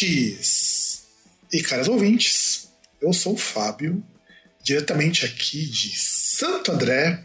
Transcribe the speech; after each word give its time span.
Ouvintes! 0.00 1.06
E 1.52 1.62
caras 1.62 1.88
ouvintes, 1.88 2.70
eu 3.02 3.12
sou 3.12 3.34
o 3.34 3.38
Fábio, 3.38 4.02
diretamente 4.62 5.24
aqui 5.24 5.66
de 5.66 5.96
Santo 5.96 6.72
André, 6.72 7.22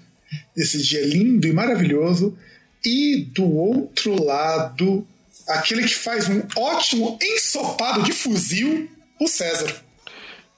nesse 0.55 0.81
dia 0.81 1.05
lindo 1.05 1.47
e 1.47 1.53
maravilhoso, 1.53 2.37
e 2.83 3.27
do 3.33 3.45
outro 3.45 4.21
lado, 4.21 5.07
aquele 5.47 5.83
que 5.83 5.95
faz 5.95 6.27
um 6.27 6.41
ótimo 6.57 7.17
ensopado 7.21 8.03
de 8.03 8.11
fuzil, 8.11 8.89
o 9.19 9.27
César. 9.27 9.83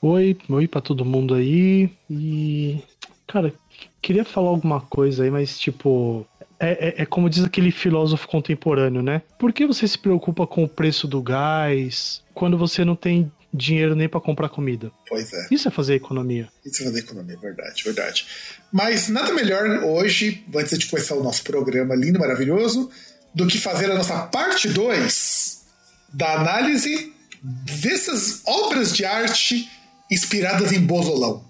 Oi, 0.02 0.38
oi 0.50 0.68
pra 0.68 0.82
todo 0.82 1.06
mundo 1.06 1.34
aí. 1.34 1.90
E. 2.10 2.80
Cara, 3.28 3.54
queria 4.02 4.24
falar 4.24 4.50
alguma 4.50 4.82
coisa 4.82 5.24
aí, 5.24 5.32
mas 5.32 5.60
tipo. 5.60 6.26
É, 6.60 7.00
é, 7.00 7.02
é 7.04 7.06
como 7.06 7.30
diz 7.30 7.44
aquele 7.44 7.72
filósofo 7.72 8.28
contemporâneo, 8.28 9.02
né? 9.02 9.22
Por 9.38 9.54
que 9.54 9.66
você 9.66 9.88
se 9.88 9.98
preocupa 9.98 10.48
com 10.48 10.64
o 10.64 10.68
preço 10.68 11.08
do 11.08 11.22
gás 11.22 12.24
quando 12.34 12.58
você 12.58 12.84
não 12.84 12.96
tem 12.96 13.32
dinheiro 13.54 13.96
nem 13.96 14.10
para 14.10 14.20
comprar 14.20 14.50
comida? 14.50 14.92
Pois 15.08 15.32
é. 15.34 15.48
Isso 15.52 15.68
é 15.68 15.72
fazer 15.72 15.96
economia. 15.96 16.48
Isso 16.66 16.82
é 16.82 16.86
fazer 16.86 17.00
economia, 17.00 17.38
verdade, 17.38 17.84
verdade. 17.84 18.28
Mas 18.72 19.08
nada 19.08 19.34
melhor 19.34 19.84
hoje, 19.84 20.44
antes 20.56 20.78
de 20.78 20.88
começar 20.88 21.16
o 21.16 21.24
nosso 21.24 21.44
programa 21.44 21.96
lindo 21.96 22.18
e 22.18 22.22
maravilhoso, 22.22 22.90
do 23.34 23.46
que 23.46 23.58
fazer 23.58 23.92
a 23.92 23.96
nossa 23.96 24.24
parte 24.28 24.68
2 24.68 25.66
da 26.14 26.40
análise 26.40 27.14
dessas 27.44 28.42
obras 28.46 28.96
de 28.96 29.06
arte 29.06 29.70
inspiradas 30.10 30.72
em 30.72 30.80
Bozolão. 30.80 31.46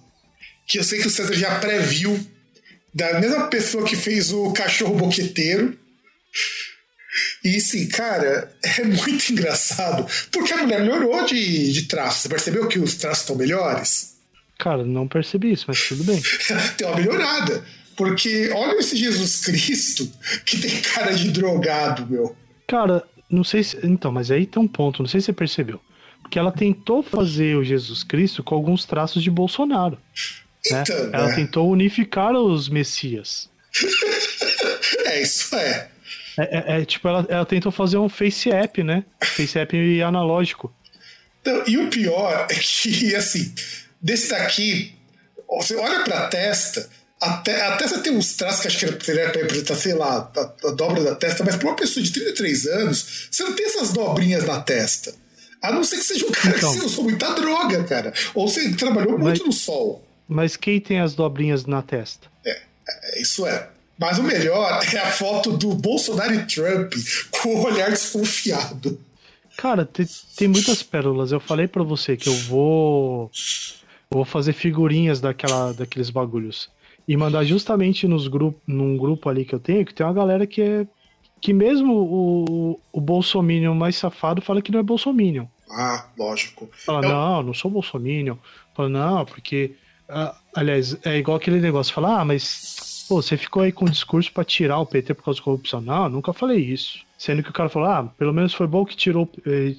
Que 0.66 0.80
eu 0.80 0.84
sei 0.84 1.00
que 1.00 1.08
o 1.08 1.10
César 1.10 1.34
já 1.34 1.60
previu 1.60 2.20
da 2.98 3.20
mesma 3.20 3.48
pessoa 3.48 3.86
que 3.86 3.96
fez 3.96 4.34
o 4.34 4.52
cachorro 4.52 4.96
boqueteiro. 4.96 5.78
E 7.46 7.62
sim, 7.62 7.88
cara, 7.88 8.52
é 8.64 8.84
muito 8.84 9.30
engraçado, 9.32 10.06
porque 10.32 10.52
a 10.52 10.58
mulher 10.58 10.80
melhorou 10.82 11.24
de, 11.24 11.72
de 11.72 11.84
traço. 11.84 12.22
Você 12.22 12.30
percebeu 12.30 12.68
que 12.68 12.80
os 12.80 12.96
traços 12.96 13.22
estão 13.22 13.36
melhores? 13.36 14.18
Cara, 14.58 14.84
não 14.84 15.08
percebi 15.08 15.52
isso, 15.52 15.66
mas 15.68 15.88
tudo 15.88 16.04
bem. 16.04 16.20
tem 16.76 16.88
uma 16.88 16.96
melhorada. 16.96 17.64
Porque 17.96 18.50
olha 18.54 18.80
esse 18.80 18.98
Jesus 18.98 19.42
Cristo 19.42 20.12
que 20.44 20.60
tem 20.60 20.82
cara 20.82 21.14
de 21.14 21.30
drogado, 21.30 22.06
meu. 22.08 22.36
Cara, 22.68 23.04
não 23.30 23.44
sei 23.44 23.64
se. 23.64 23.78
Então, 23.84 24.12
mas 24.12 24.32
aí 24.32 24.46
tem 24.46 24.62
um 24.62 24.68
ponto, 24.68 25.04
não 25.04 25.10
sei 25.10 25.20
se 25.20 25.28
você 25.28 25.34
percebeu. 25.34 25.80
Porque 26.22 26.38
ela 26.38 26.52
tentou 26.52 27.02
fazer 27.04 27.56
o 27.56 27.64
Jesus 27.64 28.04
Cristo 28.04 28.44
com 28.44 28.56
alguns 28.56 28.86
traços 28.86 29.24
de 29.24 29.32
Bolsonaro. 29.32 29.98
Né? 30.72 30.82
Então, 30.82 31.10
Ela 31.14 31.28
né? 31.28 31.36
tentou 31.36 31.70
unificar 31.70 32.34
os 32.34 32.70
Messias. 32.70 33.50
É, 35.06 35.22
isso 35.22 35.56
é. 35.56 35.90
É, 36.38 36.58
é- 36.76 36.82
é, 36.82 36.86
tipo, 36.86 37.08
ela, 37.08 37.26
ela 37.30 37.46
tentou 37.46 37.72
fazer 37.72 37.98
um 37.98 38.10
face 38.10 38.50
app, 38.52 38.84
né? 38.84 39.04
Face 39.24 39.58
app 39.58 40.02
analógico. 40.02 40.74
Então, 41.42 41.64
e 41.66 41.78
o 41.78 41.90
pior 41.90 42.48
é 42.50 42.56
que, 42.56 43.14
assim, 43.16 43.54
desse 44.02 44.30
daqui, 44.30 44.94
você 45.50 45.76
olha 45.76 46.04
pra 46.04 46.28
testa, 46.28 46.90
a, 47.22 47.38
te- 47.38 47.52
a 47.52 47.76
testa 47.78 48.00
tem 48.00 48.14
uns 48.14 48.34
traços 48.36 48.62
que 48.62 48.68
acho 48.68 48.78
que 48.80 48.86
era- 48.86 49.00
seria 49.04 49.30
pra 49.30 49.42
representar, 49.42 49.76
sei 49.76 49.94
lá, 49.94 50.32
a, 50.36 50.68
a 50.68 50.72
dobra 50.72 51.04
da 51.04 51.16
testa, 51.16 51.44
mas 51.44 51.56
pra 51.56 51.68
uma 51.68 51.76
pessoa 51.76 52.04
de 52.04 52.12
33 52.12 52.66
anos, 52.68 53.28
você 53.32 53.44
não 53.44 53.54
tem 53.54 53.66
essas 53.66 53.92
dobrinhas 53.94 54.46
na 54.46 54.60
testa. 54.62 55.14
A 55.62 55.72
não 55.72 55.84
ser 55.84 55.98
que 55.98 56.04
seja 56.04 56.26
um 56.26 56.32
cara 56.32 56.56
Então. 56.58 56.72
que 56.74 56.80
você 56.80 56.86
usou 56.86 57.04
muita 57.06 57.34
droga, 57.34 57.84
cara. 57.86 58.14
Ou 58.36 58.48
você 58.48 58.70
trabalhou 58.76 59.18
muito 59.18 59.24
Mas- 59.24 59.40
no 59.40 59.52
sol. 59.52 60.07
Mas 60.28 60.56
quem 60.58 60.80
tem 60.80 61.00
as 61.00 61.16
dobrinhas 61.16 61.66
na 61.66 61.82
testa? 61.82 62.28
É, 62.46 62.62
isso 63.22 63.46
é. 63.46 63.70
Mas 64.00 64.20
o 64.20 64.24
melhor 64.24 64.80
é 64.94 64.98
a 65.00 65.12
foto 65.12 65.56
do 65.56 65.74
Bolsonaro 65.74 66.34
e 66.34 66.46
Trump 66.46 66.94
com 67.32 67.50
o 67.56 67.64
olhar 67.66 67.90
desconfiado. 67.90 69.00
Cara, 69.58 69.86
te- 69.86 70.06
tem, 70.36 70.48
muitas 70.48 70.84
pérolas. 70.84 71.32
Eu 71.32 71.40
falei 71.40 71.68
pra 71.68 71.82
você 71.84 72.16
que 72.16 72.30
eu 72.30 72.36
vou. 72.36 73.32
eu 74.12 74.18
vou 74.18 74.26
fazer 74.26 74.54
figurinhas 74.54 75.20
daquela, 75.20 75.74
daqueles 75.74 76.10
bagulhos. 76.10 76.70
E 77.08 77.16
mandar 77.18 77.44
justamente 77.46 78.08
nos 78.08 78.28
grupo, 78.28 78.60
num 78.68 78.98
grupo 78.98 79.30
ali 79.30 79.46
que 79.46 79.56
eu 79.56 79.60
tenho, 79.60 79.86
que 79.86 79.94
tem 79.94 80.06
uma 80.06 80.14
galera 80.14 80.46
que 80.46 80.62
é. 80.62 80.86
Que 81.40 81.54
mesmo 81.54 81.94
o, 81.94 82.80
o 82.92 83.00
Bolsominion 83.02 83.74
mais 83.76 83.96
safado 83.96 84.42
fala 84.42 84.62
que 84.62 84.72
não 84.72 84.80
é 84.80 84.84
Bolsominion. 84.84 85.46
Ah, 85.72 86.08
lógico. 86.18 86.70
Fala, 86.86 87.06
Eu- 87.06 87.10
não, 87.10 87.44
não 87.44 87.54
sou 87.54 87.72
Bolsominion. 87.72 88.36
Fala, 88.76 88.90
não, 88.90 89.26
porque. 89.26 89.76
Ah, 90.10 90.36
aliás, 90.56 90.98
é 91.06 91.18
igual 91.18 91.38
aquele 91.38 91.60
negócio. 91.60 91.94
Fala, 91.94 92.22
ah, 92.22 92.26
mas. 92.26 93.06
Pô, 93.08 93.22
você 93.22 93.38
ficou 93.38 93.64
aí 93.64 93.72
com 93.72 93.86
um 93.86 93.90
discurso 93.90 94.32
pra 94.34 94.44
tirar 94.44 94.80
o 94.80 94.86
PT 94.86 95.14
por 95.14 95.24
causa 95.24 95.40
da 95.40 95.44
corrupção. 95.44 95.80
Não, 95.80 96.10
nunca 96.10 96.34
falei 96.34 96.60
isso. 96.60 97.00
Sendo 97.18 97.42
que 97.42 97.50
o 97.50 97.54
cara 97.54 97.70
falou, 97.70 97.88
ah, 97.90 98.04
pelo 98.18 98.34
menos 98.34 98.54
foi 98.54 98.68
bom 98.68 98.86
que 98.86 98.98
tirou. 98.98 99.30
eh, 99.46 99.74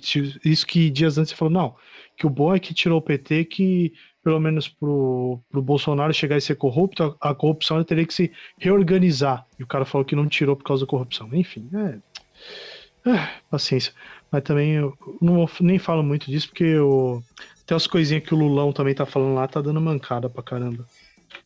Isso 0.45 0.67
que 0.67 0.89
dias 0.91 1.19
antes 1.19 1.31
você 1.31 1.37
falou, 1.37 1.53
não. 1.53 1.77
Que 2.17 2.27
o 2.27 2.31
bom 2.31 2.55
é 2.55 2.59
que 2.59 2.73
tirou 2.73 2.99
o 2.99 3.03
PT, 3.03 3.45
que 3.45 3.93
pelo 4.25 4.41
menos 4.41 4.67
pro, 4.67 5.41
pro 5.51 5.63
Bolsonaro 5.63 6.13
chegar 6.13 6.37
e 6.37 6.41
ser 6.41 6.57
corrupto, 6.57 7.17
a, 7.21 7.31
a 7.31 7.35
corrupção 7.35 7.83
teria 7.85 8.07
que 8.07 8.15
se 8.15 8.33
reorganizar. 8.59 9.47
E 9.59 9.63
o 9.63 9.67
cara 9.67 9.85
falou 9.85 10.05
que 10.05 10.17
não 10.17 10.27
tirou 10.27 10.57
por 10.57 10.65
causa 10.65 10.85
da 10.85 10.91
corrupção. 10.91 11.29
Enfim, 11.33 11.69
é. 11.75 11.99
Ah, 13.07 13.31
paciência. 13.51 13.93
Mas 14.31 14.43
também 14.43 14.73
eu 14.73 14.97
não 15.21 15.49
nem 15.61 15.79
falo 15.79 16.03
muito 16.03 16.31
disso, 16.31 16.49
porque 16.49 16.65
eu, 16.65 17.23
tem 17.69 17.77
as 17.77 17.87
coisinhas 17.87 18.25
que 18.25 18.35
o 18.35 18.39
Lulão 18.39 18.73
também 18.73 18.95
tá 18.95 19.05
falando 19.05 19.35
lá, 19.35 19.47
tá 19.47 19.61
dando 19.61 19.79
mancada 19.79 20.31
pra 20.31 20.43
caramba. 20.43 20.87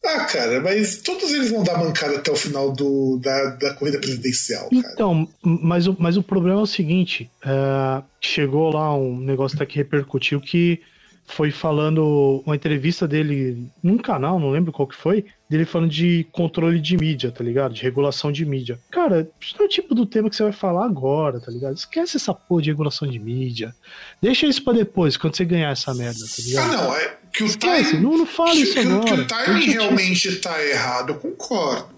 Ah, 0.05 0.25
cara, 0.27 0.60
mas 0.60 0.99
todos 0.99 1.33
eles 1.33 1.50
vão 1.50 1.65
dar 1.65 1.77
mancada 1.77 2.16
até 2.16 2.31
o 2.31 2.37
final 2.37 2.71
do, 2.71 3.19
da, 3.21 3.56
da 3.56 3.75
corrida 3.75 3.99
presidencial, 3.99 4.71
cara. 4.71 4.93
Então, 4.93 5.28
mas 5.43 5.88
o, 5.88 5.97
mas 5.99 6.16
o 6.16 6.22
problema 6.22 6.60
é 6.60 6.62
o 6.62 6.66
seguinte: 6.66 7.28
é, 7.44 8.03
chegou 8.21 8.72
lá 8.72 8.94
um 8.94 9.19
negócio 9.19 9.56
até 9.56 9.66
que 9.66 9.77
repercutiu 9.77 10.41
que 10.41 10.81
foi 11.27 11.50
falando 11.50 12.41
uma 12.47 12.54
entrevista 12.54 13.09
dele 13.09 13.69
num 13.83 13.99
canal, 13.99 14.39
não 14.39 14.50
lembro 14.50 14.71
qual 14.71 14.87
que 14.87 14.94
foi, 14.94 15.25
dele 15.52 15.64
falando 15.64 15.90
de 15.90 16.26
controle 16.32 16.80
de 16.80 16.96
mídia, 16.96 17.30
tá 17.30 17.44
ligado? 17.44 17.72
De 17.74 17.82
regulação 17.82 18.32
de 18.32 18.44
mídia. 18.44 18.78
Cara, 18.90 19.30
isso 19.40 19.54
não 19.56 19.64
é 19.64 19.68
o 19.68 19.70
tipo 19.70 19.94
do 19.94 20.04
tema 20.06 20.28
que 20.28 20.34
você 20.36 20.42
vai 20.42 20.52
falar 20.52 20.84
agora, 20.86 21.38
tá 21.40 21.50
ligado? 21.52 21.74
Esquece 21.76 22.16
essa 22.16 22.34
porra 22.34 22.62
de 22.62 22.70
regulação 22.70 23.06
de 23.08 23.18
mídia. 23.18 23.74
Deixa 24.20 24.46
isso 24.46 24.62
pra 24.64 24.72
depois, 24.72 25.16
quando 25.16 25.36
você 25.36 25.44
ganhar 25.44 25.70
essa 25.70 25.94
merda, 25.94 26.18
tá 26.20 26.26
Ah, 26.38 26.42
ligado? 26.44 26.72
não, 26.72 26.97
é 26.97 27.16
que 27.32 27.42
o 27.44 27.47
Esquece, 27.47 27.91
timing. 27.92 28.03
não, 28.03 28.18
não 28.18 28.27
fala 28.27 28.50
que, 28.53 28.59
isso 28.62 28.74
que- 28.74 28.80
que 28.82 28.86
agora. 28.88 29.22
o 29.22 29.24
timing 29.27 29.66
realmente 29.71 30.36
tá 30.36 30.65
errado, 30.65 31.10
eu 31.10 31.16
concordo. 31.16 31.88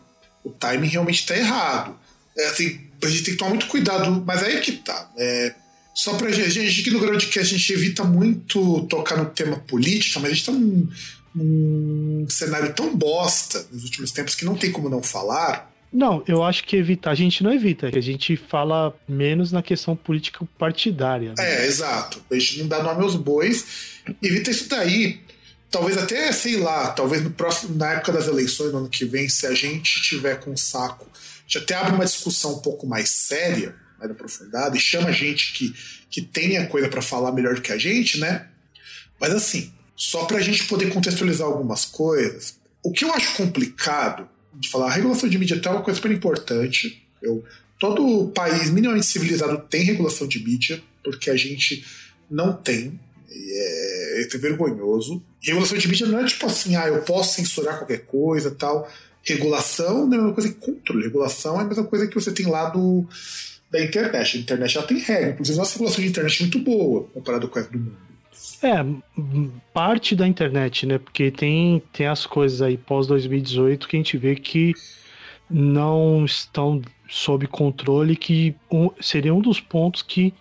O 0.45 0.51
timing 0.51 0.89
realmente 0.89 1.25
tá 1.27 1.37
errado. 1.37 1.97
É, 2.37 2.47
assim, 2.49 2.81
a 3.03 3.07
gente 3.07 3.23
tem 3.23 3.33
que 3.35 3.39
tomar 3.39 3.51
muito 3.51 3.67
cuidado, 3.67 4.23
mas 4.27 4.43
aí 4.43 4.61
que 4.61 4.73
tá. 4.73 5.11
É, 5.17 5.55
só 5.95 6.15
pra 6.15 6.31
gente, 6.31 6.47
a 6.47 6.51
gente 6.51 6.81
aqui 6.81 6.91
no 6.91 6.99
Groundcast 6.99 7.55
a 7.55 7.59
gente 7.59 7.73
evita 7.73 8.03
muito 8.05 8.83
tocar 8.89 9.17
no 9.17 9.27
tema 9.27 9.57
política, 9.61 10.19
mas 10.21 10.33
a 10.33 10.35
gente 10.35 10.47
tá 10.47 10.53
num, 10.53 10.89
num 11.35 12.27
cenário 12.29 12.73
tão 12.73 12.95
bosta 12.97 13.67
nos 13.73 13.85
últimos 13.85 14.13
tempos 14.13 14.35
que 14.35 14.45
não 14.45 14.55
tem 14.55 14.71
como 14.71 14.89
não 14.89 15.03
falar. 15.03 15.73
Não, 15.93 16.25
eu 16.27 16.43
acho 16.43 16.65
que 16.65 16.77
evitar, 16.77 17.13
a 17.13 17.15
gente 17.15 17.43
não 17.45 17.53
evita, 17.53 17.87
a 17.87 18.01
gente 18.01 18.37
fala 18.37 18.93
menos 19.09 19.53
na 19.53 19.63
questão 19.63 19.95
política 19.95 20.45
partidária. 20.59 21.35
né? 21.37 21.63
É, 21.63 21.67
exato. 21.67 22.21
A 22.31 22.35
gente 22.35 22.61
não 22.61 22.69
dá 22.69 22.83
nome 22.83 23.03
aos 23.03 23.15
bois. 23.15 23.65
Evita 24.21 24.51
isso 24.51 24.69
daí. 24.69 25.21
Talvez 25.71 25.97
até, 25.97 26.31
sei 26.33 26.57
lá, 26.57 26.91
talvez 26.91 27.23
no 27.23 27.31
próximo, 27.31 27.77
na 27.77 27.93
época 27.93 28.13
das 28.13 28.27
eleições, 28.27 28.73
no 28.73 28.79
ano 28.79 28.89
que 28.89 29.05
vem, 29.05 29.29
se 29.29 29.47
a 29.47 29.55
gente 29.55 30.03
tiver 30.03 30.41
com 30.41 30.51
um 30.51 30.57
saco, 30.57 31.07
a 31.13 31.43
gente 31.47 31.59
até 31.59 31.75
abre 31.75 31.95
uma 31.95 32.05
discussão 32.05 32.55
um 32.55 32.59
pouco 32.61 32.87
mais 32.87 33.09
séria, 33.09 33.75
mais 33.99 34.11
aprofundada, 34.11 34.77
e 34.77 34.81
chama 34.81 35.13
gente 35.13 35.53
que, 35.53 35.75
que 36.11 36.23
tenha 36.23 36.67
coisa 36.67 36.89
para 36.89 37.03
falar 37.03 37.33
melhor 37.33 37.55
do 37.55 37.61
que 37.61 37.73
a 37.73 37.79
gente, 37.79 38.19
né? 38.19 38.47
Mas 39.21 39.33
assim, 39.33 39.73
só 39.97 40.25
pra 40.25 40.41
gente 40.41 40.65
poder 40.67 40.93
contextualizar 40.93 41.47
algumas 41.47 41.85
coisas, 41.85 42.57
o 42.83 42.91
que 42.91 43.05
eu 43.05 43.13
acho 43.13 43.37
complicado 43.37 44.29
de 44.53 44.69
falar, 44.69 44.87
a 44.87 44.95
regulação 44.95 45.29
de 45.29 45.39
mídia 45.39 45.61
é 45.63 45.69
uma 45.69 45.83
coisa 45.83 45.97
super 45.97 46.13
importante. 46.13 47.03
Eu 47.23 47.45
todo 47.79 48.29
país 48.29 48.71
minimamente 48.71 49.07
civilizado 49.07 49.59
tem 49.69 49.83
regulação 49.83 50.27
de 50.27 50.43
mídia, 50.43 50.83
porque 51.03 51.31
a 51.31 51.37
gente 51.37 51.85
não 52.31 52.53
tem. 52.53 52.99
É, 53.31 54.23
é 54.33 54.39
vergonhoso. 54.39 55.23
regulação 55.43 55.77
de 55.77 55.89
mídia 55.89 56.07
não 56.07 56.21
é 56.21 56.25
tipo 56.25 56.47
assim, 56.47 56.77
ah, 56.77 56.87
eu 56.87 57.03
posso 57.03 57.35
censurar 57.35 57.79
qualquer 57.79 58.05
coisa 58.05 58.51
tal. 58.51 58.91
Regulação 59.23 60.07
não 60.07 60.15
é 60.15 60.17
a 60.17 60.21
mesma 60.21 60.35
coisa 60.35 60.49
que 60.51 60.61
controle. 60.61 61.05
Regulação 61.05 61.59
é 61.59 61.63
a 61.63 61.67
mesma 61.67 61.85
coisa 61.85 62.07
que 62.07 62.15
você 62.15 62.31
tem 62.31 62.47
lá 62.47 62.69
do, 62.69 63.07
da 63.71 63.83
internet. 63.83 64.37
A 64.37 64.41
internet 64.41 64.77
ela 64.77 64.87
tem 64.87 64.99
regra. 64.99 65.31
Inclusive, 65.31 65.59
nossa 65.59 65.73
regulação 65.73 66.03
de 66.03 66.11
internet 66.11 66.39
é 66.39 66.43
muito 66.43 66.59
boa 66.59 67.05
comparado 67.13 67.49
com 67.49 67.59
a 67.59 67.63
do 67.63 67.79
mundo. 67.79 68.04
É, 68.63 68.85
parte 69.73 70.17
da 70.17 70.27
internet, 70.27 70.87
né? 70.87 70.99
Porque 70.99 71.31
tem, 71.31 71.83
tem 71.93 72.07
as 72.07 72.27
coisas 72.27 72.63
aí 72.63 72.77
pós 72.77 73.07
2018 73.07 73.87
que 73.87 73.97
a 73.97 73.99
gente 73.99 74.17
vê 74.17 74.35
que 74.35 74.73
não 75.51 76.25
estão 76.25 76.81
sob 77.09 77.47
controle, 77.47 78.17
que 78.17 78.55
um, 78.71 78.91
seria 79.01 79.35
um 79.35 79.41
dos 79.41 79.61
pontos 79.61 80.03
que 80.03 80.33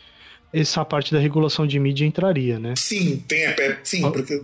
essa 0.53 0.85
parte 0.85 1.11
da 1.11 1.19
regulação 1.19 1.65
de 1.65 1.79
mídia 1.79 2.05
entraria, 2.05 2.59
né? 2.59 2.73
Sim, 2.77 3.17
tem, 3.27 3.43
é, 3.45 3.79
sim, 3.83 4.01
porque. 4.01 4.41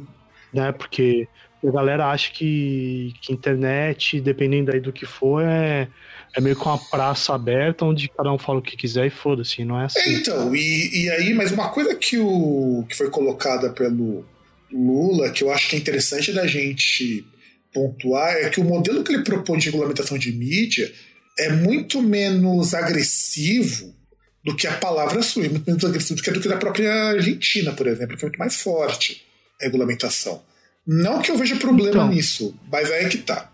Né, 0.51 0.71
porque 0.71 1.27
a 1.63 1.71
galera 1.71 2.07
acha 2.07 2.31
que, 2.31 3.13
que 3.21 3.31
internet, 3.31 4.19
dependendo 4.19 4.71
aí 4.71 4.79
do 4.79 4.91
que 4.91 5.05
for, 5.05 5.43
é, 5.43 5.87
é 6.35 6.41
meio 6.41 6.55
que 6.55 6.63
uma 6.63 6.77
praça 6.77 7.33
aberta 7.33 7.85
onde 7.85 8.09
cada 8.09 8.31
um 8.31 8.37
fala 8.37 8.59
o 8.59 8.61
que 8.61 8.77
quiser 8.77 9.07
e 9.07 9.09
foda-se, 9.09 9.63
não 9.63 9.79
é 9.79 9.85
assim. 9.85 10.13
Então, 10.15 10.55
e, 10.55 11.03
e 11.03 11.09
aí, 11.11 11.33
mas 11.33 11.51
uma 11.51 11.69
coisa 11.69 11.95
que, 11.95 12.17
o, 12.17 12.85
que 12.87 12.95
foi 12.95 13.09
colocada 13.09 13.69
pelo 13.69 14.25
Lula, 14.71 15.31
que 15.31 15.43
eu 15.43 15.51
acho 15.51 15.69
que 15.69 15.75
é 15.75 15.79
interessante 15.79 16.31
da 16.31 16.45
gente 16.45 17.25
pontuar, 17.73 18.33
é 18.35 18.49
que 18.49 18.59
o 18.59 18.63
modelo 18.63 19.03
que 19.03 19.13
ele 19.13 19.23
propõe 19.23 19.57
de 19.57 19.65
regulamentação 19.65 20.17
de 20.17 20.31
mídia 20.31 20.91
é 21.37 21.49
muito 21.51 22.01
menos 22.01 22.73
agressivo 22.73 23.95
do 24.43 24.55
que 24.55 24.67
a 24.67 24.73
palavra 24.73 25.21
sua, 25.21 25.47
muito 25.49 25.65
menos 25.65 25.83
agressivo 25.83 26.15
do 26.15 26.23
que, 26.23 26.31
do 26.31 26.41
que 26.41 26.47
da 26.47 26.57
própria 26.57 26.91
Argentina, 27.09 27.71
por 27.73 27.87
exemplo, 27.87 28.15
que 28.17 28.23
é 28.23 28.27
muito 28.27 28.39
mais 28.39 28.55
forte 28.55 29.25
a 29.59 29.65
regulamentação. 29.65 30.41
Não 30.85 31.21
que 31.21 31.31
eu 31.31 31.37
veja 31.37 31.55
problema 31.55 31.89
então. 31.89 32.09
nisso, 32.09 32.57
mas 32.71 32.89
aí 32.91 33.05
é 33.05 33.09
que 33.09 33.17
tá. 33.17 33.51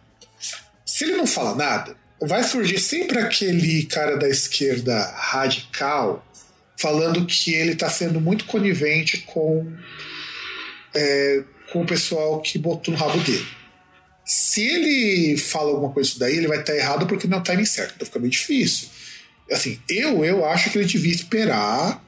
Se 0.86 1.04
ele 1.04 1.18
não 1.18 1.28
fala 1.28 1.56
nada, 1.56 1.96
vai 2.22 2.44
surgir 2.44 2.80
sempre 2.80 3.18
aquele 3.18 3.86
cara 3.86 4.18
da 4.18 4.28
esquerda 4.28 5.12
radical 5.16 6.26
falando 6.78 7.26
que 7.26 7.54
ele 7.54 7.72
está 7.72 7.90
sendo 7.90 8.20
muito 8.20 8.46
conivente 8.46 9.20
com, 9.20 9.72
é, 10.94 11.44
com 11.72 11.82
o 11.82 11.86
pessoal 11.86 12.42
que 12.42 12.58
botou 12.58 12.94
no 12.94 13.00
rabo 13.00 13.20
dele. 13.20 13.46
Se 14.26 14.66
ele 14.66 15.38
fala 15.38 15.72
alguma 15.72 15.92
coisa 15.92 16.10
disso 16.10 16.20
daí, 16.20 16.38
ele 16.38 16.48
vai 16.48 16.60
estar 16.60 16.74
tá 16.74 16.80
errado 16.80 17.06
porque 17.06 17.28
não 17.28 17.38
é 17.38 17.42
o 17.42 17.44
timing 17.44 17.66
certo. 17.66 17.94
Então 17.96 18.06
fica 18.06 18.20
meio 18.20 18.32
difícil. 18.32 18.90
Assim, 19.52 19.80
eu, 19.88 20.26
eu 20.26 20.46
acho 20.46 20.72
que 20.72 20.78
ele 20.78 20.88
devia 20.88 21.14
esperar. 21.14 22.04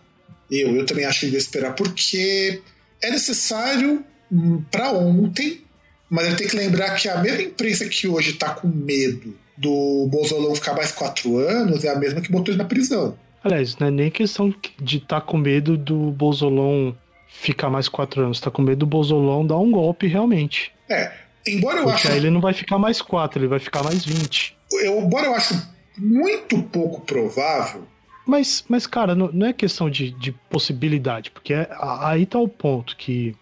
Eu, 0.50 0.76
eu 0.76 0.86
também 0.86 1.06
acho 1.06 1.20
que 1.20 1.26
ele 1.26 1.32
devia 1.32 1.44
esperar 1.44 1.76
porque 1.76 2.62
é 3.02 3.12
necessário 3.12 4.04
hum, 4.32 4.64
para 4.72 4.92
ontem, 4.92 5.62
mas 6.10 6.26
ele 6.26 6.36
tem 6.36 6.48
que 6.48 6.56
lembrar 6.56 6.96
que 6.96 7.08
a 7.08 7.22
mesma 7.22 7.44
imprensa 7.44 7.88
que 7.88 8.08
hoje 8.08 8.32
está 8.32 8.50
com 8.50 8.68
medo 8.68 9.38
do 9.58 10.08
Bolsonaro 10.10 10.56
ficar 10.56 10.74
mais 10.74 10.92
quatro 10.92 11.38
anos 11.38 11.84
é 11.84 11.90
a 11.90 11.96
mesma 11.96 12.22
que 12.22 12.32
botou 12.32 12.54
ele 12.54 12.62
na 12.62 12.68
prisão. 12.68 13.18
Aliás, 13.44 13.78
não 13.78 13.88
é 13.88 13.92
nem 13.92 14.12
questão 14.12 14.54
de 14.80 14.98
estar 14.98 15.22
tá 15.22 15.26
com 15.26 15.38
medo 15.38 15.78
do 15.78 16.12
Bolsonaro 16.12 16.96
ficar 17.28 17.70
mais 17.70 17.88
quatro 17.88 18.24
anos, 18.24 18.40
tá 18.40 18.52
com 18.52 18.62
medo 18.62 18.80
do 18.80 18.86
Bolsonaro 18.86 19.48
dar 19.48 19.58
um 19.58 19.72
golpe 19.72 20.08
realmente. 20.08 20.72
É, 20.90 21.12
embora 21.48 21.78
eu 21.80 21.84
Porque 21.84 22.08
acho. 22.08 22.12
Aí 22.12 22.18
ele 22.18 22.30
não 22.30 22.42
vai 22.42 22.54
ficar 22.54 22.78
mais 22.78 23.02
quatro, 23.02 23.40
ele 23.40 23.48
vai 23.48 23.60
ficar 23.60 23.84
mais 23.84 24.06
vinte. 24.06 24.56
Eu, 24.72 25.00
embora 25.00 25.28
eu 25.28 25.36
acho 25.36 25.56
muito 25.98 26.62
pouco 26.64 27.02
provável. 27.02 27.84
Mas, 28.26 28.66
mas 28.68 28.86
cara, 28.86 29.16
não, 29.16 29.32
não 29.32 29.48
é 29.48 29.54
questão 29.54 29.90
de, 29.90 30.12
de 30.12 30.34
possibilidade, 30.50 31.32
porque 31.32 31.54
é, 31.54 31.70
aí 32.02 32.26
tá 32.26 32.38
o 32.38 32.48
ponto 32.48 32.98
que 32.98 33.34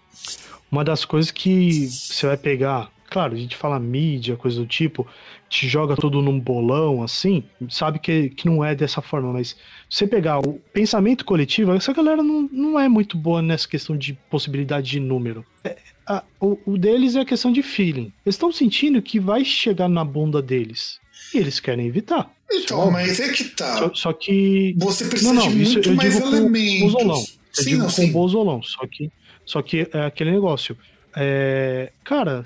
uma 0.72 0.84
das 0.84 1.04
coisas 1.04 1.32
que 1.32 1.88
você 1.88 2.28
vai 2.28 2.38
pegar, 2.38 2.92
claro, 3.10 3.34
a 3.34 3.38
gente 3.38 3.56
fala 3.56 3.80
mídia, 3.80 4.36
coisa 4.36 4.60
do 4.60 4.68
tipo, 4.68 5.08
te 5.50 5.68
joga 5.68 5.95
tudo 5.95 6.21
num 6.21 6.39
bolão 6.39 7.03
assim, 7.03 7.44
sabe 7.69 8.00
que, 8.00 8.30
que 8.30 8.47
não 8.47 8.63
é 8.63 8.75
dessa 8.75 9.01
forma, 9.01 9.31
mas 9.31 9.56
você 9.89 10.07
pegar 10.07 10.39
o 10.39 10.59
pensamento 10.74 11.24
coletivo, 11.24 11.74
essa 11.74 11.94
galera 11.94 12.21
não, 12.21 12.50
não 12.51 12.80
é 12.80 12.89
muito 12.89 13.18
boa 13.18 13.42
nessa 13.42 13.68
questão 13.68 13.95
de 13.95 14.13
possibilidade 14.30 14.89
de 14.89 15.00
número. 15.00 15.45
É, 15.63 15.77
a, 16.06 16.24
o, 16.39 16.57
o, 16.65 16.77
deles 16.77 17.15
é 17.15 17.21
a 17.21 17.25
questão 17.25 17.51
de 17.51 17.63
feeling. 17.63 18.12
Eles 18.25 18.36
estão 18.36 18.51
sentindo 18.51 19.01
que 19.01 19.19
vai 19.19 19.44
chegar 19.44 19.89
na 19.89 20.03
bunda 20.03 20.42
deles. 20.42 21.00
E 21.33 21.38
eles 21.38 21.59
querem 21.59 21.88
evitar. 21.88 22.31
Então, 22.51 22.83
só, 22.86 22.92
mas 22.92 23.19
é 23.19 23.31
que 23.31 23.44
tá. 23.45 23.77
Só, 23.77 23.94
só, 23.94 24.13
que. 24.13 24.75
Você 24.77 25.06
precisa 25.06 25.33
não, 25.33 25.44
não, 25.44 25.50
de 25.50 25.56
muito 25.57 25.94
mais 25.94 26.19
elementos. 26.19 26.92
Bolsolão. 26.92 27.18
Eu 27.18 27.63
sim, 27.63 27.69
digo 27.69 27.77
não, 27.80 27.86
com 27.86 27.92
sim. 27.92 28.12
Bolsolão. 28.12 28.62
Só 28.62 28.86
que, 28.86 29.12
só 29.45 29.62
que 29.62 29.88
é 29.92 30.06
aquele 30.06 30.31
negócio. 30.31 30.77
É, 31.15 31.92
cara, 32.03 32.45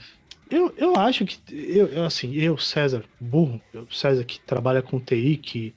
eu, 0.49 0.73
eu 0.77 0.95
acho 0.95 1.25
que. 1.25 1.37
Eu, 1.51 2.05
assim, 2.05 2.33
eu, 2.35 2.57
César, 2.57 3.03
burro, 3.19 3.61
eu, 3.73 3.87
César 3.91 4.23
que 4.23 4.39
trabalha 4.41 4.81
com 4.81 4.99
TI, 4.99 5.37
que 5.37 5.73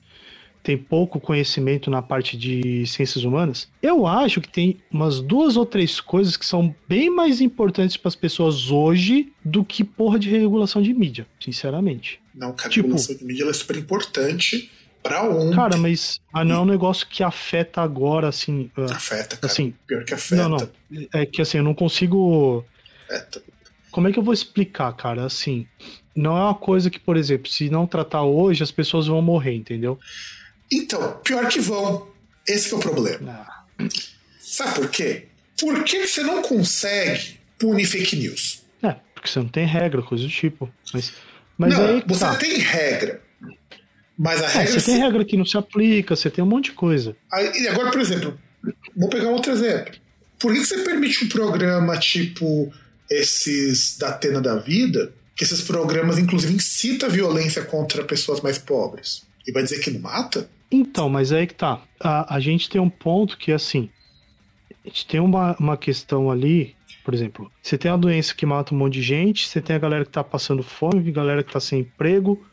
tem 0.63 0.77
pouco 0.77 1.19
conhecimento 1.19 1.91
na 1.91 2.01
parte 2.01 2.37
de 2.37 2.87
ciências 2.87 3.25
humanas, 3.25 3.67
eu 3.81 4.07
acho 4.07 4.39
que 4.39 4.47
tem 4.47 4.77
umas 4.89 5.19
duas 5.19 5.57
ou 5.57 5.65
três 5.65 5.99
coisas 5.99 6.37
que 6.37 6.45
são 6.45 6.73
bem 6.87 7.09
mais 7.09 7.41
importantes 7.41 7.97
para 7.97 8.07
as 8.07 8.15
pessoas 8.15 8.71
hoje 8.71 9.31
do 9.43 9.65
que 9.65 9.83
porra 9.83 10.17
de 10.17 10.29
regulação 10.29 10.81
de 10.81 10.93
mídia, 10.93 11.27
sinceramente. 11.37 12.21
Não, 12.33 12.53
cara, 12.53 12.69
tipo, 12.69 12.87
a 12.87 12.91
regulação 12.91 13.17
de 13.17 13.25
mídia 13.25 13.43
é 13.43 13.53
super 13.53 13.75
importante 13.75 14.71
para 15.03 15.21
ontem. 15.29 15.53
Cara, 15.53 15.77
mas, 15.77 16.21
mas 16.31 16.47
não 16.47 16.55
é 16.55 16.59
um 16.59 16.65
negócio 16.65 17.05
que 17.07 17.21
afeta 17.21 17.81
agora, 17.81 18.29
assim. 18.29 18.71
Ah, 18.77 18.85
afeta, 18.85 19.35
cara. 19.35 19.51
Assim, 19.51 19.73
Pior 19.85 20.05
que 20.05 20.13
afeta. 20.13 20.47
Não, 20.47 20.57
não. 20.57 20.69
É 21.13 21.25
que 21.25 21.41
assim, 21.41 21.57
eu 21.57 21.63
não 21.63 21.73
consigo. 21.73 22.65
Afeta. 23.09 23.43
Como 23.93 24.07
é 24.07 24.11
que 24.11 24.17
eu 24.17 24.23
vou 24.23 24.33
explicar, 24.33 24.91
cara? 24.93 25.23
Assim, 25.23 25.67
não 26.15 26.35
é 26.35 26.41
uma 26.41 26.55
coisa 26.55 26.89
que, 26.89 26.99
por 26.99 27.15
exemplo, 27.15 27.47
se 27.47 27.69
não 27.69 27.85
tratar 27.85 28.23
hoje, 28.23 28.63
as 28.63 28.71
pessoas 28.71 29.05
vão 29.05 29.21
morrer, 29.21 29.53
entendeu? 29.53 29.99
Então, 30.71 31.19
pior 31.23 31.47
que 31.47 31.59
vão. 31.59 32.07
Esse 32.47 32.73
é 32.73 32.77
o 32.77 32.79
problema. 32.79 33.45
Ah. 33.77 33.87
Sabe 34.39 34.73
por 34.73 34.89
quê? 34.89 35.27
Por 35.59 35.83
que 35.83 36.07
você 36.07 36.23
não 36.23 36.41
consegue 36.41 37.39
punir 37.59 37.85
fake 37.85 38.15
news? 38.15 38.63
É, 38.81 38.95
porque 39.13 39.29
você 39.29 39.37
não 39.37 39.47
tem 39.47 39.65
regra, 39.67 40.01
coisa 40.01 40.23
do 40.23 40.29
tipo. 40.29 40.73
Mas, 40.91 41.13
mas 41.55 41.77
não, 41.77 41.85
aí. 41.85 42.03
Você 42.07 42.25
tá. 42.25 42.35
tem 42.35 42.57
regra. 42.57 43.21
Mas 44.17 44.41
a 44.41 44.45
é, 44.45 44.47
regra. 44.47 44.71
Você 44.71 44.79
se... 44.79 44.85
tem 44.87 45.01
regra 45.01 45.23
que 45.23 45.37
não 45.37 45.45
se 45.45 45.55
aplica, 45.55 46.15
você 46.15 46.31
tem 46.31 46.43
um 46.43 46.47
monte 46.47 46.65
de 46.65 46.71
coisa. 46.71 47.15
Aí, 47.31 47.67
agora, 47.67 47.91
por 47.91 48.01
exemplo, 48.01 48.39
vou 48.97 49.07
pegar 49.07 49.29
outro 49.29 49.51
exemplo. 49.51 49.93
Por 50.39 50.51
que 50.51 50.65
você 50.65 50.79
permite 50.79 51.25
um 51.25 51.29
programa 51.29 51.95
tipo 51.99 52.73
esses 53.09 53.97
da 53.97 54.09
Atena 54.09 54.41
da 54.41 54.55
Vida, 54.55 55.13
que 55.35 55.43
esses 55.43 55.61
programas, 55.61 56.17
inclusive, 56.17 56.53
incitam 56.53 57.09
a 57.09 57.11
violência 57.11 57.63
contra 57.63 58.03
pessoas 58.03 58.41
mais 58.41 58.57
pobres. 58.57 59.23
E 59.47 59.51
vai 59.51 59.63
dizer 59.63 59.79
que 59.79 59.91
não 59.91 59.99
mata? 59.99 60.49
Então, 60.71 61.09
mas 61.09 61.31
aí 61.31 61.45
que 61.45 61.55
tá. 61.55 61.81
A, 61.99 62.35
a 62.35 62.39
gente 62.39 62.69
tem 62.69 62.79
um 62.79 62.89
ponto 62.89 63.37
que, 63.37 63.51
assim, 63.51 63.89
a 64.83 64.87
gente 64.87 65.05
tem 65.05 65.19
uma, 65.19 65.55
uma 65.59 65.77
questão 65.77 66.31
ali, 66.31 66.75
por 67.03 67.13
exemplo, 67.13 67.51
você 67.61 67.77
tem 67.77 67.91
a 67.91 67.97
doença 67.97 68.33
que 68.33 68.45
mata 68.45 68.73
um 68.73 68.77
monte 68.77 68.93
de 68.93 69.01
gente, 69.01 69.47
você 69.47 69.61
tem 69.61 69.75
a 69.75 69.79
galera 69.79 70.05
que 70.05 70.11
tá 70.11 70.23
passando 70.23 70.63
fome, 70.63 71.09
a 71.09 71.13
galera 71.13 71.43
que 71.43 71.53
tá 71.53 71.59
sem 71.59 71.81
emprego. 71.81 72.43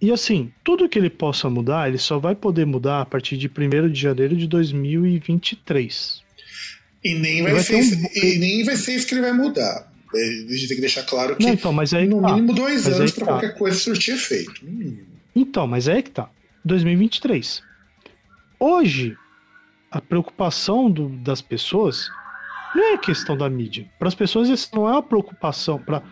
E 0.00 0.10
assim, 0.10 0.50
tudo 0.64 0.88
que 0.88 0.98
ele 0.98 1.10
possa 1.10 1.50
mudar, 1.50 1.88
ele 1.88 1.98
só 1.98 2.18
vai 2.18 2.34
poder 2.34 2.64
mudar 2.64 3.02
a 3.02 3.06
partir 3.06 3.36
de 3.36 3.48
1 3.48 3.90
de 3.90 4.00
janeiro 4.00 4.34
de 4.34 4.46
2023. 4.46 6.22
E 7.02 7.14
nem 7.14 7.42
vai, 7.42 7.52
vai 7.52 7.62
ser, 7.62 7.76
um... 7.76 8.08
e 8.14 8.38
nem 8.38 8.64
vai 8.64 8.76
ser 8.76 8.94
isso 8.94 9.06
que 9.06 9.14
ele 9.14 9.22
vai 9.22 9.32
mudar. 9.32 9.90
A 10.14 10.18
gente 10.18 10.68
tem 10.68 10.76
que 10.76 10.80
deixar 10.80 11.04
claro 11.04 11.36
que 11.36 11.44
Não, 11.44 11.52
então, 11.52 11.72
mas 11.72 11.94
aí 11.94 12.06
no 12.06 12.20
tá. 12.20 12.34
mínimo 12.34 12.52
dois 12.52 12.84
mas 12.84 12.96
anos 12.98 13.12
para 13.12 13.26
tá. 13.26 13.32
qualquer 13.32 13.56
coisa 13.56 13.78
surtir 13.78 14.14
efeito. 14.14 14.64
No 14.64 14.72
mínimo. 14.72 15.06
Então, 15.34 15.66
mas 15.66 15.86
é 15.88 16.02
que 16.02 16.10
tá. 16.10 16.28
2023. 16.64 17.62
Hoje, 18.58 19.16
a 19.90 20.00
preocupação 20.00 20.90
do, 20.90 21.08
das 21.08 21.40
pessoas 21.40 22.08
não 22.74 22.94
é 22.94 22.98
questão 22.98 23.36
da 23.36 23.48
mídia. 23.48 23.88
Para 23.98 24.08
as 24.08 24.14
pessoas, 24.14 24.48
isso 24.48 24.68
não 24.74 24.88
é 24.88 24.92
uma 24.92 25.02
preocupação. 25.02 25.78
Para 25.78 26.02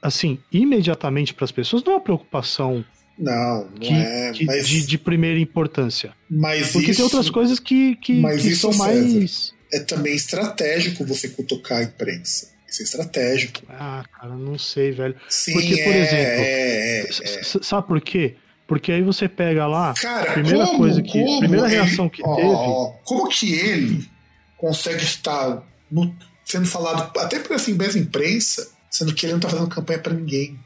assim, 0.00 0.38
imediatamente 0.50 1.32
para 1.32 1.44
as 1.44 1.52
pessoas, 1.52 1.84
não 1.84 1.92
é 1.92 1.96
uma 1.96 2.02
preocupação 2.02 2.84
não, 3.18 3.64
não 3.64 3.72
que, 3.78 3.92
é. 3.92 4.32
que 4.32 4.44
mas, 4.44 4.66
de, 4.66 4.86
de, 4.86 4.98
primeira 4.98 5.38
importância. 5.38 6.12
Mas 6.28 6.72
Porque 6.72 6.90
isso, 6.90 6.98
tem 6.98 7.04
outras 7.04 7.30
coisas 7.30 7.58
que, 7.58 7.96
que, 7.96 8.20
mas 8.20 8.42
que 8.42 8.48
isso, 8.48 8.72
são 8.72 8.74
mais. 8.74 9.52
É 9.72 9.80
também 9.80 10.14
estratégico 10.14 11.04
você 11.04 11.28
cutucar 11.28 11.78
a 11.78 11.82
imprensa. 11.82 12.52
Isso 12.68 12.82
é 12.82 12.84
estratégico. 12.84 13.60
Ah, 13.68 14.04
cara, 14.12 14.34
não 14.34 14.58
sei, 14.58 14.92
velho. 14.92 15.14
Sim, 15.28 15.52
Porque, 15.52 15.76
por 15.76 15.92
é, 15.92 15.98
exemplo, 15.98 16.44
é, 16.44 17.00
é, 17.00 17.62
sabe 17.62 17.86
por 17.86 18.00
quê? 18.00 18.36
Porque 18.66 18.90
aí 18.90 19.02
você 19.02 19.28
pega 19.28 19.66
lá, 19.66 19.92
Cara, 19.92 20.30
a 20.30 20.32
primeira 20.32 20.66
como, 20.66 20.78
coisa 20.78 21.02
que. 21.02 21.10
como 21.10 21.40
primeira 21.40 21.66
ele, 21.66 21.74
reação 21.74 22.08
que 22.08 22.22
ó, 22.24 22.36
teve. 22.36 22.98
como 23.04 23.28
que 23.28 23.52
ele 23.52 24.08
consegue 24.56 25.04
estar 25.04 25.62
no, 25.90 26.14
sendo 26.44 26.66
falado 26.66 27.18
até 27.18 27.38
por 27.40 27.54
assim, 27.54 27.76
imprensa, 27.96 28.70
sendo 28.90 29.14
que 29.14 29.26
ele 29.26 29.34
não 29.34 29.40
tá 29.40 29.50
fazendo 29.50 29.68
campanha 29.68 29.98
para 29.98 30.14
ninguém? 30.14 30.58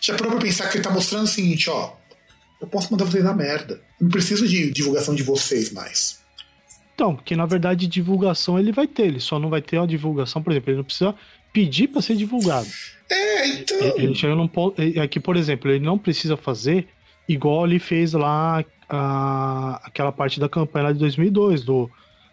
Já 0.00 0.14
parou 0.14 0.32
pra 0.32 0.40
pensar 0.40 0.68
que 0.68 0.76
ele 0.76 0.84
tá 0.84 0.90
mostrando 0.90 1.24
o 1.24 1.28
seguinte, 1.28 1.68
ó. 1.70 1.94
Eu 2.60 2.66
posso 2.66 2.90
mandar 2.90 3.04
vocês 3.04 3.22
na 3.22 3.34
merda. 3.34 3.80
Não 4.00 4.08
preciso 4.08 4.48
de 4.48 4.70
divulgação 4.70 5.14
de 5.14 5.22
vocês 5.22 5.72
mais. 5.72 6.20
Então, 6.94 7.14
porque 7.14 7.36
na 7.36 7.44
verdade 7.44 7.86
divulgação 7.86 8.58
ele 8.58 8.72
vai 8.72 8.86
ter, 8.86 9.02
ele 9.02 9.20
só 9.20 9.38
não 9.38 9.50
vai 9.50 9.60
ter 9.60 9.78
a 9.78 9.84
divulgação, 9.84 10.42
por 10.42 10.50
exemplo, 10.50 10.70
ele 10.70 10.78
não 10.78 10.84
precisa 10.84 11.14
pedir 11.52 11.88
para 11.88 12.00
ser 12.00 12.16
divulgado. 12.16 12.66
É, 13.10 13.48
então. 13.48 13.78
Ele, 13.96 14.06
ele 14.06 14.34
num 14.34 14.48
ponto. 14.48 14.80
Aqui, 15.02 15.20
por 15.20 15.36
exemplo, 15.36 15.70
ele 15.70 15.84
não 15.84 15.98
precisa 15.98 16.36
fazer 16.36 16.88
igual 17.28 17.66
ele 17.66 17.78
fez 17.78 18.12
lá 18.12 18.64
a, 18.88 19.80
aquela 19.84 20.12
parte 20.12 20.40
da 20.40 20.48
campanha 20.48 20.86
lá 20.86 20.92
de 20.92 20.98
2002, 20.98 21.64
do, 21.64 21.90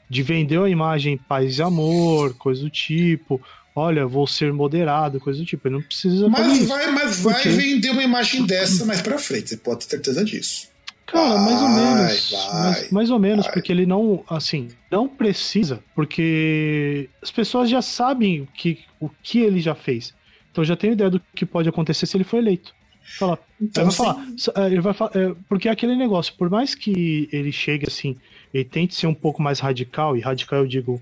de 0.10 0.24
vender 0.24 0.60
a 0.60 0.70
imagem 0.70 1.18
paz 1.18 1.58
e 1.58 1.62
amor, 1.62 2.34
coisa 2.36 2.62
do 2.62 2.70
tipo. 2.70 3.42
Olha, 3.76 4.06
vou 4.06 4.28
ser 4.28 4.54
moderado, 4.54 5.20
coisa 5.20 5.40
do 5.40 5.46
tipo. 5.46 5.68
Ele 5.68 5.76
não 5.76 5.82
precisa. 5.82 6.30
Mas 6.30 6.66
vai, 6.66 6.92
mas 6.92 7.20
vai 7.22 7.42
vender 7.44 7.90
uma 7.90 8.04
imagem 8.04 8.46
dessa 8.46 8.86
mais 8.86 9.02
pra 9.02 9.18
frente, 9.18 9.50
você 9.50 9.58
pode 9.58 9.86
ter 9.86 9.92
certeza 9.92 10.24
disso. 10.24 10.68
Cara, 11.06 11.40
mais 11.40 11.62
ou 11.62 11.70
menos. 11.70 12.32
Vai, 12.32 12.54
mais, 12.54 12.92
mais, 12.92 13.10
ou 13.10 13.20
menos, 13.20 13.46
vai. 13.46 13.54
porque 13.54 13.72
ele 13.72 13.86
não, 13.86 14.24
assim, 14.30 14.70
não 14.92 15.08
precisa, 15.08 15.84
porque 15.94 17.10
as 17.22 17.30
pessoas 17.30 17.70
já 17.70 17.82
sabem 17.82 18.42
o 18.42 18.48
que, 18.48 18.80
o 19.00 19.10
que 19.22 19.40
ele 19.40 19.60
já 19.60 19.76
fez. 19.76 20.14
Então 20.52 20.64
já 20.64 20.76
tem 20.76 20.92
ideia 20.92 21.10
do 21.10 21.22
que 21.36 21.46
pode 21.46 21.68
acontecer 21.68 22.06
se 22.06 22.16
ele 22.16 22.24
for 22.24 22.38
eleito. 22.38 22.74
Fala, 23.18 23.38
então, 23.62 23.86
vai 23.86 23.94
falar, 23.94 24.28
é, 24.56 24.66
ele 24.68 24.82
vai 24.82 24.94
falar, 24.94 25.12
é, 25.16 25.36
porque 25.50 25.68
é 25.68 25.72
aquele 25.72 25.96
negócio, 25.96 26.34
por 26.36 26.50
mais 26.50 26.74
que 26.74 27.28
ele 27.32 27.52
chegue 27.52 27.86
assim, 27.88 28.16
ele 28.54 28.64
tente 28.64 28.96
ser 28.96 29.08
um 29.08 29.14
pouco 29.14 29.42
mais 29.42 29.60
radical, 29.60 30.16
e 30.16 30.22
radical 30.22 30.60
eu 30.60 30.68
digo 30.68 31.02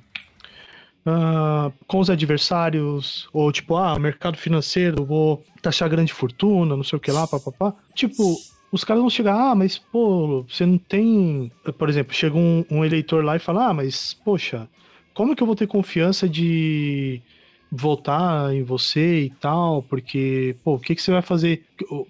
uh, 1.05 1.71
com 1.87 1.99
os 1.99 2.09
adversários, 2.09 3.27
ou 3.33 3.51
tipo, 3.51 3.75
ah, 3.75 3.97
mercado 3.99 4.37
financeiro, 4.37 5.05
vou 5.05 5.43
taxar 5.61 5.89
grande 5.89 6.13
fortuna, 6.13 6.75
não 6.75 6.83
sei 6.83 6.97
o 6.97 6.99
que 6.99 7.11
lá, 7.11 7.27
papapá. 7.27 7.73
Tipo, 7.93 8.35
os 8.71 8.83
caras 8.83 9.01
vão 9.01 9.09
chegar, 9.09 9.35
ah, 9.35 9.55
mas 9.55 9.77
pô, 9.77 10.45
você 10.47 10.65
não 10.65 10.77
tem. 10.77 11.51
Por 11.77 11.89
exemplo, 11.89 12.13
chega 12.13 12.37
um, 12.37 12.65
um, 12.69 12.85
eleitor 12.85 13.23
lá 13.23 13.35
e 13.35 13.39
fala, 13.39 13.67
ah, 13.67 13.73
mas 13.73 14.13
poxa, 14.13 14.67
como 15.13 15.35
que 15.35 15.43
eu 15.43 15.47
vou 15.47 15.55
ter 15.55 15.67
confiança 15.67 16.27
de 16.27 17.21
votar 17.71 18.53
em 18.53 18.63
você 18.63 19.23
e 19.23 19.29
tal? 19.29 19.83
Porque, 19.83 20.55
pô, 20.63 20.75
o 20.75 20.79
que, 20.79 20.95
que 20.95 21.01
você 21.01 21.11
vai 21.11 21.21
fazer? 21.21 21.65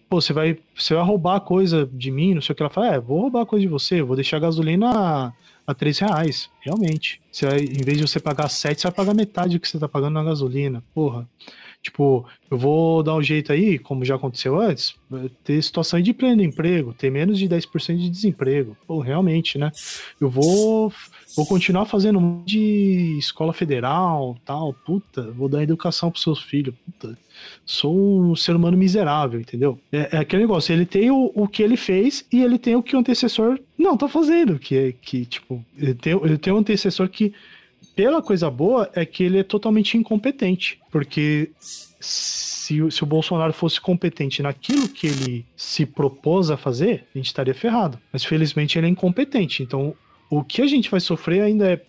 Pô, 0.09 0.21
você 0.21 0.33
vai, 0.33 0.57
você 0.75 0.93
vai 0.93 1.03
roubar 1.03 1.39
coisa 1.41 1.89
de 1.91 2.11
mim, 2.11 2.33
não 2.35 2.41
sei 2.41 2.53
o 2.53 2.55
que 2.55 2.63
ela 2.63 2.69
fala, 2.69 2.95
é, 2.95 2.99
vou 2.99 3.21
roubar 3.21 3.45
coisa 3.45 3.61
de 3.61 3.71
você, 3.71 4.01
vou 4.01 4.15
deixar 4.15 4.39
gasolina 4.39 5.33
a 5.71 5.75
3 5.75 5.99
reais, 5.99 6.49
realmente. 6.61 7.21
Você 7.31 7.47
em 7.47 7.83
vez 7.83 7.97
de 7.97 8.07
você 8.07 8.19
pagar 8.19 8.49
7, 8.49 8.81
você 8.81 8.87
vai 8.87 8.95
pagar 8.95 9.13
metade 9.13 9.57
do 9.57 9.61
que 9.61 9.67
você 9.67 9.79
tá 9.79 9.87
pagando 9.87 10.13
na 10.13 10.23
gasolina. 10.23 10.83
Porra. 10.93 11.27
Tipo, 11.81 12.25
eu 12.49 12.57
vou 12.57 13.01
dar 13.01 13.15
um 13.15 13.23
jeito 13.23 13.51
aí, 13.51 13.79
como 13.79 14.05
já 14.05 14.15
aconteceu 14.15 14.59
antes, 14.59 14.93
ter 15.43 15.59
situação 15.63 15.99
de 15.99 16.13
pleno 16.13 16.43
emprego, 16.43 16.93
ter 16.93 17.09
menos 17.09 17.39
de 17.39 17.49
10% 17.49 17.97
de 17.97 18.09
desemprego. 18.09 18.77
Pô, 18.85 18.99
realmente, 18.99 19.57
né? 19.57 19.71
Eu 20.19 20.29
vou 20.29 20.93
vou 21.35 21.45
continuar 21.45 21.85
fazendo 21.85 22.43
de 22.45 23.17
escola 23.17 23.53
federal, 23.53 24.37
tal, 24.45 24.73
puta, 24.73 25.31
vou 25.31 25.49
dar 25.49 25.63
educação 25.63 26.11
pros 26.11 26.23
seus 26.23 26.41
filhos, 26.41 26.75
puta. 26.85 27.17
Sou 27.65 27.97
um 27.97 28.35
ser 28.35 28.55
humano 28.55 28.77
miserável, 28.77 29.39
entendeu? 29.39 29.79
É, 29.91 30.17
é 30.17 30.19
aquele 30.19 30.43
negócio, 30.43 30.73
ele 30.73 30.85
tem 30.85 31.09
o, 31.09 31.31
o 31.33 31.47
que 31.47 31.63
ele 31.63 31.77
fez 31.77 32.25
e 32.31 32.43
ele 32.43 32.59
tem 32.59 32.75
o 32.75 32.83
que 32.83 32.95
o 32.95 32.99
antecessor 32.99 33.59
não 33.77 33.97
tá 33.97 34.07
fazendo, 34.07 34.59
que 34.59 34.77
é 34.77 34.91
que, 34.91 35.25
tipo, 35.25 35.65
ele 35.75 35.95
tem, 35.95 36.13
ele 36.13 36.37
tem 36.37 36.53
um 36.53 36.57
antecessor 36.57 37.09
que 37.09 37.33
pela 38.01 38.19
coisa 38.19 38.49
boa 38.49 38.89
é 38.95 39.05
que 39.05 39.23
ele 39.23 39.37
é 39.37 39.43
totalmente 39.43 39.95
incompetente. 39.95 40.79
Porque 40.91 41.51
se, 41.99 42.79
se 42.89 43.03
o 43.03 43.05
Bolsonaro 43.05 43.53
fosse 43.53 43.79
competente 43.79 44.41
naquilo 44.41 44.89
que 44.89 45.05
ele 45.05 45.45
se 45.55 45.85
propôs 45.85 46.49
a 46.49 46.57
fazer, 46.57 47.05
a 47.13 47.19
gente 47.19 47.27
estaria 47.27 47.53
ferrado. 47.53 47.99
Mas 48.11 48.25
felizmente 48.25 48.79
ele 48.79 48.87
é 48.87 48.89
incompetente. 48.89 49.61
Então 49.61 49.93
o 50.31 50.43
que 50.43 50.63
a 50.63 50.67
gente 50.67 50.89
vai 50.89 50.99
sofrer 50.99 51.43
ainda 51.43 51.73
é 51.73 51.81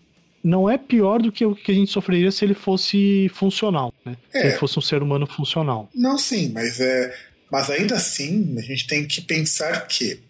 não 0.45 0.69
é 0.69 0.76
pior 0.76 1.23
do 1.23 1.33
que 1.33 1.47
o 1.47 1.54
que 1.54 1.73
a 1.73 1.75
gente 1.75 1.90
sofreria 1.90 2.31
se 2.31 2.45
ele 2.45 2.52
fosse 2.52 3.31
funcional, 3.33 3.95
né? 4.04 4.14
É. 4.35 4.40
Se 4.40 4.47
ele 4.49 4.57
fosse 4.59 4.78
um 4.78 4.83
ser 4.83 5.02
humano 5.02 5.26
funcional. 5.26 5.88
Não, 5.95 6.19
sim, 6.19 6.50
mas 6.52 6.78
é, 6.78 7.14
mas 7.50 7.71
ainda 7.71 7.95
assim 7.95 8.54
a 8.59 8.61
gente 8.61 8.87
tem 8.87 9.07
que 9.07 9.23
pensar 9.23 9.87
que 9.87 10.21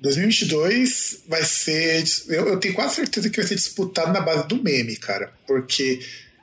2022 0.00 1.24
vai 1.28 1.42
ser. 1.42 2.04
Eu, 2.28 2.46
eu, 2.48 2.60
tenho 2.60 2.74
quase 2.74 2.96
certeza 2.96 3.28
que 3.28 3.36
vai 3.36 3.46
ser 3.46 3.56
disputado 3.56 4.12
na 4.12 4.20
base 4.20 4.46
do 4.46 4.62
meme, 4.62 4.96
cara. 4.96 5.32
Porque. 5.46 6.00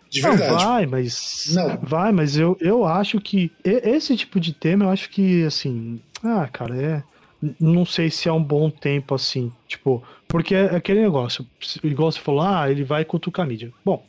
De 0.10 0.22
verdade. 0.22 0.52
Não, 0.52 0.60
vai, 0.60 0.86
mas. 0.86 1.46
Não. 1.52 1.78
Vai, 1.82 2.12
mas 2.12 2.38
eu, 2.38 2.58
eu 2.60 2.86
acho 2.86 3.20
que. 3.20 3.52
Esse 3.64 4.16
tipo 4.18 4.40
de 4.40 4.54
tema, 4.54 4.86
eu 4.86 4.90
acho 4.90 5.10
que, 5.10 5.44
assim. 5.46 6.00
Ah, 6.24 6.48
cara, 6.52 6.76
é. 6.76 7.04
Não 7.60 7.86
sei 7.86 8.10
se 8.10 8.28
é 8.28 8.32
um 8.32 8.44
bom 8.44 8.70
tempo 8.70 9.16
assim. 9.16 9.52
Tipo. 9.68 10.04
Porque 10.28 10.56
é 10.56 10.76
aquele 10.76 11.02
negócio. 11.02 11.46
Igual 11.84 12.12
você 12.12 12.20
falou, 12.20 12.42
ah, 12.42 12.70
ele 12.70 12.84
vai 12.84 13.06
cutucar 13.06 13.46
a 13.46 13.50
mídia. 13.50 13.72
Bom, 13.86 14.04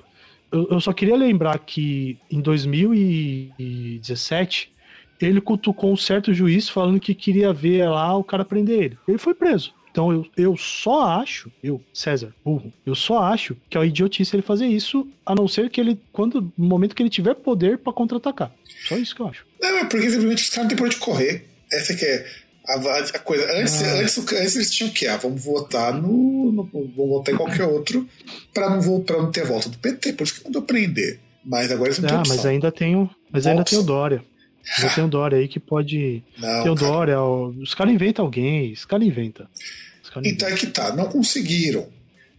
eu, 0.51 0.67
eu 0.71 0.81
só 0.81 0.93
queria 0.93 1.17
lembrar 1.17 1.57
que 1.59 2.19
em 2.31 2.41
2017 2.41 4.73
ele 5.21 5.41
cutucou 5.41 5.93
um 5.93 5.97
certo 5.97 6.33
juiz 6.33 6.69
falando 6.69 7.01
que 7.01 7.15
queria 7.15 7.53
ver 7.53 7.89
lá 7.89 8.17
o 8.17 8.25
cara 8.25 8.45
prender 8.45 8.83
ele. 8.83 8.99
Ele 9.07 9.19
foi 9.19 9.35
preso. 9.35 9.75
Então 9.91 10.13
eu, 10.13 10.27
eu 10.37 10.57
só 10.59 11.05
acho, 11.21 11.51
eu, 11.65 11.81
César, 11.91 12.35
burro, 12.45 12.71
eu 12.85 12.95
só 12.95 13.23
acho 13.23 13.57
que 13.71 13.79
é 13.79 13.81
uma 13.81 13.87
idiotice 13.87 14.37
ele 14.37 14.43
fazer 14.43 14.67
isso, 14.67 15.09
a 15.25 15.35
não 15.35 15.49
ser 15.49 15.71
que 15.71 15.81
ele, 15.81 15.99
quando, 16.13 16.53
no 16.57 16.67
momento 16.67 16.95
que 16.95 17.03
ele 17.03 17.09
tiver 17.09 17.35
poder 17.35 17.79
para 17.79 17.95
contra-atacar. 17.95 18.53
Só 18.87 18.97
isso 18.99 19.17
que 19.17 19.23
eu 19.23 19.29
acho. 19.29 19.47
Não, 19.59 19.79
é 19.79 19.85
porque 19.87 20.11
simplesmente 20.11 20.43
os 20.43 20.51
caras 20.51 20.65
não 20.65 20.69
têm 20.69 20.77
por 20.77 20.87
onde 20.87 20.97
correr. 20.97 21.47
Essa 21.73 21.95
que 21.95 22.05
é 22.05 22.27
a, 22.69 22.75
a 22.75 23.19
coisa. 23.21 23.45
Antes, 23.59 23.83
ah. 23.83 23.95
antes, 23.95 24.19
antes, 24.19 24.57
eles 24.57 24.71
tinham 24.71 24.91
que, 24.91 25.07
ah, 25.07 25.17
vamos 25.17 25.43
votar 25.43 25.95
no. 25.95 26.53
no 26.53 26.65
vamos 26.73 26.95
votar 26.95 27.35
em 27.35 27.39
qualquer 27.39 27.65
outro 27.65 28.07
para 28.53 28.69
não, 28.69 29.01
pra 29.01 29.17
não 29.17 29.31
ter 29.31 29.43
a 29.43 29.47
volta 29.47 29.69
do 29.69 29.79
PT. 29.79 30.13
Por 30.13 30.25
isso 30.25 30.41
que 30.41 30.45
mandou 30.45 30.63
prender. 30.63 31.21
Mas 31.45 31.71
agora 31.71 31.89
eles 31.89 31.99
não 32.01 32.09
ah, 32.11 32.23
mas 32.27 32.45
ainda 32.45 32.73
tem 32.73 32.97
o, 32.97 33.09
mas 33.31 33.47
ainda 33.47 33.65
tem 33.65 33.79
o 33.79 33.83
Dória. 33.83 34.23
Já 34.79 34.95
tem 34.95 35.05
o 35.05 35.09
Dória 35.09 35.39
aí 35.39 35.49
que 35.49 35.61
pode. 35.61 36.23
Não, 36.39 36.63
tem 36.63 36.73
o 36.73 36.75
cara. 36.75 36.91
Dória, 36.91 37.23
os 37.23 37.75
caras 37.75 37.95
inventam 37.95 38.25
alguém, 38.25 38.73
os 38.73 38.85
caras 38.85 39.07
inventam. 39.07 39.47
Cara 40.13 40.29
então 40.29 40.49
é 40.49 40.55
que 40.55 40.67
tá, 40.69 40.95
não 40.95 41.07
conseguiram. 41.07 41.87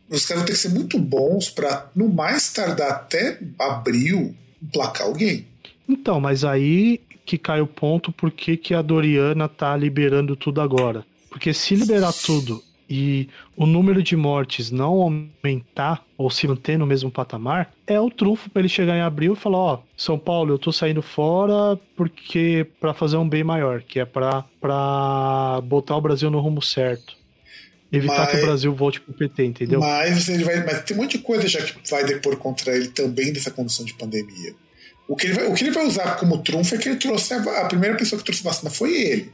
Os 0.09 0.25
caras 0.25 0.41
vão 0.41 0.45
ter 0.47 0.53
que 0.53 0.59
ser 0.59 0.69
muito 0.69 0.97
bons 0.97 1.49
para, 1.49 1.89
no 1.95 2.07
mais 2.09 2.51
tardar 2.51 2.91
até 2.91 3.39
abril, 3.59 4.35
emplacar 4.61 5.07
alguém. 5.07 5.45
Então, 5.87 6.19
mas 6.19 6.43
aí 6.43 6.99
que 7.25 7.37
cai 7.37 7.61
o 7.61 7.67
ponto 7.67 8.11
por 8.11 8.31
que 8.31 8.73
a 8.73 8.81
Doriana 8.81 9.49
tá 9.49 9.75
liberando 9.75 10.35
tudo 10.35 10.61
agora. 10.61 11.05
Porque 11.29 11.53
se 11.53 11.75
liberar 11.75 12.13
tudo 12.13 12.63
e 12.89 13.27
o 13.55 13.65
número 13.65 14.01
de 14.01 14.15
mortes 14.15 14.71
não 14.71 14.93
aumentar 15.01 16.05
ou 16.17 16.29
se 16.29 16.47
manter 16.47 16.77
no 16.77 16.87
mesmo 16.87 17.11
patamar, 17.11 17.73
é 17.85 17.99
o 17.99 18.09
trunfo 18.09 18.49
para 18.49 18.61
ele 18.61 18.69
chegar 18.69 18.95
em 18.95 19.01
abril 19.01 19.33
e 19.33 19.35
falar: 19.35 19.57
Ó, 19.57 19.79
São 19.95 20.17
Paulo, 20.17 20.53
eu 20.53 20.59
tô 20.59 20.71
saindo 20.71 21.01
fora 21.01 21.79
porque 21.95 22.65
para 22.79 22.93
fazer 22.93 23.17
um 23.17 23.27
bem 23.27 23.43
maior, 23.43 23.81
que 23.81 23.99
é 23.99 24.05
para 24.05 25.61
botar 25.63 25.97
o 25.97 26.01
Brasil 26.01 26.31
no 26.31 26.39
rumo 26.39 26.61
certo. 26.61 27.15
Evitar 27.91 28.25
mas, 28.25 28.31
que 28.31 28.37
o 28.37 28.45
Brasil 28.45 28.75
volte 28.75 28.99
pro 28.99 29.13
PT, 29.13 29.45
entendeu? 29.45 29.79
Mas 29.79 30.27
ele 30.27 30.43
vai. 30.43 30.65
Mas 30.65 30.83
tem 30.83 30.97
um 30.97 31.01
monte 31.01 31.17
de 31.17 31.23
coisa 31.23 31.47
já 31.47 31.61
que 31.61 31.89
vai 31.89 32.03
depor 32.03 32.35
contra 32.35 32.75
ele 32.75 32.89
também 32.89 33.31
dessa 33.31 33.49
condição 33.49 33.85
de 33.85 33.93
pandemia. 33.93 34.53
O 35.07 35.15
que, 35.15 35.27
ele 35.27 35.33
vai, 35.35 35.47
o 35.47 35.53
que 35.53 35.63
ele 35.63 35.71
vai 35.71 35.85
usar 35.85 36.17
como 36.17 36.39
trunfo 36.39 36.75
é 36.75 36.77
que 36.77 36.89
ele 36.89 36.97
trouxe 36.97 37.33
a, 37.33 37.61
a 37.61 37.65
primeira 37.65 37.95
pessoa 37.95 38.19
que 38.19 38.25
trouxe 38.25 38.43
vacina 38.43 38.69
foi 38.69 38.93
ele. 38.93 39.31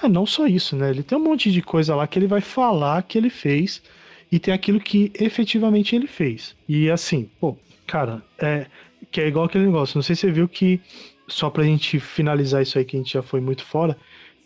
Ah, 0.00 0.08
não 0.08 0.26
só 0.26 0.46
isso, 0.46 0.76
né? 0.76 0.90
Ele 0.90 1.02
tem 1.02 1.18
um 1.18 1.22
monte 1.22 1.50
de 1.50 1.60
coisa 1.60 1.94
lá 1.94 2.06
que 2.06 2.18
ele 2.18 2.26
vai 2.26 2.40
falar 2.40 3.02
que 3.02 3.18
ele 3.18 3.30
fez 3.30 3.82
e 4.30 4.38
tem 4.38 4.54
aquilo 4.54 4.78
que 4.78 5.10
efetivamente 5.14 5.96
ele 5.96 6.06
fez. 6.06 6.54
E 6.68 6.90
assim, 6.90 7.28
pô, 7.40 7.56
cara, 7.86 8.22
é 8.38 8.66
que 9.10 9.20
é 9.20 9.28
igual 9.28 9.46
aquele 9.46 9.64
negócio. 9.66 9.96
Não 9.96 10.02
sei 10.02 10.14
se 10.14 10.22
você 10.22 10.30
viu 10.30 10.48
que 10.48 10.80
só 11.26 11.50
pra 11.50 11.64
gente 11.64 11.98
finalizar 11.98 12.62
isso 12.62 12.78
aí 12.78 12.84
que 12.84 12.96
a 12.96 13.00
gente 13.00 13.12
já 13.12 13.22
foi 13.22 13.40
muito 13.40 13.64
fora, 13.64 13.96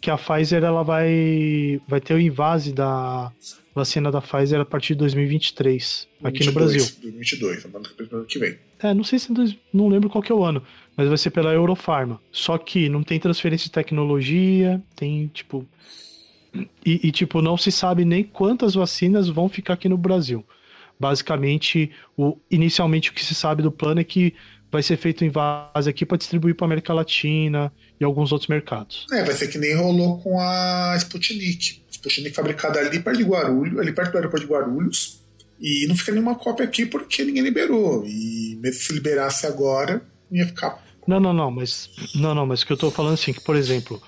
que 0.00 0.10
a 0.10 0.16
Pfizer 0.16 0.64
ela 0.64 0.82
vai 0.82 1.80
vai 1.86 2.00
ter 2.00 2.14
o 2.14 2.20
invase 2.20 2.72
da 2.72 3.30
vacina 3.74 4.10
da 4.10 4.20
Pfizer 4.20 4.60
a 4.60 4.64
partir 4.64 4.94
de 4.94 5.00
2023 5.00 6.08
aqui 6.24 6.38
22, 6.40 6.46
no 6.46 6.52
Brasil. 6.52 6.80
2022, 7.02 7.64
ano 8.12 8.24
que 8.24 8.38
vem. 8.38 8.58
É, 8.80 8.92
não 8.92 9.04
sei 9.04 9.18
se 9.18 9.32
não 9.72 9.88
lembro 9.88 10.10
qual 10.10 10.22
que 10.22 10.32
é 10.32 10.34
o 10.34 10.44
ano, 10.44 10.62
mas 10.96 11.08
vai 11.08 11.18
ser 11.18 11.30
pela 11.30 11.52
Eurofarma. 11.52 12.20
Só 12.30 12.58
que 12.58 12.88
não 12.88 13.02
tem 13.02 13.18
transferência 13.18 13.66
de 13.66 13.72
tecnologia, 13.72 14.82
tem 14.94 15.28
tipo 15.28 15.66
e, 16.84 17.08
e, 17.08 17.10
tipo 17.10 17.40
não 17.40 17.56
se 17.56 17.72
sabe 17.72 18.04
nem 18.04 18.22
quantas 18.22 18.74
vacinas 18.74 19.28
vão 19.28 19.48
ficar 19.48 19.74
aqui 19.74 19.88
no 19.88 19.96
Brasil. 19.96 20.44
Basicamente, 21.00 21.90
o 22.16 22.36
inicialmente 22.50 23.10
o 23.10 23.14
que 23.14 23.24
se 23.24 23.34
sabe 23.34 23.62
do 23.62 23.72
plano 23.72 24.00
é 24.00 24.04
que 24.04 24.34
vai 24.70 24.82
ser 24.82 24.96
feito 24.96 25.24
em 25.24 25.28
vase 25.28 25.88
aqui 25.88 26.06
para 26.06 26.16
distribuir 26.16 26.54
para 26.54 26.66
América 26.66 26.94
Latina 26.94 27.72
e 28.00 28.04
alguns 28.04 28.32
outros 28.32 28.48
mercados. 28.48 29.06
É, 29.12 29.22
vai 29.22 29.34
ser 29.34 29.48
que 29.48 29.58
nem 29.58 29.74
rolou 29.74 30.18
com 30.18 30.40
a 30.40 30.94
Sputnik. 30.98 31.82
Sputnik 31.90 32.34
fabricada 32.34 32.80
ali 32.80 33.00
perto 33.00 33.18
de 33.18 33.24
Guarulhos, 33.24 33.78
ali 33.78 33.92
perto 33.92 34.12
do 34.12 34.18
aeroporto 34.18 34.46
de 34.46 34.52
Guarulhos, 34.52 35.22
e 35.60 35.86
não 35.86 35.94
fica 35.94 36.12
nenhuma 36.12 36.34
cópia 36.34 36.64
aqui 36.64 36.86
porque 36.86 37.24
ninguém 37.24 37.42
liberou. 37.42 38.04
E 38.06 38.58
mesmo 38.60 38.80
se 38.80 38.92
liberasse 38.94 39.46
agora, 39.46 40.02
ia 40.32 40.46
ficar. 40.46 40.82
Não, 41.06 41.20
não, 41.20 41.32
não, 41.32 41.50
mas 41.50 41.90
não, 42.14 42.34
não, 42.34 42.46
mas 42.46 42.62
o 42.62 42.66
que 42.66 42.72
eu 42.72 42.76
tô 42.76 42.90
falando 42.90 43.14
assim, 43.14 43.32
que 43.32 43.40
por 43.40 43.56
exemplo, 43.56 44.00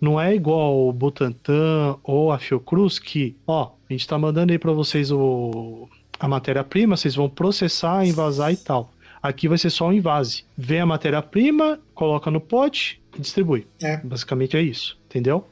Não 0.00 0.20
é 0.20 0.34
igual 0.34 0.88
o 0.88 0.92
Butantan 0.92 1.96
ou 2.02 2.30
a 2.30 2.38
Fiocruz 2.38 2.98
que, 2.98 3.34
ó, 3.46 3.72
a 3.88 3.92
gente 3.92 4.06
tá 4.06 4.18
mandando 4.18 4.52
aí 4.52 4.58
para 4.58 4.72
vocês 4.72 5.10
o, 5.10 5.88
a 6.20 6.28
matéria-prima, 6.28 6.96
vocês 6.96 7.14
vão 7.14 7.28
processar, 7.28 8.06
envasar 8.06 8.52
e 8.52 8.56
tal. 8.56 8.92
Aqui 9.22 9.48
vai 9.48 9.58
ser 9.58 9.70
só 9.70 9.88
um 9.88 9.92
invase. 9.92 10.44
Vem 10.56 10.80
a 10.80 10.86
matéria-prima, 10.86 11.80
coloca 11.94 12.30
no 12.30 12.40
pote 12.40 13.00
e 13.16 13.20
distribui. 13.20 13.66
É. 13.82 13.96
Basicamente 13.98 14.56
é 14.56 14.62
isso, 14.62 14.98
entendeu? 15.06 15.48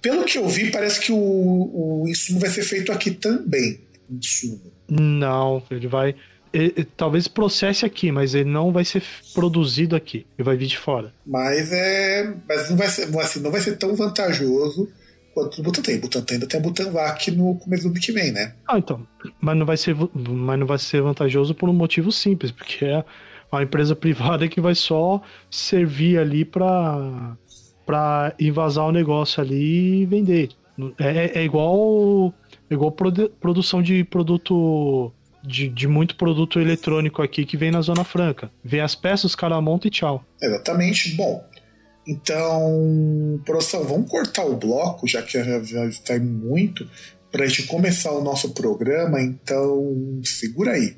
Pelo 0.00 0.24
que 0.24 0.38
eu 0.38 0.48
vi, 0.48 0.70
parece 0.70 1.00
que 1.00 1.12
o, 1.12 1.16
o 1.16 2.04
insumo 2.08 2.40
vai 2.40 2.50
ser 2.50 2.62
feito 2.62 2.90
aqui 2.90 3.10
também. 3.10 3.80
Insumo. 4.10 4.72
Não, 4.88 5.62
ele 5.70 5.86
vai. 5.86 6.14
Ele- 6.56 6.84
talvez 6.96 7.28
processe 7.28 7.84
aqui, 7.84 8.10
mas 8.10 8.34
ele 8.34 8.48
não 8.50 8.72
vai 8.72 8.84
ser 8.84 9.02
produzido 9.34 9.94
aqui. 9.96 10.26
Ele 10.38 10.44
vai 10.44 10.56
vir 10.56 10.66
de 10.66 10.78
fora. 10.78 11.12
Mas 11.26 11.70
é. 11.72 12.34
Mas 12.48 12.70
não 12.70 12.76
vai 12.76 12.88
ser, 12.88 13.08
assim, 13.18 13.40
não 13.40 13.50
vai 13.50 13.60
ser 13.60 13.76
tão 13.76 13.94
vantajoso 13.94 14.88
quanto 15.34 15.58
o 15.60 15.62
Butantan. 15.62 15.92
O 15.96 16.00
Butantan 16.00 16.34
ainda 16.34 16.46
tem 16.46 16.58
a 16.58 16.62
Butanvac 16.62 17.30
no 17.30 17.54
começo 17.56 17.82
do 17.84 17.90
ano 17.90 18.00
que 18.00 18.12
vem, 18.12 18.32
né? 18.32 18.54
Ah, 18.66 18.78
então. 18.78 19.06
Mas 19.40 19.56
não 19.56 19.66
vai 19.66 19.76
ser, 19.76 19.94
mas 20.14 20.58
não 20.58 20.66
vai 20.66 20.78
ser 20.78 21.02
vantajoso 21.02 21.54
por 21.54 21.68
um 21.68 21.72
motivo 21.74 22.10
simples, 22.10 22.50
porque 22.50 22.84
é 22.84 23.04
uma 23.52 23.62
empresa 23.62 23.94
privada 23.96 24.48
que 24.48 24.60
vai 24.60 24.74
só 24.74 25.20
servir 25.50 26.18
ali 26.18 26.44
para 26.44 27.36
para 27.84 28.34
invasar 28.40 28.84
o 28.86 28.90
negócio 28.92 29.40
ali 29.40 30.02
e 30.02 30.06
vender. 30.06 30.48
É, 30.98 31.06
é- 31.06 31.38
é 31.38 31.44
igual 31.44 32.34
igual 32.70 32.90
produ- 32.90 33.30
produção 33.40 33.80
de 33.80 34.02
produto 34.02 35.12
de, 35.46 35.68
de 35.68 35.86
muito 35.86 36.16
produto 36.16 36.58
eletrônico 36.58 37.22
aqui 37.22 37.44
que 37.46 37.56
vem 37.56 37.70
na 37.70 37.80
Zona 37.80 38.04
Franca. 38.04 38.50
Vem 38.64 38.80
as 38.80 38.94
peças, 38.94 39.24
os 39.24 39.34
caras 39.34 39.62
montam 39.62 39.88
e 39.88 39.90
tchau. 39.90 40.24
Exatamente. 40.42 41.14
Bom, 41.14 41.44
então, 42.06 43.40
produção, 43.44 43.84
vamos 43.84 44.10
cortar 44.10 44.44
o 44.44 44.56
bloco, 44.56 45.06
já 45.08 45.22
que 45.22 45.32
já, 45.32 45.62
já 45.62 45.86
está 45.86 46.18
muito, 46.18 46.88
para 47.30 47.44
a 47.44 47.46
gente 47.48 47.64
começar 47.64 48.12
o 48.12 48.22
nosso 48.22 48.52
programa. 48.54 49.20
Então, 49.20 50.20
segura 50.24 50.72
aí. 50.72 50.96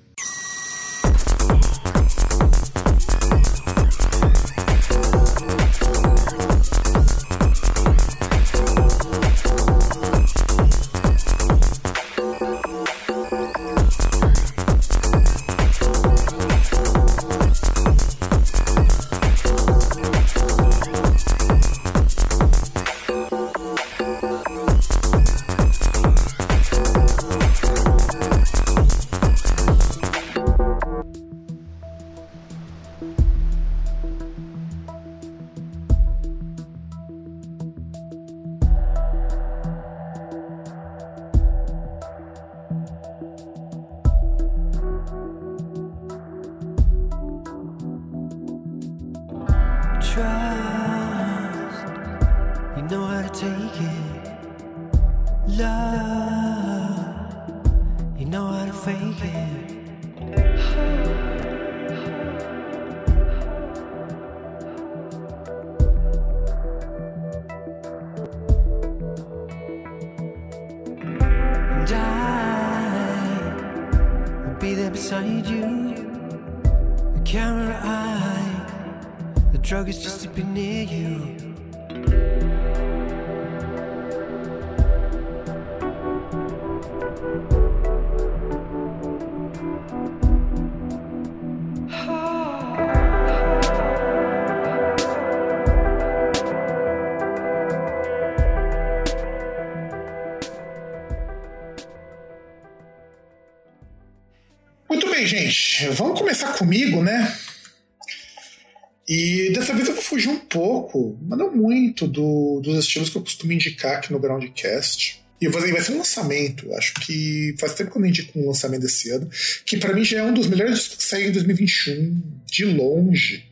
E 109.08 109.50
dessa 109.54 109.72
vez 109.74 109.88
eu 109.88 109.94
vou 109.94 110.02
fugir 110.02 110.28
um 110.28 110.38
pouco, 110.38 111.18
mas 111.22 111.38
não 111.38 111.54
muito, 111.54 112.06
do- 112.06 112.60
dos 112.62 112.76
estilos 112.84 113.08
que 113.08 113.16
eu 113.16 113.22
costumo 113.22 113.52
indicar 113.52 113.96
aqui 113.96 114.12
no 114.12 114.18
Groundcast. 114.18 115.22
E 115.40 115.48
dizer, 115.48 115.72
vai 115.72 115.80
ser 115.80 115.92
um 115.92 115.98
lançamento. 115.98 116.74
Acho 116.74 116.94
que 116.94 117.54
faz 117.58 117.72
tempo 117.74 117.92
que 117.92 117.96
eu 117.96 118.00
não 118.02 118.08
indico 118.08 118.38
um 118.38 118.48
lançamento 118.48 118.82
desse 118.82 119.08
ano, 119.10 119.30
que 119.64 119.76
pra 119.78 119.94
mim 119.94 120.04
já 120.04 120.18
é 120.18 120.22
um 120.24 120.34
dos 120.34 120.48
melhores 120.48 120.74
discos 120.78 120.96
que 120.98 121.04
saiu 121.04 121.28
em 121.28 121.32
2021, 121.32 122.22
de 122.44 122.64
longe, 122.64 123.46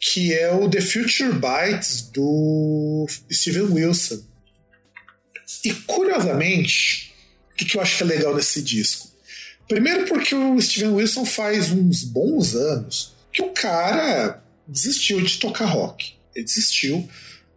que 0.00 0.32
é 0.32 0.50
o 0.52 0.68
The 0.70 0.80
Future 0.80 1.32
Bites 1.34 2.02
do 2.12 3.06
Steven 3.30 3.64
Wilson. 3.74 4.22
E 5.64 5.72
curiosamente, 5.86 7.14
o 7.52 7.56
que, 7.56 7.64
que 7.66 7.76
eu 7.76 7.80
acho 7.82 7.98
que 7.98 8.02
é 8.02 8.06
legal 8.06 8.34
nesse 8.34 8.62
disco? 8.62 9.08
Primeiro 9.68 10.06
porque 10.06 10.34
o 10.34 10.60
Steven 10.60 10.90
Wilson 10.94 11.24
faz 11.26 11.70
uns 11.70 12.04
bons 12.04 12.54
anos 12.54 13.14
que 13.32 13.42
o 13.42 13.50
cara 13.50 14.42
desistiu 14.68 15.20
de 15.20 15.38
tocar 15.38 15.64
rock. 15.66 16.14
Ele 16.34 16.44
desistiu 16.44 17.08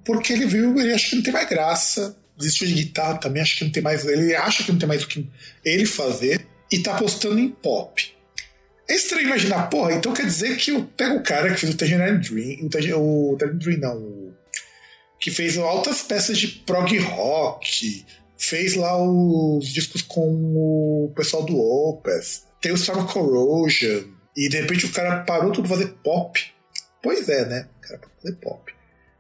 porque 0.04 0.34
ele 0.34 0.46
viu, 0.46 0.80
ele 0.80 0.94
acha 0.94 1.10
que 1.10 1.16
não 1.16 1.24
tem 1.24 1.34
mais 1.34 1.48
graça. 1.50 2.18
Desistiu 2.38 2.68
de 2.68 2.74
guitarra 2.74 3.18
também, 3.18 3.42
acha 3.42 3.58
que 3.58 3.64
não 3.66 3.72
tem 3.72 3.84
mais. 3.84 4.04
Ele 4.06 4.36
acha 4.36 4.64
que 4.64 4.72
não 4.72 4.80
tem 4.80 4.88
mais 4.88 5.04
o 5.04 5.08
que 5.08 5.30
ele 5.64 5.86
fazer 5.86 6.48
e 6.72 6.80
tá 6.80 6.96
apostando 6.96 7.38
em 7.38 7.50
pop. 7.50 8.12
É 8.90 8.96
estranho 8.96 9.28
imaginar, 9.28 9.70
porra, 9.70 9.94
então 9.94 10.14
quer 10.14 10.26
dizer 10.26 10.58
que 10.58 10.72
eu 10.72 10.84
pego 10.84 11.16
o 11.18 11.24
cara 11.24 11.52
que 11.54 11.60
fez 11.60 11.74
o 11.74 11.78
Tangerine 11.78 12.18
Dream, 12.18 12.66
o 12.66 12.70
Tangerine, 12.70 13.60
Dream 13.60 13.80
não, 13.80 13.98
o- 13.98 14.34
que 15.20 15.30
fez 15.32 15.58
altas 15.58 16.02
peças 16.02 16.38
de 16.38 16.48
prog 16.48 16.98
rock, 16.98 18.06
fez 18.38 18.76
lá 18.76 18.98
os 19.02 19.68
discos 19.72 20.02
com 20.02 21.06
o 21.06 21.14
pessoal 21.16 21.46
do 21.46 21.58
Opus, 21.58 22.42
tem 22.60 22.72
o 22.72 22.76
Storm 22.76 23.06
Corrosion, 23.06 24.04
e 24.36 24.50
de 24.50 24.60
repente 24.60 24.86
o 24.88 24.92
cara 24.92 25.24
parou 25.24 25.52
tudo 25.52 25.70
fazer 25.70 25.94
pop. 26.04 26.42
Pois 27.02 27.28
é, 27.30 27.46
né? 27.46 27.68
Cara 27.82 28.00
pra 28.00 28.10
fazer 28.22 28.36
pop. 28.36 28.74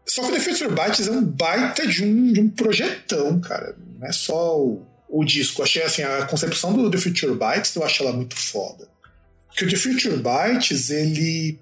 Só 0.05 0.23
que 0.23 0.29
o 0.29 0.31
The 0.31 0.39
Future 0.39 0.69
Bites 0.69 1.07
é 1.07 1.11
um 1.11 1.23
baita 1.23 1.87
de 1.87 2.03
um, 2.03 2.33
de 2.33 2.41
um 2.41 2.49
projetão, 2.49 3.39
cara. 3.39 3.75
Não 3.99 4.07
é 4.07 4.11
só 4.11 4.59
o, 4.59 4.85
o 5.07 5.23
disco. 5.23 5.61
Eu 5.61 5.65
achei 5.65 5.83
assim, 5.83 6.03
a 6.03 6.25
concepção 6.25 6.73
do 6.73 6.89
The 6.89 6.97
Future 6.97 7.33
Bites, 7.33 7.75
eu 7.75 7.83
acho 7.83 8.03
ela 8.03 8.13
muito 8.13 8.35
foda. 8.35 8.87
Porque 9.47 9.65
o 9.65 9.69
The 9.69 9.75
Future 9.75 10.17
Bites, 10.17 10.89
ele 10.89 11.59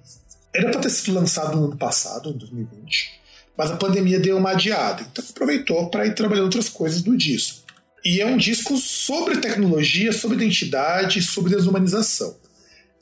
era 0.54 0.72
pra 0.72 0.82
ter 0.82 0.90
sido 0.90 1.14
lançado 1.14 1.58
no 1.58 1.66
ano 1.66 1.78
passado, 1.78 2.30
em 2.30 2.38
2020, 2.38 3.20
mas 3.58 3.72
a 3.72 3.78
pandemia 3.78 4.20
deu 4.20 4.38
uma 4.38 4.52
adiada. 4.52 5.06
Então 5.12 5.24
aproveitou 5.30 5.90
para 5.90 6.06
ir 6.06 6.16
trabalhando 6.16 6.46
outras 6.46 6.70
coisas 6.70 7.02
do 7.02 7.16
disco. 7.16 7.68
E 8.04 8.22
é 8.22 8.26
um 8.26 8.38
disco 8.38 8.78
sobre 8.78 9.38
tecnologia, 9.38 10.12
sobre 10.12 10.38
identidade, 10.38 11.22
sobre 11.22 11.54
desumanização. 11.54 12.36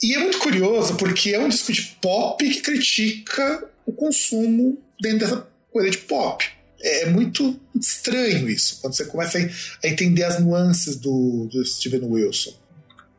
E 0.01 0.13
é 0.13 0.19
muito 0.19 0.39
curioso 0.39 0.95
porque 0.95 1.31
é 1.31 1.39
um 1.39 1.49
disco 1.49 1.71
de 1.71 1.81
pop 2.01 2.47
que 2.47 2.61
critica 2.61 3.67
o 3.85 3.91
consumo 3.91 4.77
dentro 4.99 5.19
dessa 5.19 5.47
coisa 5.71 5.89
de 5.89 5.97
pop. 5.99 6.45
É 6.79 7.07
muito 7.07 7.59
estranho 7.79 8.47
isso, 8.49 8.79
quando 8.81 8.95
você 8.95 9.05
começa 9.05 9.39
a 9.39 9.87
entender 9.87 10.23
as 10.23 10.39
nuances 10.39 10.95
do, 10.95 11.47
do 11.51 11.65
Steven 11.65 12.03
Wilson. 12.03 12.53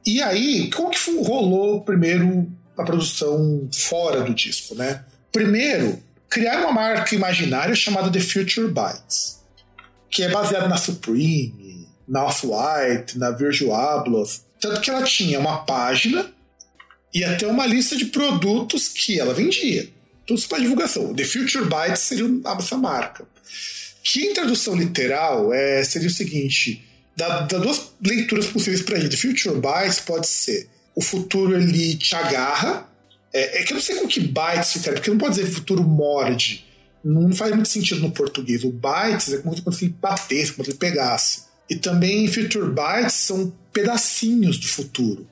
E 0.06 0.22
aí, 0.22 0.70
como 0.70 0.90
que 0.90 0.98
rolou 1.22 1.80
primeiro 1.82 2.50
a 2.76 2.84
produção 2.84 3.68
fora 3.74 4.22
do 4.22 4.32
disco, 4.32 4.74
né? 4.76 5.04
Primeiro, 5.32 6.00
criar 6.28 6.60
uma 6.60 6.72
marca 6.72 7.14
imaginária 7.14 7.74
chamada 7.74 8.10
The 8.10 8.20
Future 8.20 8.68
Bites, 8.68 9.40
que 10.08 10.22
é 10.22 10.28
baseada 10.28 10.68
na 10.68 10.76
Supreme, 10.76 11.88
na 12.06 12.24
Off-White, 12.24 13.18
na 13.18 13.30
Virgil 13.32 13.74
Abloh. 13.74 14.24
Tanto 14.60 14.80
que 14.80 14.90
ela 14.90 15.02
tinha 15.02 15.38
uma 15.38 15.64
página 15.64 16.32
e 17.12 17.24
até 17.24 17.46
uma 17.46 17.66
lista 17.66 17.96
de 17.96 18.06
produtos 18.06 18.88
que 18.88 19.18
ela 19.18 19.34
vendia. 19.34 19.88
Tudo 20.26 20.38
isso 20.38 20.48
para 20.48 20.58
divulgação. 20.58 21.14
The 21.14 21.24
Future 21.24 21.64
Bites 21.64 22.02
seria 22.02 22.26
essa 22.58 22.76
marca. 22.76 23.26
Que 24.02 24.26
em 24.26 24.34
tradução 24.34 24.74
literal 24.76 25.52
é, 25.52 25.82
seria 25.84 26.08
o 26.08 26.12
seguinte: 26.12 26.84
da 27.16 27.40
duas 27.40 27.92
leituras 28.04 28.46
possíveis 28.46 28.82
para 28.82 28.98
ele. 28.98 29.08
The 29.08 29.16
Future 29.16 29.56
Bites 29.56 30.00
pode 30.00 30.26
ser 30.26 30.68
o 30.98 31.00
futuro 31.00 31.56
ele 31.56 31.94
te 31.94 32.16
agarra. 32.16 32.88
É, 33.32 33.60
é 33.60 33.62
que 33.62 33.72
eu 33.72 33.76
não 33.76 33.82
sei 33.82 33.96
com 33.96 34.08
que 34.08 34.18
bites 34.18 34.72
fica, 34.72 34.92
porque 34.92 35.10
não 35.10 35.18
pode 35.18 35.36
dizer 35.36 35.48
futuro 35.48 35.84
morde. 35.84 36.66
Não 37.04 37.32
faz 37.32 37.54
muito 37.54 37.68
sentido 37.68 38.00
no 38.00 38.10
português. 38.10 38.64
O 38.64 38.72
bites 38.72 39.32
é 39.32 39.38
como 39.38 39.72
se 39.72 39.84
ele 39.84 39.94
batesse, 40.00 40.54
se 40.54 40.60
ele 40.60 40.74
pegasse. 40.74 41.42
E 41.70 41.76
também 41.76 42.26
future 42.26 42.68
bites 42.68 43.14
são 43.14 43.52
pedacinhos 43.72 44.58
do 44.58 44.66
futuro. 44.66 45.24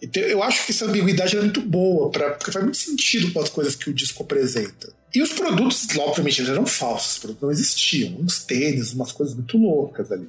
Então, 0.00 0.22
eu 0.22 0.42
acho 0.42 0.64
que 0.64 0.72
essa 0.72 0.84
ambiguidade 0.84 1.36
é 1.36 1.40
muito 1.40 1.60
boa, 1.60 2.10
pra, 2.10 2.30
porque 2.30 2.52
faz 2.52 2.64
muito 2.64 2.78
sentido 2.78 3.32
com 3.32 3.40
as 3.40 3.48
coisas 3.48 3.74
que 3.74 3.90
o 3.90 3.94
disco 3.94 4.22
apresenta. 4.22 4.92
E 5.14 5.22
os 5.22 5.32
produtos, 5.32 5.86
obviamente, 5.96 6.40
eles 6.40 6.50
eram 6.50 6.66
falsos, 6.66 7.12
os 7.12 7.18
produtos 7.18 7.42
não 7.42 7.50
existiam. 7.50 8.20
Uns 8.20 8.44
tênis, 8.44 8.92
umas 8.92 9.10
coisas 9.10 9.34
muito 9.34 9.56
loucas 9.56 10.12
ali. 10.12 10.28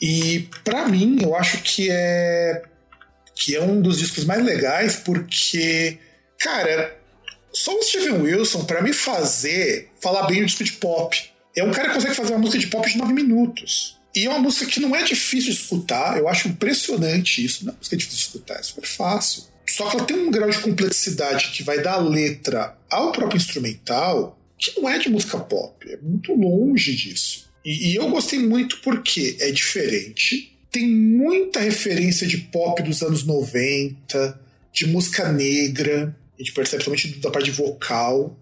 E 0.00 0.48
para 0.64 0.86
mim, 0.88 1.18
eu 1.20 1.34
acho 1.34 1.62
que 1.62 1.88
é 1.90 2.62
que 3.34 3.56
é 3.56 3.62
um 3.62 3.80
dos 3.80 3.98
discos 3.98 4.24
mais 4.24 4.44
legais 4.44 4.96
porque, 4.96 5.98
cara, 6.38 6.94
só 7.52 7.74
o 7.74 7.82
Steven 7.82 8.20
Wilson, 8.20 8.64
para 8.64 8.82
me 8.82 8.92
fazer 8.92 9.90
falar 10.00 10.26
bem 10.26 10.42
o 10.42 10.46
disco 10.46 10.62
de 10.62 10.72
pop. 10.72 11.30
É 11.56 11.64
um 11.64 11.70
cara 11.70 11.88
que 11.88 11.94
consegue 11.94 12.14
fazer 12.14 12.32
uma 12.32 12.38
música 12.38 12.58
de 12.58 12.66
pop 12.66 12.88
de 12.88 12.98
9 12.98 13.12
minutos. 13.12 13.98
E 14.14 14.26
é 14.26 14.28
uma 14.28 14.38
música 14.38 14.66
que 14.66 14.80
não 14.80 14.94
é 14.94 15.02
difícil 15.02 15.52
de 15.52 15.60
escutar, 15.60 16.18
eu 16.18 16.28
acho 16.28 16.48
impressionante 16.48 17.44
isso. 17.44 17.64
Não 17.64 17.72
é 17.72 17.76
música 17.76 17.96
difícil 17.96 18.18
de 18.18 18.22
escutar, 18.22 18.58
é 18.58 18.62
super 18.62 18.86
fácil. 18.86 19.44
Só 19.66 19.88
que 19.88 19.96
ela 19.96 20.04
tem 20.04 20.16
um 20.16 20.30
grau 20.30 20.50
de 20.50 20.58
complexidade 20.58 21.50
que 21.52 21.62
vai 21.62 21.80
dar 21.80 21.98
letra 21.98 22.76
ao 22.90 23.12
próprio 23.12 23.36
instrumental 23.36 24.36
que 24.60 24.78
não 24.78 24.88
é 24.88 24.98
de 24.98 25.08
música 25.08 25.38
pop, 25.38 25.90
é 25.90 25.96
muito 26.02 26.34
longe 26.34 26.94
disso. 26.94 27.48
E, 27.64 27.92
e 27.92 27.94
eu 27.94 28.10
gostei 28.10 28.38
muito 28.38 28.80
porque 28.82 29.36
é 29.40 29.50
diferente, 29.50 30.54
tem 30.70 30.86
muita 30.86 31.60
referência 31.60 32.26
de 32.26 32.36
pop 32.36 32.82
dos 32.82 33.02
anos 33.02 33.24
90, 33.24 34.40
de 34.72 34.86
música 34.86 35.32
negra, 35.32 36.14
a 36.38 36.42
gente 36.42 36.52
percebe 36.52 36.84
principalmente 36.84 37.20
da 37.20 37.30
parte 37.30 37.50
vocal. 37.50 38.38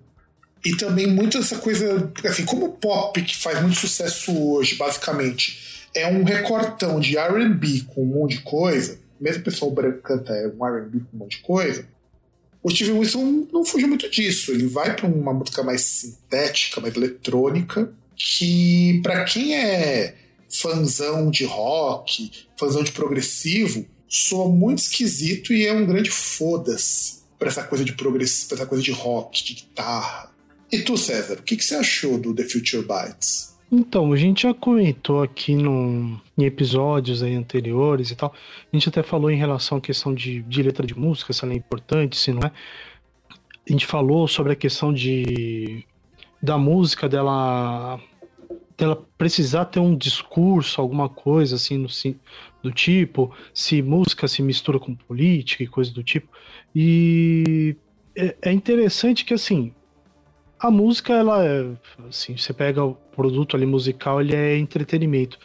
E 0.64 0.76
também 0.76 1.06
muito 1.06 1.38
essa 1.38 1.58
coisa, 1.58 2.12
assim, 2.24 2.44
como 2.44 2.66
o 2.66 2.72
pop 2.72 3.20
que 3.22 3.36
faz 3.36 3.60
muito 3.60 3.76
sucesso 3.76 4.36
hoje, 4.36 4.74
basicamente, 4.74 5.86
é 5.94 6.06
um 6.06 6.24
recortão 6.24 6.98
de 7.00 7.16
R&B 7.16 7.84
com 7.94 8.02
um 8.02 8.06
monte 8.06 8.36
de 8.36 8.42
coisa, 8.42 8.98
mesmo 9.20 9.40
o 9.40 9.44
pessoal 9.44 9.70
branco 9.70 10.02
canta 10.02 10.32
é 10.32 10.48
um 10.48 10.66
R&B 10.66 11.00
com 11.00 11.16
um 11.16 11.20
monte 11.20 11.36
de 11.36 11.42
coisa, 11.42 11.86
o 12.62 12.70
Steve 12.70 12.92
Wilson 12.92 13.46
não 13.52 13.64
fugiu 13.64 13.88
muito 13.88 14.10
disso. 14.10 14.52
Ele 14.52 14.66
vai 14.66 14.94
para 14.94 15.06
uma 15.06 15.32
música 15.32 15.62
mais 15.62 15.80
sintética, 15.80 16.80
mais 16.80 16.94
eletrônica, 16.94 17.92
que 18.14 19.00
para 19.02 19.24
quem 19.24 19.54
é 19.54 20.16
fãzão 20.50 21.30
de 21.30 21.44
rock, 21.44 22.30
fãzão 22.58 22.82
de 22.82 22.92
progressivo, 22.92 23.86
soa 24.08 24.48
muito 24.48 24.78
esquisito 24.78 25.52
e 25.52 25.66
é 25.66 25.72
um 25.72 25.86
grande 25.86 26.10
foda-se 26.10 27.18
pra 27.38 27.48
essa 27.48 27.62
coisa 27.62 27.84
de 27.84 27.92
progressivo, 27.92 28.48
pra 28.48 28.58
essa 28.58 28.66
coisa 28.66 28.82
de 28.82 28.90
rock, 28.90 29.44
de 29.44 29.54
guitarra. 29.54 30.30
E 30.70 30.80
tu, 30.80 30.96
César, 30.96 31.38
o 31.38 31.42
que, 31.42 31.56
que 31.56 31.64
você 31.64 31.76
achou 31.76 32.18
do 32.18 32.34
The 32.34 32.44
Future 32.44 32.86
Bites? 32.86 33.56
Então, 33.70 34.12
a 34.12 34.16
gente 34.16 34.42
já 34.42 34.54
comentou 34.54 35.22
aqui 35.22 35.54
no, 35.54 36.20
em 36.36 36.44
episódios 36.44 37.22
anteriores 37.22 38.10
e 38.10 38.16
tal. 38.16 38.34
A 38.72 38.76
gente 38.76 38.88
até 38.88 39.02
falou 39.02 39.30
em 39.30 39.36
relação 39.36 39.78
à 39.78 39.80
questão 39.80 40.14
de, 40.14 40.42
de 40.42 40.62
letra 40.62 40.86
de 40.86 40.98
música, 40.98 41.32
se 41.32 41.44
ela 41.44 41.52
é 41.52 41.56
importante, 41.56 42.16
se 42.16 42.32
não 42.32 42.40
é. 42.40 42.52
A 43.68 43.72
gente 43.72 43.86
falou 43.86 44.26
sobre 44.26 44.52
a 44.52 44.56
questão 44.56 44.92
de 44.92 45.84
da 46.40 46.56
música 46.56 47.08
dela 47.08 48.00
dela 48.76 49.04
precisar 49.18 49.64
ter 49.64 49.80
um 49.80 49.96
discurso, 49.96 50.80
alguma 50.80 51.08
coisa 51.08 51.56
assim 51.56 51.76
no, 51.76 51.88
do 52.62 52.70
tipo, 52.70 53.34
se 53.52 53.82
música 53.82 54.28
se 54.28 54.40
mistura 54.40 54.78
com 54.78 54.94
política 54.94 55.64
e 55.64 55.66
coisa 55.66 55.92
do 55.92 56.02
tipo. 56.02 56.28
E 56.74 57.76
é, 58.16 58.36
é 58.40 58.52
interessante 58.52 59.24
que 59.24 59.34
assim, 59.34 59.74
a 60.58 60.70
música 60.70 61.12
ela 61.12 61.44
é, 61.44 61.66
assim, 62.08 62.36
você 62.36 62.52
pega 62.52 62.84
o 62.84 62.94
produto 62.94 63.56
ali 63.56 63.66
musical, 63.66 64.20
ele 64.20 64.34
é 64.34 64.56
entretenimento. 64.56 65.38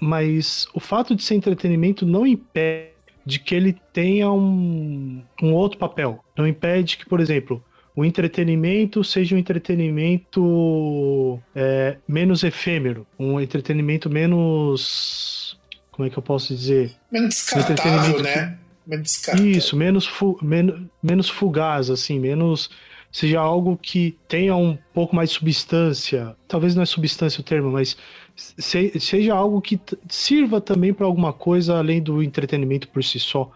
Mas 0.00 0.66
o 0.74 0.80
fato 0.80 1.14
de 1.14 1.22
ser 1.22 1.34
entretenimento 1.34 2.04
não 2.04 2.26
impede 2.26 2.92
de 3.24 3.38
que 3.38 3.54
ele 3.54 3.76
tenha 3.92 4.30
um, 4.30 5.22
um 5.40 5.52
outro 5.52 5.78
papel. 5.78 6.22
Não 6.36 6.46
impede 6.46 6.96
que, 6.96 7.06
por 7.06 7.20
exemplo, 7.20 7.62
o 7.94 8.04
entretenimento 8.04 9.04
seja 9.04 9.34
um 9.34 9.38
entretenimento 9.38 11.40
é, 11.54 11.98
menos 12.08 12.42
efêmero, 12.42 13.06
um 13.18 13.40
entretenimento 13.40 14.08
menos. 14.08 15.58
Como 15.90 16.06
é 16.06 16.10
que 16.10 16.18
eu 16.18 16.22
posso 16.22 16.54
dizer? 16.54 16.92
Menos 17.10 17.34
descartável, 17.34 18.18
um 18.18 18.22
né? 18.22 18.58
Menos 18.86 19.12
descartável. 19.12 19.50
Isso, 19.50 19.76
menos, 19.76 20.06
fu 20.06 20.38
menos, 20.42 20.82
menos 21.02 21.28
fugaz, 21.28 21.90
assim, 21.90 22.18
menos. 22.18 22.70
Seja 23.12 23.40
algo 23.40 23.76
que 23.76 24.16
tenha 24.26 24.56
um 24.56 24.76
pouco 24.94 25.14
mais 25.14 25.28
de 25.28 25.36
substância. 25.36 26.34
Talvez 26.48 26.74
não 26.74 26.82
é 26.82 26.86
substância 26.86 27.40
o 27.40 27.44
termo, 27.44 27.70
mas 27.70 27.96
se, 28.34 28.98
seja 28.98 29.34
algo 29.34 29.60
que 29.60 29.78
sirva 30.08 30.60
também 30.60 30.94
para 30.94 31.06
alguma 31.06 31.32
coisa 31.32 31.76
além 31.76 32.02
do 32.02 32.22
entretenimento 32.22 32.88
por 32.88 33.04
si 33.04 33.20
só. 33.20 33.50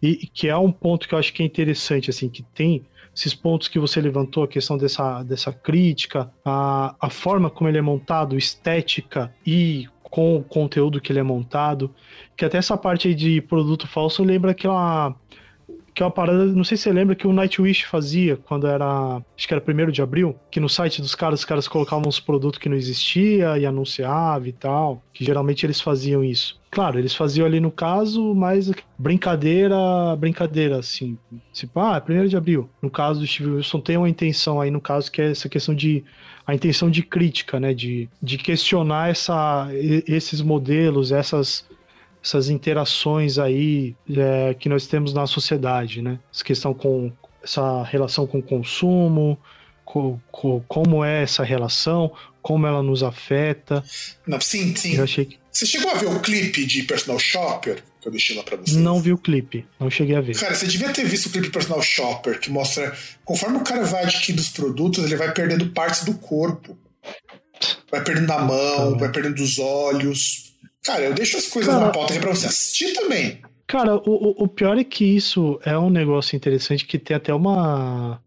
E 0.00 0.28
que 0.28 0.48
é 0.48 0.56
um 0.56 0.72
ponto 0.72 1.08
que 1.08 1.14
eu 1.14 1.18
acho 1.18 1.32
que 1.32 1.42
é 1.42 1.46
interessante, 1.46 2.08
assim, 2.08 2.28
que 2.28 2.42
tem 2.42 2.86
esses 3.14 3.34
pontos 3.34 3.68
que 3.68 3.78
você 3.78 4.00
levantou, 4.00 4.44
a 4.44 4.48
questão 4.48 4.78
dessa, 4.78 5.22
dessa 5.24 5.52
crítica, 5.52 6.30
a, 6.44 6.94
a 7.00 7.10
forma 7.10 7.50
como 7.50 7.68
ele 7.68 7.78
é 7.78 7.82
montado, 7.82 8.38
estética 8.38 9.34
e 9.44 9.88
com 10.02 10.36
o 10.36 10.42
conteúdo 10.42 11.00
que 11.00 11.12
ele 11.12 11.20
é 11.20 11.22
montado, 11.22 11.94
que 12.36 12.44
até 12.44 12.58
essa 12.58 12.76
parte 12.76 13.08
aí 13.08 13.14
de 13.14 13.40
produto 13.40 13.86
falso 13.86 14.24
lembra 14.24 14.52
aquela 14.52 15.14
que 15.94 16.02
é 16.02 16.06
uma 16.06 16.12
parada, 16.12 16.46
não 16.46 16.64
sei 16.64 16.76
se 16.76 16.84
você 16.84 16.92
lembra 16.92 17.14
que 17.14 17.26
o 17.26 17.32
Nightwish 17.32 17.84
fazia 17.84 18.36
quando 18.36 18.66
era, 18.66 19.22
acho 19.36 19.48
que 19.48 19.54
era 19.54 19.60
primeiro 19.60 19.92
de 19.92 20.02
abril, 20.02 20.36
que 20.50 20.60
no 20.60 20.68
site 20.68 21.00
dos 21.00 21.14
caras, 21.14 21.40
os 21.40 21.44
caras 21.44 21.68
colocavam 21.68 22.08
uns 22.08 22.20
produtos 22.20 22.58
que 22.58 22.68
não 22.68 22.76
existia 22.76 23.58
e 23.58 23.66
anunciava 23.66 24.48
e 24.48 24.52
tal, 24.52 25.02
que 25.12 25.24
geralmente 25.24 25.66
eles 25.66 25.80
faziam 25.80 26.24
isso. 26.24 26.60
Claro, 26.70 26.98
eles 26.98 27.14
faziam 27.14 27.44
ali 27.46 27.58
no 27.58 27.70
caso, 27.70 28.32
mas 28.32 28.70
brincadeira, 28.96 29.76
brincadeira, 30.16 30.78
assim. 30.78 31.18
Tipo, 31.52 31.80
ah, 31.80 31.96
é 31.96 32.00
primeiro 32.00 32.28
de 32.28 32.36
abril. 32.36 32.70
No 32.80 32.88
caso 32.88 33.18
do 33.18 33.26
Steve 33.26 33.50
Wilson 33.50 33.80
tem 33.80 33.96
uma 33.96 34.08
intenção 34.08 34.60
aí, 34.60 34.70
no 34.70 34.80
caso, 34.80 35.10
que 35.10 35.20
é 35.20 35.32
essa 35.32 35.48
questão 35.48 35.74
de 35.74 36.04
a 36.46 36.54
intenção 36.54 36.88
de 36.88 37.02
crítica, 37.02 37.58
né? 37.58 37.74
De, 37.74 38.08
de 38.22 38.38
questionar 38.38 39.10
essa, 39.10 39.68
esses 40.06 40.40
modelos, 40.40 41.10
essas 41.10 41.68
essas 42.22 42.48
interações 42.48 43.38
aí 43.38 43.94
é, 44.10 44.54
que 44.54 44.68
nós 44.68 44.86
temos 44.86 45.12
na 45.12 45.26
sociedade, 45.26 46.02
né? 46.02 46.18
Essa 46.32 46.44
questão 46.44 46.74
com 46.74 47.12
essa 47.42 47.82
relação 47.84 48.26
com 48.26 48.38
o 48.38 48.42
consumo, 48.42 49.38
com, 49.84 50.20
com, 50.30 50.60
como 50.68 51.04
é 51.04 51.22
essa 51.22 51.42
relação, 51.42 52.12
como 52.42 52.66
ela 52.66 52.82
nos 52.82 53.02
afeta. 53.02 53.82
Não, 54.26 54.40
sim, 54.40 54.74
sim. 54.76 54.96
Eu 54.96 55.04
achei 55.04 55.24
que... 55.24 55.38
Você 55.50 55.66
chegou 55.66 55.90
a 55.90 55.94
ver 55.94 56.06
o 56.06 56.20
clipe 56.20 56.64
de 56.64 56.82
Personal 56.82 57.18
Shopper 57.18 57.82
que 58.00 58.08
eu 58.08 58.12
deixei 58.12 58.36
lá 58.36 58.42
pra 58.42 58.56
vocês? 58.56 58.76
Não 58.76 59.00
vi 59.00 59.12
o 59.12 59.18
clipe, 59.18 59.66
não 59.78 59.90
cheguei 59.90 60.16
a 60.16 60.20
ver. 60.20 60.34
Cara, 60.38 60.54
você 60.54 60.66
devia 60.66 60.90
ter 60.90 61.04
visto 61.04 61.26
o 61.26 61.30
clipe 61.30 61.50
Personal 61.50 61.82
Shopper, 61.82 62.40
que 62.40 62.50
mostra 62.50 62.96
conforme 63.24 63.58
o 63.58 63.64
cara 63.64 63.84
vai 63.84 64.04
adquirindo 64.04 64.40
os 64.40 64.48
produtos, 64.48 65.04
ele 65.04 65.16
vai 65.16 65.32
perdendo 65.32 65.68
partes 65.70 66.04
do 66.04 66.14
corpo. 66.14 66.78
Vai 67.90 68.02
perdendo 68.02 68.32
a 68.32 68.38
mão, 68.38 68.92
tá 68.92 68.98
vai 68.98 69.12
perdendo 69.12 69.38
os 69.40 69.58
olhos. 69.58 70.49
Cara, 70.84 71.02
eu 71.02 71.14
deixo 71.14 71.36
as 71.36 71.46
coisas 71.46 71.72
Cara, 71.72 71.86
na 71.86 71.92
pauta 71.92 72.12
aqui 72.12 72.20
pra 72.20 72.34
você 72.34 72.46
assistir 72.46 72.92
também. 72.94 73.40
Cara, 73.66 73.96
o, 73.96 74.42
o 74.44 74.48
pior 74.48 74.78
é 74.78 74.84
que 74.84 75.04
isso 75.04 75.60
é 75.64 75.78
um 75.78 75.90
negócio 75.90 76.34
interessante 76.34 76.84
que 76.84 76.98
tem 76.98 77.16
até 77.16 77.32
uma. 77.32 78.20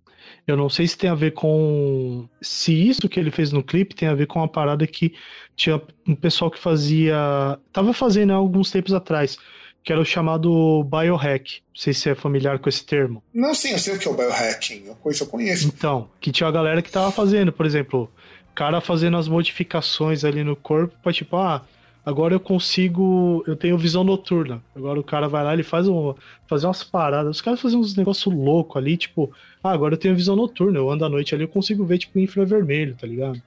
Eu 0.48 0.56
não 0.56 0.70
sei 0.70 0.88
se 0.88 0.98
tem 0.98 1.10
a 1.10 1.16
ver 1.16 1.32
com. 1.32 2.28
Se 2.42 2.72
isso 2.88 3.10
que 3.10 3.20
ele 3.20 3.32
fez 3.32 3.52
no 3.52 3.64
clipe 3.64 3.96
tem 3.96 4.08
a 4.08 4.14
ver 4.16 4.28
com 4.28 4.40
uma 4.40 4.48
parada 4.48 4.86
que 4.86 5.14
tinha 5.56 5.82
um 6.08 6.16
pessoal 6.16 6.52
que 6.52 6.60
fazia. 6.60 7.60
Tava 7.72 7.94
fazendo 7.94 8.32
há 8.32 8.36
alguns 8.36 8.72
tempos 8.72 8.94
atrás, 8.94 9.38
que 9.84 9.92
era 9.92 10.02
o 10.02 10.06
chamado 10.06 10.84
biohack. 10.84 11.62
Não 11.74 11.82
sei 11.82 11.94
se 11.94 12.02
você 12.02 12.10
é 12.12 12.16
familiar 12.16 12.60
com 12.60 12.70
esse 12.70 12.86
termo. 12.86 13.24
Não, 13.34 13.54
sim, 13.54 13.72
eu 13.72 13.80
sei 13.80 13.96
o 13.96 14.00
que 14.00 14.08
é 14.08 14.12
o 14.12 14.16
biohacking. 14.16 14.84
Isso 15.08 15.24
eu 15.24 15.28
conheço. 15.28 15.68
Então, 15.68 16.10
que 16.22 16.32
tinha 16.32 16.48
a 16.48 16.52
galera 16.52 16.82
que 16.82 16.92
tava 16.92 17.12
fazendo, 17.12 17.52
por 17.52 17.66
exemplo, 17.66 18.10
cara 18.54 18.80
fazendo 18.80 19.18
as 19.18 19.28
modificações 19.28 20.24
ali 20.24 20.44
no 20.44 20.56
corpo 20.56 20.96
pra 21.02 21.12
tipo, 21.12 21.36
ah 21.36 21.66
Agora 22.06 22.34
eu 22.34 22.40
consigo. 22.40 23.44
Eu 23.48 23.56
tenho 23.56 23.78
visão 23.78 24.04
noturna. 24.04 24.62
Agora 24.76 25.00
o 25.00 25.04
cara 25.04 25.28
vai 25.28 25.44
lá, 25.44 25.54
ele 25.54 25.64
faz 25.64 25.88
um, 25.88 26.14
fazer 26.50 26.68
umas 26.68 26.84
paradas. 26.84 27.38
Os 27.38 27.42
caras 27.42 27.62
fazem 27.62 27.80
uns 27.80 27.96
negócios 27.96 28.34
loucos 28.34 28.76
ali, 28.76 28.98
tipo, 28.98 29.32
ah, 29.64 29.72
agora 29.72 29.94
eu 29.94 29.98
tenho 29.98 30.16
visão 30.16 30.36
noturna. 30.36 30.78
Eu 30.78 30.92
ando 30.92 31.06
à 31.06 31.10
noite 31.10 31.34
ali, 31.34 31.46
eu 31.46 31.48
consigo 31.48 31.86
ver, 31.86 32.00
tipo, 32.00 32.20
infravermelho, 32.20 32.96
tá 33.00 33.08
ligado? 33.08 33.42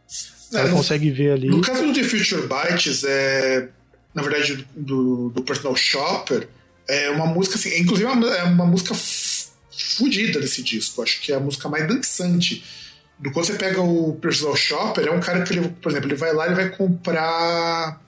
É, 0.54 0.68
consegue 0.68 1.10
ver 1.10 1.32
ali. 1.32 1.48
No 1.48 1.60
caso 1.60 1.84
do 1.84 1.92
The 1.92 2.02
Future 2.02 2.46
Bytes, 2.46 3.04
é. 3.04 3.68
Na 4.14 4.22
verdade, 4.22 4.66
do, 4.74 5.28
do 5.28 5.42
Personal 5.42 5.76
Shopper, 5.76 6.48
é 6.88 7.10
uma 7.10 7.26
música 7.26 7.56
assim. 7.56 7.78
Inclusive, 7.78 8.08
é 8.08 8.12
uma, 8.12 8.36
é 8.36 8.44
uma 8.44 8.64
música 8.64 8.94
fodida 9.70 10.40
desse 10.40 10.62
disco. 10.62 11.02
Acho 11.02 11.20
que 11.20 11.32
é 11.32 11.36
a 11.36 11.40
música 11.40 11.68
mais 11.68 11.86
dançante 11.86 12.64
Do 13.18 13.30
quando 13.32 13.46
você 13.46 13.54
pega 13.54 13.80
o 13.80 14.14
personal 14.14 14.56
shopper, 14.56 15.06
é 15.06 15.10
um 15.10 15.20
cara 15.20 15.42
que 15.42 15.52
ele, 15.52 15.68
por 15.68 15.90
exemplo, 15.90 16.08
ele 16.08 16.16
vai 16.16 16.32
lá 16.32 16.48
e 16.48 16.54
vai 16.54 16.70
comprar. 16.70 18.00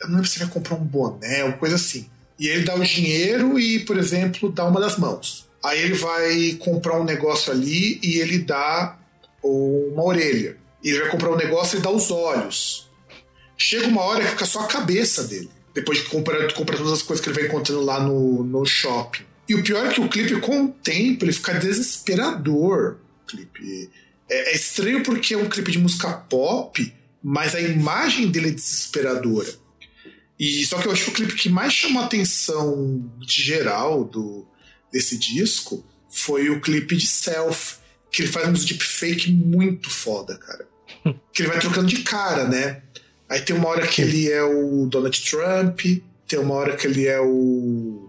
Eu 0.00 0.08
não 0.08 0.16
lembro 0.16 0.28
se 0.28 0.38
ele 0.38 0.44
vai 0.44 0.54
comprar 0.54 0.76
um 0.76 0.84
boné 0.84 1.44
ou 1.44 1.52
coisa 1.54 1.76
assim. 1.76 2.08
E 2.38 2.46
ele 2.46 2.64
dá 2.64 2.74
o 2.74 2.84
dinheiro 2.84 3.58
e, 3.58 3.80
por 3.80 3.96
exemplo, 3.98 4.50
dá 4.50 4.64
uma 4.64 4.80
das 4.80 4.96
mãos. 4.96 5.48
Aí 5.64 5.82
ele 5.82 5.94
vai 5.94 6.52
comprar 6.60 7.00
um 7.00 7.04
negócio 7.04 7.52
ali 7.52 7.98
e 8.02 8.18
ele 8.18 8.38
dá 8.38 8.96
uma 9.42 10.04
orelha. 10.04 10.56
E 10.82 10.90
ele 10.90 11.00
vai 11.00 11.10
comprar 11.10 11.30
um 11.30 11.36
negócio 11.36 11.78
e 11.78 11.82
dá 11.82 11.90
os 11.90 12.10
olhos. 12.10 12.88
Chega 13.56 13.88
uma 13.88 14.02
hora 14.02 14.24
que 14.24 14.30
fica 14.30 14.46
só 14.46 14.60
a 14.60 14.68
cabeça 14.68 15.24
dele. 15.24 15.50
Depois 15.74 15.98
de 15.98 16.04
comprar, 16.04 16.52
comprar 16.52 16.76
todas 16.76 16.92
as 16.92 17.02
coisas 17.02 17.24
que 17.24 17.30
ele 17.30 17.40
vai 17.40 17.48
encontrando 17.48 17.82
lá 17.82 18.00
no, 18.00 18.44
no 18.44 18.64
shopping. 18.64 19.24
E 19.48 19.54
o 19.54 19.62
pior 19.62 19.86
é 19.86 19.92
que 19.92 20.00
o 20.00 20.08
clipe, 20.08 20.40
com 20.40 20.64
o 20.64 20.68
tempo, 20.68 21.24
ele 21.24 21.32
fica 21.32 21.54
desesperador. 21.54 22.98
Clipe. 23.26 23.90
É, 24.30 24.52
é 24.52 24.54
estranho 24.54 25.02
porque 25.02 25.34
é 25.34 25.38
um 25.38 25.48
clipe 25.48 25.72
de 25.72 25.78
música 25.78 26.12
pop, 26.12 26.94
mas 27.22 27.54
a 27.54 27.60
imagem 27.60 28.28
dele 28.28 28.48
é 28.48 28.52
desesperadora. 28.52 29.48
E 30.38 30.64
só 30.64 30.78
que 30.78 30.86
eu 30.86 30.92
acho 30.92 31.04
que 31.04 31.10
o 31.10 31.14
clipe 31.14 31.34
que 31.34 31.48
mais 31.48 31.72
chamou 31.72 32.02
a 32.02 32.06
atenção 32.06 33.10
de 33.18 33.42
geral 33.42 34.04
do, 34.04 34.46
desse 34.92 35.18
disco 35.18 35.84
foi 36.08 36.48
o 36.48 36.60
clipe 36.60 36.96
de 36.96 37.06
Self, 37.06 37.76
que 38.10 38.22
ele 38.22 38.32
faz 38.32 38.48
uns 38.48 38.64
deepfake 38.64 39.32
muito 39.32 39.90
foda, 39.90 40.38
cara. 40.38 40.66
que 41.32 41.42
ele 41.42 41.48
vai 41.48 41.60
trocando 41.60 41.88
de 41.88 42.02
cara, 42.02 42.44
né? 42.44 42.82
Aí 43.28 43.40
tem 43.40 43.54
uma 43.54 43.68
hora 43.68 43.86
que 43.86 44.00
ele 44.00 44.30
é 44.30 44.42
o 44.42 44.86
Donald 44.86 45.20
Trump, 45.20 45.80
tem 46.26 46.38
uma 46.38 46.54
hora 46.54 46.76
que 46.76 46.86
ele 46.86 47.06
é 47.06 47.20
o. 47.20 48.08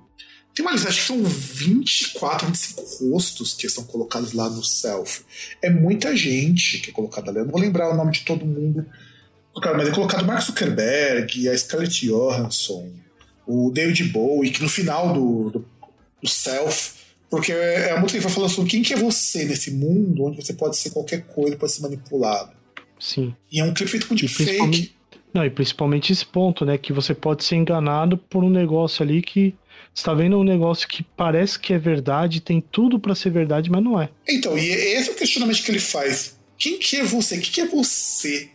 Tem 0.53 0.65
uma 0.65 0.71
lista, 0.73 0.89
acho 0.89 1.01
que 1.01 1.07
são 1.07 1.23
24, 1.23 2.47
25 2.47 2.81
rostos 3.11 3.53
que 3.53 3.69
são 3.69 3.83
colocados 3.83 4.33
lá 4.33 4.49
no 4.49 4.63
self. 4.63 5.23
É 5.61 5.69
muita 5.69 6.15
gente 6.15 6.79
que 6.79 6.89
é 6.89 6.93
colocada 6.93 7.31
ali. 7.31 7.39
Eu 7.39 7.45
não 7.45 7.51
vou 7.51 7.61
lembrar 7.61 7.89
o 7.89 7.95
nome 7.95 8.11
de 8.11 8.21
todo 8.21 8.45
mundo. 8.45 8.85
Cara, 9.61 9.77
mas 9.77 9.89
é 9.89 9.91
colocado 9.91 10.25
Mark 10.25 10.41
Zuckerberg, 10.41 11.49
a 11.49 11.57
Scarlett 11.57 12.07
Johansson, 12.07 12.89
o 13.45 13.71
David 13.71 14.05
Bowie, 14.05 14.51
que 14.51 14.61
no 14.61 14.69
final 14.69 15.13
do, 15.13 15.49
do, 15.49 15.65
do 16.21 16.29
self 16.29 16.99
porque 17.29 17.51
é 17.51 17.91
a 17.91 17.99
música 17.99 18.19
que 18.19 18.25
vai 18.25 18.33
falando 18.33 18.49
sobre 18.49 18.71
quem 18.71 18.81
que 18.81 18.93
é 18.93 18.97
você 18.97 19.45
nesse 19.45 19.71
mundo 19.71 20.25
onde 20.25 20.37
você 20.37 20.53
pode 20.53 20.77
ser 20.77 20.89
qualquer 20.89 21.25
coisa, 21.27 21.55
pode 21.55 21.71
ser 21.71 21.81
manipulado. 21.81 22.51
Sim. 22.99 23.35
E 23.51 23.59
é 23.59 23.63
um 23.63 23.73
clipe 23.73 23.91
feito 23.91 24.07
com 24.07 24.15
deepfake. 24.15 24.93
Não, 25.31 25.45
e 25.45 25.49
principalmente 25.49 26.11
esse 26.11 26.25
ponto, 26.25 26.65
né? 26.65 26.77
Que 26.77 26.91
você 26.91 27.13
pode 27.13 27.43
ser 27.43 27.55
enganado 27.55 28.17
por 28.17 28.43
um 28.43 28.49
negócio 28.49 29.03
ali 29.03 29.21
que. 29.21 29.53
Você 29.93 30.03
tá 30.03 30.13
vendo 30.13 30.37
um 30.37 30.43
negócio 30.43 30.87
que 30.87 31.03
parece 31.03 31.59
que 31.59 31.73
é 31.73 31.77
verdade, 31.77 32.41
tem 32.41 32.61
tudo 32.61 32.99
para 32.99 33.15
ser 33.15 33.31
verdade, 33.31 33.69
mas 33.69 33.83
não 33.83 33.99
é. 33.99 34.09
Então, 34.27 34.57
e 34.57 34.69
esse 34.69 35.09
é 35.09 35.11
o 35.11 35.15
questionamento 35.15 35.63
que 35.63 35.71
ele 35.71 35.79
faz. 35.79 36.37
Quem 36.57 36.77
que 36.77 36.97
é 36.97 37.03
você? 37.03 37.37
O 37.37 37.41
que, 37.41 37.51
que 37.51 37.61
é 37.61 37.67
você 37.67 38.49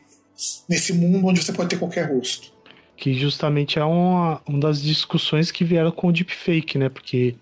nesse 0.69 0.93
mundo 0.93 1.27
onde 1.27 1.43
você 1.43 1.53
pode 1.53 1.71
ter 1.71 1.79
qualquer 1.79 2.13
rosto? 2.13 2.53
Que 2.97 3.15
justamente 3.15 3.79
é 3.79 3.85
uma, 3.85 4.41
uma 4.47 4.61
das 4.61 4.81
discussões 4.81 5.51
que 5.51 5.65
vieram 5.65 5.91
com 5.91 6.09
o 6.09 6.13
deepfake, 6.13 6.79
né? 6.79 6.89
Porque 6.89 7.35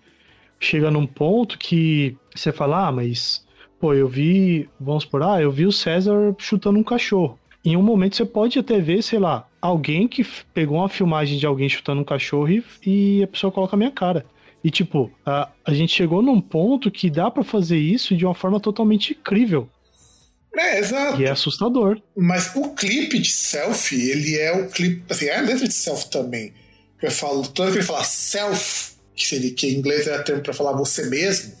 chega 0.59 0.89
num 0.89 1.05
ponto 1.05 1.57
que 1.57 2.17
você 2.33 2.51
fala, 2.51 2.87
ah, 2.87 2.91
mas, 2.91 3.45
pô, 3.79 3.93
eu 3.93 4.07
vi, 4.07 4.69
vamos 4.79 5.05
por, 5.05 5.21
ah, 5.21 5.41
eu 5.41 5.51
vi 5.51 5.65
o 5.65 5.71
César 5.71 6.33
chutando 6.37 6.79
um 6.79 6.83
cachorro. 6.83 7.37
Em 7.65 7.77
um 7.77 7.81
momento 7.81 8.15
você 8.15 8.25
pode 8.25 8.59
até 8.59 8.79
ver, 8.79 9.01
sei 9.01 9.19
lá, 9.19 9.47
alguém 9.61 10.07
que 10.07 10.25
pegou 10.53 10.77
uma 10.77 10.89
filmagem 10.89 11.37
de 11.37 11.45
alguém 11.45 11.69
chutando 11.69 12.01
um 12.01 12.05
cachorro 12.05 12.49
e, 12.49 12.63
e 12.85 13.23
a 13.23 13.27
pessoa 13.27 13.51
coloca 13.51 13.75
a 13.75 13.77
minha 13.77 13.91
cara. 13.91 14.25
E 14.63 14.71
tipo, 14.71 15.11
a, 15.25 15.49
a 15.65 15.73
gente 15.73 15.93
chegou 15.93 16.21
num 16.21 16.39
ponto 16.39 16.89
que 16.89 17.09
dá 17.09 17.29
para 17.29 17.43
fazer 17.43 17.77
isso 17.77 18.15
de 18.15 18.25
uma 18.25 18.33
forma 18.33 18.59
totalmente 18.59 19.11
incrível. 19.11 19.69
É, 20.55 20.79
exato. 20.79 21.19
E 21.19 21.25
é 21.25 21.31
assustador. 21.31 21.99
Mas 22.15 22.51
o 22.55 22.69
clipe 22.69 23.19
de 23.19 23.31
selfie, 23.31 24.09
ele 24.09 24.37
é 24.37 24.51
o 24.53 24.69
clipe. 24.69 25.03
Assim, 25.09 25.25
é 25.25 25.37
a 25.37 25.41
letra 25.41 25.67
de 25.67 25.73
selfie 25.73 26.09
também. 26.09 26.53
Eu 27.01 27.11
falo, 27.11 27.45
toda 27.47 27.71
vez 27.71 27.73
que 27.73 27.79
ele 27.79 27.87
fala 27.87 28.03
self, 28.03 28.93
que, 29.15 29.27
seria, 29.27 29.53
que 29.53 29.67
em 29.67 29.75
inglês 29.75 30.07
é 30.07 30.17
termo 30.19 30.41
para 30.41 30.53
falar 30.53 30.73
você 30.73 31.05
mesmo, 31.07 31.53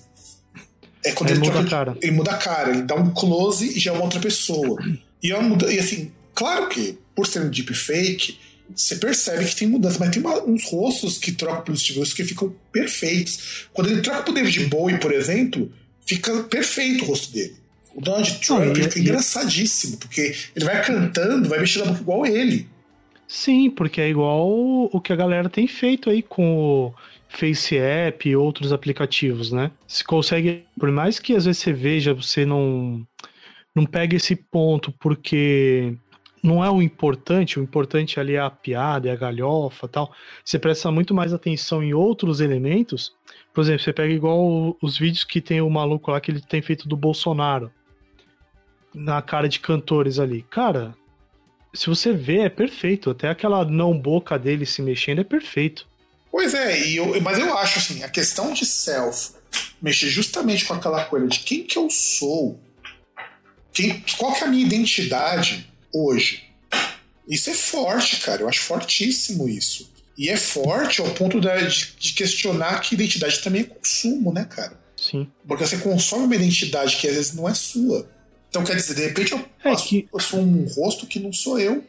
é 1.03 1.11
quando 1.11 1.31
ele, 1.31 1.39
ele 1.39 1.47
muda 1.47 1.59
troca, 1.59 1.67
a 1.67 1.69
cara. 1.69 1.97
Ele 2.01 2.11
muda 2.11 2.31
a 2.31 2.37
cara, 2.37 2.69
ele 2.71 2.81
dá 2.83 2.95
um 2.95 3.13
close 3.13 3.77
e 3.77 3.79
já 3.79 3.91
é 3.91 3.93
uma 3.93 4.05
outra 4.05 4.19
pessoa. 4.19 4.81
E, 5.21 5.31
é 5.31 5.41
muda, 5.41 5.71
e 5.71 5.79
assim, 5.79 6.11
claro 6.33 6.69
que 6.69 6.97
por 7.13 7.27
ser 7.27 7.41
um 7.41 7.49
deepfake, 7.49 8.37
você 8.73 8.95
percebe 8.95 9.45
que 9.45 9.55
tem 9.55 9.67
mudança, 9.67 9.97
mas 9.99 10.09
tem 10.11 10.21
uma, 10.21 10.41
uns 10.43 10.63
rostos 10.65 11.17
que 11.17 11.31
trocam 11.31 11.63
pelos 11.63 11.81
Steve 11.81 12.01
que 12.13 12.23
ficam 12.23 12.55
perfeitos. 12.71 13.67
Quando 13.73 13.89
ele 13.89 14.01
troca 14.01 14.23
pro 14.23 14.33
David 14.33 14.65
Bowie, 14.67 14.99
por 14.99 15.11
exemplo, 15.11 15.71
fica 16.05 16.43
perfeito 16.43 17.03
o 17.03 17.07
rosto 17.07 17.31
dele. 17.31 17.55
O 17.95 18.01
Donald 18.01 18.39
Trump 18.39 18.75
fica 18.75 18.99
engraçadíssimo, 18.99 19.97
porque 19.97 20.33
ele 20.55 20.65
vai 20.65 20.83
cantando, 20.83 21.47
vai 21.47 21.59
mexendo 21.59 21.83
a 21.83 21.85
boca 21.87 22.01
igual 22.01 22.25
ele. 22.25 22.67
Sim, 23.27 23.69
porque 23.69 24.01
é 24.01 24.09
igual 24.09 24.47
o 24.91 25.01
que 25.01 25.13
a 25.13 25.15
galera 25.15 25.49
tem 25.49 25.67
feito 25.67 26.09
aí 26.09 26.21
com 26.21 26.55
o 26.55 26.93
Face 27.29 27.77
App 27.77 28.27
e 28.27 28.35
outros 28.35 28.71
aplicativos, 28.71 29.51
né? 29.51 29.71
Se 29.87 30.03
consegue, 30.03 30.65
por 30.79 30.91
mais 30.91 31.19
que 31.19 31.35
às 31.35 31.45
vezes 31.45 31.61
você 31.61 31.73
veja, 31.73 32.13
você 32.13 32.45
não 32.45 33.05
não 33.75 33.85
pega 33.85 34.15
esse 34.15 34.35
ponto 34.35 34.91
porque 34.99 35.95
não 36.43 36.63
é 36.63 36.69
o 36.69 36.81
importante, 36.81 37.59
o 37.59 37.63
importante 37.63 38.19
ali 38.19 38.35
é 38.35 38.39
a 38.39 38.51
piada, 38.51 39.09
é 39.09 39.11
a 39.11 39.15
galhofa 39.15 39.87
tal. 39.87 40.13
Você 40.45 40.59
presta 40.59 40.91
muito 40.91 41.13
mais 41.13 41.33
atenção 41.33 41.81
em 41.81 41.93
outros 41.93 42.39
elementos. 42.39 43.13
Por 43.53 43.61
exemplo, 43.61 43.83
você 43.83 43.93
pega 43.93 44.13
igual 44.13 44.77
os 44.81 44.97
vídeos 44.97 45.23
que 45.23 45.41
tem 45.41 45.61
o 45.61 45.69
maluco 45.69 46.11
lá 46.11 46.21
que 46.21 46.29
ele 46.31 46.41
tem 46.41 46.61
feito 46.61 46.87
do 46.87 46.97
Bolsonaro 46.97 47.71
na 48.93 49.21
cara 49.21 49.47
de 49.47 49.59
cantores 49.59 50.19
ali. 50.19 50.43
Cara, 50.49 50.95
se 51.73 51.87
você 51.87 52.13
vê, 52.13 52.39
é 52.39 52.49
perfeito. 52.49 53.09
Até 53.09 53.29
aquela 53.29 53.65
não 53.65 53.97
boca 53.97 54.37
dele 54.37 54.65
se 54.65 54.81
mexendo 54.81 55.21
é 55.21 55.23
perfeito. 55.23 55.87
Pois 56.31 56.53
é, 56.53 56.87
e 56.87 56.95
eu, 56.95 57.21
mas 57.21 57.37
eu 57.37 57.55
acho 57.57 57.77
assim, 57.77 58.03
a 58.03 58.09
questão 58.09 58.53
de 58.53 58.65
self 58.65 59.33
mexer 59.81 60.09
justamente 60.09 60.65
com 60.65 60.73
aquela 60.73 61.05
coisa 61.05 61.27
de 61.27 61.39
quem 61.39 61.63
que 61.63 61.77
eu 61.77 61.89
sou, 61.89 62.59
quem, 63.71 64.03
qual 64.17 64.33
que 64.33 64.43
é 64.43 64.47
a 64.47 64.49
minha 64.49 64.65
identidade 64.65 65.69
hoje. 65.93 66.43
Isso 67.27 67.49
é 67.49 67.53
forte, 67.53 68.17
cara. 68.17 68.41
Eu 68.41 68.49
acho 68.49 68.61
fortíssimo 68.61 69.47
isso. 69.47 69.91
E 70.17 70.29
é 70.29 70.37
forte 70.37 71.01
ao 71.01 71.09
ponto 71.11 71.39
de, 71.39 71.47
de 71.99 72.13
questionar 72.13 72.79
que 72.79 72.95
identidade 72.95 73.41
também 73.41 73.61
é 73.61 73.65
consumo, 73.65 74.31
né, 74.31 74.45
cara? 74.45 74.79
Sim. 74.95 75.27
Porque 75.47 75.65
você 75.65 75.77
consome 75.77 76.25
uma 76.25 76.35
identidade 76.35 76.97
que 76.97 77.07
às 77.07 77.15
vezes 77.15 77.33
não 77.33 77.47
é 77.47 77.53
sua. 77.53 78.09
Então 78.53 78.63
quer 78.63 78.75
dizer, 78.75 78.93
de 78.93 79.01
repente 79.01 79.31
eu, 79.31 79.39
É 79.63 79.71
passo- 79.71 79.87
que- 79.89 80.07
eu 80.13 80.19
sou 80.19 80.39
um 80.39 80.63
rosto 80.67 81.07
que 81.07 81.19
não 81.19 81.33
sou 81.33 81.57
eu. 81.57 81.83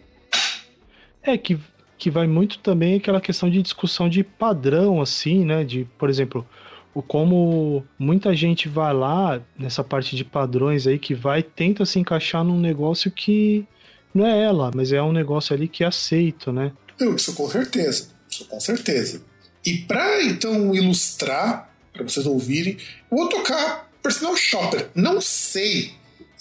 É 1.22 1.36
que, 1.36 1.58
que 1.98 2.10
vai 2.10 2.26
muito 2.26 2.58
também 2.58 2.94
aquela 2.96 3.20
questão 3.20 3.50
de 3.50 3.60
discussão 3.60 4.08
de 4.08 4.24
padrão, 4.24 5.02
assim, 5.02 5.44
né? 5.44 5.62
De, 5.62 5.86
por 5.98 6.08
exemplo, 6.08 6.46
o 6.94 7.02
como 7.02 7.84
muita 7.98 8.34
gente 8.34 8.66
vai 8.66 8.94
lá 8.94 9.42
nessa 9.58 9.84
parte 9.84 10.16
de 10.16 10.24
padrões 10.24 10.86
aí 10.86 10.98
que 10.98 11.14
vai 11.14 11.42
tenta 11.42 11.84
se 11.84 11.98
encaixar 11.98 12.42
num 12.42 12.58
negócio 12.58 13.10
que 13.10 13.66
não 14.14 14.24
é 14.26 14.42
ela, 14.42 14.70
mas 14.74 14.90
é 14.90 15.02
um 15.02 15.12
negócio 15.12 15.54
ali 15.54 15.68
que 15.68 15.84
é 15.84 15.86
aceito, 15.86 16.50
né? 16.50 16.72
Eu, 16.98 17.14
isso 17.14 17.34
com 17.34 17.46
certeza. 17.50 18.08
Isso 18.30 18.46
com 18.46 18.58
certeza. 18.58 19.22
E 19.66 19.78
pra 19.78 20.22
então 20.22 20.74
ilustrar, 20.74 21.70
pra 21.92 22.02
vocês 22.04 22.24
ouvirem, 22.24 22.78
eu 23.10 23.18
vou 23.18 23.28
tocar 23.28 23.90
Personal 24.02 24.34
Shopper. 24.34 24.88
Não 24.94 25.20
sei 25.20 25.92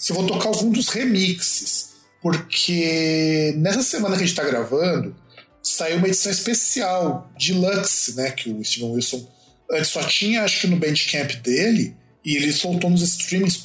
se 0.04 0.12
eu 0.12 0.16
vou 0.16 0.26
tocar 0.26 0.48
algum 0.48 0.70
dos 0.70 0.90
remixes, 0.90 1.94
porque 2.20 3.54
nessa 3.56 3.82
semana 3.82 4.18
que 4.18 4.22
a 4.22 4.26
gente 4.26 4.36
tá 4.36 4.44
gravando, 4.44 5.16
saiu 5.62 5.96
uma 5.96 6.06
edição 6.06 6.30
especial, 6.30 7.32
Deluxe, 7.38 8.14
né? 8.14 8.30
Que 8.30 8.50
o 8.50 8.62
Steven 8.62 8.92
Wilson 8.92 9.26
antes 9.70 9.88
só 9.88 10.02
tinha, 10.02 10.44
acho 10.44 10.60
que 10.60 10.66
no 10.66 10.76
Bandcamp 10.76 11.32
dele, 11.36 11.96
e 12.22 12.36
ele 12.36 12.52
soltou 12.52 12.90
nos 12.90 13.00
streamings 13.00 13.64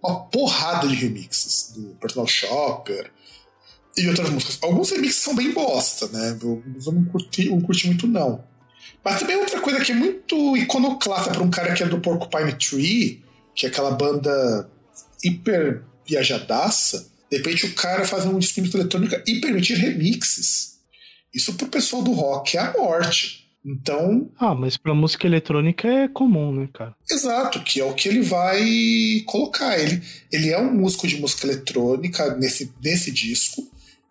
uma 0.00 0.20
porrada 0.26 0.86
de 0.86 0.94
remixes 0.94 1.72
do 1.74 1.96
Personal 1.96 2.28
Shopper, 2.28 3.10
e 3.96 4.06
outras 4.06 4.30
músicas. 4.30 4.58
Alguns 4.62 4.92
remixes 4.92 5.20
são 5.20 5.34
bem 5.34 5.50
bosta, 5.50 6.06
né? 6.06 6.38
Eu, 6.40 6.62
eu 6.86 6.92
não, 6.92 7.04
curti, 7.06 7.50
não 7.50 7.60
curti 7.60 7.88
muito, 7.88 8.06
não. 8.06 8.44
Mas 9.04 9.18
também 9.18 9.34
outra 9.34 9.60
coisa 9.60 9.80
que 9.80 9.90
é 9.90 9.96
muito 9.96 10.56
iconoclasta 10.56 11.32
para 11.32 11.42
um 11.42 11.50
cara 11.50 11.74
que 11.74 11.82
é 11.82 11.86
do 11.86 12.00
Porcupine 12.00 12.52
Tree, 12.52 13.24
que 13.56 13.66
é 13.66 13.68
aquela 13.68 13.90
banda 13.90 14.70
hiper 15.24 15.82
viajadaça, 16.06 17.10
de 17.30 17.36
repente 17.36 17.66
o 17.66 17.74
cara 17.74 18.04
faz 18.04 18.24
um 18.26 18.38
disco 18.38 18.60
de 18.60 18.76
eletrônica 18.76 19.22
e 19.26 19.40
permitir 19.40 19.74
remixes. 19.74 20.78
Isso 21.32 21.54
pro 21.54 21.68
pessoal 21.68 22.02
do 22.02 22.12
rock 22.12 22.56
é 22.56 22.60
a 22.60 22.72
morte. 22.72 23.40
Então, 23.64 24.30
Ah, 24.38 24.54
mas 24.54 24.76
pra 24.78 24.94
música 24.94 25.26
eletrônica 25.26 25.86
é 25.86 26.08
comum, 26.08 26.50
né, 26.50 26.68
cara? 26.72 26.94
Exato, 27.10 27.62
que 27.62 27.78
é 27.78 27.84
o 27.84 27.92
que 27.92 28.08
ele 28.08 28.22
vai 28.22 29.22
colocar. 29.26 29.78
Ele, 29.78 30.02
ele 30.32 30.48
é 30.48 30.58
um 30.58 30.72
músico 30.72 31.06
de 31.06 31.20
música 31.20 31.46
eletrônica 31.46 32.34
nesse, 32.36 32.72
nesse 32.82 33.10
disco 33.12 33.62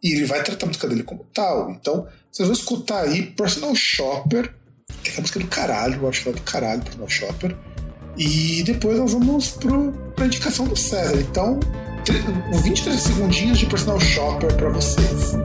e 0.04 0.14
ele 0.14 0.26
vai 0.26 0.44
tratar 0.44 0.66
a 0.66 0.68
música 0.68 0.88
dele 0.88 1.02
como 1.04 1.26
tal. 1.34 1.72
Então, 1.72 2.08
vocês 2.32 2.48
vão 2.48 2.56
escutar 2.56 3.02
aí 3.06 3.24
Personal 3.32 3.76
Shopper, 3.76 4.54
que 5.04 5.10
é 5.10 5.18
a 5.18 5.22
música 5.22 5.40
do 5.40 5.48
caralho, 5.48 5.96
eu 6.04 6.08
acho 6.10 6.24
que 6.24 6.30
é 6.30 6.34
do 6.34 6.42
caralho, 6.42 6.84
Personal 6.84 7.10
Shopper. 7.10 7.58
E 8.18 8.64
depois 8.64 8.98
nós 9.00 9.14
vamos 9.14 9.52
pro, 9.52 9.92
pra 10.16 10.26
indicação 10.26 10.66
do 10.68 10.76
César. 10.76 11.18
Então, 11.20 11.60
tre- 12.04 12.22
23 12.64 13.00
segundinhos 13.00 13.58
de 13.60 13.66
personal 13.66 14.00
shopper 14.00 14.54
pra 14.56 14.70
vocês. 14.70 15.36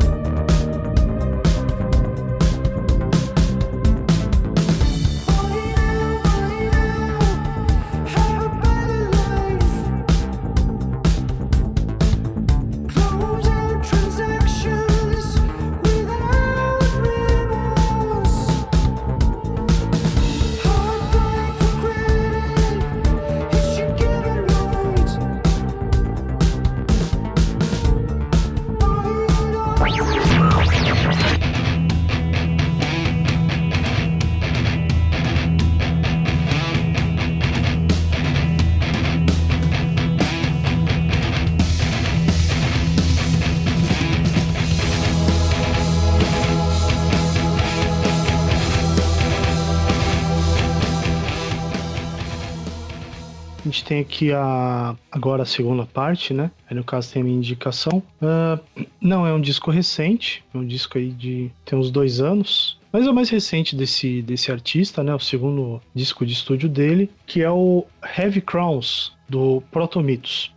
Gente 53.75 53.85
tem 53.85 54.01
aqui 54.01 54.33
a 54.33 54.95
agora 55.11 55.43
a 55.43 55.47
segunda 55.47 55.85
parte, 55.85 56.33
né? 56.33 56.51
Aí 56.71 56.77
no 56.77 56.85
caso 56.85 57.13
tem 57.13 57.23
a 57.23 57.25
minha 57.25 57.37
indicação. 57.37 58.03
Ah, 58.23 58.59
não 59.01 59.27
é 59.27 59.33
um 59.33 59.41
disco 59.41 59.71
recente, 59.71 60.45
é 60.55 60.59
um 60.59 60.65
disco 60.65 60.97
aí 60.97 61.11
de 61.11 61.51
tem 61.65 61.77
uns 61.77 61.91
dois 61.91 62.21
anos. 62.21 62.79
Mas 62.93 63.07
é 63.07 63.11
o 63.11 63.15
mais 63.15 63.29
recente 63.29 63.75
desse, 63.75 64.23
desse 64.23 64.53
artista, 64.53 65.03
né? 65.03 65.13
O 65.13 65.19
segundo 65.19 65.83
disco 65.93 66.25
de 66.25 66.33
estúdio 66.33 66.69
dele, 66.69 67.11
que 67.27 67.43
é 67.43 67.51
o 67.51 67.85
Heavy 68.17 68.41
Crowns, 68.41 69.13
do 69.29 69.61
Protomythos. 69.73 70.54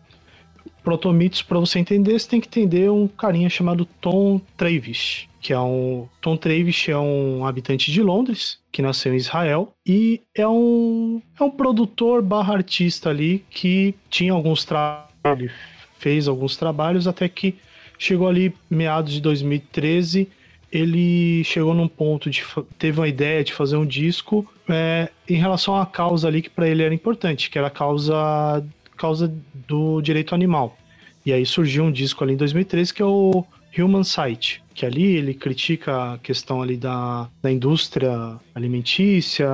Protomythos, 0.88 1.42
para 1.42 1.60
você 1.60 1.80
entender, 1.80 2.18
você 2.18 2.30
tem 2.30 2.40
que 2.40 2.48
entender 2.48 2.90
um 2.90 3.10
carinha 3.10 3.50
chamado 3.50 3.84
Tom 4.00 4.40
Travis, 4.56 5.28
que 5.42 5.52
é 5.52 5.60
um 5.60 6.08
Tom 6.22 6.38
Travis 6.38 6.88
é 6.88 6.98
um 6.98 7.46
habitante 7.46 7.92
de 7.92 8.02
Londres 8.02 8.58
que 8.72 8.82
nasceu 8.82 9.14
em 9.14 9.18
Israel 9.18 9.74
e 9.86 10.22
é 10.34 10.48
um 10.48 11.22
é 11.38 11.44
um 11.44 11.52
produtor 11.52 12.22
barra 12.22 12.54
artista 12.54 13.10
ali 13.10 13.44
que 13.50 13.96
tinha 14.10 14.32
alguns 14.32 14.64
trabalhos, 14.64 15.52
fez 16.00 16.26
alguns 16.26 16.56
trabalhos 16.56 17.06
até 17.06 17.28
que 17.28 17.56
chegou 18.00 18.30
ali 18.30 18.56
meados 18.70 19.12
de 19.12 19.20
2013 19.20 20.30
ele 20.72 21.44
chegou 21.44 21.74
num 21.74 21.88
ponto 21.88 22.30
de 22.30 22.44
teve 22.78 23.00
uma 23.00 23.08
ideia 23.08 23.44
de 23.44 23.54
fazer 23.54 23.78
um 23.78 23.86
disco 23.86 24.46
é, 24.70 25.10
em 25.28 25.36
relação 25.36 25.80
à 25.80 25.86
causa 25.86 26.28
ali 26.28 26.42
que 26.42 26.50
para 26.50 26.68
ele 26.68 26.84
era 26.84 26.94
importante, 26.94 27.50
que 27.50 27.58
era 27.58 27.68
a 27.68 27.72
causa 27.72 28.64
causa 28.98 29.34
do 29.68 30.02
direito 30.02 30.36
animal. 30.36 30.78
E 31.26 31.32
aí 31.34 31.46
surgiu 31.46 31.84
um 31.84 31.92
disco 31.92 32.24
ali 32.24 32.34
em 32.34 32.38
2013 32.38 32.94
que 32.94 33.02
é 33.02 33.06
o 33.06 33.46
Human 33.78 34.04
Sight, 34.04 34.64
que 34.74 34.86
ali 34.86 35.18
ele 35.18 35.34
critica 35.34 36.14
a 36.14 36.18
questão 36.18 36.62
ali 36.62 36.78
da, 36.78 37.30
da 37.42 37.52
indústria 37.52 38.40
alimentícia, 38.56 39.50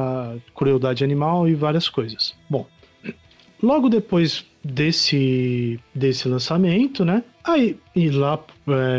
crueldade 0.55 1.03
animal 1.03 1.47
e 1.47 1.55
várias 1.55 1.89
coisas. 1.89 2.35
Bom, 2.49 2.67
logo 3.61 3.89
depois 3.89 4.45
desse, 4.63 5.79
desse 5.93 6.27
lançamento, 6.27 7.03
né? 7.03 7.23
Aí, 7.43 7.77
e 7.95 8.09
lá 8.09 8.39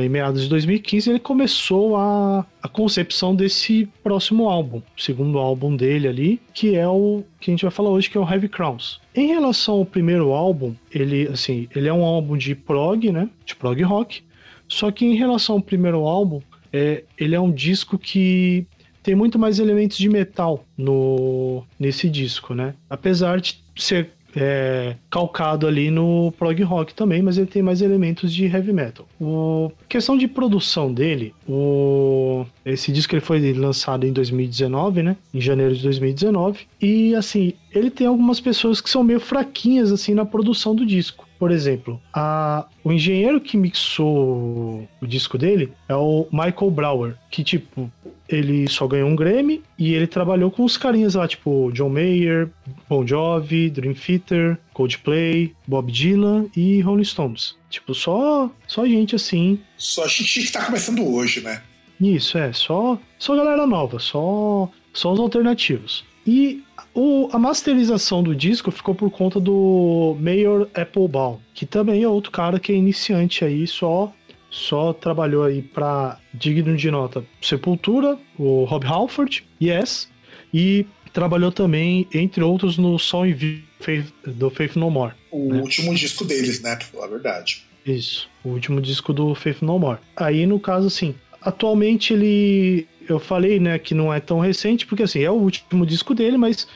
em 0.03 0.09
meados 0.09 0.43
de 0.43 0.49
2015, 0.49 1.11
ele 1.11 1.19
começou 1.19 1.97
a, 1.97 2.47
a 2.63 2.69
concepção 2.69 3.35
desse 3.35 3.89
próximo 4.03 4.49
álbum, 4.49 4.83
segundo 4.97 5.39
álbum 5.39 5.75
dele 5.75 6.09
ali, 6.09 6.41
que 6.53 6.77
é 6.77 6.87
o 6.87 7.23
que 7.41 7.51
a 7.51 7.53
gente 7.53 7.63
vai 7.63 7.71
falar 7.71 7.91
hoje, 7.91 8.11
que 8.11 8.19
é 8.19 8.21
o 8.21 8.29
Heavy 8.29 8.49
Crowns. 8.49 9.01
Em 9.15 9.29
relação 9.29 9.77
ao 9.77 9.87
primeiro 9.87 10.33
álbum, 10.33 10.75
ele, 10.93 11.29
assim, 11.29 11.69
ele 11.75 11.89
é 11.89 11.93
um 11.93 12.05
álbum 12.05 12.37
de 12.37 12.55
prog, 12.55 13.11
né? 13.11 13.29
De 13.45 13.55
prog 13.57 13.81
rock. 13.83 14.23
Só 14.69 14.91
que 14.91 15.05
em 15.05 15.15
relação 15.15 15.57
ao 15.57 15.63
primeiro 15.63 16.07
álbum, 16.07 16.41
é, 16.73 17.05
ele 17.19 17.35
é 17.35 17.41
um 17.41 17.51
disco 17.51 17.99
que 17.99 18.67
tem 19.03 19.15
muito 19.15 19.39
mais 19.39 19.59
elementos 19.59 19.99
de 19.99 20.09
metal 20.09 20.65
no 20.77 21.63
nesse 21.79 22.09
disco, 22.09 22.55
né? 22.55 22.75
Apesar 22.89 23.41
de 23.41 23.63
ser 23.77 24.11
é, 24.37 24.97
calcado 25.11 25.67
ali 25.67 25.91
no 25.91 26.33
prog 26.33 26.63
rock 26.63 26.95
também, 26.95 27.23
mas 27.23 27.39
ele 27.39 27.47
tem 27.47 27.63
mais 27.63 27.81
elementos 27.81 28.33
de 28.33 28.47
heavy 28.47 28.73
metal. 28.73 29.07
O 29.21 29.71
questão 29.89 30.17
de 30.17 30.27
produção 30.27 30.93
dele, 30.93 31.35
o 31.49 32.45
esse 32.65 32.91
disco 32.91 33.15
ele 33.15 33.21
foi 33.21 33.53
lançado 33.53 34.07
em 34.07 34.13
2019, 34.13 35.03
né? 35.03 35.17
Em 35.33 35.41
janeiro 35.41 35.75
de 35.75 35.83
2019 35.83 36.67
e 36.81 37.15
assim 37.15 37.53
ele 37.73 37.91
tem 37.91 38.07
algumas 38.07 38.41
pessoas 38.41 38.81
que 38.81 38.89
são 38.89 39.03
meio 39.03 39.21
fraquinhas 39.21 39.93
assim 39.93 40.15
na 40.15 40.25
produção 40.25 40.75
do 40.75 40.87
disco. 40.87 41.27
Por 41.39 41.51
exemplo, 41.51 42.01
a, 42.13 42.67
o 42.83 42.93
engenheiro 42.93 43.41
que 43.41 43.57
mixou 43.57 44.89
o 45.03 45.07
disco 45.07 45.37
dele 45.37 45.73
é 45.89 45.95
o 45.95 46.27
Michael 46.33 46.71
Brower, 46.71 47.15
que 47.31 47.45
tipo 47.45 47.91
ele 48.29 48.69
só 48.69 48.87
ganhou 48.87 49.09
um 49.09 49.17
Grammy 49.17 49.63
e 49.79 49.95
ele 49.95 50.07
trabalhou 50.07 50.51
com 50.51 50.65
os 50.65 50.77
carinhas 50.77 51.15
lá, 51.15 51.29
tipo 51.29 51.71
John 51.73 51.91
Mayer, 51.91 52.49
Bon 52.89 53.07
Jovi, 53.07 53.71
Dream 53.71 53.95
Theater, 53.95 54.59
Coldplay, 54.73 55.55
Bob 55.67 55.91
Dylan 55.93 56.47
e 56.57 56.81
Rolling 56.81 57.05
Stones. 57.05 57.57
Tipo, 57.69 57.95
só, 57.95 58.51
só 58.67 58.87
gente 58.87 59.15
assim. 59.15 59.61
Só 59.77 60.05
a 60.05 60.09
gente 60.09 60.43
que 60.43 60.53
tá 60.53 60.65
começando 60.65 61.07
hoje, 61.07 61.41
né? 61.41 61.63
Isso, 62.01 62.37
é, 62.39 62.53
só, 62.53 62.99
só 63.19 63.37
galera 63.37 63.67
nova, 63.67 63.99
só, 63.99 64.69
só 64.93 65.13
os 65.13 65.21
alternativos. 65.21 66.05
E 66.27 66.63
o, 66.95 67.29
a 67.33 67.39
masterização 67.39 68.23
do 68.23 68.35
disco 68.35 68.71
ficou 68.71 68.95
por 68.95 69.11
conta 69.11 69.39
do 69.39 70.17
Mayor 70.19 70.69
Applebaum, 70.75 71.39
que 71.53 71.67
também 71.67 72.03
é 72.03 72.09
outro 72.09 72.31
cara 72.31 72.59
que 72.59 72.73
é 72.73 72.75
iniciante 72.75 73.45
aí, 73.45 73.67
só 73.67 74.13
só 74.55 74.93
trabalhou 74.93 75.43
aí 75.43 75.61
para 75.63 76.19
digno 76.33 76.77
de 76.77 76.89
nota 76.91 77.25
Sepultura, 77.43 78.17
o 78.39 78.63
Rob 78.65 78.87
Halford, 78.87 79.45
Yes, 79.61 80.09
e 80.53 80.87
trabalhou 81.13 81.51
também, 81.51 82.07
entre 82.15 82.43
outros, 82.43 82.79
no 82.79 82.97
Som 82.99 83.27
e 83.27 83.33
Vi 83.33 83.65
Faith- 83.81 84.13
do 84.25 84.49
Faith 84.51 84.77
No 84.77 84.91
More. 84.91 85.13
O 85.31 85.53
É. 85.53 85.61
último 85.61 85.93
disco 85.95 86.25
deles, 86.25 86.63
né? 86.63 86.77
Pra 86.77 86.87
falar 86.87 87.07
a 87.07 87.09
verdade. 87.09 87.65
Isso, 87.85 88.29
o 88.45 88.51
último 88.51 88.81
disco 88.81 89.13
do 89.13 89.35
Faith 89.35 89.61
No 89.63 89.79
More. 89.79 89.99
Aí, 90.17 90.47
no 90.47 90.59
caso, 90.61 90.87
assim, 90.87 91.15
atualmente 91.43 92.13
ele. 92.15 92.87
Eu 93.09 93.19
falei, 93.19 93.61
né, 93.61 93.79
que 93.79 93.93
não 93.93 94.15
é 94.15 94.19
tão 94.21 94.39
recente, 94.41 94.87
porque 94.87 95.03
assim, 95.03 95.21
é 95.23 95.31
o 95.31 95.35
último 95.35 95.85
disco 95.85 96.15
dele, 96.15 96.39
mas 96.39 96.67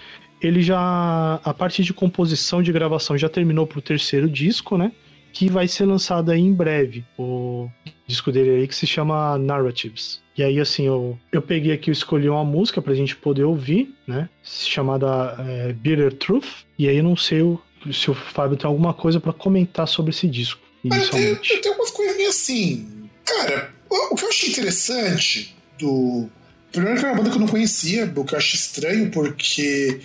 ele 0.43 0.61
já. 0.63 1.41
A 1.45 1.55
parte 1.55 1.83
de 1.83 1.95
composição 1.95 2.61
de 2.63 2.71
gravação 2.73 3.17
já 3.17 3.29
terminou 3.29 3.67
pro 3.67 3.81
terceiro 3.81 4.29
disco, 4.29 4.77
né? 4.77 4.93
Que 5.39 5.49
vai 5.49 5.69
ser 5.69 5.85
lançado 5.85 6.33
aí 6.33 6.41
em 6.41 6.53
breve. 6.53 7.05
O 7.17 7.69
disco 8.09 8.33
dele 8.33 8.51
aí 8.51 8.67
que 8.67 8.75
se 8.75 8.89
chama 8.89 9.39
Narratives. 9.39 10.21
E 10.37 10.43
aí, 10.43 10.59
assim, 10.59 10.85
eu, 10.87 11.17
eu 11.31 11.41
peguei 11.41 11.73
aqui, 11.73 11.91
eu 11.91 11.93
escolhi 11.93 12.29
uma 12.29 12.45
música 12.45 12.83
pra 12.83 12.93
gente 12.93 13.15
poder 13.15 13.45
ouvir, 13.45 13.95
né? 14.05 14.29
Chamada 14.43 15.37
é, 15.39 15.73
Bitter 15.73 16.13
Truth. 16.13 16.65
E 16.77 16.89
aí 16.89 16.97
eu 16.97 17.05
não 17.05 17.17
sei 17.17 17.43
o- 17.43 17.61
se 17.93 18.11
o 18.11 18.15
Fábio 18.15 18.57
tem 18.57 18.67
alguma 18.67 18.93
coisa 18.93 19.21
pra 19.21 19.33
comentar 19.33 19.87
sobre 19.87 20.11
esse 20.11 20.27
disco. 20.27 20.61
Eu 20.85 21.09
tenho, 21.11 21.39
eu 21.51 21.61
tenho 21.61 21.75
umas 21.77 21.91
coisinhas 21.93 22.31
assim. 22.35 23.09
Cara, 23.25 23.71
o, 23.89 24.17
que 24.17 24.25
eu 24.25 24.29
achei 24.29 24.49
interessante 24.51 25.55
do. 25.79 26.29
Primeiro 26.73 26.99
que 26.99 27.05
era 27.05 27.15
uma 27.15 27.19
banda 27.19 27.31
que 27.31 27.37
eu 27.37 27.41
não 27.41 27.49
conhecia, 27.49 28.13
o 28.17 28.25
que 28.25 28.35
eu 28.35 28.39
acho 28.39 28.57
estranho, 28.57 29.09
porque 29.13 30.01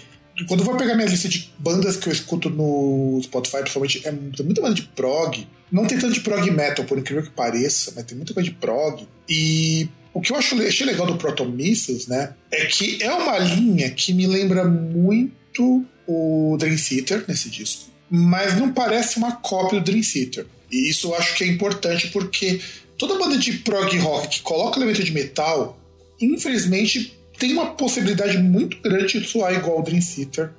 quando 0.47 0.61
eu 0.61 0.65
vou 0.65 0.75
pegar 0.75 0.95
minha 0.95 1.07
lista 1.07 1.29
de 1.29 1.51
bandas 1.59 1.95
que 1.95 2.07
eu 2.07 2.13
escuto 2.13 2.49
no 2.49 3.19
Spotify, 3.23 3.57
principalmente, 3.57 4.01
é 4.05 4.11
muita 4.11 4.61
banda 4.61 4.73
de 4.73 4.83
prog. 4.83 5.47
Não 5.71 5.85
tem 5.85 5.97
tanto 5.97 6.13
de 6.13 6.21
prog 6.21 6.49
metal, 6.51 6.85
por 6.85 6.97
incrível 6.97 7.23
que 7.23 7.29
pareça, 7.29 7.93
mas 7.95 8.05
tem 8.05 8.17
muita 8.17 8.33
coisa 8.33 8.49
de 8.49 8.55
prog. 8.55 9.07
E 9.29 9.87
o 10.13 10.21
que 10.21 10.31
eu 10.31 10.35
acho, 10.35 10.59
achei 10.61 10.85
legal 10.85 11.07
do 11.07 11.17
Proto 11.17 11.45
Missiles, 11.45 12.07
né, 12.07 12.33
é 12.51 12.65
que 12.65 13.01
é 13.01 13.11
uma 13.11 13.37
linha 13.39 13.89
que 13.89 14.13
me 14.13 14.27
lembra 14.27 14.63
muito 14.63 15.85
o 16.07 16.55
Dream 16.59 16.75
Theater 16.77 17.25
nesse 17.27 17.49
disco, 17.49 17.89
mas 18.09 18.57
não 18.57 18.71
parece 18.71 19.17
uma 19.17 19.33
cópia 19.33 19.79
do 19.79 19.85
Dream 19.85 20.01
Theater. 20.01 20.45
E 20.71 20.89
isso 20.89 21.07
eu 21.07 21.15
acho 21.15 21.35
que 21.35 21.43
é 21.43 21.47
importante 21.47 22.09
porque 22.09 22.59
toda 22.97 23.17
banda 23.17 23.37
de 23.37 23.53
prog 23.53 23.95
rock 23.97 24.27
que 24.27 24.41
coloca 24.41 24.77
elemento 24.77 25.03
de 25.03 25.11
metal, 25.11 25.79
infelizmente 26.19 27.17
tem 27.43 27.51
uma 27.51 27.71
possibilidade 27.71 28.37
muito 28.37 28.79
grande 28.79 29.19
de 29.19 29.27
soar 29.27 29.53
igual 29.53 29.79
o 29.79 29.83
Dream 29.83 29.99
Theater. 29.99 30.51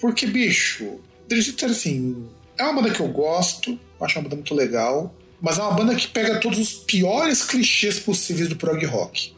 Porque, 0.00 0.26
bicho, 0.26 0.98
Dream 1.28 1.40
Theater, 1.40 1.70
assim, 1.70 2.26
é 2.58 2.64
uma 2.64 2.82
banda 2.82 2.92
que 2.92 2.98
eu 2.98 3.06
gosto, 3.06 3.78
acho 4.00 4.18
uma 4.18 4.24
banda 4.24 4.34
muito 4.34 4.52
legal, 4.52 5.14
mas 5.40 5.56
é 5.56 5.62
uma 5.62 5.70
banda 5.70 5.94
que 5.94 6.08
pega 6.08 6.40
todos 6.40 6.58
os 6.58 6.72
piores 6.72 7.44
clichês 7.44 8.00
possíveis 8.00 8.48
do 8.48 8.56
prog 8.56 8.84
rock. 8.86 9.36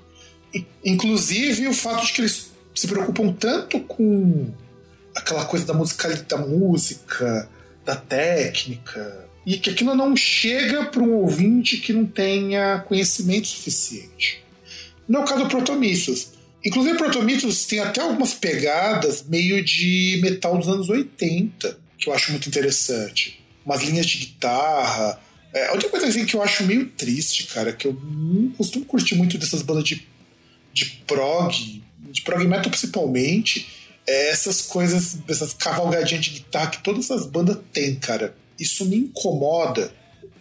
Inclusive 0.82 1.68
o 1.68 1.74
fato 1.74 2.06
de 2.06 2.12
que 2.14 2.22
eles 2.22 2.52
se 2.74 2.88
preocupam 2.88 3.34
tanto 3.34 3.80
com 3.80 4.50
aquela 5.14 5.44
coisa 5.44 5.66
da 5.66 5.74
musicalidade 5.74 6.26
da 6.26 6.38
música, 6.38 7.50
da 7.84 7.96
técnica, 7.96 9.28
e 9.44 9.58
que 9.58 9.68
aquilo 9.68 9.94
não 9.94 10.16
chega 10.16 10.86
para 10.86 11.02
um 11.02 11.16
ouvinte 11.16 11.76
que 11.76 11.92
não 11.92 12.06
tenha 12.06 12.78
conhecimento 12.88 13.46
suficiente. 13.46 14.42
No 15.06 15.22
caso 15.26 15.44
do 15.44 15.50
Protomithos. 15.50 16.37
Inclusive, 16.64 16.94
o 16.94 16.98
Protomithos 16.98 17.66
tem 17.66 17.78
até 17.78 18.00
algumas 18.00 18.34
pegadas 18.34 19.24
meio 19.26 19.64
de 19.64 20.18
metal 20.22 20.58
dos 20.58 20.68
anos 20.68 20.88
80, 20.88 21.78
que 21.96 22.08
eu 22.08 22.14
acho 22.14 22.30
muito 22.32 22.48
interessante. 22.48 23.40
Umas 23.64 23.82
linhas 23.82 24.06
de 24.06 24.18
guitarra. 24.18 25.20
É, 25.54 25.70
outra 25.70 25.88
coisa 25.88 26.06
assim, 26.06 26.24
que 26.26 26.34
eu 26.34 26.42
acho 26.42 26.64
meio 26.64 26.86
triste, 26.90 27.44
cara, 27.46 27.72
que 27.72 27.86
eu 27.86 27.92
não 27.92 28.50
costumo 28.50 28.84
curtir 28.84 29.14
muito 29.14 29.38
dessas 29.38 29.62
bandas 29.62 29.84
de, 29.84 30.06
de 30.72 30.84
prog, 31.06 31.82
de 32.10 32.22
prog 32.22 32.44
metal 32.46 32.70
principalmente, 32.70 33.66
é 34.06 34.30
essas 34.30 34.62
coisas, 34.62 35.18
essas 35.28 35.52
cavalgadinhas 35.54 36.24
de 36.24 36.30
guitarra 36.30 36.70
que 36.70 36.82
todas 36.82 37.04
essas 37.04 37.26
bandas 37.26 37.58
têm, 37.72 37.94
cara 37.94 38.34
isso 38.58 38.84
me 38.84 38.96
incomoda 38.96 39.92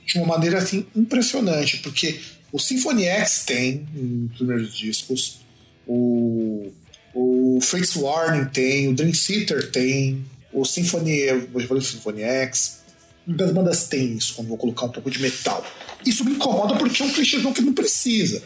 de 0.06 0.18
uma 0.18 0.26
maneira 0.26 0.58
assim 0.58 0.86
impressionante, 0.96 1.78
porque 1.78 2.20
o 2.52 2.60
Symphony 2.60 3.06
X 3.06 3.44
tem 3.46 3.88
nos 3.94 4.38
primeiros 4.38 4.76
discos, 4.76 5.42
o, 5.88 6.72
o 7.14 7.60
Fates 7.62 7.96
Warning 7.96 8.46
tem, 8.46 8.88
o 8.90 8.94
Dream 8.94 9.12
Theater 9.12 9.72
tem, 9.72 10.26
o 10.52 10.66
Symphony, 10.66 11.20
eu 11.20 11.68
falei 11.68 11.82
Symphony 11.82 12.22
X, 12.22 12.82
muitas 13.26 13.52
bandas 13.52 13.88
têm 13.88 14.14
isso, 14.14 14.36
quando 14.36 14.48
vou 14.48 14.58
colocar 14.58 14.86
um 14.86 14.90
pouco 14.90 15.10
de 15.10 15.20
metal. 15.20 15.66
Isso 16.06 16.24
me 16.24 16.32
incomoda 16.32 16.76
porque 16.76 17.02
é 17.02 17.06
um 17.06 17.12
clichêzão 17.12 17.54
que 17.54 17.62
não 17.62 17.74
precisa. 17.74 18.44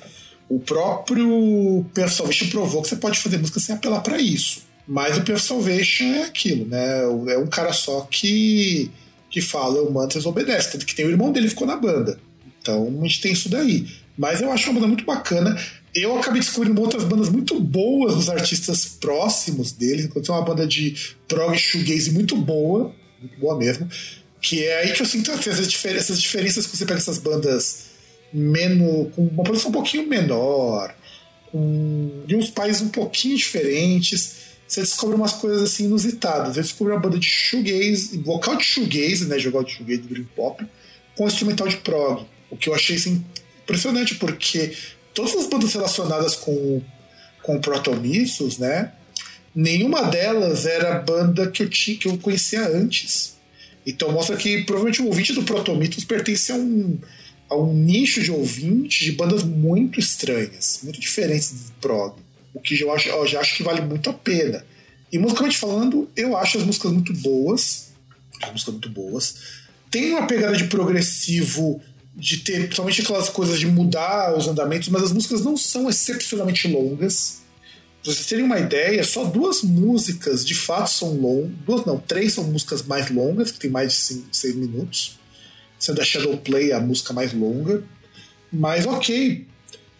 O 0.50 0.60
próprio 0.60 1.86
Salvation 2.10 2.50
provou 2.50 2.82
que 2.82 2.89
você 2.89 2.96
pode 2.96 3.20
fazer 3.20 3.38
música 3.38 3.60
sem 3.60 3.76
apelar 3.76 4.02
para 4.02 4.20
isso. 4.20 4.64
Mas 4.88 5.18
o 5.18 5.39
Salvation 5.39 6.06
é 6.06 6.24
aquilo, 6.24 6.66
né? 6.66 7.04
É 7.30 7.38
um 7.38 7.48
cara 7.48 7.72
só 7.72 8.02
que 8.02 8.92
que 9.30 9.39
fala 9.39 9.82
o 9.82 9.92
Mantras 9.92 10.26
obedece, 10.26 10.74
tanto 10.74 10.86
que 10.86 10.94
tem 10.94 11.06
o 11.06 11.10
irmão 11.10 11.32
dele 11.32 11.48
ficou 11.48 11.66
na 11.66 11.78
banda. 11.78 12.20
Então 12.62 13.00
a 13.00 13.04
gente 13.04 13.22
tem 13.22 13.32
isso 13.32 13.48
daí. 13.48 13.88
Mas 14.18 14.42
eu 14.42 14.52
acho 14.52 14.70
uma 14.70 14.74
banda 14.76 14.88
muito 14.88 15.06
bacana. 15.06 15.58
Eu 15.94 16.18
acabei 16.18 16.39
descobrindo 16.39 16.80
outras 16.82 17.04
bandas 17.04 17.30
muito 17.30 17.60
boas 17.60 18.16
dos 18.16 18.30
artistas 18.30 18.86
próximos 18.86 19.72
dele. 19.72 20.04
Encontrei 20.04 20.36
uma 20.36 20.44
banda 20.44 20.66
de 20.66 21.16
prog 21.28 21.58
shoegaze 21.58 22.12
muito 22.12 22.36
boa, 22.38 22.94
muito 23.20 23.39
boa 23.39 23.58
mesmo. 23.58 23.89
Que 24.42 24.64
é 24.66 24.80
aí 24.80 24.94
que 24.94 25.02
eu 25.02 25.06
sinto 25.06 25.32
essas, 25.32 25.68
difer 25.68 25.96
essas 25.96 26.20
diferenças 26.22 26.66
que 26.66 26.78
você 26.78 26.86
pega 26.86 27.00
essas 27.00 27.18
bandas 27.18 27.92
menos, 28.34 29.14
com 29.14 29.28
uma 29.28 29.44
produção 29.44 29.70
um 29.70 29.74
pouquinho 29.74 30.08
menor, 30.08 30.96
com, 31.52 32.24
uns 32.30 32.50
países 32.50 32.82
um 32.82 32.89
pouquinho 32.89 33.36
diferentes 33.36 34.52
você 34.72 34.80
descobre 34.80 35.18
umas 35.18 35.34
coisas 35.34 35.64
assim 35.64 35.84
inusitadas. 35.84 36.56
Eu 36.56 36.64
descobri 36.64 36.94
uma 36.94 37.00
banda 37.00 37.20
de 37.20 37.26
shoegaze, 37.26 38.18
vocal 38.20 38.56
de 38.56 38.64
shoegaze, 38.64 39.28
né, 39.28 39.38
jogar 39.38 39.66
de 39.66 39.72
shoegaze, 39.74 40.04
dream 40.04 40.26
pop, 40.34 40.66
com 41.14 41.28
instrumental 41.28 41.68
de 41.68 41.76
prog. 41.76 42.26
O 42.50 42.56
que 42.56 42.70
eu 42.70 42.74
achei 42.74 42.96
assim, 42.96 43.22
impressionante, 43.64 44.16
porque 44.16 44.74
todas 45.14 45.36
as 45.36 45.47
bandas 45.47 45.74
relacionadas 45.74 46.36
com, 46.36 46.82
com 47.43 47.59
Protomithos, 47.59 48.57
né, 48.57 48.91
nenhuma 49.53 50.03
delas 50.03 50.66
era 50.66 50.99
banda 50.99 51.49
que 51.49 51.64
eu, 51.64 51.70
tinha, 51.70 51.97
que 51.97 52.07
eu 52.07 52.18
conhecia 52.18 52.68
antes. 52.68 53.36
Então 53.86 54.12
mostra 54.12 54.38
que 54.38 54.64
provavelmente 54.64 55.01
o 55.01 55.07
ouvinte 55.07 55.34
do 55.34 55.43
Protomithos 55.43 56.05
pertence 56.05 56.51
a 56.51 56.55
um, 56.55 56.99
a 57.49 57.55
um 57.55 57.74
nicho 57.74 58.22
de 58.22 58.32
ouvinte 58.32 59.03
de 59.03 59.12
bandas 59.12 59.43
muito 59.43 59.99
estranhas, 59.99 60.80
muito 60.84 60.99
diferentes 60.99 61.51
do 61.51 61.72
prog. 61.82 62.16
O 62.53 62.59
que 62.59 62.80
eu, 62.80 62.91
acho, 62.93 63.09
eu 63.09 63.28
já 63.28 63.39
acho 63.39 63.55
que 63.55 63.64
vale 63.64 63.82
muito 63.82 64.09
a 64.09 64.14
pena. 64.14 64.66
E 65.12 65.18
musicalmente 65.18 65.57
falando, 65.57 66.09
eu 66.16 66.38
acho 66.38 66.57
as 66.57 66.64
músicas 66.64 66.91
muito 66.91 67.14
boas. 67.14 67.91
As 68.41 68.51
músicas 68.51 68.74
muito 68.74 68.89
boas. 68.89 69.36
Tem 69.89 70.12
uma 70.12 70.26
pegada 70.26 70.55
de 70.55 70.66
progressivo, 70.66 71.82
de 72.14 72.38
ter 72.38 72.64
principalmente 72.64 73.01
aquelas 73.01 73.30
coisas 73.30 73.59
de 73.59 73.68
mudar 73.68 74.38
os 74.38 74.47
andamentos, 74.47 74.89
mas 74.89 75.03
as 75.03 75.12
músicas 75.12 75.41
não 75.41 75.55
são 75.55 75.89
excepcionalmente 75.89 76.68
longas. 76.68 77.41
Pra 78.03 78.12
vocês 78.12 78.26
terem 78.26 78.43
uma 78.43 78.59
ideia, 78.59 79.03
só 79.03 79.24
duas 79.26 79.62
músicas 79.62 80.45
de 80.45 80.55
fato 80.55 80.89
são 80.89 81.14
longas. 81.14 81.51
Duas 81.66 81.86
não, 81.86 81.97
três 81.97 82.34
são 82.34 82.43
músicas 82.45 82.84
mais 82.84 83.09
longas, 83.09 83.51
que 83.51 83.59
tem 83.59 83.70
mais 83.70 83.89
de 83.89 83.97
cinco, 83.97 84.28
seis 84.32 84.55
minutos. 84.55 85.20
Sendo 85.80 86.01
a 86.01 86.03
Shadow 86.03 86.38
Play 86.38 86.74
a 86.74 86.80
música 86.80 87.14
mais 87.14 87.34
longa. 87.34 87.84
Mas 88.51 88.86
ok. 88.86 89.45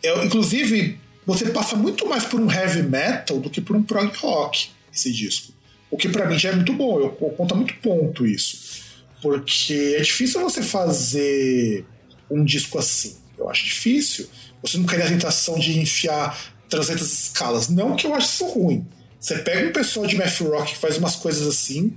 Eu, 0.03 0.24
inclusive, 0.26 0.99
você 1.26 1.49
passa 1.51 1.76
muito 1.76 2.07
mais 2.07 2.26
por 2.26 2.39
um 2.39 2.51
heavy 2.51 2.82
metal 2.84 3.39
do 3.39 3.49
que 3.49 3.62
por 3.62 3.76
um 3.76 3.84
prog 3.84 4.12
rock, 4.18 4.70
esse 4.93 5.12
disco. 5.14 5.53
O 5.89 5.97
que 5.97 6.09
para 6.09 6.26
mim 6.26 6.39
já 6.39 6.49
é 6.49 6.55
muito 6.55 6.74
bom, 6.74 6.99
eu, 6.99 7.18
eu 7.22 7.30
conto 7.30 7.55
muito 7.55 7.76
ponto 7.76 8.26
isso. 8.26 8.82
Porque 9.22 9.95
é 9.97 10.01
difícil 10.01 10.41
você 10.41 10.64
fazer 10.64 11.86
um 12.32 12.44
disco 12.44 12.78
assim. 12.78 13.16
Eu 13.38 13.50
acho 13.50 13.66
difícil. 13.66 14.28
Você 14.62 14.78
não 14.78 14.86
quer 14.86 15.02
a 15.02 15.08
tentação 15.08 15.58
de 15.58 15.80
enfiar 15.80 16.38
300 16.70 17.12
escalas. 17.12 17.68
Não 17.68 17.96
que 17.96 18.08
eu 18.08 18.14
acho 18.14 18.28
isso 18.28 18.46
ruim. 18.48 18.86
Você 19.20 19.38
pega 19.40 19.70
um 19.70 19.72
pessoal 19.74 20.08
de 20.08 20.16
math 20.16 20.40
rock 20.42 20.74
que 20.74 20.78
faz 20.78 20.98
umas 20.98 21.16
coisas 21.16 21.48
assim. 21.48 21.96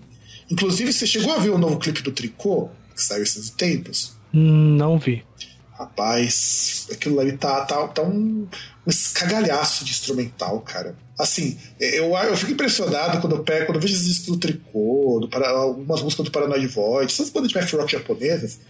Inclusive, 0.51 0.93
você 0.93 1.07
chegou 1.07 1.33
a 1.33 1.39
ver 1.39 1.51
o 1.51 1.59
novo 1.59 1.79
clipe 1.79 2.03
do 2.03 2.13
Tricô, 2.13 2.69
que 2.95 3.03
saiu 3.03 3.23
esses 3.23 3.49
tempos? 3.51 4.15
Não 4.33 4.99
vi. 4.99 5.25
Rapaz, 5.73 6.87
aquilo 6.93 7.19
ali 7.19 7.37
tá, 7.37 7.65
tá, 7.65 7.89
tá 7.89 8.03
um, 8.03 8.47
um 8.87 8.91
escagalhaço 8.91 9.85
de 9.85 9.91
instrumental, 9.91 10.61
cara. 10.61 10.97
Assim, 11.19 11.59
eu, 11.81 12.15
eu 12.17 12.37
fico 12.37 12.53
impressionado 12.53 13.21
quando 13.21 13.37
eu 13.37 13.43
pego, 13.43 13.67
quando 13.67 13.77
eu 13.77 13.81
vejo 13.81 13.95
esses 13.95 14.07
discos 14.07 14.27
do 14.27 14.37
Tricô, 14.37 15.21
do, 15.21 15.45
algumas 15.45 16.03
músicas 16.03 16.25
do 16.25 16.31
Paranoid 16.31 16.67
Void, 16.67 17.13
essas 17.13 17.31
bandas 17.31 17.51
de 17.51 17.57
math 17.57 17.71
rock 17.73 17.93
japonesas, 17.93 18.61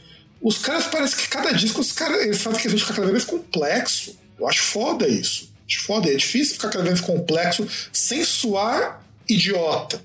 os 0.45 0.59
caras 0.59 0.87
parece 0.87 1.17
que 1.17 1.29
cada 1.29 1.53
disco 1.53 1.81
os 1.81 1.91
caras 1.91 2.21
eles 2.21 2.43
fazem 2.43 2.61
questão 2.61 2.77
de 2.77 2.83
ficar 2.83 2.95
cada 2.95 3.07
vez 3.11 3.25
mais 3.25 3.25
complexo. 3.25 4.15
Eu 4.39 4.47
acho 4.47 4.61
foda 4.61 5.09
isso. 5.09 5.51
Acho 5.67 5.81
foda. 5.85 6.11
É 6.11 6.15
difícil 6.15 6.57
ficar 6.57 6.69
cada 6.69 6.85
vez 6.85 7.01
mais 7.01 7.01
complexo 7.01 7.67
sem 7.91 8.23
suar 8.23 9.03
idiota. 9.27 10.03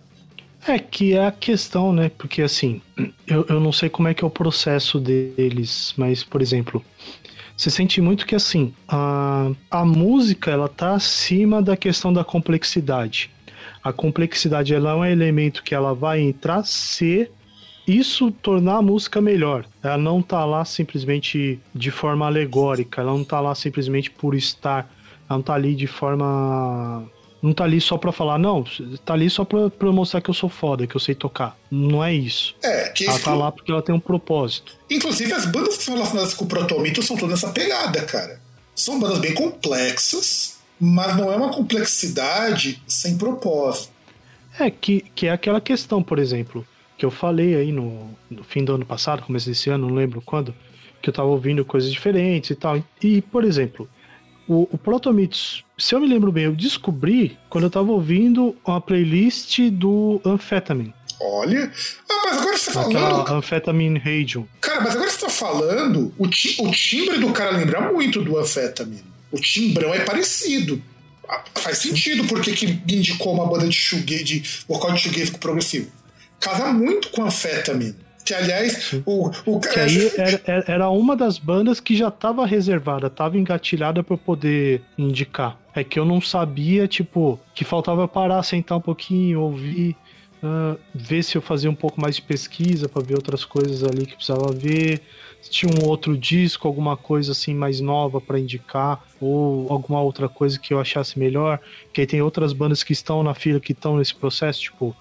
É 0.66 0.80
que 0.80 1.14
é 1.14 1.28
a 1.28 1.32
questão, 1.32 1.92
né? 1.92 2.10
Porque 2.18 2.42
assim, 2.42 2.82
eu, 3.28 3.46
eu 3.50 3.60
não 3.60 3.74
sei 3.74 3.90
como 3.90 4.08
é 4.08 4.14
que 4.14 4.24
é 4.24 4.28
o 4.28 4.30
processo 4.30 4.98
deles, 4.98 5.94
mas, 5.98 6.24
por 6.24 6.42
exemplo, 6.42 6.84
você 7.58 7.70
sente 7.70 8.00
muito 8.00 8.26
que 8.26 8.36
assim, 8.36 8.74
a, 8.88 9.52
a 9.70 9.84
música 9.84 10.52
ela 10.52 10.70
tá 10.70 10.94
acima 10.94 11.62
da 11.62 11.76
questão 11.76 12.14
da 12.14 12.24
complexidade. 12.24 13.30
A 13.84 13.92
complexidade 13.92 14.74
ela 14.74 14.92
é 14.92 14.96
um 14.96 15.06
elemento 15.06 15.64
que 15.64 15.76
ela 15.76 15.94
vai 15.94 16.22
entrar 16.22 16.64
se 16.64 17.30
isso 17.90 18.32
tornar 18.32 18.78
a 18.78 18.82
música 18.82 19.22
melhor. 19.22 19.66
Ela 19.82 19.98
não 19.98 20.22
tá 20.22 20.46
lá 20.46 20.64
simplesmente 20.66 21.60
de 21.74 21.92
forma 21.92 22.26
alegórica, 22.26 23.02
ela 23.02 23.12
não 23.12 23.24
tá 23.24 23.40
lá 23.40 23.56
simplesmente 23.56 24.12
por 24.12 24.36
estar, 24.36 24.92
ela 25.30 25.38
não 25.38 25.42
tá 25.42 25.54
ali 25.54 25.76
de 25.76 25.88
forma 25.88 27.10
não 27.42 27.54
tá 27.54 27.64
ali 27.64 27.80
só 27.80 27.98
pra 27.98 28.12
falar, 28.12 28.38
não, 28.38 28.66
tá 29.06 29.14
ali 29.14 29.30
só 29.30 29.46
pra, 29.46 29.70
pra 29.70 29.92
mostrar 29.92 30.22
que 30.22 30.30
eu 30.30 30.34
sou 30.34 30.50
foda, 30.50 30.86
que 30.86 30.96
eu 30.96 31.00
sei 31.00 31.16
tocar. 31.16 31.58
Não 31.72 32.04
é 32.04 32.14
isso. 32.14 32.56
É, 32.62 32.90
que 32.90 33.06
ela 33.06 33.20
tá 33.20 33.34
lá 33.34 33.52
porque 33.52 33.72
ela 33.72 33.82
tem 33.82 33.96
um 33.96 34.00
propósito. 34.00 34.74
Inclusive, 34.90 35.32
as 35.34 35.46
bandas 35.46 35.78
que 35.78 35.84
são 35.84 35.94
relacionadas 35.94 36.34
com 36.34 36.46
o 36.46 36.48
Protomito 36.48 37.02
são 37.02 37.16
todas 37.16 37.42
nessa 37.42 37.54
pegada, 37.54 38.02
cara. 38.04 38.42
São 38.76 39.00
bandas 39.00 39.20
bem 39.20 39.34
complexas, 39.34 40.58
mas 40.80 41.16
não 41.16 41.32
é 41.32 41.36
uma 41.36 41.50
complexidade 41.50 42.82
sem 42.88 43.18
propósito. 43.18 43.92
É, 44.60 44.70
que, 44.70 45.06
que 45.16 45.28
é 45.28 45.32
aquela 45.32 45.62
questão, 45.62 46.04
por 46.04 46.20
exemplo, 46.20 46.68
que 47.00 47.06
eu 47.06 47.10
falei 47.10 47.56
aí 47.56 47.72
no, 47.72 48.14
no 48.30 48.44
fim 48.44 48.62
do 48.62 48.76
ano 48.76 48.86
passado, 48.86 49.24
começo 49.24 49.48
desse 49.48 49.70
ano, 49.70 49.88
não 49.88 49.96
lembro 49.96 50.22
quando, 50.22 50.54
que 51.02 51.10
eu 51.10 51.14
tava 51.14 51.30
ouvindo 51.30 51.64
coisas 51.64 51.90
diferentes 51.90 52.50
e 52.50 52.56
tal. 52.56 52.84
E, 53.02 53.22
por 53.22 53.46
exemplo, 53.46 53.90
o, 54.46 54.68
o 54.70 54.78
Protomiths, 54.78 55.64
se 55.78 55.96
eu 55.96 56.02
me 56.02 56.08
lembro 56.08 56.30
bem, 56.30 56.44
eu 56.44 56.54
descobri 56.54 57.38
quando 57.50 57.64
eu 57.64 57.70
tava 57.70 57.90
ouvindo 57.90 58.54
uma 58.66 58.82
playlist 58.82 59.62
do 59.72 60.22
Amphetamine. 60.26 60.94
Olha. 61.22 61.72
Ah, 62.10 62.22
mas 62.26 62.38
agora 62.38 62.58
você 62.58 62.66
tá 62.66 62.84
falando. 62.84 62.98
Aquela 62.98 63.38
Amphetamine 63.38 63.98
Radio. 63.98 64.50
Cara, 64.60 64.82
mas 64.82 64.94
agora 64.94 65.10
você 65.10 65.20
tá 65.22 65.30
falando. 65.30 66.14
O, 66.18 66.28
ti, 66.28 66.58
o 66.62 66.70
timbre 66.70 67.18
do 67.18 67.32
cara 67.32 67.52
lembra 67.52 67.94
muito 67.94 68.22
do 68.22 68.38
Amphetamine. 68.38 69.06
O 69.32 69.40
timbrão 69.40 69.94
é 69.94 70.02
parecido. 70.02 70.82
Ah, 71.30 71.44
faz 71.56 71.78
sentido 71.78 72.26
porque 72.28 72.52
que 72.52 72.66
indicou 72.66 73.34
uma 73.34 73.48
banda 73.48 73.70
de 73.70 73.76
shoegaze, 73.76 74.24
de 74.24 74.64
vocal 74.68 74.92
de 74.92 75.00
shoegaze 75.00 75.32
progressivo. 75.32 75.99
Casa 76.40 76.72
muito 76.72 77.10
com 77.10 77.24
Amphetamine. 77.24 77.96
Que, 78.24 78.34
aliás, 78.34 78.94
o, 79.06 79.32
o 79.46 79.60
que 79.60 79.80
aí 79.80 80.12
era, 80.16 80.64
era 80.68 80.90
uma 80.90 81.16
das 81.16 81.40
bandas 81.40 81.80
que 81.80 81.96
já 81.96 82.10
estava 82.10 82.46
reservada, 82.46 83.08
estava 83.08 83.38
engatilhada 83.38 84.04
para 84.04 84.16
poder 84.18 84.84
indicar. 84.98 85.58
É 85.74 85.84
que 85.84 85.98
eu 85.98 86.06
não 86.06 86.22
sabia, 86.22 86.88
tipo, 86.88 87.40
que 87.56 87.66
faltava 87.66 88.08
parar, 88.08 88.44
sentar 88.44 88.78
um 88.78 88.82
pouquinho, 88.82 89.42
ouvir, 89.42 89.96
uh, 90.44 90.78
ver 90.94 91.24
se 91.24 91.38
eu 91.38 91.42
fazia 91.42 91.72
um 91.72 91.76
pouco 91.76 92.00
mais 92.00 92.18
de 92.18 92.22
pesquisa 92.22 92.88
para 92.88 93.02
ver 93.02 93.16
outras 93.16 93.44
coisas 93.44 93.84
ali 93.84 94.06
que 94.06 94.16
precisava 94.16 94.52
ver. 94.52 95.02
Se 95.42 95.50
tinha 95.50 95.72
um 95.74 95.88
outro 95.88 96.18
disco, 96.18 96.68
alguma 96.68 96.96
coisa 96.96 97.32
assim 97.32 97.56
mais 97.56 97.80
nova 97.80 98.22
para 98.22 98.38
indicar, 98.38 99.02
ou 99.20 99.72
alguma 99.72 100.02
outra 100.02 100.30
coisa 100.30 100.60
que 100.60 100.74
eu 100.74 100.80
achasse 100.80 101.18
melhor. 101.18 101.60
Que 101.92 102.02
aí 102.02 102.08
tem 102.08 102.22
outras 102.22 102.54
bandas 102.54 102.84
que 102.84 102.94
estão 102.94 103.24
na 103.24 103.34
fila 103.34 103.60
que 103.60 103.72
estão 103.72 103.98
nesse 103.98 104.14
processo, 104.14 104.62
tipo 104.62 104.96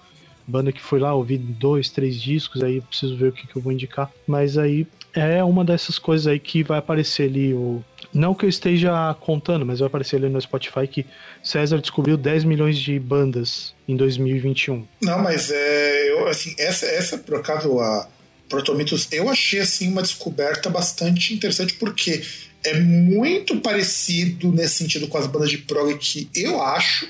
banda 0.49 0.71
que 0.71 0.81
foi 0.81 0.99
lá 0.99 1.13
ouvir 1.13 1.37
dois, 1.37 1.89
três 1.89 2.19
discos, 2.19 2.61
aí 2.63 2.81
preciso 2.81 3.15
ver 3.15 3.29
o 3.29 3.31
que, 3.31 3.47
que 3.47 3.55
eu 3.55 3.61
vou 3.61 3.71
indicar. 3.71 4.11
Mas 4.27 4.57
aí 4.57 4.87
é 5.13 5.43
uma 5.43 5.63
dessas 5.63 5.97
coisas 5.97 6.27
aí 6.27 6.39
que 6.39 6.63
vai 6.63 6.79
aparecer 6.79 7.29
ali 7.29 7.53
o. 7.53 7.83
Não 8.11 8.33
que 8.33 8.43
eu 8.43 8.49
esteja 8.49 9.15
contando, 9.19 9.65
mas 9.65 9.79
vai 9.79 9.87
aparecer 9.87 10.15
ali 10.15 10.29
no 10.29 10.41
Spotify 10.41 10.87
que 10.87 11.05
César 11.43 11.79
descobriu 11.79 12.17
10 12.17 12.43
milhões 12.43 12.77
de 12.77 12.99
bandas 12.99 13.75
em 13.87 13.95
2021. 13.95 14.85
Não, 15.01 15.19
mas 15.19 15.51
é. 15.51 16.11
Eu, 16.11 16.27
assim, 16.27 16.55
essa, 16.57 16.85
essa, 16.87 17.17
por 17.17 17.35
acaso, 17.35 17.79
a 17.79 18.07
Protomitos, 18.47 19.07
eu 19.11 19.29
achei 19.29 19.59
assim 19.59 19.91
uma 19.91 20.01
descoberta 20.01 20.71
bastante 20.71 21.35
interessante, 21.35 21.75
porque 21.75 22.23
é 22.63 22.79
muito 22.79 23.57
parecido 23.61 24.51
nesse 24.51 24.75
sentido 24.75 25.07
com 25.07 25.17
as 25.17 25.27
bandas 25.27 25.51
de 25.51 25.59
prog 25.59 25.95
que 25.97 26.29
eu 26.33 26.61
acho, 26.61 27.07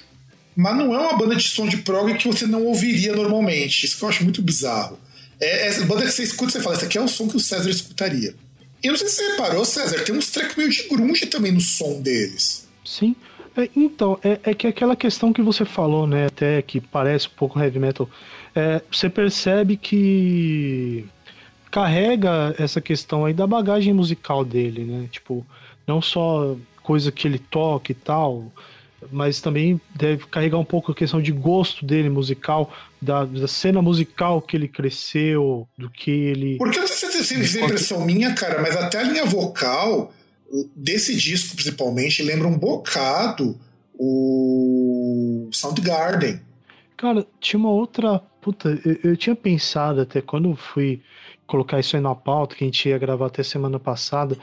mas 0.60 0.76
não 0.76 0.94
é 0.94 1.00
uma 1.00 1.18
banda 1.18 1.38
de 1.38 1.48
som 1.48 1.66
de 1.66 1.78
prog 1.78 2.14
que 2.16 2.28
você 2.28 2.46
não 2.46 2.66
ouviria 2.66 3.16
normalmente. 3.16 3.86
Isso 3.86 3.98
que 3.98 4.04
eu 4.04 4.10
acho 4.10 4.26
muito 4.26 4.42
bizarro. 4.42 5.00
É, 5.40 5.68
essa 5.68 5.86
banda 5.86 6.02
que 6.02 6.12
você 6.12 6.24
escuta 6.24 6.52
você 6.52 6.60
fala, 6.60 6.76
esse 6.76 6.84
aqui 6.84 6.98
é 6.98 7.02
o 7.02 7.08
som 7.08 7.30
que 7.30 7.38
o 7.38 7.40
César 7.40 7.70
escutaria. 7.70 8.36
Eu 8.84 8.92
não 8.92 9.00
sei 9.00 9.08
se 9.08 9.16
você 9.16 9.32
reparou, 9.32 9.64
César, 9.64 10.04
tem 10.04 10.14
uns 10.14 10.30
tracks 10.30 10.58
meio 10.58 10.70
de 10.70 10.84
grunge 10.90 11.28
também 11.28 11.54
no 11.54 11.62
som 11.62 12.02
deles. 12.02 12.68
Sim. 12.84 13.16
É, 13.56 13.70
então, 13.74 14.20
é, 14.22 14.38
é, 14.44 14.54
que 14.54 14.68
aquela 14.68 14.98
questão 14.98 15.32
que 15.32 15.42
você 15.42 15.64
falou, 15.64 16.06
né, 16.06 16.26
até 16.26 16.62
que 16.62 16.82
parece 16.82 17.28
um 17.28 17.38
pouco 17.38 17.58
heavy 17.58 17.80
metal, 17.80 18.10
é, 18.54 18.82
você 18.92 19.10
percebe 19.10 19.78
que 19.78 21.06
carrega 21.72 22.54
essa 22.60 22.82
questão 22.82 23.24
aí 23.24 23.34
da 23.34 23.48
bagagem 23.48 23.94
musical 23.94 24.44
dele, 24.44 24.84
né? 24.84 25.08
Tipo, 25.10 25.46
não 25.88 26.02
só 26.02 26.58
coisa 26.84 27.14
que 27.14 27.26
ele 27.26 27.40
toca 27.40 27.94
e 27.94 27.96
tal, 27.96 28.52
mas 29.12 29.42
também 29.42 29.80
deve 29.96 30.26
carregar 30.28 30.58
um 30.58 30.66
pouco 30.66 30.92
a 30.92 30.96
questão 30.96 31.22
de 31.22 31.32
gosto 31.32 31.86
dele 31.86 32.10
musical, 32.10 32.72
da, 33.02 33.26
da 33.26 33.48
cena 33.48 33.82
musical 33.82 34.42
que 34.42 34.58
ele 34.58 34.68
cresceu, 34.68 35.68
do 35.78 35.90
que 35.90 36.12
ele. 36.12 36.58
Porque 36.58 36.78
eu 36.78 36.82
não 36.82 36.88
sei 36.88 37.10
se 37.10 37.60
é 37.60 37.64
impressão 37.64 38.06
minha, 38.06 38.34
cara, 38.34 38.62
mas 38.62 38.76
até 38.76 39.00
a 39.00 39.04
linha 39.04 39.26
vocal 39.26 40.14
desse 40.76 41.16
disco, 41.16 41.56
principalmente, 41.56 42.24
lembra 42.24 42.48
um 42.48 42.58
bocado 42.58 43.60
o 43.94 45.50
Soundgarden. 45.52 46.40
Cara, 46.96 47.26
tinha 47.40 47.60
uma 47.60 47.70
outra. 47.70 48.20
Puta, 48.42 48.80
eu, 48.86 49.12
eu 49.12 49.18
tinha 49.18 49.36
pensado 49.36 50.02
até 50.02 50.22
quando 50.22 50.56
fui 50.56 51.02
colocar 51.46 51.80
isso 51.80 51.96
aí 51.96 52.02
na 52.02 52.16
pauta, 52.16 52.56
que 52.56 52.64
a 52.64 52.68
gente 52.68 52.88
ia 52.88 52.98
gravar 52.98 53.28
até 53.28 53.44
semana 53.44 53.80
passada 53.80 54.38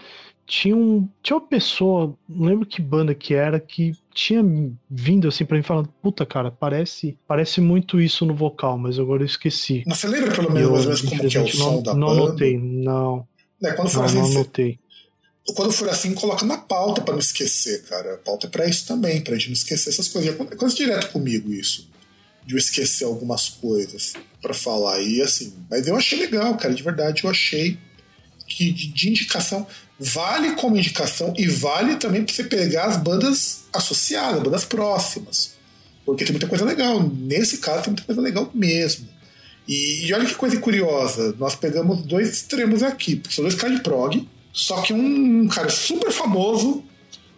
tinha, 0.47 0.77
um, 0.77 1.09
tinha 1.23 1.37
uma 1.37 1.47
pessoa, 1.47 2.17
não 2.29 2.47
lembro 2.47 2.65
que 2.65 2.81
banda 2.81 3.15
que 3.15 3.35
era, 3.35 3.59
que 3.59 3.93
tinha 4.15 4.43
vindo 4.89 5.27
assim 5.27 5.45
pra 5.45 5.57
mim 5.57 5.63
falando, 5.63 5.89
puta 6.01 6.25
cara, 6.25 6.51
parece, 6.51 7.19
parece 7.27 7.61
muito 7.61 8.01
isso 8.01 8.25
no 8.25 8.35
vocal, 8.35 8.79
mas 8.79 8.99
agora 8.99 9.23
eu 9.23 9.27
esqueci. 9.27 9.83
Mas 9.87 9.99
você 9.99 10.07
lembra 10.07 10.33
pelo 10.35 10.51
menos, 10.53 10.83
eu, 10.83 10.89
mais 10.89 11.01
como 11.01 11.29
que 11.29 11.37
é 11.37 11.41
o 11.43 11.49
som 11.49 11.73
não, 11.73 11.83
da 11.83 11.95
não 11.95 12.07
banda? 12.09 12.23
Anotei, 12.23 12.59
não. 12.59 13.27
É, 13.63 13.73
quando 13.73 13.89
for 13.89 13.99
Não, 13.99 14.05
assim, 14.05 14.19
não 14.19 14.27
anotei. 14.27 14.79
quando 15.55 15.73
for 15.73 15.89
assim, 15.89 16.15
coloca 16.15 16.45
na 16.47 16.59
pauta 16.59 17.01
pra 17.01 17.13
não 17.15 17.21
esquecer, 17.21 17.83
cara. 17.85 18.15
A 18.15 18.19
pauta 18.19 18.47
é 18.47 18.51
pra 18.51 18.69
isso 18.69 18.87
também, 18.87 19.21
pra 19.23 19.35
gente 19.35 19.49
não 19.49 19.55
esquecer 19.55 19.89
essas 19.89 20.09
coisas. 20.09 20.39
É 20.39 20.55
coisa 20.55 20.75
direto 20.77 21.11
comigo 21.11 21.53
isso. 21.53 21.89
De 22.45 22.55
eu 22.55 22.59
esquecer 22.59 23.05
algumas 23.05 23.49
coisas 23.49 24.13
pra 24.41 24.55
falar. 24.55 25.01
E 25.01 25.21
assim, 25.23 25.53
mas 25.69 25.89
eu 25.89 25.97
achei 25.97 26.19
legal, 26.19 26.57
cara, 26.57 26.73
de 26.75 26.83
verdade, 26.83 27.25
eu 27.25 27.31
achei 27.31 27.79
que 28.47 28.71
de, 28.73 29.09
indicação 29.09 29.67
vale 29.99 30.53
como 30.53 30.77
indicação 30.77 31.33
e 31.37 31.47
vale 31.47 31.97
também 31.97 32.25
pra 32.25 32.35
você 32.35 32.45
pegar 32.45 32.85
as 32.85 32.97
bandas 32.97 33.65
associadas, 33.73 34.43
bandas 34.43 34.65
próximas. 34.65 35.55
Porque 36.05 36.25
tem 36.25 36.33
muita 36.33 36.47
coisa 36.47 36.65
legal. 36.65 37.03
Nesse 37.03 37.59
caso, 37.59 37.83
tem 37.83 37.93
muita 37.93 38.05
coisa 38.05 38.21
legal 38.21 38.51
mesmo. 38.55 39.09
E, 39.67 40.07
e 40.07 40.15
olha 40.15 40.25
que 40.25 40.35
coisa 40.35 40.59
curiosa, 40.61 41.35
nós 41.39 41.57
pegamos 41.57 42.03
dois 42.03 42.31
extremos 42.31 42.83
aqui, 42.83 43.21
são 43.29 43.43
dois 43.43 43.57
caras 43.57 43.77
de 43.77 43.83
prog, 43.83 44.29
só 44.53 44.81
que 44.81 44.93
um, 44.93 45.43
um 45.43 45.49
cara 45.49 45.69
super 45.69 46.13
famoso, 46.13 46.85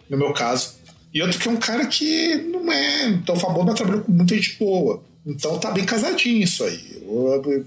no 0.07 0.17
meu 0.17 0.31
caso, 0.31 0.75
e 1.11 1.21
outro 1.23 1.39
que 1.39 1.47
é 1.47 1.51
um 1.51 1.57
cara 1.57 1.87
que 1.87 2.35
não 2.35 2.71
é 2.71 3.17
tão 3.25 3.35
famoso, 3.35 3.65
mas 3.65 3.75
trabalhou 3.75 4.03
com 4.03 4.11
muita 4.11 4.35
gente 4.35 4.57
boa. 4.59 5.03
Então 5.25 5.59
tá 5.59 5.71
bem 5.71 5.85
casadinho 5.85 6.43
isso 6.43 6.63
aí. 6.63 7.01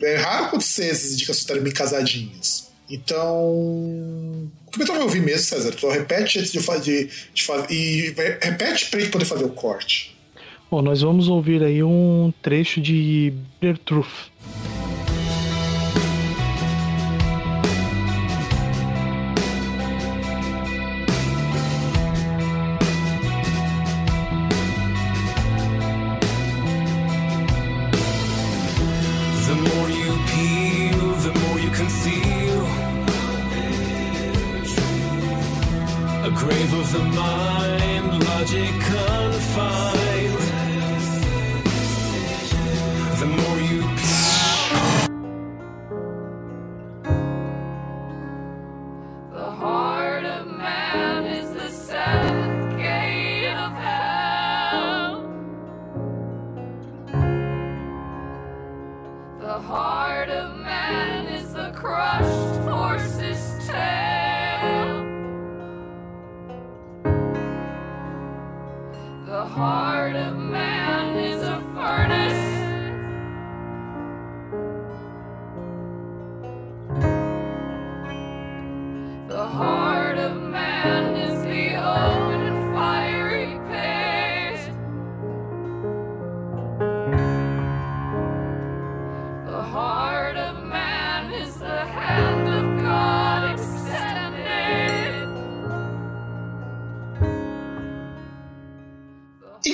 É 0.00 0.16
raro 0.16 0.46
acontecer 0.46 0.86
essas 0.86 1.12
indicações 1.12 1.40
estarem 1.40 1.62
bem 1.62 1.72
casadinhas. 1.72 2.51
Então. 2.92 4.50
O 4.66 4.70
que 4.70 4.82
eu 4.82 4.86
vai 4.86 5.02
ouvir 5.02 5.22
mesmo, 5.22 5.46
César? 5.46 5.74
Só 5.78 5.90
repete 5.90 6.38
antes 6.38 6.52
de 6.52 6.60
fazer. 6.60 7.10
De 7.32 7.42
fazer 7.42 7.72
e 7.72 8.14
repete 8.42 8.90
pra 8.90 9.00
gente 9.00 9.10
poder 9.10 9.24
fazer 9.24 9.44
o 9.44 9.50
corte. 9.50 10.14
Bom, 10.70 10.82
nós 10.82 11.00
vamos 11.00 11.28
ouvir 11.28 11.62
aí 11.62 11.82
um 11.82 12.32
trecho 12.42 12.80
de 12.80 13.32
Bitter 13.60 13.78
Truth. 13.78 14.30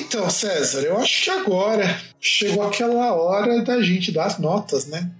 Então, 0.08 0.28
César, 0.30 0.80
eu 0.80 0.96
acho 0.96 1.24
que 1.24 1.30
agora 1.30 2.00
chegou 2.18 2.62
aquela 2.62 3.12
hora 3.12 3.62
da 3.62 3.82
gente 3.82 4.10
dar 4.10 4.24
as 4.24 4.38
notas, 4.38 4.86
né? 4.86 5.10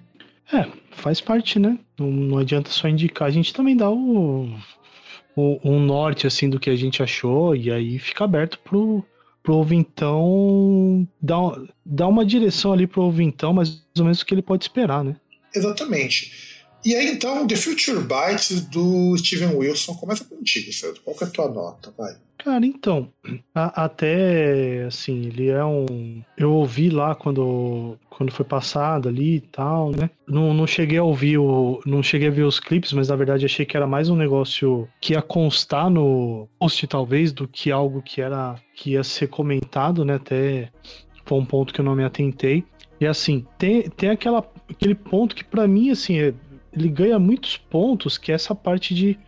É, 0.51 0.67
faz 0.93 1.21
parte, 1.21 1.59
né? 1.59 1.79
Não, 1.99 2.11
não 2.11 2.39
adianta 2.39 2.71
só 2.71 2.89
indicar, 2.89 3.29
a 3.29 3.31
gente 3.31 3.53
também 3.53 3.77
dá 3.77 3.91
o, 3.91 4.49
o, 5.37 5.61
um 5.63 5.79
norte, 5.79 6.27
assim, 6.27 6.49
do 6.49 6.59
que 6.59 6.71
a 6.71 6.77
gente 6.77 7.03
achou, 7.03 7.55
e 7.55 7.71
aí 7.71 7.99
fica 7.99 8.25
aberto 8.25 8.59
pro, 8.61 9.05
pro 9.43 9.57
ouvintão 9.57 11.07
dar, 11.21 11.53
dar 11.85 12.09
uma 12.09 12.25
direção 12.25 12.73
ali 12.73 12.87
pro 12.87 13.03
ouvintão, 13.03 13.53
mais 13.53 13.83
ou 13.99 14.05
menos 14.05 14.23
o 14.23 14.27
que 14.27 14.33
ele 14.33 14.41
pode 14.41 14.65
esperar, 14.65 15.05
né? 15.05 15.17
Exatamente. 15.55 16.58
E 16.89 16.95
aí, 16.95 17.11
então, 17.11 17.47
The 17.47 17.55
Future 17.55 17.99
Bites 18.01 18.63
do 18.63 19.15
Steven 19.19 19.55
Wilson. 19.57 19.95
Começa 19.95 20.25
contigo, 20.25 20.73
César. 20.73 20.95
Qual 21.05 21.15
que 21.15 21.23
é 21.23 21.27
a 21.27 21.31
tua 21.31 21.49
nota? 21.51 21.93
Vai. 21.99 22.15
Cara, 22.39 22.65
então, 22.65 23.11
a- 23.55 23.85
até 23.85 24.85
assim, 24.87 25.27
ele 25.27 25.49
é 25.49 25.63
um. 25.63 26.23
Eu 26.35 26.51
ouvi 26.53 26.89
lá 26.89 27.15
quando, 27.15 27.99
quando 28.09 28.33
foi 28.33 28.47
passado 28.47 29.07
ali 29.07 29.35
e 29.35 29.41
tal, 29.41 29.91
né? 29.91 30.09
Não, 30.27 30.55
não 30.55 30.67
cheguei 30.67 30.97
a 30.97 31.03
ouvir 31.05 31.37
o. 31.37 31.79
Não 31.85 32.03
cheguei 32.03 32.29
a 32.29 32.31
ver 32.31 32.45
os 32.45 32.59
clipes, 32.59 32.95
mas 32.95 33.09
na 33.09 33.17
verdade 33.17 33.45
achei 33.45 33.67
que 33.67 33.77
era 33.77 33.87
mais 33.87 34.09
um 34.09 34.17
negócio 34.17 34.89
que 34.99 35.13
ia 35.13 35.21
constar 35.21 35.91
no 35.91 36.49
post, 36.59 36.87
talvez, 36.87 37.33
do 37.33 37.47
que 37.47 37.71
algo 37.71 38.01
que 38.01 38.23
era. 38.23 38.55
que 38.75 38.93
ia 38.93 39.05
ser 39.05 39.27
comentado, 39.29 40.07
né? 40.07 40.15
Até 40.15 40.71
foi 41.27 41.39
um 41.39 41.45
ponto 41.45 41.75
que 41.75 41.81
eu 41.81 41.85
não 41.85 41.95
me 41.95 42.05
atentei. 42.05 42.65
E 43.01 43.07
assim, 43.07 43.45
tem, 43.59 43.83
tem 43.91 44.11
aquela, 44.11 44.43
aquele 44.71 44.95
ponto 44.95 45.35
que 45.37 45.45
pra 45.45 45.69
mim, 45.69 45.91
assim, 45.91 46.19
é- 46.19 46.35
ele 46.73 46.89
ganha 46.89 47.19
muitos 47.19 47.57
pontos, 47.57 48.19
que 48.19 48.33
é 48.33 48.35
essa 48.35 48.55
parte 48.55 48.95
de 48.95 49.19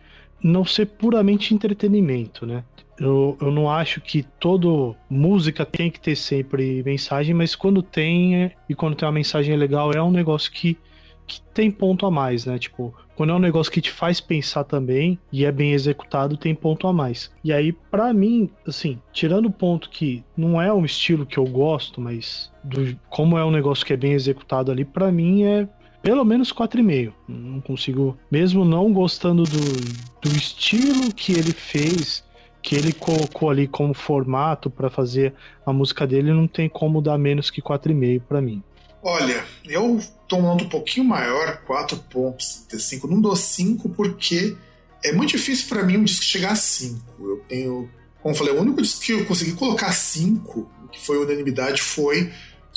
não 0.43 0.65
ser 0.65 0.87
puramente 0.87 1.53
entretenimento, 1.53 2.45
né? 2.45 2.63
Eu, 2.99 3.37
eu 3.41 3.51
não 3.51 3.69
acho 3.69 3.99
que 4.01 4.23
toda 4.39 4.95
música 5.09 5.65
tem 5.65 5.89
que 5.89 5.99
ter 5.99 6.15
sempre 6.15 6.83
mensagem, 6.83 7.33
mas 7.33 7.55
quando 7.55 7.81
tem, 7.81 8.35
é- 8.43 8.51
e 8.69 8.75
quando 8.75 8.95
tem 8.95 9.07
uma 9.07 9.11
mensagem 9.13 9.55
legal, 9.55 9.91
é 9.91 10.01
um 10.01 10.11
negócio 10.11 10.51
que, 10.51 10.77
que 11.25 11.41
tem 11.53 11.71
ponto 11.71 12.05
a 12.05 12.11
mais, 12.11 12.45
né? 12.45 12.59
Tipo, 12.59 12.93
quando 13.15 13.31
é 13.31 13.35
um 13.35 13.39
negócio 13.39 13.71
que 13.71 13.81
te 13.81 13.91
faz 13.91 14.19
pensar 14.19 14.63
também 14.63 15.17
e 15.31 15.45
é 15.45 15.51
bem 15.51 15.71
executado, 15.73 16.37
tem 16.37 16.53
ponto 16.53 16.87
a 16.87 16.93
mais. 16.93 17.31
E 17.43 17.51
aí, 17.53 17.71
pra 17.71 18.13
mim, 18.13 18.49
assim, 18.67 18.99
tirando 19.11 19.45
o 19.47 19.51
ponto 19.51 19.89
que 19.89 20.23
não 20.35 20.61
é 20.61 20.71
um 20.73 20.85
estilo 20.85 21.25
que 21.25 21.37
eu 21.37 21.45
gosto, 21.45 21.99
mas 22.01 22.51
do- 22.63 22.95
como 23.09 23.37
é 23.37 23.45
um 23.45 23.51
negócio 23.51 23.85
que 23.85 23.93
é 23.93 23.97
bem 23.97 24.13
executado 24.13 24.71
ali, 24.71 24.83
pra 24.85 25.11
mim 25.11 25.43
é 25.43 25.67
pelo 26.01 26.23
menos 26.25 26.51
4,5. 26.51 27.13
Não 27.27 27.61
consigo, 27.61 28.17
mesmo 28.29 28.65
não 28.65 28.91
gostando 28.91 29.43
do, 29.43 29.59
do 30.21 30.35
estilo 30.35 31.13
que 31.13 31.33
ele 31.33 31.53
fez, 31.53 32.23
que 32.61 32.75
ele 32.75 32.93
colocou 32.93 33.49
ali 33.49 33.67
como 33.67 33.93
formato 33.93 34.69
pra 34.69 34.89
fazer 34.89 35.33
a 35.65 35.73
música 35.73 36.05
dele, 36.05 36.33
não 36.33 36.47
tem 36.47 36.69
como 36.69 37.01
dar 37.01 37.17
menos 37.17 37.49
que 37.49 37.61
4,5 37.61 38.21
pra 38.27 38.41
mim. 38.41 38.63
Olha, 39.03 39.43
eu 39.65 39.99
tô 40.27 40.37
um 40.37 40.51
um 40.51 40.69
pouquinho 40.69 41.05
maior, 41.05 41.61
4.75. 41.67 43.09
Não 43.09 43.19
dou 43.19 43.35
5 43.35 43.89
porque 43.89 44.55
é 45.03 45.11
muito 45.11 45.31
difícil 45.31 45.67
pra 45.67 45.83
mim 45.83 45.97
um 45.97 46.03
disco 46.03 46.23
chegar 46.23 46.51
a 46.51 46.55
5. 46.55 47.01
Eu 47.19 47.37
tenho. 47.47 47.89
Como 48.21 48.35
eu 48.35 48.37
falei, 48.37 48.53
o 48.53 48.61
único 48.61 48.79
disco 48.81 49.01
que 49.01 49.13
eu 49.13 49.25
consegui 49.25 49.53
colocar 49.53 49.91
5, 49.91 50.69
que 50.91 50.99
foi 50.99 51.17
unanimidade, 51.17 51.81
foi 51.81 52.31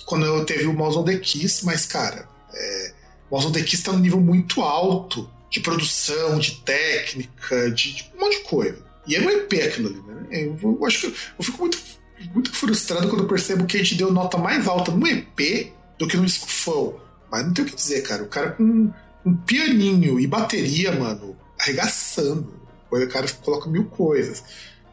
quando 0.06 0.24
eu 0.24 0.44
teve 0.46 0.66
o 0.66 0.72
Mouse 0.72 0.96
on 0.96 1.04
the 1.04 1.18
Kiss, 1.18 1.64
mas, 1.66 1.84
cara, 1.84 2.26
é, 2.54 2.93
Mouse 3.34 3.48
on 3.48 3.52
the 3.52 3.62
Kiss 3.62 3.82
tá 3.82 3.92
num 3.92 3.98
nível 3.98 4.20
muito 4.20 4.62
alto 4.62 5.28
de 5.50 5.58
produção, 5.58 6.38
de 6.38 6.52
técnica, 6.60 7.68
de, 7.72 7.94
de 7.94 8.12
um 8.16 8.20
monte 8.20 8.38
de 8.38 8.44
coisa. 8.44 8.78
E 9.08 9.16
é 9.16 9.20
um 9.20 9.28
EP 9.28 9.52
aquilo 9.54 9.88
ali, 9.88 10.02
né? 10.06 10.26
Eu, 10.30 10.58
eu 10.62 10.86
acho 10.86 11.00
que 11.00 11.06
eu, 11.06 11.44
fico 11.44 11.58
muito, 11.58 11.78
muito 12.32 12.52
frustrado 12.52 13.08
quando 13.08 13.26
percebo 13.26 13.66
que 13.66 13.76
a 13.76 13.80
gente 13.80 13.96
deu 13.96 14.12
nota 14.12 14.38
mais 14.38 14.68
alta 14.68 14.92
no 14.92 15.04
EP 15.06 15.72
do 15.98 16.06
que 16.06 16.16
no 16.16 16.24
discofão. 16.24 17.00
Mas 17.30 17.44
não 17.44 17.52
tem 17.52 17.64
o 17.64 17.68
que 17.68 17.74
dizer, 17.74 18.02
cara. 18.02 18.22
O 18.22 18.28
cara 18.28 18.52
com 18.52 18.92
um 19.26 19.36
pianinho 19.36 20.20
e 20.20 20.26
bateria, 20.28 20.92
mano, 20.92 21.36
arregaçando. 21.58 22.54
O 22.88 23.08
cara 23.08 23.26
coloca 23.42 23.68
mil 23.68 23.86
coisas. 23.86 24.44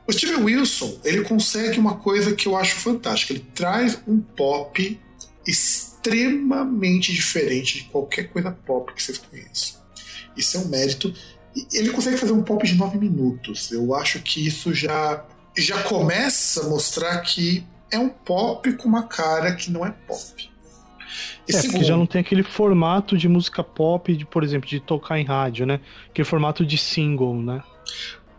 O 0.08 0.12
Steven 0.12 0.44
Wilson, 0.44 1.00
ele 1.04 1.22
consegue 1.22 1.80
uma 1.80 1.98
coisa 1.98 2.34
que 2.34 2.48
eu 2.48 2.58
acho 2.58 2.76
fantástica. 2.78 3.34
Ele 3.34 3.46
traz 3.54 4.02
um 4.08 4.20
pop 4.20 5.00
extremamente 5.46 5.91
diferente 7.12 7.80
de 7.80 7.84
qualquer 7.86 8.30
coisa 8.30 8.52
pop 8.52 8.94
que 8.94 9.02
vocês 9.02 9.18
conheçam. 9.18 9.80
Isso 10.36 10.58
é 10.58 10.60
um 10.62 10.68
mérito. 10.68 11.14
Ele 11.74 11.90
consegue 11.92 12.18
fazer 12.18 12.32
um 12.32 12.44
pop 12.44 12.66
de 12.66 12.76
nove 12.76 12.98
minutos. 12.98 13.72
Eu 13.72 13.94
acho 13.94 14.20
que 14.20 14.46
isso 14.46 14.74
já, 14.74 15.26
já 15.58 15.82
começa 15.84 16.62
a 16.66 16.70
mostrar 16.70 17.20
que 17.22 17.66
é 17.92 18.00
um 18.00 18.10
pop 18.10 18.72
com 18.74 18.88
uma 18.88 19.04
cara 19.04 19.54
que 19.54 19.70
não 19.70 19.86
é 19.86 19.92
pop. 19.92 20.50
E 21.48 21.52
É, 21.52 21.56
porque 21.56 21.62
segundo- 21.68 21.84
já 21.84 21.98
não 21.98 22.06
tem 22.06 22.22
aquele 22.22 22.44
formato 22.44 23.18
de 23.18 23.28
música 23.28 23.62
pop, 23.64 24.16
de, 24.16 24.26
por 24.26 24.44
exemplo, 24.44 24.70
de 24.70 24.80
tocar 24.80 25.20
em 25.20 25.26
rádio, 25.26 25.66
né? 25.66 25.82
Aquele 26.10 26.26
formato 26.28 26.66
de 26.66 26.78
single, 26.78 27.36
né? 27.42 27.62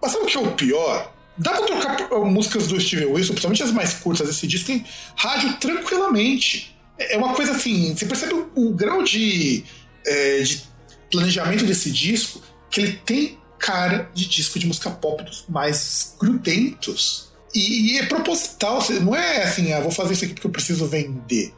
Mas 0.00 0.12
sabe 0.12 0.24
o 0.24 0.26
que 0.26 0.36
é 0.36 0.40
o 0.40 0.52
pior? 0.52 1.12
Dá 1.36 1.50
pra 1.52 1.66
tocar 1.66 2.12
uh, 2.12 2.24
músicas 2.24 2.66
do 2.66 2.80
Steven 2.80 3.06
Wilson, 3.06 3.32
principalmente 3.32 3.62
as 3.62 3.72
mais 3.72 3.94
curtas 3.94 4.26
desse 4.26 4.46
disco, 4.46 4.70
em 4.72 4.84
rádio 5.16 5.54
tranquilamente. 5.58 6.74
É 7.10 7.16
uma 7.16 7.34
coisa 7.34 7.52
assim, 7.52 7.94
você 7.94 8.06
percebe 8.06 8.34
o, 8.34 8.50
o 8.54 8.74
grau 8.74 9.02
de, 9.02 9.64
é, 10.06 10.42
de 10.42 10.62
planejamento 11.10 11.64
desse 11.64 11.90
disco, 11.90 12.42
que 12.70 12.80
ele 12.80 12.92
tem 13.04 13.38
cara 13.58 14.10
de 14.12 14.26
disco 14.26 14.58
de 14.58 14.66
música 14.66 14.90
pop 14.90 15.22
dos 15.22 15.44
mais 15.48 16.14
grudentos. 16.18 17.30
E, 17.54 17.92
e 17.92 17.98
é 17.98 18.06
proposital, 18.06 18.84
não 19.02 19.14
é 19.14 19.44
assim, 19.44 19.72
ah, 19.72 19.80
vou 19.80 19.90
fazer 19.90 20.14
isso 20.14 20.24
aqui 20.24 20.34
porque 20.34 20.46
eu 20.46 20.50
preciso 20.50 20.86
vender. 20.86 21.52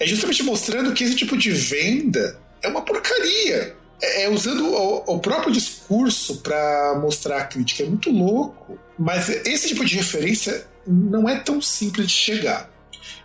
É 0.00 0.06
justamente 0.06 0.42
mostrando 0.42 0.92
que 0.92 1.04
esse 1.04 1.14
tipo 1.14 1.36
de 1.36 1.50
venda 1.50 2.40
é 2.62 2.68
uma 2.68 2.82
porcaria. 2.82 3.76
É, 4.02 4.24
é 4.24 4.28
usando 4.28 4.66
o, 4.66 5.14
o 5.14 5.18
próprio 5.20 5.52
discurso 5.52 6.36
para 6.36 6.98
mostrar 7.00 7.38
a 7.38 7.44
crítica. 7.44 7.82
É 7.82 7.86
muito 7.86 8.10
louco. 8.10 8.78
Mas 8.98 9.28
esse 9.28 9.68
tipo 9.68 9.84
de 9.84 9.96
referência 9.96 10.66
não 10.86 11.28
é 11.28 11.38
tão 11.38 11.60
simples 11.60 12.06
de 12.08 12.12
chegar. 12.12 12.70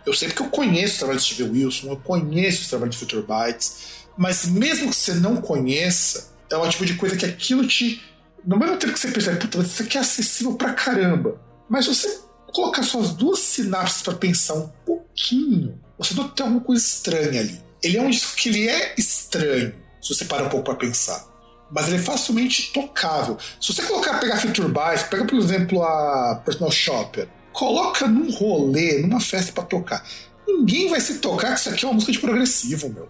Eu 0.06 0.14
sei 0.14 0.28
porque 0.28 0.42
eu 0.42 0.48
conheço 0.48 0.94
o 0.94 0.98
trabalho 0.98 1.18
de 1.18 1.24
Steven 1.24 1.50
Wilson, 1.50 1.88
eu 1.88 1.96
conheço 1.96 2.64
o 2.64 2.68
trabalho 2.68 2.90
de 2.90 2.98
Future 2.98 3.22
Bytes, 3.22 4.00
mas 4.16 4.46
mesmo 4.46 4.90
que 4.90 4.96
você 4.96 5.14
não 5.14 5.36
conheça, 5.36 6.32
é 6.50 6.56
o 6.56 6.68
tipo 6.68 6.84
de 6.84 6.94
coisa 6.94 7.16
que 7.16 7.26
aquilo 7.26 7.66
te. 7.66 8.02
No 8.44 8.56
mesmo 8.56 8.76
tempo 8.76 8.92
que 8.92 8.98
você 8.98 9.10
percebe, 9.10 9.38
puta, 9.38 9.58
isso 9.58 9.82
aqui 9.82 9.98
é 9.98 10.00
acessível 10.00 10.54
pra 10.54 10.72
caramba. 10.72 11.40
Mas 11.68 11.86
você 11.86 12.20
colocar 12.52 12.82
suas 12.82 13.10
duas 13.10 13.38
sinapses 13.38 14.02
para 14.02 14.14
pensar 14.14 14.54
um 14.54 14.68
pouquinho, 14.84 15.80
você 15.98 16.14
nota 16.14 16.34
tem 16.34 16.46
alguma 16.46 16.64
coisa 16.64 16.84
estranha 16.84 17.40
ali. 17.40 17.60
Ele 17.82 17.96
é 17.96 18.02
um 18.02 18.10
disco 18.10 18.36
que 18.36 18.48
ele 18.48 18.68
é 18.68 18.94
estranho, 18.98 19.74
se 20.02 20.14
você 20.14 20.24
parar 20.24 20.44
um 20.44 20.48
pouco 20.48 20.64
para 20.64 20.74
pensar. 20.74 21.28
Mas 21.70 21.86
ele 21.86 21.96
é 21.96 22.00
facilmente 22.00 22.72
tocável. 22.72 23.38
Se 23.60 23.72
você 23.72 23.82
colocar, 23.82 24.18
pegar 24.18 24.36
Future 24.36 24.68
Bytes, 24.68 25.04
pega, 25.04 25.24
por 25.24 25.38
exemplo, 25.38 25.82
a 25.84 26.42
Personal 26.44 26.70
Shopper, 26.70 27.28
coloca 27.60 28.08
num 28.08 28.30
rolê, 28.30 29.02
numa 29.02 29.20
festa 29.20 29.52
para 29.52 29.64
tocar. 29.64 30.02
Ninguém 30.48 30.88
vai 30.88 30.98
se 30.98 31.18
tocar 31.18 31.52
que 31.52 31.60
isso 31.60 31.68
aqui 31.68 31.84
é 31.84 31.88
uma 31.88 31.94
música 31.94 32.10
de 32.10 32.18
progressivo, 32.18 32.88
meu. 32.88 33.06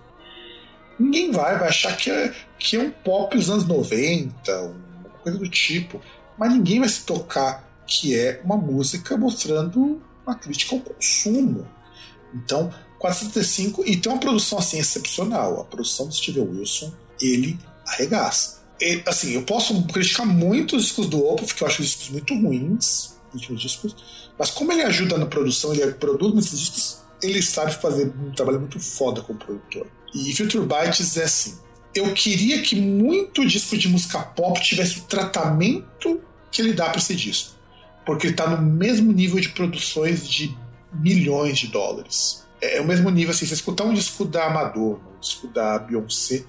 Ninguém 0.98 1.30
vai, 1.30 1.57
vai 1.57 1.68
achar 1.68 1.96
que 1.96 2.11
é, 2.11 2.34
que 2.59 2.74
é 2.74 2.80
um 2.80 2.90
pop 2.90 3.36
dos 3.36 3.48
anos 3.48 3.64
90, 3.64 4.61
uma 4.61 5.18
coisa 5.22 5.38
do 5.38 5.48
tipo. 5.48 6.03
Mas 6.36 6.53
ninguém 6.53 6.80
vai 6.80 6.88
se 6.88 7.03
tocar 7.03 7.64
que 7.86 8.18
é 8.18 8.40
uma 8.42 8.57
música 8.57 9.16
mostrando 9.16 10.03
uma 10.26 10.34
crítica 10.34 10.74
ao 10.74 10.80
consumo. 10.80 11.64
Então, 12.34 12.74
475, 12.98 13.84
e 13.86 13.96
tem 13.96 14.11
uma 14.11 14.18
produção 14.18 14.59
assim 14.59 14.80
excepcional. 14.80 15.61
A 15.61 15.64
produção 15.64 16.09
do 16.09 16.14
Steven 16.14 16.42
Wilson, 16.42 16.92
ele 17.22 17.57
arregaça. 17.86 18.61
E, 18.80 19.01
assim, 19.07 19.30
eu 19.30 19.42
posso 19.42 19.80
criticar 19.84 20.26
muito 20.26 20.74
os 20.74 20.82
discos 20.82 21.07
do 21.07 21.24
Opeth, 21.24 21.46
porque 21.46 21.62
eu 21.62 21.68
acho 21.68 21.82
os 21.82 21.88
discos 21.88 22.09
muito 22.09 22.34
ruins, 22.34 23.14
os 23.32 23.34
últimos 23.42 23.62
discos, 23.62 23.96
mas 24.41 24.51
como 24.51 24.72
ele 24.72 24.80
ajuda 24.80 25.18
na 25.18 25.26
produção, 25.26 25.74
ele 25.74 25.93
produz 25.93 26.32
muitos 26.32 26.59
discos, 26.59 27.03
ele 27.22 27.43
sabe 27.43 27.74
fazer 27.74 28.07
um 28.07 28.32
trabalho 28.32 28.59
muito 28.59 28.80
foda 28.80 29.20
como 29.20 29.38
produtor. 29.38 29.86
E 30.14 30.34
Future 30.34 30.64
Bytes 30.64 31.14
é 31.18 31.24
assim. 31.24 31.59
Eu 31.95 32.14
queria 32.14 32.62
que 32.62 32.74
muito 32.74 33.47
disco 33.47 33.76
de 33.76 33.86
música 33.86 34.18
pop 34.18 34.59
tivesse 34.62 35.01
o 35.01 35.03
tratamento 35.03 36.22
que 36.51 36.62
ele 36.62 36.72
dá 36.72 36.88
para 36.88 36.97
esse 36.97 37.14
disco. 37.14 37.55
Porque 38.07 38.28
ele 38.28 38.34
tá 38.34 38.49
no 38.49 38.62
mesmo 38.62 39.12
nível 39.12 39.38
de 39.38 39.51
produções 39.51 40.26
de 40.26 40.57
milhões 40.91 41.59
de 41.59 41.66
dólares. 41.66 42.47
É 42.62 42.80
o 42.80 42.86
mesmo 42.86 43.11
nível, 43.11 43.34
assim, 43.34 43.45
você 43.45 43.53
escutar 43.53 43.84
um 43.84 43.93
disco 43.93 44.24
da 44.24 44.49
Madonna, 44.49 45.03
um 45.16 45.20
disco 45.20 45.49
da 45.49 45.78
Beyoncé, 45.80 46.47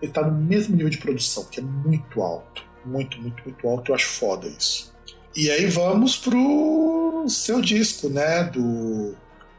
ele 0.00 0.12
tá 0.12 0.22
no 0.22 0.40
mesmo 0.40 0.76
nível 0.76 0.88
de 0.88 0.98
produção, 0.98 1.44
que 1.50 1.58
é 1.58 1.62
muito 1.64 2.22
alto. 2.22 2.62
Muito, 2.86 3.20
muito, 3.20 3.42
muito 3.42 3.68
alto. 3.68 3.90
Eu 3.90 3.96
acho 3.96 4.06
foda 4.06 4.46
isso. 4.46 4.93
E 5.36 5.50
aí 5.50 5.66
vamos 5.66 6.16
pro 6.16 7.24
seu 7.28 7.60
disco, 7.60 8.08
né? 8.08 8.44
Do, 8.44 9.14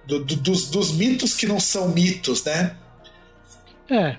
do- 0.08 0.24
do- 0.24 0.36
dos, 0.38 0.70
dos 0.70 0.92
mitos 0.92 1.34
que 1.34 1.46
não 1.48 1.60
são 1.60 1.90
mitos, 1.90 2.44
né? 2.44 2.78
É, 3.90 4.18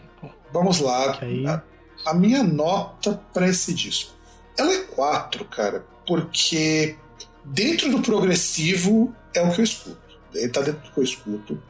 Vamos 0.53 0.81
lá. 0.81 1.19
aí. 1.21 1.47
A, 1.47 1.63
a 2.07 2.15
minha 2.15 2.43
nota 2.43 3.21
para 3.33 3.49
esse 3.49 3.73
disco. 3.75 4.13
Ela 4.59 4.73
é 4.73 4.79
4, 4.85 5.45
cara, 5.47 5.85
porque 6.07 6.97
dentro 7.45 7.91
do 7.91 8.01
progressivo 8.01 9.15
é 9.35 9.43
o 9.43 9.53
que 9.53 9.61
eu 9.61 9.65
escuto. 9.65 9.99
Ele 10.35 10.49
tá 10.49 10.61
dentro 10.61 10.83
do 10.87 10.93
que 10.93 10.99
eu 10.99 11.05
escuto. 11.05 11.63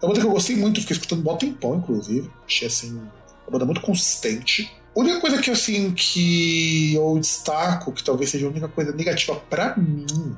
É 0.00 0.04
uma 0.04 0.08
banda 0.08 0.20
que 0.20 0.26
eu 0.26 0.30
gostei 0.32 0.56
muito, 0.56 0.80
fiquei 0.80 0.96
escutando 0.96 1.22
mó 1.24 1.36
tempão, 1.36 1.76
inclusive. 1.76 2.30
Achei 2.46 2.68
assim, 2.68 2.92
uma 3.46 3.50
banda 3.50 3.64
muito 3.66 3.80
consistente. 3.80 4.70
A 4.94 5.00
única 5.00 5.20
coisa 5.20 5.40
que 5.40 5.50
assim 5.50 5.92
que 5.92 6.94
eu 6.94 7.18
destaco, 7.18 7.92
que 7.92 8.02
talvez 8.02 8.30
seja 8.30 8.46
a 8.46 8.50
única 8.50 8.68
coisa 8.68 8.92
negativa 8.92 9.36
pra 9.48 9.76
mim, 9.76 10.36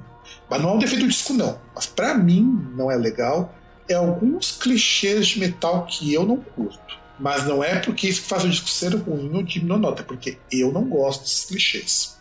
mas 0.49 0.61
não 0.61 0.71
é 0.71 0.73
um 0.75 0.79
defeito 0.79 1.05
do 1.05 1.09
disco, 1.09 1.33
não. 1.33 1.59
Mas 1.75 1.87
pra 1.87 2.15
mim 2.15 2.43
não 2.77 2.91
é 2.91 2.97
legal, 2.97 3.55
é 3.89 3.95
alguns 3.95 4.53
clichês 4.53 5.29
de 5.29 5.41
metal 5.41 5.87
que 5.87 6.13
eu 6.13 6.27
não 6.27 6.37
curto. 6.37 6.99
Mas 7.19 7.47
não 7.47 7.63
é 7.63 7.79
porque 7.79 8.09
isso 8.09 8.23
faz 8.23 8.45
o 8.45 8.49
disco 8.49 8.69
ser 8.69 8.95
ruim 8.97 9.31
ou 9.35 9.43
diminuir 9.43 9.79
nota, 9.79 10.03
porque 10.03 10.39
eu 10.51 10.73
não 10.73 10.89
gosto 10.89 11.23
desses 11.23 11.45
clichês. 11.45 12.17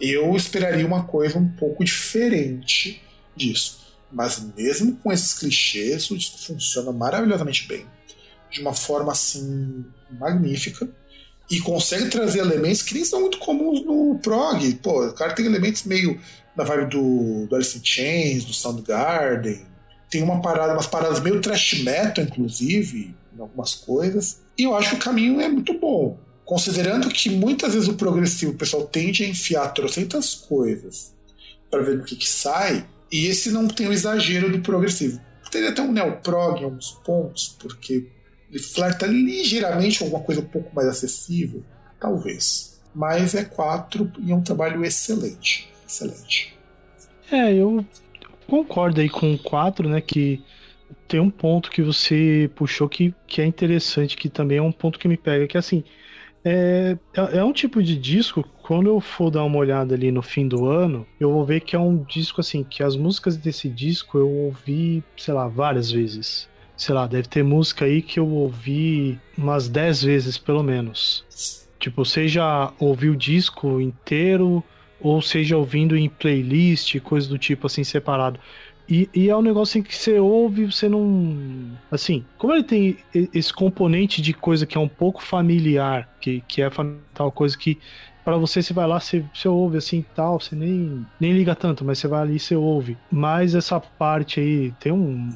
Eu 0.00 0.36
esperaria 0.36 0.86
uma 0.86 1.04
coisa 1.04 1.38
um 1.38 1.48
pouco 1.48 1.84
diferente 1.84 3.02
disso. 3.34 3.86
Mas 4.12 4.40
mesmo 4.56 4.96
com 4.96 5.12
esses 5.12 5.34
clichês, 5.34 6.10
o 6.10 6.16
disco 6.16 6.38
funciona 6.38 6.92
maravilhosamente 6.92 7.66
bem. 7.66 7.86
De 8.50 8.60
uma 8.60 8.74
forma 8.74 9.12
assim 9.12 9.84
magnífica. 10.10 10.88
E 11.50 11.60
consegue 11.60 12.08
trazer 12.08 12.40
elementos 12.40 12.82
que 12.82 12.94
nem 12.94 13.04
são 13.04 13.20
muito 13.20 13.38
comuns 13.38 13.84
no 13.84 14.18
prog. 14.18 14.74
Pô, 14.82 15.06
o 15.06 15.12
cara 15.12 15.32
tem 15.32 15.46
elementos 15.46 15.84
meio 15.84 16.20
da 16.56 16.64
vibe 16.64 16.90
do, 16.90 17.46
do 17.46 17.54
Alice 17.54 17.78
in 17.78 17.84
Chains, 17.84 18.44
do 18.44 18.52
Soundgarden. 18.52 19.64
Tem 20.10 20.22
uma 20.22 20.40
parada, 20.40 20.72
umas 20.72 20.86
paradas 20.86 21.20
meio 21.20 21.40
thrash 21.40 21.82
metal, 21.82 22.24
inclusive, 22.24 23.14
em 23.36 23.40
algumas 23.40 23.74
coisas. 23.74 24.40
E 24.58 24.64
eu 24.64 24.74
acho 24.74 24.90
que 24.90 24.96
o 24.96 24.98
caminho 25.00 25.40
é 25.40 25.48
muito 25.48 25.78
bom. 25.78 26.18
Considerando 26.44 27.08
que 27.08 27.28
muitas 27.28 27.74
vezes 27.74 27.88
o 27.88 27.94
progressivo 27.94 28.52
o 28.52 28.56
pessoal 28.56 28.84
tende 28.86 29.24
a 29.24 29.28
enfiar 29.28 29.68
trocentas 29.68 30.34
coisas 30.34 31.12
pra 31.70 31.82
ver 31.82 31.98
no 31.98 32.04
que 32.04 32.16
que 32.16 32.28
sai. 32.28 32.86
E 33.10 33.26
esse 33.26 33.50
não 33.50 33.68
tem 33.68 33.88
o 33.88 33.92
exagero 33.92 34.50
do 34.50 34.60
progressivo. 34.60 35.20
Teria 35.50 35.70
até 35.70 35.82
um 35.82 35.92
neoprog 35.92 36.60
em 36.60 36.64
alguns 36.64 36.90
pontos, 37.04 37.56
porque 37.58 38.06
ele 38.50 38.62
flerta 38.62 39.06
ligeiramente 39.06 39.98
com 39.98 40.04
alguma 40.06 40.22
coisa 40.22 40.40
um 40.40 40.46
pouco 40.46 40.74
mais 40.74 40.88
acessível, 40.88 41.62
talvez. 42.00 42.80
Mas 42.94 43.34
é 43.34 43.44
4 43.44 44.10
e 44.20 44.32
é 44.32 44.34
um 44.34 44.42
trabalho 44.42 44.84
excelente. 44.84 45.68
Excelente. 45.86 46.56
É, 47.30 47.52
eu 47.52 47.84
concordo 48.46 49.00
aí 49.00 49.08
com 49.08 49.34
o 49.34 49.38
4, 49.38 49.88
né? 49.88 50.00
Que 50.00 50.42
tem 51.06 51.20
um 51.20 51.30
ponto 51.30 51.70
que 51.70 51.82
você 51.82 52.50
puxou 52.54 52.88
que, 52.88 53.14
que 53.26 53.40
é 53.40 53.44
interessante, 53.44 54.16
que 54.16 54.28
também 54.28 54.58
é 54.58 54.62
um 54.62 54.72
ponto 54.72 54.98
que 54.98 55.08
me 55.08 55.16
pega, 55.16 55.46
que 55.46 55.58
assim. 55.58 55.84
É, 56.44 56.96
é 57.12 57.38
é 57.38 57.44
um 57.44 57.52
tipo 57.52 57.82
de 57.82 57.96
disco, 57.96 58.44
quando 58.62 58.88
eu 58.88 59.00
for 59.00 59.30
dar 59.30 59.42
uma 59.42 59.58
olhada 59.58 59.96
ali 59.96 60.12
no 60.12 60.22
fim 60.22 60.46
do 60.46 60.66
ano, 60.66 61.04
eu 61.18 61.32
vou 61.32 61.44
ver 61.44 61.60
que 61.60 61.74
é 61.74 61.78
um 61.78 62.04
disco 62.04 62.40
assim, 62.40 62.62
que 62.62 62.84
as 62.84 62.94
músicas 62.94 63.36
desse 63.36 63.68
disco 63.68 64.16
eu 64.16 64.30
ouvi, 64.30 65.02
sei 65.16 65.34
lá, 65.34 65.48
várias 65.48 65.90
vezes. 65.90 66.48
Sei 66.76 66.94
lá, 66.94 67.06
deve 67.06 67.28
ter 67.28 67.42
música 67.42 67.84
aí 67.84 68.02
que 68.02 68.20
eu 68.20 68.28
ouvi 68.28 69.18
umas 69.36 69.68
10 69.68 70.02
vezes 70.02 70.36
pelo 70.36 70.62
menos. 70.62 71.24
Tipo, 71.78 72.04
seja 72.04 72.72
ouvir 72.78 73.10
o 73.10 73.16
disco 73.16 73.80
inteiro, 73.80 74.62
ou 75.00 75.22
seja 75.22 75.56
ouvindo 75.56 75.96
em 75.96 76.08
playlist, 76.08 76.98
coisa 77.00 77.28
do 77.28 77.38
tipo 77.38 77.66
assim, 77.66 77.84
separado. 77.84 78.38
E, 78.88 79.08
e 79.12 79.28
é 79.28 79.36
um 79.36 79.42
negócio 79.42 79.78
em 79.78 79.82
que 79.82 79.94
você 79.94 80.18
ouve, 80.18 80.66
você 80.66 80.88
não. 80.88 81.76
Assim, 81.90 82.24
como 82.38 82.54
ele 82.54 82.62
tem 82.62 82.96
esse 83.12 83.52
componente 83.52 84.22
de 84.22 84.32
coisa 84.32 84.64
que 84.64 84.76
é 84.76 84.80
um 84.80 84.88
pouco 84.88 85.22
familiar, 85.22 86.08
que, 86.20 86.40
que 86.46 86.62
é 86.62 86.70
tal 87.14 87.32
coisa 87.32 87.56
que 87.58 87.78
Pra 88.26 88.36
você, 88.36 88.60
você 88.60 88.74
vai 88.74 88.88
lá, 88.88 88.98
você, 88.98 89.24
você 89.32 89.46
ouve 89.46 89.78
assim 89.78 90.04
tal, 90.16 90.40
você 90.40 90.56
nem, 90.56 91.06
nem 91.20 91.32
liga 91.32 91.54
tanto, 91.54 91.84
mas 91.84 92.00
você 92.00 92.08
vai 92.08 92.22
ali 92.22 92.34
e 92.34 92.40
você 92.40 92.56
ouve. 92.56 92.98
Mas 93.08 93.54
essa 93.54 93.78
parte 93.78 94.40
aí, 94.40 94.72
tem 94.80 94.90
um. 94.90 95.32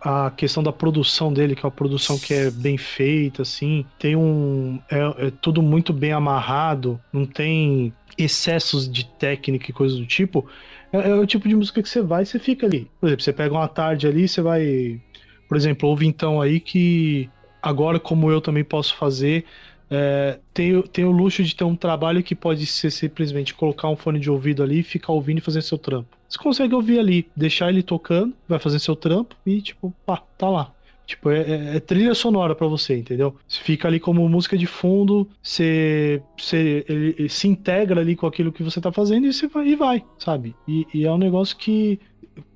A 0.00 0.30
questão 0.30 0.62
da 0.62 0.72
produção 0.72 1.32
dele, 1.32 1.54
que 1.54 1.60
é 1.60 1.66
uma 1.66 1.70
produção 1.70 2.18
que 2.18 2.32
é 2.32 2.50
bem 2.50 2.78
feita, 2.78 3.42
assim. 3.42 3.84
Tem 3.98 4.16
um. 4.16 4.80
É, 4.90 5.26
é 5.26 5.32
tudo 5.42 5.60
muito 5.60 5.92
bem 5.92 6.12
amarrado, 6.12 6.98
não 7.12 7.26
tem 7.26 7.92
excessos 8.16 8.90
de 8.90 9.04
técnica 9.04 9.70
e 9.70 9.74
coisa 9.74 9.96
do 9.96 10.06
tipo. 10.06 10.46
É, 10.92 11.10
é 11.10 11.14
o 11.14 11.26
tipo 11.26 11.48
de 11.48 11.54
música 11.54 11.82
que 11.82 11.88
você 11.88 12.00
vai 12.02 12.22
e 12.22 12.26
você 12.26 12.38
fica 12.38 12.66
ali. 12.66 12.90
Por 13.00 13.06
exemplo, 13.06 13.24
você 13.24 13.32
pega 13.32 13.54
uma 13.54 13.68
tarde 13.68 14.06
ali, 14.06 14.26
você 14.26 14.40
vai. 14.40 15.00
Por 15.48 15.56
exemplo, 15.56 15.88
ouve 15.88 16.06
então 16.06 16.40
aí 16.40 16.60
que 16.60 17.28
agora, 17.62 17.98
como 17.98 18.30
eu 18.30 18.40
também 18.40 18.64
posso 18.64 18.96
fazer, 18.96 19.44
é, 19.90 20.40
tem, 20.54 20.80
tem 20.82 21.04
o 21.04 21.10
luxo 21.10 21.42
de 21.42 21.54
ter 21.54 21.64
um 21.64 21.76
trabalho 21.76 22.22
que 22.22 22.34
pode 22.34 22.64
ser 22.66 22.90
simplesmente 22.90 23.54
colocar 23.54 23.88
um 23.88 23.96
fone 23.96 24.20
de 24.20 24.30
ouvido 24.30 24.62
ali 24.62 24.82
ficar 24.82 25.12
ouvindo 25.12 25.38
e 25.38 25.42
fazer 25.42 25.62
seu 25.62 25.78
trampo. 25.78 26.16
Você 26.28 26.38
consegue 26.38 26.74
ouvir 26.74 26.98
ali, 27.00 27.28
deixar 27.34 27.68
ele 27.70 27.82
tocando, 27.82 28.34
vai 28.48 28.58
fazer 28.58 28.78
seu 28.78 28.94
trampo 28.96 29.36
e, 29.44 29.60
tipo, 29.60 29.92
pá, 30.06 30.22
tá 30.38 30.48
lá. 30.48 30.72
Tipo, 31.06 31.30
é, 31.30 31.40
é- 31.40 31.76
é 31.76 31.80
trilha 31.80 32.14
sonora 32.14 32.54
pra 32.54 32.68
você, 32.68 32.96
entendeu? 32.96 33.36
Você 33.48 33.60
fica 33.60 33.88
ali 33.88 33.98
como 33.98 34.28
música 34.28 34.56
de 34.56 34.66
fundo, 34.66 35.28
você, 35.42 36.22
você 36.38 36.84
ele, 36.88 37.14
ele 37.18 37.28
se 37.28 37.48
integra 37.48 38.00
ali 38.00 38.14
com 38.14 38.26
aquilo 38.26 38.52
que 38.52 38.62
você 38.62 38.80
tá 38.80 38.92
fazendo 38.92 39.26
e 39.26 39.32
você 39.32 39.48
vai, 39.48 39.66
e 39.68 39.74
vai 39.76 40.04
sabe? 40.18 40.54
E, 40.68 40.86
e 40.94 41.04
é 41.04 41.10
um 41.10 41.18
negócio 41.18 41.56
que, 41.56 41.98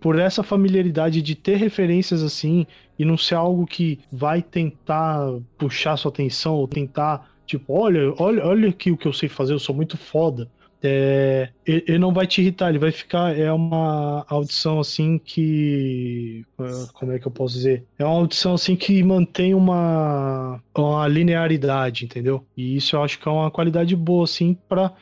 por 0.01 0.18
essa 0.18 0.43
familiaridade 0.43 1.22
de 1.22 1.35
ter 1.35 1.57
referências 1.57 2.22
assim, 2.22 2.66
e 2.99 3.05
não 3.05 3.16
ser 3.16 3.35
algo 3.35 3.66
que 3.66 4.01
vai 4.11 4.43
tentar 4.43 5.18
puxar 5.59 5.97
sua 5.97 6.11
atenção 6.11 6.55
ou 6.55 6.68
tentar, 6.68 7.30
tipo, 7.47 7.72
olha, 7.72 8.14
olha, 8.18 8.45
olha 8.47 8.68
aqui 8.68 8.91
o 8.91 8.97
que 8.97 9.07
eu 9.07 9.12
sei 9.12 9.28
fazer, 9.28 9.53
eu 9.53 9.59
sou 9.59 9.74
muito 9.74 9.97
foda. 9.97 10.51
É, 10.87 11.49
ele, 11.64 11.99
não 11.99 12.12
vai 12.12 12.26
te 12.26 12.43
irritar, 12.43 12.68
ele 12.68 12.78
vai 12.78 12.93
ficar. 12.93 13.35
É 13.39 13.51
uma 13.51 14.22
audição 14.28 14.78
assim 14.78 15.18
que. 15.18 16.45
ah, 16.59 16.87
Como 16.93 17.11
é 17.12 17.18
que 17.18 17.26
eu 17.26 17.32
posso 17.32 17.55
dizer? 17.55 17.87
É 17.99 18.05
uma 18.05 18.16
audição 18.16 18.53
assim 18.53 18.76
que 18.76 19.03
mantém 19.03 19.55
uma, 19.55 20.62
uma 20.76 21.09
linearidade, 21.09 22.05
entendeu? 22.05 22.47
E 22.55 22.76
isso 22.76 22.97
eu 22.97 23.03
acho 23.03 23.18
que 23.18 23.26
é 23.26 23.30
uma 23.32 23.51
qualidade 23.51 23.97
boa, 23.97 24.24
assim, 24.24 24.53
pra 24.68 24.93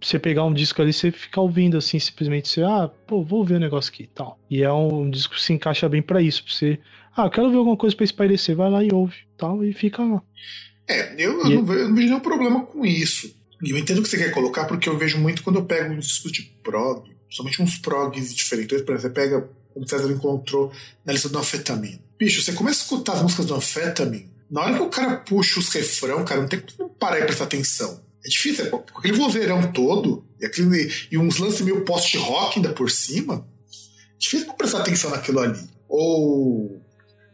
você 0.00 0.18
pegar 0.18 0.44
um 0.44 0.52
disco 0.52 0.80
ali 0.82 0.92
você 0.92 1.10
ficar 1.10 1.40
ouvindo 1.40 1.76
assim, 1.76 1.98
simplesmente 1.98 2.48
você, 2.48 2.62
ah, 2.62 2.90
pô, 3.06 3.22
vou 3.22 3.44
ver 3.44 3.54
o 3.54 3.60
negócio 3.60 3.92
aqui 3.92 4.04
e 4.04 4.08
tal. 4.08 4.38
E 4.50 4.62
é 4.62 4.72
um, 4.72 5.08
disco 5.10 5.34
que 5.34 5.42
se 5.42 5.52
encaixa 5.52 5.88
bem 5.88 6.02
pra 6.02 6.20
isso, 6.20 6.44
pra 6.44 6.52
você. 6.52 6.78
Ah, 7.16 7.24
eu 7.24 7.30
quero 7.30 7.50
ver 7.50 7.56
alguma 7.56 7.76
coisa 7.76 7.96
pra 7.96 8.04
espairecer, 8.04 8.54
vai 8.54 8.70
lá 8.70 8.84
e 8.84 8.92
ouve 8.92 9.16
tal, 9.36 9.64
e 9.64 9.72
fica 9.72 10.02
lá. 10.02 10.22
É, 10.88 11.14
eu, 11.18 11.32
eu 11.32 11.50
não, 11.50 11.64
vejo, 11.64 11.80
eu 11.80 11.88
não 11.88 11.94
vejo 11.94 12.08
nenhum 12.08 12.20
problema 12.20 12.64
com 12.64 12.84
isso. 12.84 13.34
E 13.62 13.70
eu 13.70 13.78
entendo 13.78 13.98
o 13.98 14.02
que 14.02 14.08
você 14.08 14.18
quer 14.18 14.30
colocar, 14.30 14.66
porque 14.66 14.88
eu 14.88 14.98
vejo 14.98 15.18
muito 15.18 15.42
quando 15.42 15.56
eu 15.56 15.64
pego 15.64 15.94
uns 15.94 16.06
discos 16.06 16.30
de 16.30 16.42
prog, 16.62 17.10
somente 17.30 17.62
uns 17.62 17.78
progs 17.78 18.34
diferentes. 18.34 18.82
Por 18.82 18.94
exemplo, 18.94 19.00
você 19.00 19.10
pega, 19.10 19.48
como 19.72 19.86
o 19.86 19.88
César 19.88 20.12
encontrou 20.12 20.70
na 21.04 21.12
lista 21.12 21.28
do 21.28 21.38
Anfetamine. 21.38 22.02
Bicho, 22.18 22.42
você 22.42 22.52
começa 22.52 22.80
a 22.80 22.82
escutar 22.82 23.14
as 23.14 23.22
músicas 23.22 23.46
do 23.46 23.54
Anfetamine, 23.54 24.30
na 24.50 24.62
hora 24.62 24.74
que 24.74 24.82
o 24.82 24.88
cara 24.88 25.16
puxa 25.16 25.58
os 25.58 25.68
refrão, 25.70 26.24
cara, 26.24 26.40
não 26.40 26.48
tem 26.48 26.60
como 26.60 26.90
parar 26.90 27.20
e 27.20 27.24
prestar 27.24 27.44
atenção. 27.44 28.00
É 28.26 28.28
difícil, 28.28 28.66
é, 28.66 28.68
com 28.68 28.98
aquele 28.98 29.16
vozeirão 29.16 29.70
todo, 29.70 30.24
e, 30.40 30.44
aquele, 30.44 30.92
e 31.12 31.16
uns 31.16 31.38
lances 31.38 31.60
meio 31.60 31.84
post-rock 31.84 32.58
ainda 32.58 32.72
por 32.72 32.90
cima, 32.90 33.46
é 33.70 34.18
difícil 34.18 34.48
não 34.48 34.56
prestar 34.56 34.80
atenção 34.80 35.10
naquilo 35.10 35.38
ali. 35.38 35.60
Ou 35.88 36.82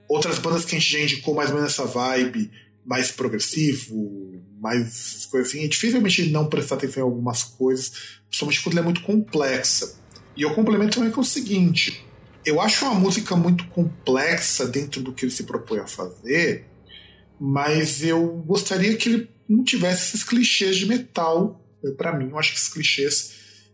outras 0.06 0.38
bandas 0.38 0.66
que 0.66 0.76
a 0.76 0.78
gente 0.78 0.92
já 0.92 1.00
indicou 1.00 1.34
mais 1.34 1.48
ou 1.48 1.56
menos 1.56 1.72
essa 1.72 1.86
vibe, 1.86 2.50
mais 2.84 3.10
progressivo, 3.10 4.38
mais 4.60 5.26
coisas 5.30 5.48
assim, 5.48 5.64
é 5.64 5.66
dificilmente 5.66 6.28
não 6.28 6.46
prestar 6.46 6.74
atenção 6.74 7.00
em 7.00 7.06
algumas 7.06 7.42
coisas, 7.42 8.20
principalmente 8.28 8.62
quando 8.62 8.72
ela 8.74 8.82
é 8.82 8.84
muito 8.84 9.02
complexa. 9.02 9.96
E 10.36 10.42
eu 10.42 10.54
complemento 10.54 10.96
também 10.96 11.10
com 11.10 11.22
o 11.22 11.24
seguinte: 11.24 12.04
eu 12.44 12.60
acho 12.60 12.84
uma 12.84 12.94
música 12.94 13.34
muito 13.34 13.66
complexa 13.68 14.66
dentro 14.66 15.00
do 15.00 15.14
que 15.14 15.24
ele 15.24 15.32
se 15.32 15.44
propõe 15.44 15.78
a 15.78 15.86
fazer, 15.86 16.66
mas 17.40 18.02
eu 18.02 18.26
gostaria 18.46 18.94
que 18.94 19.08
ele 19.08 19.31
não 19.48 19.62
tivesse 19.64 20.08
esses 20.08 20.24
clichês 20.24 20.76
de 20.76 20.86
metal. 20.86 21.60
Pra 21.96 22.16
mim, 22.16 22.28
eu 22.30 22.38
acho 22.38 22.52
que 22.52 22.58
esses 22.58 22.68
clichês 22.68 23.32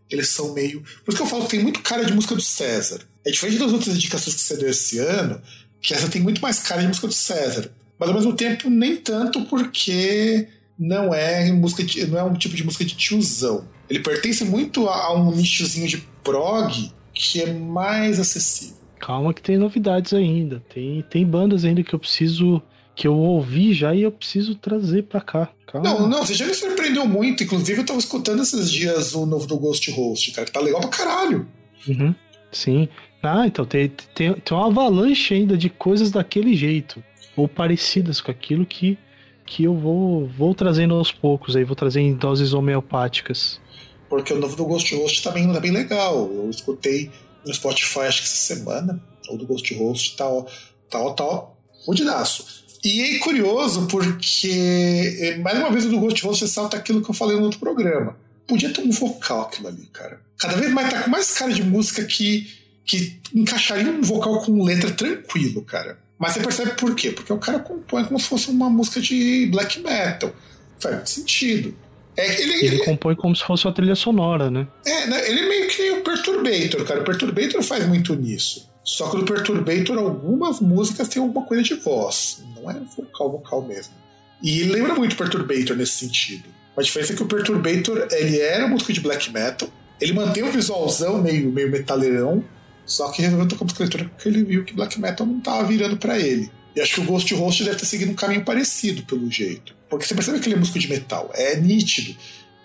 eles 0.09 0.29
são 0.29 0.53
meio. 0.53 0.81
Por 1.05 1.09
isso 1.11 1.17
que 1.17 1.21
eu 1.23 1.27
falo 1.27 1.43
que 1.43 1.51
tem 1.51 1.61
muito 1.61 1.81
cara 1.81 2.03
de 2.03 2.13
música 2.13 2.33
do 2.35 2.41
César. 2.41 3.01
É 3.25 3.29
diferente 3.31 3.59
das 3.59 3.71
outras 3.71 3.95
indicações 3.95 4.35
que 4.35 4.41
você 4.41 4.57
deu 4.57 4.69
esse 4.69 4.97
ano, 4.97 5.39
que 5.81 5.93
essa 5.93 6.07
tem 6.09 6.21
muito 6.21 6.41
mais 6.41 6.59
cara 6.59 6.81
de 6.81 6.87
música 6.87 7.05
do 7.07 7.13
César. 7.13 7.71
Mas 7.99 8.09
ao 8.09 8.15
mesmo 8.15 8.33
tempo, 8.33 8.69
nem 8.69 8.95
tanto, 8.95 9.45
porque 9.45 10.47
não 10.77 11.13
é 11.13 11.51
música 11.51 11.83
de- 11.83 12.07
não 12.07 12.17
é 12.17 12.23
um 12.23 12.33
tipo 12.33 12.55
de 12.55 12.63
música 12.63 12.83
de 12.85 12.95
tiozão. 12.95 13.67
Ele 13.89 13.99
pertence 13.99 14.43
muito 14.45 14.87
a, 14.87 14.95
a 14.95 15.13
um 15.13 15.35
nichozinho 15.35 15.87
de 15.87 15.97
prog 16.23 16.91
que 17.13 17.41
é 17.41 17.53
mais 17.53 18.19
acessível. 18.19 18.77
Calma 18.99 19.33
que 19.33 19.41
tem 19.41 19.57
novidades 19.57 20.13
ainda. 20.13 20.63
Tem, 20.73 21.03
tem 21.09 21.25
bandas 21.25 21.63
ainda 21.65 21.83
que 21.83 21.93
eu 21.93 21.99
preciso. 21.99 22.61
que 22.95 23.07
eu 23.07 23.15
ouvi 23.15 23.73
já 23.73 23.93
e 23.95 24.01
eu 24.01 24.11
preciso 24.11 24.55
trazer 24.55 25.03
pra 25.03 25.21
cá. 25.21 25.51
Calma. 25.71 25.87
Não, 25.87 26.07
não, 26.07 26.25
você 26.25 26.33
já 26.33 26.45
me 26.45 26.53
surpreendeu 26.53 27.07
muito. 27.07 27.43
Inclusive, 27.43 27.81
eu 27.81 27.85
tava 27.85 27.99
escutando 27.99 28.41
esses 28.41 28.71
dias 28.71 29.13
o 29.13 29.25
novo 29.25 29.45
do 29.45 29.57
Ghost 29.57 29.89
Host, 29.91 30.31
cara, 30.31 30.45
que 30.45 30.51
tá 30.51 30.59
legal 30.59 30.81
pra 30.81 30.89
caralho. 30.89 31.47
Uhum, 31.87 32.13
sim. 32.51 32.89
Ah, 33.21 33.45
então 33.45 33.65
tem, 33.65 33.89
tem, 34.15 34.33
tem 34.33 34.57
uma 34.57 34.67
avalanche 34.67 35.33
ainda 35.33 35.55
de 35.55 35.69
coisas 35.69 36.09
daquele 36.09 36.55
jeito. 36.55 37.03
Ou 37.35 37.47
parecidas 37.47 38.19
com 38.19 38.31
aquilo 38.31 38.65
que, 38.65 38.97
que 39.45 39.63
eu 39.63 39.75
vou, 39.75 40.27
vou 40.27 40.55
trazendo 40.55 40.95
aos 40.95 41.11
poucos 41.11 41.55
aí, 41.55 41.63
vou 41.63 41.75
trazer 41.75 42.01
em 42.01 42.15
doses 42.15 42.53
homeopáticas. 42.53 43.61
Porque 44.09 44.33
o 44.33 44.39
novo 44.39 44.55
do 44.55 44.65
Ghost 44.65 44.93
Host 44.95 45.21
também 45.21 45.51
tá 45.53 45.59
bem 45.59 45.71
legal. 45.71 46.29
Eu 46.33 46.49
escutei 46.49 47.11
no 47.45 47.53
Spotify 47.53 47.99
acho 48.01 48.21
que 48.21 48.27
essa 48.27 48.55
semana. 48.55 49.01
O 49.29 49.37
do 49.37 49.45
Ghost 49.45 49.71
Host 49.75 50.17
tá 50.17 50.27
ó, 50.27 50.45
tá 50.89 50.99
ó, 50.99 51.11
tá 51.11 51.23
ó, 51.23 51.51
fudidaço. 51.85 52.67
E 52.83 53.15
é 53.15 53.19
curioso 53.19 53.87
porque, 53.87 55.17
eh, 55.19 55.37
mais 55.37 55.57
uma 55.57 55.69
vez, 55.69 55.85
o 55.85 55.89
do 55.89 55.99
Ghost 55.99 56.23
Host 56.25 56.43
ressalta 56.43 56.77
aquilo 56.77 57.01
que 57.01 57.09
eu 57.09 57.15
falei 57.15 57.37
no 57.37 57.43
outro 57.43 57.59
programa. 57.59 58.15
Podia 58.47 58.71
ter 58.73 58.81
um 58.81 58.91
vocal 58.91 59.41
aquilo 59.41 59.67
ali, 59.67 59.85
cara. 59.91 60.21
Cada 60.37 60.55
vez 60.55 60.71
mais 60.71 60.89
tá 60.89 61.03
com 61.03 61.09
mais 61.09 61.31
cara 61.31 61.53
de 61.53 61.63
música 61.63 62.03
que, 62.03 62.47
que 62.85 63.19
encaixaria 63.35 63.91
um 63.91 64.01
vocal 64.01 64.41
com 64.41 64.63
letra 64.63 64.91
tranquilo, 64.91 65.61
cara. 65.61 65.99
Mas 66.17 66.33
você 66.33 66.39
percebe 66.41 66.71
por 66.71 66.95
quê? 66.95 67.11
Porque 67.11 67.31
o 67.31 67.37
cara 67.37 67.59
compõe 67.59 68.03
como 68.05 68.19
se 68.19 68.27
fosse 68.27 68.49
uma 68.49 68.69
música 68.69 68.99
de 68.99 69.47
black 69.47 69.79
metal. 69.81 70.33
Faz 70.79 70.95
muito 70.95 71.09
sentido. 71.09 71.75
É, 72.17 72.41
ele, 72.41 72.65
Ele 72.65 72.79
compõe 72.79 73.15
como 73.15 73.33
se 73.33 73.43
fosse 73.45 73.65
uma 73.65 73.73
trilha 73.73 73.95
sonora, 73.95 74.51
né? 74.51 74.67
é, 74.85 75.07
né, 75.07 75.29
ele 75.29 75.39
é 75.39 75.47
meio 75.47 75.67
que 75.69 75.81
nem 75.81 75.91
o 75.91 76.01
Perturbator, 76.01 76.83
cara. 76.85 76.99
O 76.99 77.03
Perturbator 77.05 77.63
faz 77.63 77.87
muito 77.87 78.13
nisso. 78.15 78.69
Só 78.83 79.09
que 79.09 79.17
no 79.17 79.25
Perturbator, 79.25 79.97
algumas 79.97 80.59
músicas 80.59 81.07
têm 81.07 81.21
alguma 81.21 81.45
coisa 81.45 81.63
de 81.63 81.75
voz. 81.75 82.43
Não 82.55 82.69
é 82.69 82.75
vocal, 82.97 83.31
vocal 83.31 83.61
mesmo. 83.61 83.93
E 84.41 84.63
lembra 84.63 84.95
muito 84.95 85.13
o 85.13 85.17
Perturbator 85.17 85.75
nesse 85.75 85.93
sentido. 85.93 86.45
A 86.75 86.81
diferença 86.81 87.13
é 87.13 87.15
que 87.15 87.23
o 87.23 87.27
Perturbator, 87.27 88.07
ele 88.11 88.39
era 88.39 88.67
música 88.67 88.93
de 88.93 89.01
black 89.01 89.31
metal. 89.31 89.69
Ele 89.99 90.13
mantém 90.13 90.43
um 90.43 90.51
visualzão 90.51 91.21
meio, 91.21 91.51
meio 91.51 91.69
metaleirão. 91.69 92.43
Só 92.85 93.11
que 93.11 93.21
resolveu 93.21 93.47
tocar 93.47 93.65
música 93.65 93.83
eletrônica 93.83 94.15
porque 94.15 94.29
ele 94.29 94.43
viu 94.43 94.63
que 94.63 94.73
black 94.73 94.99
metal 94.99 95.27
não 95.27 95.39
tava 95.39 95.63
virando 95.65 95.97
pra 95.97 96.17
ele. 96.17 96.49
E 96.75 96.81
acho 96.81 96.95
que 96.95 97.01
o 97.01 97.03
Ghost 97.03 97.33
Host 97.33 97.63
deve 97.63 97.75
ter 97.75 97.85
seguido 97.85 98.11
um 98.11 98.15
caminho 98.15 98.43
parecido, 98.43 99.03
pelo 99.03 99.29
jeito. 99.29 99.75
Porque 99.89 100.05
você 100.05 100.15
percebe 100.15 100.39
que 100.39 100.47
ele 100.47 100.55
é 100.55 100.57
músico 100.57 100.79
de 100.79 100.87
metal. 100.87 101.29
É 101.33 101.55
nítido. 101.57 102.15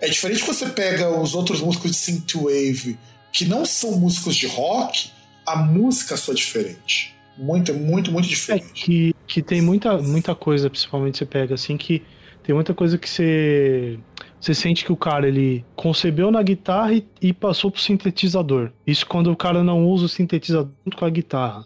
É 0.00 0.08
diferente 0.08 0.44
quando 0.44 0.56
você 0.56 0.66
pega 0.66 1.10
os 1.10 1.34
outros 1.34 1.60
músicos 1.60 1.90
de 1.90 1.96
synthwave 1.96 2.98
que 3.32 3.46
não 3.46 3.66
são 3.66 3.92
músicos 3.92 4.36
de 4.36 4.46
rock, 4.46 5.10
a 5.46 5.56
música 5.56 6.16
soa 6.16 6.34
diferente. 6.34 7.14
Muito, 7.36 7.74
muito, 7.74 8.12
muito 8.12 8.26
É 8.26 8.28
diferente. 8.28 8.72
que, 8.72 9.14
que 9.26 9.42
tem 9.42 9.60
muita, 9.60 9.98
muita 9.98 10.34
coisa, 10.34 10.70
principalmente 10.70 11.18
você 11.18 11.26
pega 11.26 11.54
assim, 11.54 11.76
que 11.76 12.02
tem 12.44 12.54
muita 12.54 12.74
coisa 12.74 12.98
que 12.98 13.08
você. 13.08 13.98
Você 14.38 14.54
sente 14.54 14.84
que 14.84 14.92
o 14.92 14.96
cara 14.96 15.26
ele 15.26 15.64
concebeu 15.74 16.30
na 16.30 16.42
guitarra 16.42 16.92
e, 16.92 17.06
e 17.20 17.32
passou 17.32 17.70
pro 17.70 17.80
sintetizador. 17.80 18.70
Isso 18.86 19.06
quando 19.06 19.32
o 19.32 19.36
cara 19.36 19.64
não 19.64 19.86
usa 19.86 20.04
o 20.04 20.08
sintetizador 20.08 20.70
junto 20.84 20.98
com 20.98 21.04
a 21.06 21.10
guitarra. 21.10 21.64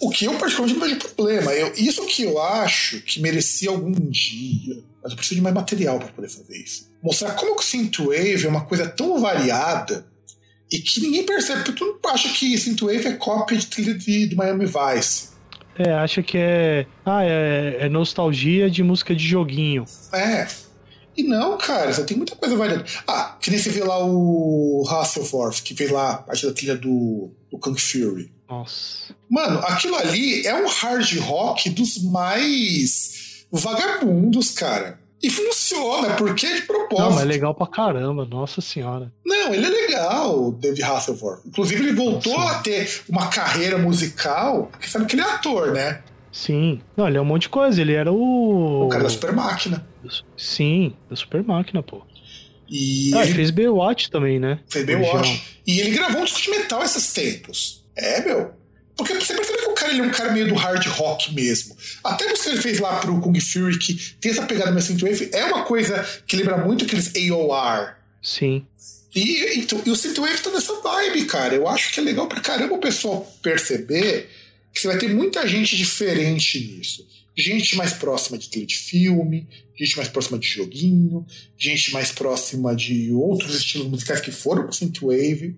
O 0.00 0.08
que 0.08 0.24
eu 0.24 0.32
particularmente 0.38 0.80
não 0.80 0.86
vejo 0.86 0.98
problema. 1.00 1.52
Eu, 1.52 1.74
isso 1.76 2.06
que 2.06 2.22
eu 2.22 2.40
acho 2.40 3.02
que 3.02 3.20
merecia 3.20 3.68
algum 3.68 3.92
dia. 3.92 4.82
Mas 5.02 5.12
eu 5.12 5.16
preciso 5.18 5.34
de 5.34 5.42
mais 5.42 5.54
material 5.54 5.98
para 5.98 6.08
poder 6.08 6.30
fazer 6.30 6.56
isso. 6.56 6.90
Mostrar 7.02 7.32
como 7.32 7.54
que 7.56 7.60
o 7.60 7.64
Synthwave 7.64 8.46
é 8.46 8.48
uma 8.48 8.64
coisa 8.64 8.88
tão 8.88 9.20
variada 9.20 10.06
e 10.74 10.80
que 10.80 11.00
ninguém 11.00 11.24
percebe. 11.24 11.62
Porque 11.62 11.78
tu 11.78 11.98
não 12.02 12.10
acha 12.10 12.28
que 12.30 12.58
Synthwave 12.58 13.06
é 13.06 13.12
cópia 13.12 13.56
de 13.56 13.66
trilha 13.66 13.94
de, 13.94 14.26
do 14.26 14.36
Miami 14.36 14.66
Vice. 14.66 15.28
É, 15.78 15.92
acha 15.92 16.22
que 16.22 16.38
é. 16.38 16.86
Ah, 17.04 17.24
é, 17.24 17.78
é 17.80 17.88
nostalgia 17.88 18.70
de 18.70 18.82
música 18.82 19.14
de 19.14 19.26
joguinho. 19.26 19.84
É. 20.12 20.46
E 21.16 21.22
não, 21.22 21.56
cara, 21.56 21.92
você 21.92 22.04
tem 22.04 22.16
muita 22.16 22.34
coisa 22.34 22.56
variada. 22.56 22.84
Ah, 23.06 23.36
que 23.40 23.50
nem 23.50 23.58
você 23.58 23.70
vê 23.70 23.84
lá 23.84 24.04
o 24.04 24.84
Hasselhoff, 24.88 25.62
que 25.62 25.74
fez 25.74 25.90
lá 25.90 26.14
a 26.14 26.18
parte 26.18 26.44
da 26.44 26.52
trilha 26.52 26.76
do, 26.76 27.30
do 27.50 27.58
Kung 27.58 27.76
Fury. 27.76 28.32
Nossa. 28.48 29.14
Mano, 29.30 29.60
aquilo 29.60 29.94
ali 29.96 30.44
é 30.44 30.54
um 30.54 30.66
hard 30.66 31.18
rock 31.20 31.70
dos 31.70 32.02
mais 32.02 33.46
vagabundos, 33.50 34.50
cara. 34.50 34.98
E 35.24 35.30
funciona, 35.30 36.14
porque 36.16 36.44
é 36.44 36.54
de 36.56 36.62
propósito. 36.62 36.98
Não, 37.02 37.12
mas 37.12 37.22
é 37.22 37.24
legal 37.24 37.54
pra 37.54 37.66
caramba, 37.66 38.26
nossa 38.26 38.60
senhora. 38.60 39.10
Não, 39.24 39.54
ele 39.54 39.64
é 39.64 39.68
legal, 39.70 40.48
o 40.48 40.52
David 40.52 40.82
Hasselhoff. 40.82 41.40
Inclusive, 41.46 41.82
ele 41.82 41.94
voltou 41.94 42.36
Nossa. 42.38 42.56
a 42.56 42.58
ter 42.58 43.02
uma 43.08 43.28
carreira 43.28 43.78
musical, 43.78 44.66
porque 44.70 44.86
sabe 44.86 45.06
que 45.06 45.14
ele 45.14 45.22
é 45.22 45.24
ator, 45.24 45.72
né? 45.72 46.02
Sim. 46.30 46.80
Não, 46.96 47.08
ele 47.08 47.16
é 47.16 47.20
um 47.20 47.24
monte 47.24 47.42
de 47.42 47.48
coisa. 47.48 47.80
Ele 47.80 47.94
era 47.94 48.12
o. 48.12 48.84
O 48.84 48.88
cara 48.88 49.04
da 49.04 49.08
Super 49.08 49.32
Máquina. 49.32 49.86
Sim, 50.36 50.94
da 51.08 51.16
Super 51.16 51.42
Máquina, 51.42 51.82
pô. 51.82 52.02
E 52.68 53.12
Ah, 53.14 53.22
ele 53.24 53.34
fez 53.34 53.50
Baywatch 53.50 54.10
também, 54.10 54.38
né? 54.38 54.58
fez 54.68 54.86
ótimo. 55.08 55.40
E 55.66 55.80
ele 55.80 55.90
gravou 55.90 56.20
um 56.20 56.24
disco 56.24 56.42
de 56.42 56.50
metal 56.50 56.82
esses 56.82 57.12
tempos. 57.12 57.84
É, 57.96 58.20
meu. 58.24 58.50
Porque 58.96 59.14
você 59.14 59.34
percebe 59.34 59.58
que 59.58 59.68
o 59.68 59.74
cara 59.74 59.92
ele 59.92 60.00
é 60.00 60.04
um 60.04 60.10
cara 60.10 60.32
meio 60.32 60.48
do 60.48 60.54
hard 60.54 60.86
rock 60.86 61.34
mesmo. 61.34 61.76
Até 62.02 62.28
você 62.28 62.50
ele 62.50 62.62
fez 62.62 62.78
lá 62.78 63.00
pro 63.00 63.20
Kung 63.20 63.38
Fury, 63.40 63.78
que 63.78 63.94
tem 64.20 64.30
essa 64.30 64.46
pegada 64.46 64.70
meio 64.70 64.82
synthwave, 64.82 65.30
é 65.32 65.44
uma 65.46 65.64
coisa 65.64 66.06
que 66.26 66.36
lembra 66.36 66.58
muito 66.58 66.84
aqueles 66.84 67.12
AOR. 67.16 67.96
Sim. 68.22 68.66
E, 69.14 69.58
então, 69.60 69.80
e 69.86 69.90
o 69.90 69.96
Synthwave 69.96 70.42
tá 70.42 70.50
nessa 70.50 70.80
vibe, 70.80 71.24
cara. 71.26 71.54
Eu 71.54 71.68
acho 71.68 71.92
que 71.92 72.00
é 72.00 72.02
legal 72.02 72.26
pra 72.26 72.40
caramba 72.40 72.74
o 72.74 72.80
pessoal 72.80 73.20
perceber 73.40 74.28
que 74.72 74.80
você 74.80 74.88
vai 74.88 74.98
ter 74.98 75.08
muita 75.08 75.46
gente 75.46 75.76
diferente 75.76 76.58
nisso. 76.58 77.06
Gente 77.36 77.76
mais 77.76 77.92
próxima 77.92 78.36
de 78.36 78.48
trilha 78.48 78.66
de 78.66 78.76
filme, 78.76 79.46
gente 79.76 79.96
mais 79.96 80.08
próxima 80.08 80.38
de 80.38 80.46
joguinho, 80.48 81.26
gente 81.56 81.92
mais 81.92 82.10
próxima 82.10 82.74
de 82.74 83.12
outros 83.12 83.56
estilos 83.56 83.88
musicais 83.88 84.20
que 84.20 84.32
foram 84.32 84.64
pro 84.64 84.72
Synthwave. 84.72 85.56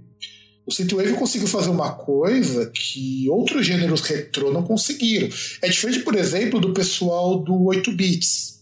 O 0.66 0.72
Synthwave 0.72 1.12
conseguiu 1.14 1.46
fazer 1.46 1.70
uma 1.70 1.92
coisa 1.92 2.66
que 2.74 3.28
outros 3.30 3.64
gêneros 3.64 4.00
retrô 4.00 4.52
não 4.52 4.62
conseguiram. 4.64 5.28
É 5.62 5.68
diferente, 5.68 6.00
por 6.00 6.14
exemplo, 6.16 6.60
do 6.60 6.72
pessoal 6.74 7.38
do 7.38 7.64
8 7.66 7.92
bits. 7.92 8.56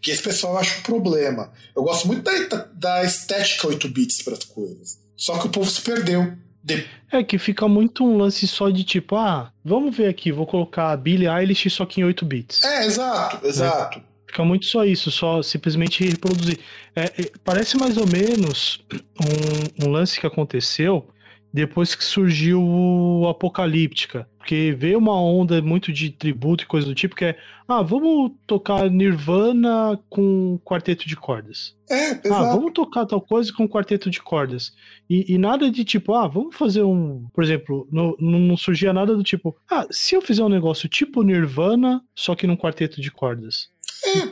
Que 0.00 0.10
esse 0.10 0.22
pessoal 0.22 0.56
acha 0.58 0.78
um 0.78 0.82
problema. 0.82 1.52
Eu 1.76 1.82
gosto 1.82 2.06
muito 2.06 2.22
da, 2.22 2.68
da 2.74 3.04
estética 3.04 3.68
8 3.68 3.88
bits 3.88 4.22
para 4.22 4.32
as 4.34 4.44
coisas. 4.44 4.98
Só 5.16 5.38
que 5.38 5.46
o 5.46 5.50
povo 5.50 5.70
se 5.70 5.80
perdeu. 5.82 6.32
De- 6.64 6.84
É 7.10 7.22
que 7.22 7.38
fica 7.38 7.68
muito 7.68 8.04
um 8.04 8.16
lance 8.16 8.46
só 8.48 8.70
de 8.70 8.82
tipo, 8.84 9.16
ah, 9.16 9.52
vamos 9.64 9.96
ver 9.96 10.08
aqui, 10.08 10.32
vou 10.32 10.46
colocar 10.46 10.96
Billie 10.96 11.28
Eilish 11.28 11.68
só 11.70 11.84
que 11.84 12.00
em 12.00 12.04
8 12.04 12.24
bits. 12.24 12.62
É, 12.64 12.86
exato, 12.86 13.46
exato. 13.46 14.00
Fica 14.26 14.44
muito 14.44 14.64
só 14.66 14.84
isso, 14.84 15.10
só 15.10 15.42
simplesmente 15.42 16.02
reproduzir. 16.04 16.58
É, 16.96 17.04
é, 17.04 17.30
parece 17.44 17.76
mais 17.76 17.96
ou 17.98 18.06
menos 18.06 18.80
um, 19.20 19.86
um 19.86 19.90
lance 19.90 20.18
que 20.18 20.26
aconteceu 20.26 21.06
depois 21.52 21.94
que 21.94 22.04
surgiu 22.04 22.62
o 22.62 23.28
Apocalíptica. 23.28 24.28
Porque 24.38 24.74
veio 24.76 24.98
uma 24.98 25.14
onda 25.20 25.62
muito 25.62 25.92
de 25.92 26.10
tributo 26.10 26.64
e 26.64 26.66
coisa 26.66 26.86
do 26.88 26.94
tipo, 26.96 27.14
que 27.14 27.26
é, 27.26 27.38
ah, 27.68 27.80
vamos 27.80 28.32
tocar 28.44 28.90
Nirvana 28.90 29.96
com 30.10 30.58
quarteto 30.64 31.06
de 31.08 31.14
cordas. 31.14 31.76
É, 31.88 32.10
Ah, 32.10 32.20
exato. 32.24 32.56
vamos 32.56 32.72
tocar 32.72 33.06
tal 33.06 33.20
coisa 33.20 33.52
com 33.52 33.68
quarteto 33.68 34.10
de 34.10 34.20
cordas. 34.20 34.72
E, 35.08 35.32
e 35.34 35.38
nada 35.38 35.70
de 35.70 35.84
tipo, 35.84 36.12
ah, 36.14 36.26
vamos 36.26 36.56
fazer 36.56 36.82
um. 36.82 37.24
Por 37.32 37.44
exemplo, 37.44 37.86
no- 37.92 38.16
não 38.18 38.56
surgia 38.56 38.92
nada 38.92 39.14
do 39.14 39.22
tipo, 39.22 39.56
ah, 39.70 39.86
se 39.90 40.16
eu 40.16 40.20
fizer 40.22 40.42
um 40.42 40.48
negócio 40.48 40.88
tipo 40.88 41.22
Nirvana, 41.22 42.02
só 42.14 42.34
que 42.34 42.46
num 42.46 42.56
quarteto 42.56 43.00
de 43.00 43.12
cordas. 43.12 43.68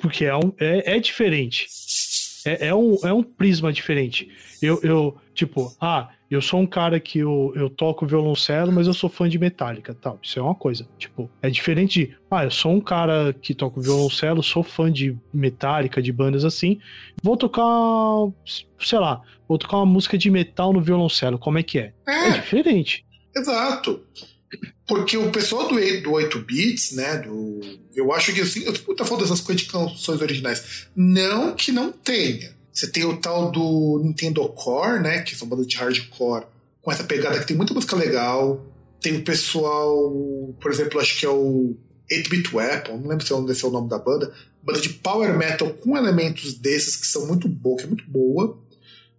Porque 0.02 0.24
é, 0.24 0.34
um, 0.34 0.52
é, 0.58 0.96
é 0.96 0.98
diferente. 0.98 1.66
É, 2.44 2.68
é 2.68 2.74
um, 2.74 2.96
é 3.04 3.12
um 3.12 3.22
prisma 3.22 3.72
diferente. 3.72 4.28
Eu, 4.62 4.80
eu, 4.82 5.16
tipo, 5.34 5.74
ah, 5.80 6.08
eu 6.30 6.40
sou 6.40 6.60
um 6.60 6.66
cara 6.66 7.00
que 7.00 7.18
eu, 7.18 7.52
eu 7.56 7.68
toco 7.68 8.06
violoncelo, 8.06 8.70
mas 8.70 8.86
eu 8.86 8.94
sou 8.94 9.10
fã 9.10 9.28
de 9.28 9.38
Metallica, 9.38 9.92
tal. 9.94 10.18
Isso 10.22 10.38
é 10.38 10.42
uma 10.42 10.54
coisa. 10.54 10.86
Tipo, 10.98 11.28
é 11.42 11.50
diferente 11.50 12.06
de, 12.06 12.16
ah, 12.30 12.44
eu 12.44 12.50
sou 12.50 12.72
um 12.72 12.80
cara 12.80 13.32
que 13.32 13.54
toco 13.54 13.80
violoncelo, 13.80 14.42
sou 14.42 14.62
fã 14.62 14.90
de 14.92 15.16
Metallica, 15.34 16.00
de 16.00 16.12
bandas 16.12 16.44
assim, 16.44 16.78
vou 17.22 17.36
tocar, 17.36 17.64
sei 18.78 18.98
lá, 18.98 19.20
vou 19.48 19.58
tocar 19.58 19.78
uma 19.78 19.86
música 19.86 20.16
de 20.16 20.30
metal 20.30 20.72
no 20.72 20.80
violoncelo, 20.80 21.38
como 21.38 21.58
é 21.58 21.62
que 21.62 21.78
é? 21.78 21.92
É 22.06 22.28
É, 22.28 22.30
diferente. 22.32 23.04
exato. 23.36 24.00
Porque 24.90 25.16
o 25.16 25.30
pessoal 25.30 25.68
do, 25.68 25.78
e- 25.78 26.00
do 26.00 26.10
8 26.10 26.40
bits, 26.40 26.96
né, 26.96 27.18
do, 27.18 27.60
eu 27.94 28.12
acho 28.12 28.34
que 28.34 28.40
assim, 28.40 28.64
eu 28.64 28.72
tô 28.72 29.04
falando 29.04 29.22
dessas 29.22 29.40
coisas 29.40 29.62
de 29.62 29.70
canções 29.70 30.20
originais. 30.20 30.88
Não 30.96 31.54
que 31.54 31.70
não 31.70 31.92
tenha. 31.92 32.56
Você 32.72 32.88
tem 32.90 33.04
o 33.04 33.16
tal 33.18 33.52
do 33.52 34.00
Nintendo 34.02 34.48
Core, 34.48 35.00
né, 35.00 35.22
que 35.22 35.36
são 35.36 35.46
bandas 35.46 35.68
de 35.68 35.76
hardcore, 35.76 36.44
com 36.82 36.90
essa 36.90 37.04
pegada 37.04 37.38
que 37.38 37.46
tem 37.46 37.56
muita 37.56 37.72
música 37.72 37.94
legal. 37.94 38.66
Tem 39.00 39.16
o 39.16 39.22
pessoal, 39.22 40.10
por 40.60 40.72
exemplo, 40.72 40.98
acho 40.98 41.20
que 41.20 41.24
é 41.24 41.30
o 41.30 41.76
8-Bit 42.10 42.52
Weapon, 42.52 42.98
não 42.98 43.10
lembro 43.10 43.24
se 43.24 43.32
é 43.32 43.36
esse 43.48 43.64
é 43.64 43.68
o 43.68 43.70
nome 43.70 43.88
da 43.88 43.98
banda, 43.98 44.34
banda 44.60 44.80
de 44.80 44.88
power 44.88 45.38
metal 45.38 45.70
com 45.70 45.96
elementos 45.96 46.54
desses 46.54 46.96
que 46.96 47.06
são 47.06 47.28
muito 47.28 47.46
boa, 47.46 47.76
que 47.76 47.84
é 47.84 47.86
muito 47.86 48.10
boa. 48.10 48.58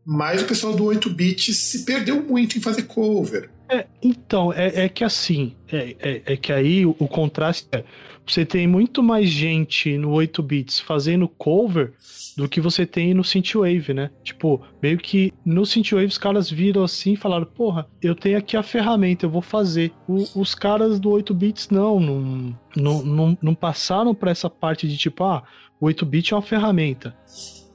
Mas 0.05 0.41
o 0.41 0.45
pessoal 0.45 0.75
do 0.75 0.83
8-bit 0.83 1.53
se 1.53 1.85
perdeu 1.85 2.21
muito 2.21 2.57
em 2.57 2.61
fazer 2.61 2.83
cover. 2.83 3.49
É, 3.71 3.87
então, 4.03 4.51
é, 4.51 4.83
é 4.83 4.89
que 4.89 5.01
assim, 5.01 5.55
é, 5.71 5.95
é, 5.99 6.33
é 6.33 6.35
que 6.37 6.51
aí 6.51 6.85
o, 6.85 6.93
o 6.99 7.07
contraste 7.07 7.69
é, 7.71 7.85
você 8.27 8.45
tem 8.45 8.67
muito 8.67 9.01
mais 9.01 9.29
gente 9.29 9.97
no 9.97 10.11
8 10.11 10.43
bits 10.43 10.77
fazendo 10.81 11.25
cover 11.25 11.93
do 12.35 12.49
que 12.49 12.59
você 12.59 12.85
tem 12.85 13.13
no 13.13 13.23
Synthwave, 13.23 13.93
né? 13.93 14.11
Tipo, 14.25 14.61
meio 14.83 14.97
que 14.97 15.31
no 15.45 15.65
Synthwave 15.65 16.05
os 16.07 16.17
caras 16.17 16.49
viram 16.49 16.83
assim 16.83 17.13
e 17.13 17.17
falaram, 17.17 17.45
porra, 17.45 17.87
eu 18.01 18.13
tenho 18.13 18.37
aqui 18.37 18.57
a 18.57 18.63
ferramenta, 18.63 19.25
eu 19.25 19.29
vou 19.29 19.41
fazer. 19.41 19.93
O- 20.05 20.41
os 20.41 20.53
caras 20.53 20.99
do 20.99 21.09
8 21.09 21.33
bits 21.33 21.69
não, 21.69 21.97
não, 21.97 22.55
não, 22.75 23.03
não, 23.03 23.37
não 23.41 23.55
passaram 23.55 24.13
pra 24.13 24.31
essa 24.31 24.49
parte 24.49 24.85
de 24.85 24.97
tipo, 24.97 25.23
ah, 25.23 25.43
o 25.79 25.85
8 25.85 26.05
bit 26.05 26.33
é 26.33 26.35
uma 26.35 26.41
ferramenta. 26.41 27.15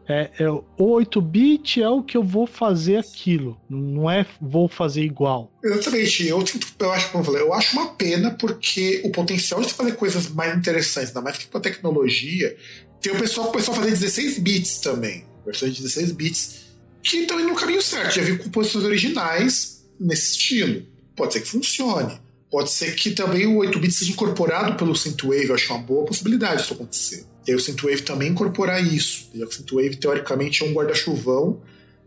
É, 0.08 0.30
é, 0.38 0.48
o 0.48 0.64
8-bit 0.78 1.82
é 1.82 1.88
o 1.88 2.02
que 2.02 2.16
eu 2.16 2.22
vou 2.22 2.46
fazer 2.46 2.98
aquilo. 2.98 3.60
Não 3.68 4.10
é 4.10 4.24
vou 4.40 4.68
fazer 4.68 5.02
igual. 5.02 5.52
Exatamente. 5.64 6.28
Eu, 6.28 6.44
eu 6.78 6.92
acho, 6.92 7.10
como 7.10 7.22
eu 7.22 7.26
falei, 7.26 7.42
eu 7.42 7.52
acho 7.52 7.76
uma 7.76 7.88
pena 7.88 8.30
porque 8.30 9.02
o 9.04 9.10
potencial 9.10 9.60
de 9.60 9.72
fazer 9.72 9.92
coisas 9.96 10.28
mais 10.28 10.56
interessantes, 10.56 11.08
ainda 11.08 11.22
mais 11.22 11.36
que 11.36 11.46
com 11.46 11.58
a 11.58 11.60
tecnologia, 11.60 12.56
tem 13.00 13.12
o 13.12 13.18
pessoal 13.18 13.46
que 13.46 13.52
começou 13.52 13.74
a 13.74 13.76
fazer 13.78 13.90
16 13.90 14.38
bits 14.38 14.78
também. 14.78 15.24
Versões 15.44 15.74
de 15.74 15.82
16 15.82 16.12
bits 16.12 16.66
que 17.02 17.18
estão 17.18 17.40
indo 17.40 17.50
no 17.50 17.54
caminho 17.54 17.82
certo. 17.82 18.14
Já 18.14 18.22
vi 18.22 18.38
composições 18.38 18.84
originais 18.84 19.84
nesse 19.98 20.32
estilo. 20.32 20.86
Pode 21.14 21.32
ser 21.32 21.40
que 21.40 21.48
funcione. 21.48 22.20
Pode 22.50 22.70
ser 22.70 22.94
que 22.94 23.10
também 23.10 23.46
o 23.46 23.56
8 23.56 23.78
bits 23.78 23.98
seja 23.98 24.12
incorporado 24.12 24.76
pelo 24.76 24.94
Synthwave. 24.94 25.46
Eu 25.46 25.54
acho 25.54 25.72
uma 25.72 25.82
boa 25.82 26.04
possibilidade 26.04 26.62
isso 26.62 26.74
acontecer. 26.74 27.24
E 27.46 27.50
aí 27.50 27.56
o 27.56 27.60
Synthwave 27.60 28.02
também 28.02 28.30
incorporar 28.30 28.82
isso. 28.84 29.30
Que 29.30 29.42
o 29.42 29.50
Synthwave, 29.50 29.96
teoricamente, 29.96 30.62
é 30.62 30.66
um 30.66 30.72
guarda-chuvão 30.72 31.62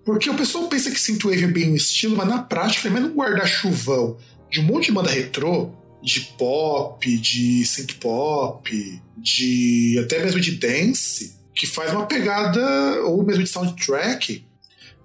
porque 0.10 0.28
o 0.28 0.36
pessoal 0.36 0.68
pensa 0.68 0.90
que 0.90 1.00
Synthwave 1.00 1.44
é 1.44 1.48
bem 1.48 1.72
um 1.72 1.76
estilo, 1.76 2.18
mas 2.18 2.28
na 2.28 2.42
prática 2.42 2.88
é 2.88 2.92
mais 2.92 3.06
um 3.06 3.14
guarda-chuvão 3.14 4.18
de 4.50 4.60
um 4.60 4.64
monte 4.64 4.88
de 4.88 4.92
banda 4.92 5.12
retrô, 5.12 5.70
de 6.02 6.22
pop, 6.38 7.18
de 7.18 7.64
synth 7.66 7.94
pop, 8.00 9.02
de 9.18 10.02
até 10.04 10.24
mesmo 10.24 10.40
de 10.40 10.54
dance, 10.54 11.38
que 11.54 11.68
faz 11.68 11.92
uma 11.92 12.08
pegada, 12.08 13.04
ou 13.04 13.24
mesmo 13.24 13.44
de 13.44 13.50
soundtrack, 13.50 14.44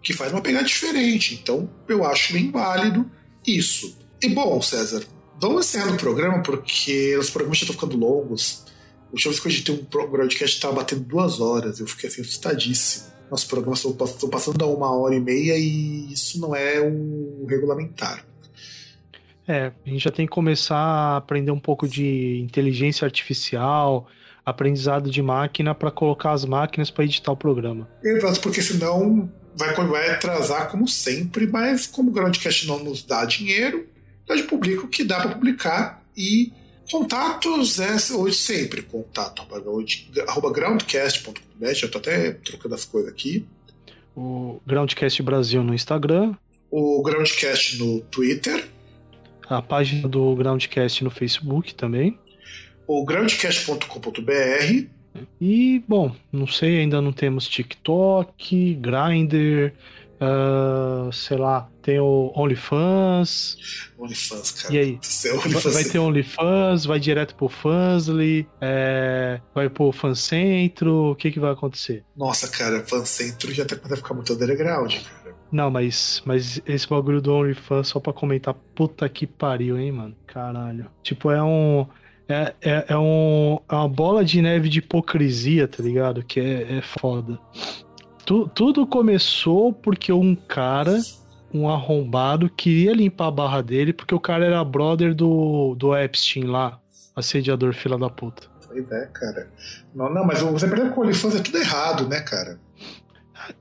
que 0.03 0.13
faz 0.15 0.33
uma 0.33 0.41
pegada 0.41 0.65
diferente. 0.65 1.39
Então 1.43 1.69
eu 1.89 2.05
acho 2.05 2.33
bem 2.33 2.51
válido 2.51 3.11
isso. 3.47 3.99
E 4.23 4.29
bom, 4.29 4.63
César, 4.63 5.05
vamos 5.39 5.67
encerrando 5.67 5.95
o 5.95 5.99
programa, 5.99 6.43
porque 6.43 7.15
os 7.19 7.29
programas 7.29 7.59
já 7.59 7.65
estão 7.65 7.75
ficando 7.75 7.99
longos. 7.99 8.64
A 9.15 9.17
última 9.17 9.31
vez 9.31 9.41
que 9.41 9.49
a 9.49 9.51
gente 9.51 9.65
tem 9.65 9.75
um 9.77 9.85
gente 10.25 10.45
estava 10.47 10.75
batendo 10.75 11.03
duas 11.05 11.41
horas, 11.41 11.79
eu 11.79 11.87
fiquei 11.87 12.09
assim 12.09 12.21
assustadíssimo. 12.21 13.15
Nosso 13.31 13.47
programa 13.47 13.75
estou 13.75 14.29
passando 14.29 14.61
a 14.65 14.67
uma 14.67 14.91
hora 14.91 15.15
e 15.15 15.21
meia 15.21 15.57
e 15.57 16.13
isso 16.13 16.41
não 16.41 16.55
é 16.55 16.81
um 16.81 17.47
regulamentar. 17.49 18.27
É, 19.47 19.71
a 19.87 19.89
gente 19.89 20.03
já 20.03 20.11
tem 20.11 20.27
que 20.27 20.33
começar 20.33 20.77
a 20.77 21.17
aprender 21.19 21.53
um 21.53 21.61
pouco 21.61 21.87
de 21.87 22.41
inteligência 22.41 23.05
artificial, 23.05 24.09
aprendizado 24.45 25.09
de 25.09 25.23
máquina 25.23 25.77
para 25.77 25.93
colocar 25.93 26.33
as 26.33 26.45
máquinas 26.45 26.91
para 26.91 27.05
editar 27.05 27.31
o 27.31 27.37
programa. 27.37 27.89
Exato, 28.03 28.41
porque 28.41 28.61
senão 28.61 29.31
vai, 29.57 29.75
vai 29.75 30.11
atrasar 30.11 30.69
como 30.73 30.89
sempre, 30.89 31.47
mas 31.47 31.87
como 31.87 32.11
o 32.11 32.13
Groundcast 32.13 32.67
não 32.67 32.83
nos 32.83 33.05
dá 33.05 33.25
dinheiro, 33.25 33.87
a 34.29 34.35
gente 34.35 34.49
publica 34.49 34.83
o 34.85 34.89
que 34.89 35.05
dá 35.05 35.21
para 35.21 35.35
publicar 35.37 36.03
e 36.17 36.53
contatos 36.91 37.79
é 37.81 37.95
hoje 38.15 38.37
sempre 38.37 38.83
contato 38.83 39.43
arroba 40.27 40.53
groundcast.com.br 40.53 41.75
já 41.75 41.89
tô 41.89 41.99
até 41.99 42.33
trocando 42.33 42.75
as 42.75 42.85
coisas 42.85 43.11
aqui. 43.11 43.47
O 44.17 44.61
Groundcast 44.67 45.23
Brasil 45.23 45.63
no 45.63 45.75
Instagram, 45.75 46.35
o 46.71 47.01
Groundcast 47.03 47.79
no 47.79 48.01
Twitter. 48.01 48.69
A 49.49 49.63
página 49.63 50.09
do 50.09 50.35
Groundcast 50.35 51.05
no 51.05 51.11
Facebook 51.11 51.75
também. 51.75 52.19
o 52.87 53.05
groundcast.com.br 53.05 54.87
E, 55.41 55.85
bom, 55.87 56.15
não 56.33 56.47
sei, 56.47 56.81
ainda 56.81 57.01
não 57.01 57.13
temos 57.13 57.47
TikTok, 57.47 58.75
Grindr, 58.75 59.73
ah, 60.27 61.11
sei 61.13 61.37
lá, 61.37 61.69
tem 61.83 62.01
o 62.01 62.33
OnlyFans. 62.35 63.57
OnlyFans, 63.99 64.51
cara. 64.53 64.75
E 64.75 64.79
aí? 64.79 64.99
Céu, 65.03 65.37
Vai, 65.37 65.47
OnlyFans. 65.47 65.75
vai 65.75 65.85
ter 65.85 65.99
OnlyFans, 65.99 66.85
vai 66.87 66.99
direto 66.99 67.35
pro 67.35 67.49
Fansly, 67.49 68.49
é, 68.61 69.41
vai 69.55 69.69
pro 69.69 69.93
Fancentro, 69.93 71.11
o 71.11 71.15
que 71.15 71.31
que 71.31 71.39
vai 71.39 71.53
acontecer? 71.53 72.05
Nossa, 72.17 72.49
cara, 72.49 72.83
Fancentro 72.87 73.53
já 73.53 73.65
tá 73.67 73.77
a 73.77 73.97
ficar 73.97 74.15
muito 74.15 74.33
underground, 74.33 74.95
cara. 74.95 75.35
Não, 75.53 75.71
mas, 75.71 76.23
mas 76.25 76.61
esse 76.67 76.89
bagulho 76.89 77.21
do 77.21 77.33
OnlyFans, 77.33 77.89
só 77.89 78.01
pra 78.01 78.13
comentar, 78.13 78.55
puta 78.75 79.09
que 79.09 79.27
pariu, 79.27 79.79
hein, 79.79 79.93
mano? 79.93 80.17
Caralho. 80.27 80.91
Tipo, 81.03 81.31
é 81.31 81.43
um. 81.43 81.87
É, 82.27 82.55
é, 82.63 82.85
é, 82.89 82.99
um, 82.99 83.59
é 83.71 83.75
uma 83.75 83.89
bola 83.89 84.25
de 84.25 84.41
neve 84.41 84.69
de 84.71 84.79
hipocrisia, 84.79 85.69
tá 85.69 85.83
ligado? 85.83 86.25
Que 86.25 86.41
é, 86.41 86.79
é 86.79 86.83
foda. 86.83 87.39
Tu- 88.25 88.49
tudo 88.55 88.87
começou 88.87 89.73
porque 89.73 90.13
um 90.13 90.35
cara, 90.35 90.99
um 91.53 91.69
arrombado, 91.69 92.49
queria 92.49 92.93
limpar 92.93 93.29
a 93.29 93.31
barra 93.31 93.63
dele 93.63 93.93
porque 93.93 94.15
o 94.15 94.21
cara 94.21 94.45
era 94.45 94.65
brother 94.65 95.15
do, 95.15 95.75
do 95.77 95.97
Epstein 95.97 96.45
lá, 96.45 96.79
assediador 97.15 97.75
fila 97.75 97.99
da 97.99 98.09
puta. 98.09 98.49
Pois 98.67 98.91
é, 98.91 99.07
cara. 99.13 99.51
Não, 99.95 100.13
não, 100.13 100.25
mas 100.25 100.41
você 100.41 100.67
perdeu 100.67 100.91
com 100.91 101.01
o 101.01 101.05
OnlyFans 101.05 101.37
é 101.37 101.41
tudo 101.41 101.59
errado, 101.59 102.09
né, 102.09 102.21
cara? 102.21 102.59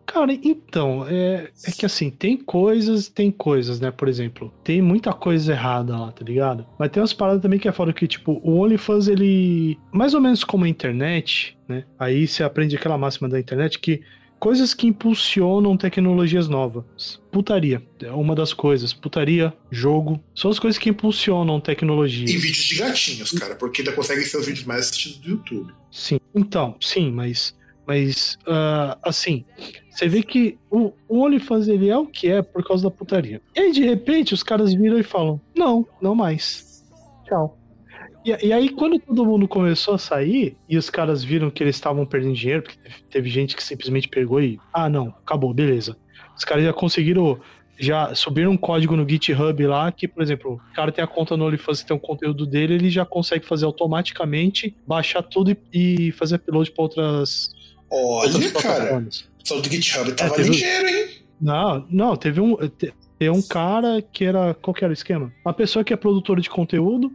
Cara, 0.05 0.31
então, 0.31 1.05
é, 1.09 1.49
é 1.65 1.71
que 1.71 1.85
assim, 1.85 2.09
tem 2.09 2.37
coisas, 2.37 3.09
tem 3.09 3.29
coisas, 3.31 3.79
né? 3.79 3.91
Por 3.91 4.07
exemplo, 4.07 4.53
tem 4.63 4.81
muita 4.81 5.11
coisa 5.11 5.51
errada 5.51 5.97
lá, 5.97 6.11
tá 6.11 6.23
ligado? 6.23 6.65
Mas 6.79 6.89
tem 6.89 7.01
umas 7.01 7.11
paradas 7.11 7.41
também 7.41 7.59
que 7.59 7.67
é 7.67 7.71
foda 7.71 7.91
que, 7.91 8.07
tipo, 8.07 8.39
o 8.43 8.59
OnlyFans, 8.61 9.07
ele. 9.07 9.77
Mais 9.91 10.13
ou 10.13 10.21
menos 10.21 10.43
como 10.43 10.63
a 10.65 10.69
internet, 10.69 11.57
né? 11.67 11.83
Aí 11.99 12.27
você 12.27 12.43
aprende 12.43 12.75
aquela 12.75 12.97
máxima 12.97 13.27
da 13.27 13.39
internet 13.39 13.77
que 13.79 14.01
coisas 14.43 14.73
que 14.73 14.87
impulsionam 14.87 15.77
tecnologias 15.77 16.49
novas. 16.49 17.17
Putaria 17.31 17.81
é 18.01 18.11
uma 18.11 18.35
das 18.35 18.51
coisas. 18.51 18.91
Putaria, 18.91 19.53
jogo, 19.71 20.21
são 20.35 20.51
as 20.51 20.59
coisas 20.59 20.77
que 20.77 20.89
impulsionam 20.89 21.61
tecnologia. 21.61 22.25
E 22.25 22.35
vídeos 22.35 22.65
de 22.65 22.75
gatinhos, 22.75 23.31
cara, 23.31 23.55
porque 23.55 23.81
ainda 23.81 23.93
conseguem 23.93 24.25
ser 24.25 24.35
os 24.35 24.45
vídeos 24.45 24.65
mais 24.65 24.81
assistidos 24.81 25.19
do 25.19 25.29
YouTube. 25.29 25.73
Sim. 25.89 26.19
Então, 26.35 26.75
sim, 26.81 27.09
mas. 27.09 27.55
Mas, 27.87 28.37
ah, 28.45 28.97
assim, 29.01 29.45
você 29.89 30.09
vê 30.09 30.21
que 30.21 30.57
o, 30.69 30.91
o 31.07 31.23
OnlyFans 31.23 31.69
ele 31.69 31.89
é 31.89 31.97
o 31.97 32.05
que 32.05 32.27
é 32.27 32.41
por 32.41 32.65
causa 32.65 32.83
da 32.83 32.91
putaria. 32.91 33.41
E 33.55 33.59
aí, 33.61 33.71
de 33.71 33.85
repente, 33.85 34.33
os 34.33 34.43
caras 34.43 34.73
viram 34.73 34.99
e 34.99 35.03
falam: 35.03 35.39
Não, 35.55 35.87
não 36.01 36.15
mais. 36.15 36.83
Tchau. 37.25 37.57
E, 38.25 38.47
e 38.47 38.53
aí, 38.53 38.69
quando 38.69 38.99
todo 38.99 39.25
mundo 39.25 39.47
começou 39.47 39.95
a 39.95 39.97
sair 39.97 40.55
e 40.69 40.77
os 40.77 40.89
caras 40.89 41.23
viram 41.23 41.49
que 41.49 41.63
eles 41.63 41.75
estavam 41.75 42.05
perdendo 42.05 42.33
dinheiro, 42.35 42.63
porque 42.63 42.77
teve, 42.79 42.95
teve 43.09 43.29
gente 43.29 43.55
que 43.55 43.63
simplesmente 43.63 44.07
pegou 44.07 44.41
e. 44.41 44.59
Ah, 44.73 44.89
não, 44.89 45.07
acabou, 45.09 45.53
beleza. 45.53 45.97
Os 46.37 46.43
caras 46.43 46.63
já 46.63 46.73
conseguiram. 46.73 47.39
Já 47.79 48.13
subiram 48.13 48.51
um 48.51 48.57
código 48.57 48.95
no 48.95 49.07
GitHub 49.09 49.65
lá 49.65 49.91
que, 49.91 50.07
por 50.07 50.21
exemplo, 50.21 50.61
o 50.71 50.75
cara 50.75 50.91
tem 50.91 51.03
a 51.03 51.07
conta 51.07 51.35
no 51.35 51.45
OnlyFans 51.47 51.79
e 51.81 51.85
tem 51.87 51.95
um 51.97 51.99
conteúdo 51.99 52.45
dele, 52.45 52.75
ele 52.75 52.89
já 52.89 53.03
consegue 53.03 53.43
fazer 53.47 53.65
automaticamente, 53.65 54.75
baixar 54.87 55.23
tudo 55.23 55.51
e, 55.73 56.07
e 56.07 56.11
fazer 56.11 56.35
upload 56.35 56.69
para 56.71 56.83
outras, 56.83 57.49
outras 57.89 58.35
Olha, 58.35 58.51
cara, 58.51 58.61
plataformas. 58.75 59.27
só 59.43 59.59
do 59.59 59.67
GitHub 59.67 60.11
tava 60.13 60.35
teve- 60.35 60.49
ligeiro, 60.49 60.87
hein? 60.87 61.07
Não, 61.41 61.85
não, 61.89 62.15
teve 62.15 62.39
um. 62.39 62.55
te- 62.69 62.93
Tem 63.17 63.29
um 63.31 63.41
cara 63.41 64.03
que 64.03 64.23
era. 64.23 64.53
Qual 64.53 64.71
que 64.73 64.83
era 64.83 64.91
o 64.91 64.93
esquema? 64.93 65.33
Uma 65.43 65.53
pessoa 65.53 65.83
que 65.83 65.91
é 65.91 65.97
produtora 65.97 66.39
de 66.39 66.51
conteúdo. 66.51 67.11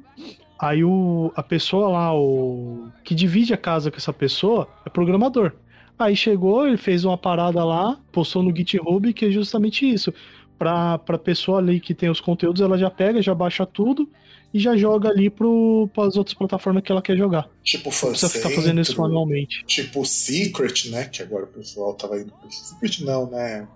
Aí 0.58 0.82
o, 0.82 1.32
a 1.36 1.42
pessoa 1.42 1.88
lá, 1.88 2.14
o. 2.14 2.88
que 3.04 3.14
divide 3.14 3.54
a 3.54 3.56
casa 3.56 3.90
com 3.90 3.96
essa 3.96 4.12
pessoa, 4.12 4.68
é 4.84 4.90
programador. 4.90 5.52
Aí 5.98 6.14
chegou, 6.14 6.66
ele 6.66 6.76
fez 6.76 7.04
uma 7.04 7.18
parada 7.18 7.64
lá, 7.64 7.98
postou 8.12 8.42
no 8.42 8.54
GitHub, 8.54 9.12
que 9.12 9.26
é 9.26 9.30
justamente 9.30 9.88
isso. 9.88 10.12
Pra, 10.58 10.98
pra 10.98 11.16
pessoa 11.16 11.58
ali 11.58 11.78
que 11.78 11.94
tem 11.94 12.10
os 12.10 12.20
conteúdos, 12.20 12.60
ela 12.60 12.76
já 12.76 12.90
pega, 12.90 13.22
já 13.22 13.34
baixa 13.34 13.64
tudo 13.64 14.10
e 14.52 14.58
já 14.58 14.76
joga 14.76 15.10
ali 15.10 15.28
pro, 15.30 15.88
pras 15.94 16.16
outras 16.16 16.34
plataformas 16.34 16.82
que 16.82 16.90
ela 16.90 17.02
quer 17.02 17.16
jogar. 17.16 17.48
Tipo 17.62 17.90
Não 17.90 18.10
precisa 18.10 18.28
ficar 18.28 18.50
fazendo 18.50 18.80
isso 18.80 19.00
manualmente. 19.00 19.64
tipo 19.66 20.04
Secret, 20.04 20.90
né? 20.90 21.04
Que 21.04 21.22
agora 21.22 21.44
o 21.44 21.48
pessoal 21.48 21.94
tava 21.94 22.18
indo 22.18 22.32
pro 22.32 22.50
Secret, 22.50 23.04
não, 23.04 23.30
né? 23.30 23.68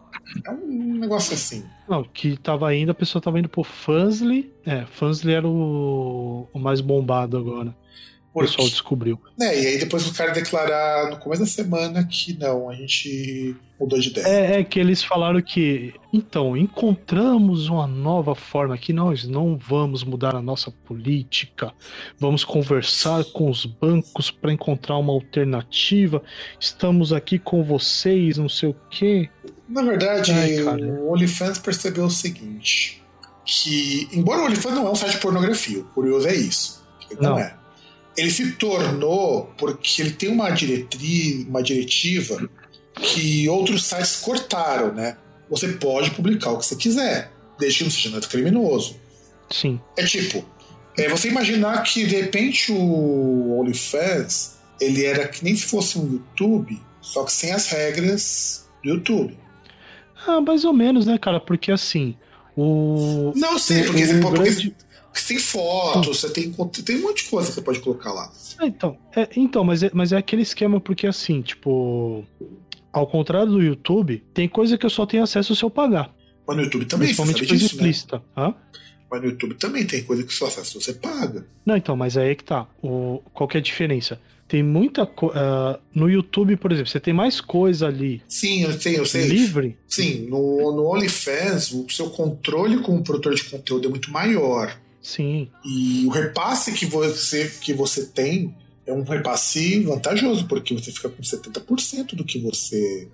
É 0.46 0.50
um 0.50 0.94
negócio 0.98 1.34
assim. 1.34 1.64
Não, 1.88 2.02
que 2.04 2.36
tava 2.36 2.74
indo, 2.74 2.90
a 2.90 2.94
pessoa 2.94 3.20
tava 3.20 3.38
indo 3.38 3.48
pro 3.48 3.62
Fansly. 3.62 4.52
É, 4.64 4.84
Fansly 4.86 5.34
era 5.34 5.46
o, 5.46 6.48
o 6.52 6.58
mais 6.58 6.80
bombado 6.80 7.36
agora. 7.36 7.74
O 8.34 8.40
Porque, 8.40 8.48
pessoal 8.50 8.68
descobriu. 8.68 9.20
né, 9.38 9.54
e 9.60 9.66
aí 9.66 9.78
depois 9.78 10.06
o 10.08 10.14
cara 10.14 10.32
declarar 10.32 11.10
no 11.10 11.18
começo 11.18 11.42
da 11.42 11.46
semana 11.46 12.02
que 12.04 12.32
não, 12.38 12.70
a 12.70 12.74
gente 12.74 13.54
mudou 13.78 13.98
de 14.00 14.08
ideia. 14.08 14.26
É, 14.26 14.60
é 14.60 14.64
que 14.64 14.80
eles 14.80 15.04
falaram 15.04 15.42
que. 15.42 15.92
Então, 16.10 16.56
encontramos 16.56 17.68
uma 17.68 17.86
nova 17.86 18.34
forma 18.34 18.78
que 18.78 18.90
nós 18.92 19.24
não 19.28 19.58
vamos 19.58 20.02
mudar 20.02 20.34
a 20.34 20.40
nossa 20.40 20.70
política. 20.70 21.72
Vamos 22.18 22.42
conversar 22.42 23.22
com 23.34 23.50
os 23.50 23.66
bancos 23.66 24.30
para 24.30 24.50
encontrar 24.52 24.96
uma 24.96 25.12
alternativa. 25.12 26.22
Estamos 26.58 27.12
aqui 27.12 27.38
com 27.38 27.62
vocês, 27.62 28.38
não 28.38 28.48
sei 28.48 28.70
o 28.70 28.76
quê. 28.88 29.28
Na 29.68 29.82
verdade, 29.82 30.32
Ai, 30.32 30.62
o 30.62 31.12
OnlyFans 31.12 31.58
percebeu 31.58 32.04
o 32.06 32.10
seguinte: 32.10 33.02
que, 33.44 34.08
embora 34.12 34.40
o 34.40 34.44
OnlyFans 34.46 34.74
não 34.74 34.86
é 34.86 34.90
um 34.90 34.94
site 34.94 35.12
de 35.12 35.18
pornografia, 35.18 35.80
o 35.80 35.84
curioso 35.84 36.28
é 36.28 36.34
isso. 36.34 36.82
Não, 37.20 37.30
Não. 37.32 37.38
é. 37.38 37.54
Ele 38.16 38.30
se 38.30 38.52
tornou 38.52 39.52
porque 39.56 40.02
ele 40.02 40.10
tem 40.12 40.28
uma 40.28 40.50
diretriz, 40.50 41.46
uma 41.46 41.62
diretiva 41.62 42.48
que 42.94 43.48
outros 43.48 43.84
sites 43.84 44.16
cortaram, 44.16 44.92
né? 44.92 45.16
Você 45.48 45.68
pode 45.68 46.10
publicar 46.10 46.50
o 46.50 46.58
que 46.58 46.66
você 46.66 46.76
quiser, 46.76 47.30
desde 47.58 47.78
que 47.78 47.84
não 47.84 47.90
seja 47.90 48.10
nada 48.10 48.26
criminoso. 48.26 48.96
Sim. 49.50 49.80
É 49.96 50.04
tipo, 50.04 50.44
é 50.96 51.08
você 51.08 51.28
imaginar 51.28 51.82
que 51.82 52.04
de 52.06 52.16
repente 52.16 52.70
o 52.72 53.58
OnlyFans 53.60 54.56
ele 54.80 55.04
era 55.04 55.28
que 55.28 55.42
nem 55.44 55.54
se 55.56 55.64
fosse 55.64 55.98
um 55.98 56.10
YouTube, 56.12 56.78
só 57.00 57.24
que 57.24 57.32
sem 57.32 57.52
as 57.52 57.66
regras 57.68 58.66
do 58.82 58.90
YouTube. 58.90 59.36
Ah, 60.26 60.40
mais 60.40 60.64
ou 60.64 60.72
menos, 60.72 61.06
né, 61.06 61.18
cara? 61.18 61.40
Porque 61.40 61.72
assim. 61.72 62.14
O. 62.56 63.32
Não, 63.34 63.56
o- 63.56 63.84
porque, 63.84 64.02
o 64.02 64.06
você, 64.06 64.20
porque 64.20 64.42
grande- 64.42 64.74
você 65.12 65.34
tem 65.34 65.38
fotos, 65.38 66.20
você 66.20 66.30
tem, 66.30 66.52
tem 66.84 66.96
um 66.96 67.02
monte 67.02 67.24
de 67.24 67.30
coisa 67.30 67.48
que 67.48 67.54
você 67.54 67.62
pode 67.62 67.80
colocar 67.80 68.12
lá. 68.12 68.32
Ah, 68.58 68.66
então, 68.66 68.96
é, 69.14 69.28
então 69.36 69.64
mas, 69.64 69.82
é, 69.82 69.90
mas 69.92 70.12
é 70.12 70.16
aquele 70.16 70.42
esquema 70.42 70.80
porque 70.80 71.06
assim, 71.06 71.42
tipo. 71.42 72.24
Ao 72.92 73.06
contrário 73.06 73.52
do 73.52 73.62
YouTube, 73.62 74.22
tem 74.34 74.46
coisa 74.46 74.76
que 74.76 74.84
eu 74.84 74.90
só 74.90 75.06
tenho 75.06 75.22
acesso 75.22 75.56
se 75.56 75.62
eu 75.62 75.70
pagar. 75.70 76.14
Mas 76.46 76.56
no 76.58 76.62
YouTube 76.64 76.84
também, 76.84 77.08
você 77.08 77.14
principalmente 77.14 77.38
sabe 77.38 77.48
coisa 77.48 77.64
disso, 77.64 77.76
né? 77.76 77.88
explícita. 77.88 78.22
Hã? 78.36 78.54
Mas 79.10 79.22
no 79.22 79.28
YouTube 79.28 79.54
também 79.54 79.86
tem 79.86 80.02
coisa 80.02 80.22
que 80.24 80.32
só 80.32 80.46
acesso 80.46 80.78
você 80.80 80.92
paga. 80.92 81.46
Não, 81.64 81.76
então, 81.76 81.96
mas 81.96 82.16
aí 82.16 82.30
é 82.30 82.34
que 82.34 82.44
tá. 82.44 82.66
O, 82.82 83.22
qual 83.32 83.48
que 83.48 83.56
é 83.56 83.60
a 83.60 83.62
diferença? 83.62 84.20
Tem 84.48 84.62
muita 84.62 85.06
coisa. 85.06 85.80
no 85.94 86.10
YouTube, 86.10 86.56
por 86.58 86.72
exemplo, 86.72 86.90
você 86.90 87.00
tem 87.00 87.14
mais 87.14 87.40
coisa 87.40 87.86
ali 87.86 88.22
Sim, 88.28 88.64
eu 88.64 88.72
sei, 88.78 88.98
eu 88.98 89.06
sei. 89.06 89.26
livre. 89.26 89.78
Sim, 89.88 90.26
no, 90.28 90.76
no 90.76 90.84
OnlyFans, 90.86 91.72
o 91.72 91.88
seu 91.88 92.10
controle 92.10 92.78
como 92.80 93.02
produtor 93.02 93.34
de 93.34 93.44
conteúdo 93.44 93.86
é 93.86 93.90
muito 93.90 94.10
maior. 94.10 94.78
Sim. 95.02 95.48
E 95.64 96.06
o 96.06 96.10
repasse 96.10 96.72
que 96.72 96.86
você, 96.86 97.52
que 97.60 97.74
você 97.74 98.06
tem 98.06 98.54
é 98.86 98.92
um 98.92 99.02
repasse 99.02 99.80
vantajoso, 99.80 100.46
porque 100.46 100.72
você 100.74 100.92
fica 100.92 101.08
com 101.08 101.22
70% 101.22 102.14
do 102.14 102.24
que 102.24 102.38
você 102.38 103.08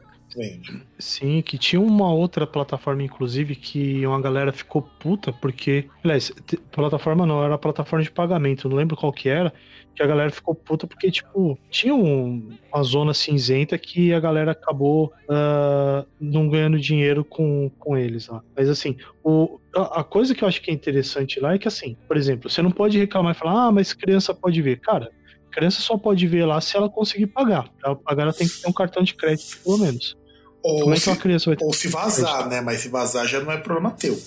Sim, 0.98 1.42
que 1.42 1.56
tinha 1.58 1.80
uma 1.80 2.12
outra 2.12 2.46
plataforma, 2.46 3.02
inclusive, 3.02 3.54
que 3.54 4.06
uma 4.06 4.20
galera 4.20 4.52
ficou 4.52 4.82
puta, 4.82 5.32
porque. 5.32 5.88
Aliás, 6.04 6.32
plataforma 6.70 7.24
não, 7.26 7.42
era 7.42 7.56
plataforma 7.58 8.02
de 8.04 8.10
pagamento, 8.10 8.68
não 8.68 8.76
lembro 8.76 8.96
qual 8.96 9.12
que 9.12 9.28
era, 9.28 9.52
que 9.94 10.02
a 10.02 10.06
galera 10.06 10.30
ficou 10.30 10.54
puta 10.54 10.86
porque, 10.86 11.10
tipo, 11.10 11.58
tinha 11.70 11.94
um- 11.94 12.56
uma 12.72 12.82
zona 12.82 13.12
cinzenta 13.12 13.76
que 13.76 14.12
a 14.12 14.20
galera 14.20 14.52
acabou 14.52 15.12
ah, 15.28 16.04
não 16.20 16.48
ganhando 16.48 16.78
dinheiro 16.78 17.24
com, 17.24 17.70
com 17.78 17.96
eles 17.96 18.28
lá. 18.28 18.42
Mas 18.56 18.68
assim, 18.68 18.96
o, 19.24 19.58
a, 19.74 20.04
coisa 20.04 20.34
que 20.34 20.44
eu 20.44 20.48
acho 20.48 20.62
que 20.62 20.70
é 20.70 20.74
interessante 20.74 21.40
lá 21.40 21.54
é 21.54 21.58
que, 21.58 21.68
assim, 21.68 21.96
por 22.06 22.16
exemplo, 22.16 22.48
você 22.48 22.62
não 22.62 22.70
pode 22.70 22.98
reclamar 22.98 23.34
e 23.34 23.38
falar, 23.38 23.66
ah, 23.66 23.72
mas 23.72 23.92
criança 23.92 24.32
pode 24.32 24.60
ver. 24.62 24.80
Cara, 24.80 25.10
criança 25.50 25.80
só 25.80 25.98
pode 25.98 26.26
ver 26.26 26.44
lá 26.44 26.60
se 26.60 26.76
ela 26.76 26.88
conseguir 26.88 27.26
pagar. 27.28 27.68
Pagar, 28.04 28.22
ela 28.22 28.32
tem 28.32 28.46
que 28.46 28.60
ter 28.60 28.68
um 28.68 28.72
cartão 28.72 29.02
de 29.02 29.14
crédito, 29.14 29.58
pelo 29.64 29.78
menos. 29.78 30.16
Ou, 30.62 30.80
Como 30.80 30.92
é 30.92 30.96
que 30.96 31.02
se, 31.02 31.08
uma 31.10 31.16
criança 31.16 31.50
vai 31.50 31.56
ter 31.56 31.64
ou 31.64 31.72
se 31.72 31.88
vazar, 31.88 32.48
né? 32.48 32.60
Mas 32.60 32.80
se 32.80 32.88
vazar 32.88 33.26
já 33.26 33.40
não 33.40 33.52
é 33.52 33.56
problema 33.58 33.90
teu. 33.92 34.18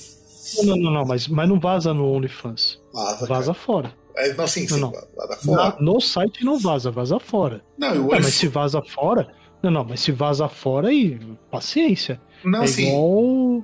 Não, 0.64 0.76
não, 0.76 0.92
não, 0.92 1.06
mas, 1.06 1.28
mas 1.28 1.48
não 1.48 1.60
vaza 1.60 1.94
no 1.94 2.06
OnlyFans. 2.12 2.82
Vaza. 2.94 3.26
Vaza 3.26 3.54
fora. 3.54 3.94
É, 4.16 4.34
não, 4.34 4.48
sim, 4.48 4.68
sim. 4.68 4.80
Não, 4.80 4.92
Vaza 5.16 5.38
fora. 5.38 5.64
Na- 5.64 5.76
no 5.80 6.00
site 6.02 6.44
não 6.44 6.58
vaza, 6.60 6.92
vaza 6.92 7.20
fora. 7.20 7.62
Não, 7.78 7.96
e 7.96 8.00
Ué, 8.00 8.04
olho- 8.16 8.24
mas 8.24 8.34
se 8.34 8.48
vaza 8.48 8.82
fora. 8.82 9.28
Não, 9.64 9.70
não, 9.72 9.86
mas 9.86 10.00
se 10.02 10.12
vaza 10.12 10.50
fora 10.50 10.88
aí, 10.90 11.20
paciência. 11.52 12.20
Não, 12.44 12.64
é 12.64 12.68
sim. 12.68 12.88
igual, 12.88 13.64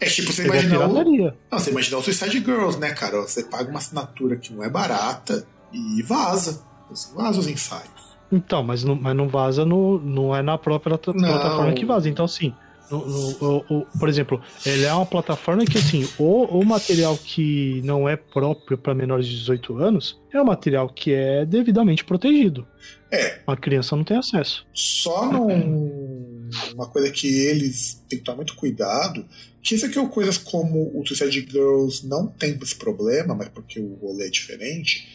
É 0.00 0.06
tipo, 0.06 0.32
você 0.32 0.42
é 0.42 0.44
igual 0.46 0.60
imaginar 0.60 0.88
o... 0.88 1.32
Não, 1.50 1.58
você 1.58 1.70
imaginar 1.70 1.98
o 1.98 2.02
Suicide 2.02 2.38
Girls, 2.40 2.78
né, 2.78 2.90
cara? 2.92 3.20
Você 3.20 3.44
paga 3.44 3.70
uma 3.70 3.78
assinatura 3.78 4.36
que 4.36 4.52
não 4.52 4.64
é 4.64 4.68
barata 4.68 5.46
e 5.72 6.02
vaza. 6.02 6.62
Você 6.90 7.14
vaza 7.14 7.38
os 7.38 7.46
ensaios. 7.46 7.88
Então, 8.30 8.62
mas 8.62 8.84
não, 8.84 8.94
mas 8.94 9.16
não 9.16 9.28
vaza 9.28 9.64
no. 9.64 9.98
Não 10.00 10.34
é 10.36 10.42
na 10.42 10.58
própria 10.58 10.98
plataforma 10.98 11.72
que 11.72 11.84
vaza. 11.84 12.08
Então, 12.08 12.24
assim. 12.24 12.52
no- 12.90 13.06
no- 13.06 13.64
o- 13.68 13.74
o- 13.80 13.86
por 13.98 14.08
exemplo, 14.08 14.40
ele 14.64 14.84
é 14.84 14.92
uma 14.94 15.04
plataforma 15.04 15.62
que, 15.66 15.76
assim, 15.76 16.08
o, 16.18 16.44
o 16.58 16.64
material 16.64 17.18
que 17.18 17.82
não 17.84 18.08
é 18.08 18.16
próprio 18.16 18.78
para 18.78 18.94
menores 18.94 19.26
de 19.26 19.36
18 19.40 19.76
anos 19.76 20.18
é 20.32 20.40
um 20.40 20.44
material 20.46 20.88
que 20.88 21.12
é 21.12 21.44
devidamente 21.44 22.02
protegido. 22.02 22.66
É, 23.12 23.40
Uma 23.46 23.56
criança 23.58 23.94
não 23.94 24.04
tem 24.04 24.16
acesso. 24.16 24.66
só 24.72 25.30
num... 25.30 26.48
uma 26.74 26.86
coisa 26.88 27.10
que 27.10 27.26
eles 27.26 28.02
têm 28.08 28.18
que 28.20 28.24
tomar 28.24 28.36
muito 28.36 28.54
cuidado, 28.54 29.24
que 29.62 29.74
isso 29.74 29.84
aqui 29.84 29.98
é 29.98 30.06
coisas 30.08 30.38
como 30.38 30.90
o 30.98 31.06
Suicide 31.06 31.40
Girls 31.50 32.06
não 32.06 32.26
tem 32.26 32.58
esse 32.62 32.76
problema, 32.76 33.34
mas 33.34 33.48
porque 33.50 33.78
o 33.80 33.94
rolê 34.00 34.28
é 34.28 34.30
diferente, 34.30 35.06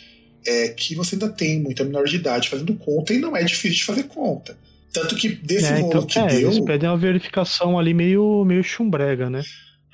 é 0.46 0.70
que 0.70 0.96
você 0.96 1.16
ainda 1.16 1.30
tem 1.30 1.62
muita 1.62 1.84
menor 1.84 2.06
de 2.06 2.16
idade 2.16 2.50
fazendo 2.50 2.74
conta 2.76 3.14
e 3.14 3.20
não 3.20 3.36
é 3.36 3.44
difícil 3.44 3.78
de 3.78 3.86
fazer 3.86 4.04
conta. 4.04 4.58
Tanto 4.92 5.16
que 5.16 5.30
desse 5.30 5.66
É, 5.66 5.80
então, 5.80 6.06
que 6.06 6.20
é, 6.20 6.28
deu, 6.28 6.52
eles 6.52 6.60
pedem 6.60 6.90
uma 6.90 6.98
verificação 6.98 7.80
ali 7.80 7.94
meio, 7.94 8.46
meio 8.46 8.64
chumbrega, 8.64 9.30
né? 9.30 9.42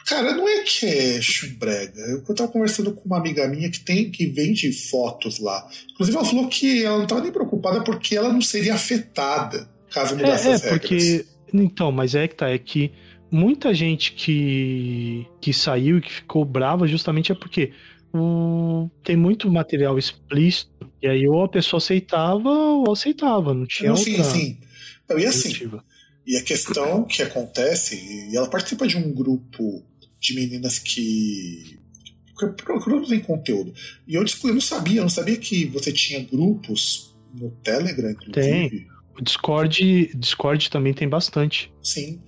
cara, 0.10 0.34
não 0.36 0.48
é 0.48 0.64
que 0.64 0.88
é 0.88 1.22
chumbrega. 1.22 2.02
Eu, 2.02 2.24
eu 2.28 2.36
tava 2.36 2.52
conversando 2.52 2.92
com 2.92 3.06
uma 3.06 3.18
amiga 3.18 3.48
minha 3.48 3.70
que 3.70 3.80
tem 3.80 4.10
que 4.10 4.26
vende 4.26 4.72
fotos 4.90 5.40
lá. 5.40 5.68
Inclusive, 5.92 6.18
ela 6.18 6.26
falou 6.26 6.48
que 6.48 6.84
ela 6.84 6.98
não 6.98 7.06
tava 7.06 7.22
nem 7.22 7.32
preocupada 7.32 7.82
porque 7.84 8.16
ela 8.16 8.34
não 8.34 8.42
seria 8.42 8.74
afetada 8.74 9.70
caso 9.92 10.16
mudasse 10.16 10.48
É, 10.48 10.52
é 10.52 10.54
as 10.56 10.62
regras. 10.64 10.82
porque. 10.82 11.26
Então, 11.54 11.92
mas 11.92 12.16
é 12.16 12.28
que 12.28 12.36
tá, 12.36 12.50
é 12.50 12.58
que 12.58 12.92
muita 13.32 13.74
gente 13.74 14.14
que, 14.14 15.26
que 15.42 15.54
saiu 15.54 15.98
e 15.98 16.02
que 16.02 16.12
ficou 16.12 16.44
brava 16.46 16.88
justamente 16.88 17.32
é 17.32 17.36
porque 17.36 17.72
o, 18.14 18.90
tem 19.04 19.16
muito 19.16 19.50
material 19.52 19.98
explícito, 19.98 20.92
e 21.02 21.08
aí 21.08 21.28
ou 21.28 21.44
a 21.44 21.50
pessoa 21.50 21.78
aceitava 21.78 22.50
ou 22.50 22.92
aceitava, 22.92 23.54
não 23.54 23.66
tinha 23.66 23.90
Não, 23.90 23.98
sim, 23.98 24.24
sim. 24.24 24.58
E 25.18 25.26
assim. 25.26 25.72
E 26.26 26.38
a 26.38 26.44
questão 26.44 27.04
que 27.06 27.24
acontece, 27.24 27.96
e 28.30 28.36
ela 28.36 28.50
participa 28.50 28.88
de 28.88 28.98
um 28.98 29.12
grupo 29.12 29.84
de 30.20 30.36
meninas 30.36 30.78
que 30.78 31.80
produzem 32.84 33.20
conteúdo. 33.20 33.74
E 34.08 34.16
eu, 34.16 34.24
eu 34.24 34.54
não 34.54 34.62
sabia, 34.62 34.98
eu 34.98 35.04
não 35.04 35.10
sabia 35.10 35.38
que 35.38 35.66
você 35.66 35.92
tinha 35.92 36.24
grupos 36.24 37.16
no 37.34 37.52
Telegram, 37.64 38.12
inclusive. 38.12 38.88
O 39.18 39.24
Discord, 39.24 40.12
Discord 40.16 40.70
também 40.70 40.94
tem 40.94 41.10
bastante. 41.10 41.72
Sim, 41.82 42.22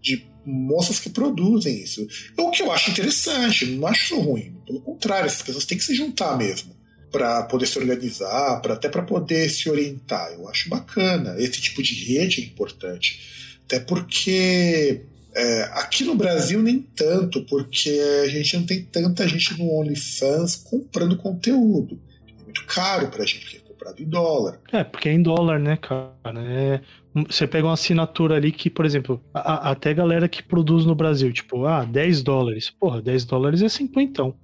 de 0.00 0.26
moças 0.44 0.98
que 0.98 1.10
produzem 1.10 1.82
isso. 1.82 2.06
O 2.38 2.50
que 2.50 2.62
eu 2.62 2.72
acho 2.72 2.90
interessante, 2.90 3.66
não 3.66 3.86
acho 3.86 4.18
ruim. 4.18 4.57
Pelo 4.68 4.80
contrário, 4.82 5.26
essas 5.26 5.40
pessoas 5.40 5.64
têm 5.64 5.78
que 5.78 5.84
se 5.84 5.94
juntar 5.94 6.36
mesmo 6.36 6.76
para 7.10 7.42
poder 7.44 7.64
se 7.64 7.78
organizar, 7.78 8.60
pra, 8.60 8.74
até 8.74 8.86
para 8.86 9.02
poder 9.02 9.48
se 9.48 9.70
orientar. 9.70 10.30
Eu 10.32 10.46
acho 10.46 10.68
bacana. 10.68 11.34
Esse 11.38 11.58
tipo 11.58 11.82
de 11.82 11.94
rede 11.94 12.42
é 12.42 12.44
importante. 12.44 13.58
Até 13.64 13.80
porque 13.80 15.00
é, 15.34 15.62
aqui 15.72 16.04
no 16.04 16.14
Brasil 16.14 16.62
nem 16.62 16.80
tanto, 16.80 17.42
porque 17.44 17.98
a 18.22 18.28
gente 18.28 18.58
não 18.58 18.66
tem 18.66 18.82
tanta 18.82 19.26
gente 19.26 19.58
no 19.58 19.72
OnlyFans 19.72 20.56
comprando 20.56 21.16
conteúdo. 21.16 21.98
É 22.38 22.44
muito 22.44 22.66
caro 22.66 23.08
pra 23.08 23.24
gente, 23.24 23.40
porque 23.40 23.56
é 23.56 23.60
comprado 23.60 24.02
em 24.02 24.06
dólar. 24.06 24.60
É, 24.70 24.84
porque 24.84 25.08
é 25.08 25.12
em 25.12 25.22
dólar, 25.22 25.58
né, 25.58 25.78
cara? 25.78 26.12
É, 26.44 26.82
você 27.24 27.46
pega 27.46 27.66
uma 27.66 27.74
assinatura 27.74 28.36
ali 28.36 28.52
que, 28.52 28.68
por 28.70 28.84
exemplo, 28.84 29.22
a- 29.32 29.54
a- 29.54 29.70
até 29.70 29.92
galera 29.94 30.28
que 30.28 30.42
produz 30.42 30.84
no 30.84 30.94
Brasil, 30.94 31.32
tipo, 31.32 31.64
ah, 31.66 31.84
10 31.84 32.22
dólares. 32.22 32.70
Porra, 32.70 33.00
10 33.02 33.24
dólares 33.24 33.62
é 33.62 33.68
cinquentão. 33.68 34.34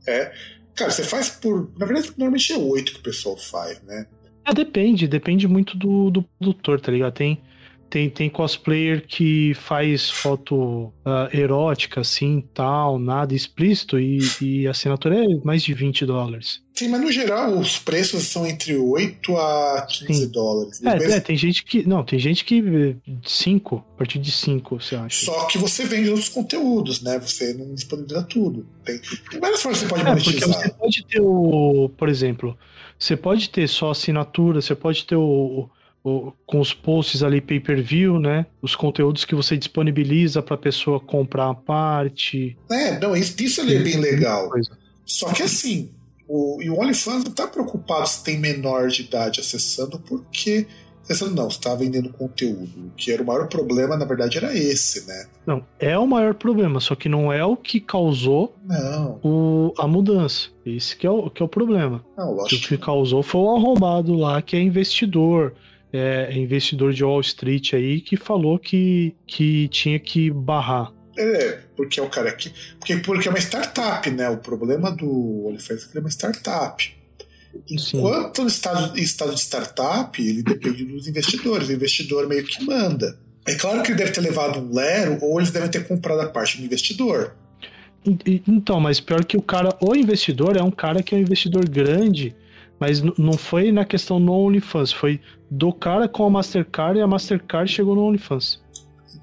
Cara, 0.74 0.90
você 0.90 1.04
faz 1.04 1.28
por. 1.28 1.70
Na 1.78 1.86
verdade, 1.86 2.08
normalmente 2.16 2.52
é 2.52 2.56
oito 2.56 2.92
que 2.94 2.98
o 2.98 3.02
pessoal 3.02 3.36
faz, 3.36 3.80
né? 3.82 4.06
É, 4.44 4.52
depende, 4.52 5.06
depende 5.06 5.46
muito 5.48 5.76
do, 5.78 6.10
do 6.10 6.22
produtor, 6.22 6.80
tá 6.80 6.90
ligado? 6.92 7.12
Tem, 7.14 7.40
tem, 7.94 8.10
tem 8.10 8.28
cosplayer 8.28 9.06
que 9.06 9.54
faz 9.54 10.10
foto 10.10 10.92
ah, 11.04 11.28
erótica, 11.32 12.00
assim, 12.00 12.42
tal, 12.52 12.98
nada 12.98 13.32
explícito, 13.36 14.00
e, 14.00 14.18
e 14.42 14.66
a 14.66 14.72
assinatura 14.72 15.24
é 15.24 15.28
mais 15.44 15.62
de 15.62 15.72
20 15.72 16.04
dólares. 16.04 16.60
Sim, 16.74 16.88
mas 16.88 17.00
no 17.02 17.12
geral 17.12 17.56
os 17.56 17.78
preços 17.78 18.24
são 18.24 18.44
entre 18.44 18.74
8 18.76 19.36
a 19.36 19.86
15 19.88 20.12
Sim. 20.24 20.28
dólares. 20.28 20.80
É, 20.82 20.84
Mas- 20.86 21.02
é, 21.04 21.20
tem 21.20 21.36
gente 21.36 21.64
que. 21.64 21.86
Não, 21.86 22.02
tem 22.02 22.18
gente 22.18 22.44
que. 22.44 22.96
5, 23.22 23.76
a 23.76 23.98
partir 23.98 24.18
de 24.18 24.32
5, 24.32 24.80
você 24.80 24.96
acha. 24.96 25.24
Só 25.24 25.44
que 25.44 25.56
você 25.56 25.84
vende 25.84 26.08
outros 26.10 26.28
conteúdos, 26.28 27.00
né? 27.00 27.16
Você 27.20 27.54
não 27.54 27.72
disponibiliza 27.76 28.24
tudo. 28.24 28.66
Tem, 28.84 28.98
tem 29.30 29.38
várias 29.38 29.62
formas 29.62 29.80
que 29.80 29.86
você 29.86 29.94
pode 29.94 30.02
É, 30.02 30.14
porque 30.14 30.30
monetizar. 30.30 30.62
você 30.62 30.70
pode 30.74 31.04
ter 31.06 31.20
o. 31.20 31.88
Por 31.96 32.08
exemplo, 32.08 32.58
você 32.98 33.16
pode 33.16 33.50
ter 33.50 33.68
só 33.68 33.92
assinatura, 33.92 34.60
você 34.60 34.74
pode 34.74 35.04
ter 35.06 35.14
o. 35.14 35.70
o- 36.04 36.32
com 36.46 36.60
os 36.60 36.74
posts 36.74 37.22
ali 37.22 37.40
pay 37.40 37.58
per 37.58 37.82
view, 37.82 38.18
né? 38.20 38.44
Os 38.60 38.76
conteúdos 38.76 39.24
que 39.24 39.34
você 39.34 39.56
disponibiliza 39.56 40.42
para 40.42 40.54
a 40.54 40.58
pessoa 40.58 41.00
comprar 41.00 41.48
a 41.48 41.54
parte. 41.54 42.56
É, 42.70 42.98
não, 43.00 43.16
isso, 43.16 43.34
isso 43.42 43.62
é 43.62 43.78
bem 43.78 43.96
legal. 43.96 44.50
Coisa. 44.50 44.70
Só 45.06 45.32
que 45.32 45.42
assim, 45.42 45.90
o, 46.28 46.60
e 46.62 46.68
o 46.70 46.78
OnlyFans 46.78 47.24
não 47.24 47.32
tá 47.32 47.46
preocupado 47.46 48.06
se 48.08 48.22
tem 48.22 48.38
menor 48.38 48.88
de 48.88 49.02
idade 49.02 49.40
acessando, 49.40 49.98
porque. 49.98 50.66
Acessando 51.02 51.34
não, 51.34 51.50
você 51.50 51.60
tá 51.60 51.74
vendendo 51.74 52.08
conteúdo. 52.08 52.70
O 52.86 52.90
que 52.96 53.12
era 53.12 53.22
o 53.22 53.26
maior 53.26 53.46
problema, 53.46 53.94
na 53.94 54.06
verdade, 54.06 54.38
era 54.38 54.56
esse, 54.56 55.06
né? 55.06 55.26
Não, 55.46 55.62
é 55.78 55.98
o 55.98 56.06
maior 56.06 56.32
problema, 56.32 56.80
só 56.80 56.94
que 56.94 57.10
não 57.10 57.30
é 57.30 57.44
o 57.44 57.54
que 57.58 57.78
causou 57.78 58.56
Não, 58.64 59.20
o, 59.22 59.74
a 59.76 59.86
mudança. 59.86 60.48
Esse 60.64 60.96
que 60.96 61.06
é 61.06 61.10
o, 61.10 61.28
que 61.28 61.42
é 61.42 61.44
o 61.44 61.48
problema. 61.48 62.02
não, 62.16 62.30
O 62.32 62.36
lógico. 62.36 62.68
que 62.68 62.78
causou 62.78 63.22
foi 63.22 63.38
o 63.42 63.54
arrombado 63.54 64.14
lá, 64.14 64.40
que 64.40 64.56
é 64.56 64.60
investidor. 64.62 65.52
É, 65.96 66.36
investidor 66.36 66.92
de 66.92 67.04
Wall 67.04 67.20
Street 67.20 67.72
aí 67.72 68.00
que 68.00 68.16
falou 68.16 68.58
que, 68.58 69.14
que 69.28 69.68
tinha 69.68 69.96
que 70.00 70.28
barrar. 70.28 70.92
É, 71.16 71.60
porque 71.76 72.00
é 72.00 72.02
o 72.02 72.08
cara 72.08 72.32
que. 72.32 72.52
Porque, 72.80 72.96
porque 72.96 73.28
é 73.28 73.30
uma 73.30 73.38
startup, 73.38 74.10
né? 74.10 74.28
O 74.28 74.38
problema 74.38 74.90
do 74.90 75.46
OnlyFans 75.46 75.84
é 75.84 75.86
que 75.86 75.92
ele 75.92 75.98
é 75.98 76.00
uma 76.00 76.10
startup. 76.10 76.96
Sim. 77.78 77.98
Enquanto 77.98 78.42
no 78.42 78.48
estado, 78.48 78.98
em 78.98 79.02
estado 79.02 79.32
de 79.34 79.40
startup, 79.40 80.20
ele 80.20 80.42
depende 80.42 80.84
dos 80.84 81.06
investidores. 81.06 81.68
O 81.68 81.72
investidor 81.72 82.26
meio 82.26 82.44
que 82.44 82.64
manda. 82.64 83.16
É 83.46 83.54
claro 83.54 83.82
que 83.82 83.92
ele 83.92 83.98
deve 83.98 84.10
ter 84.10 84.20
levado 84.20 84.58
um 84.58 84.74
lero, 84.74 85.18
ou 85.20 85.38
eles 85.38 85.52
devem 85.52 85.68
ter 85.68 85.86
comprado 85.86 86.20
a 86.20 86.28
parte 86.28 86.58
do 86.58 86.64
investidor. 86.64 87.36
Então, 88.46 88.80
mas 88.80 89.00
pior 89.00 89.24
que 89.24 89.36
o 89.36 89.42
cara, 89.42 89.70
o 89.80 89.94
investidor 89.94 90.56
é 90.56 90.62
um 90.62 90.70
cara 90.70 91.02
que 91.02 91.14
é 91.14 91.18
um 91.18 91.20
investidor 91.20 91.68
grande, 91.68 92.34
mas 92.84 93.00
não 93.00 93.32
foi 93.32 93.72
na 93.72 93.82
questão 93.82 94.18
no 94.18 94.34
OnlyFans, 94.34 94.92
foi 94.92 95.18
do 95.50 95.72
cara 95.72 96.06
com 96.06 96.22
a 96.26 96.28
Mastercard 96.28 96.98
e 96.98 97.02
a 97.02 97.06
Mastercard 97.06 97.72
chegou 97.72 97.94
no 97.94 98.04
OnlyFans. 98.04 98.62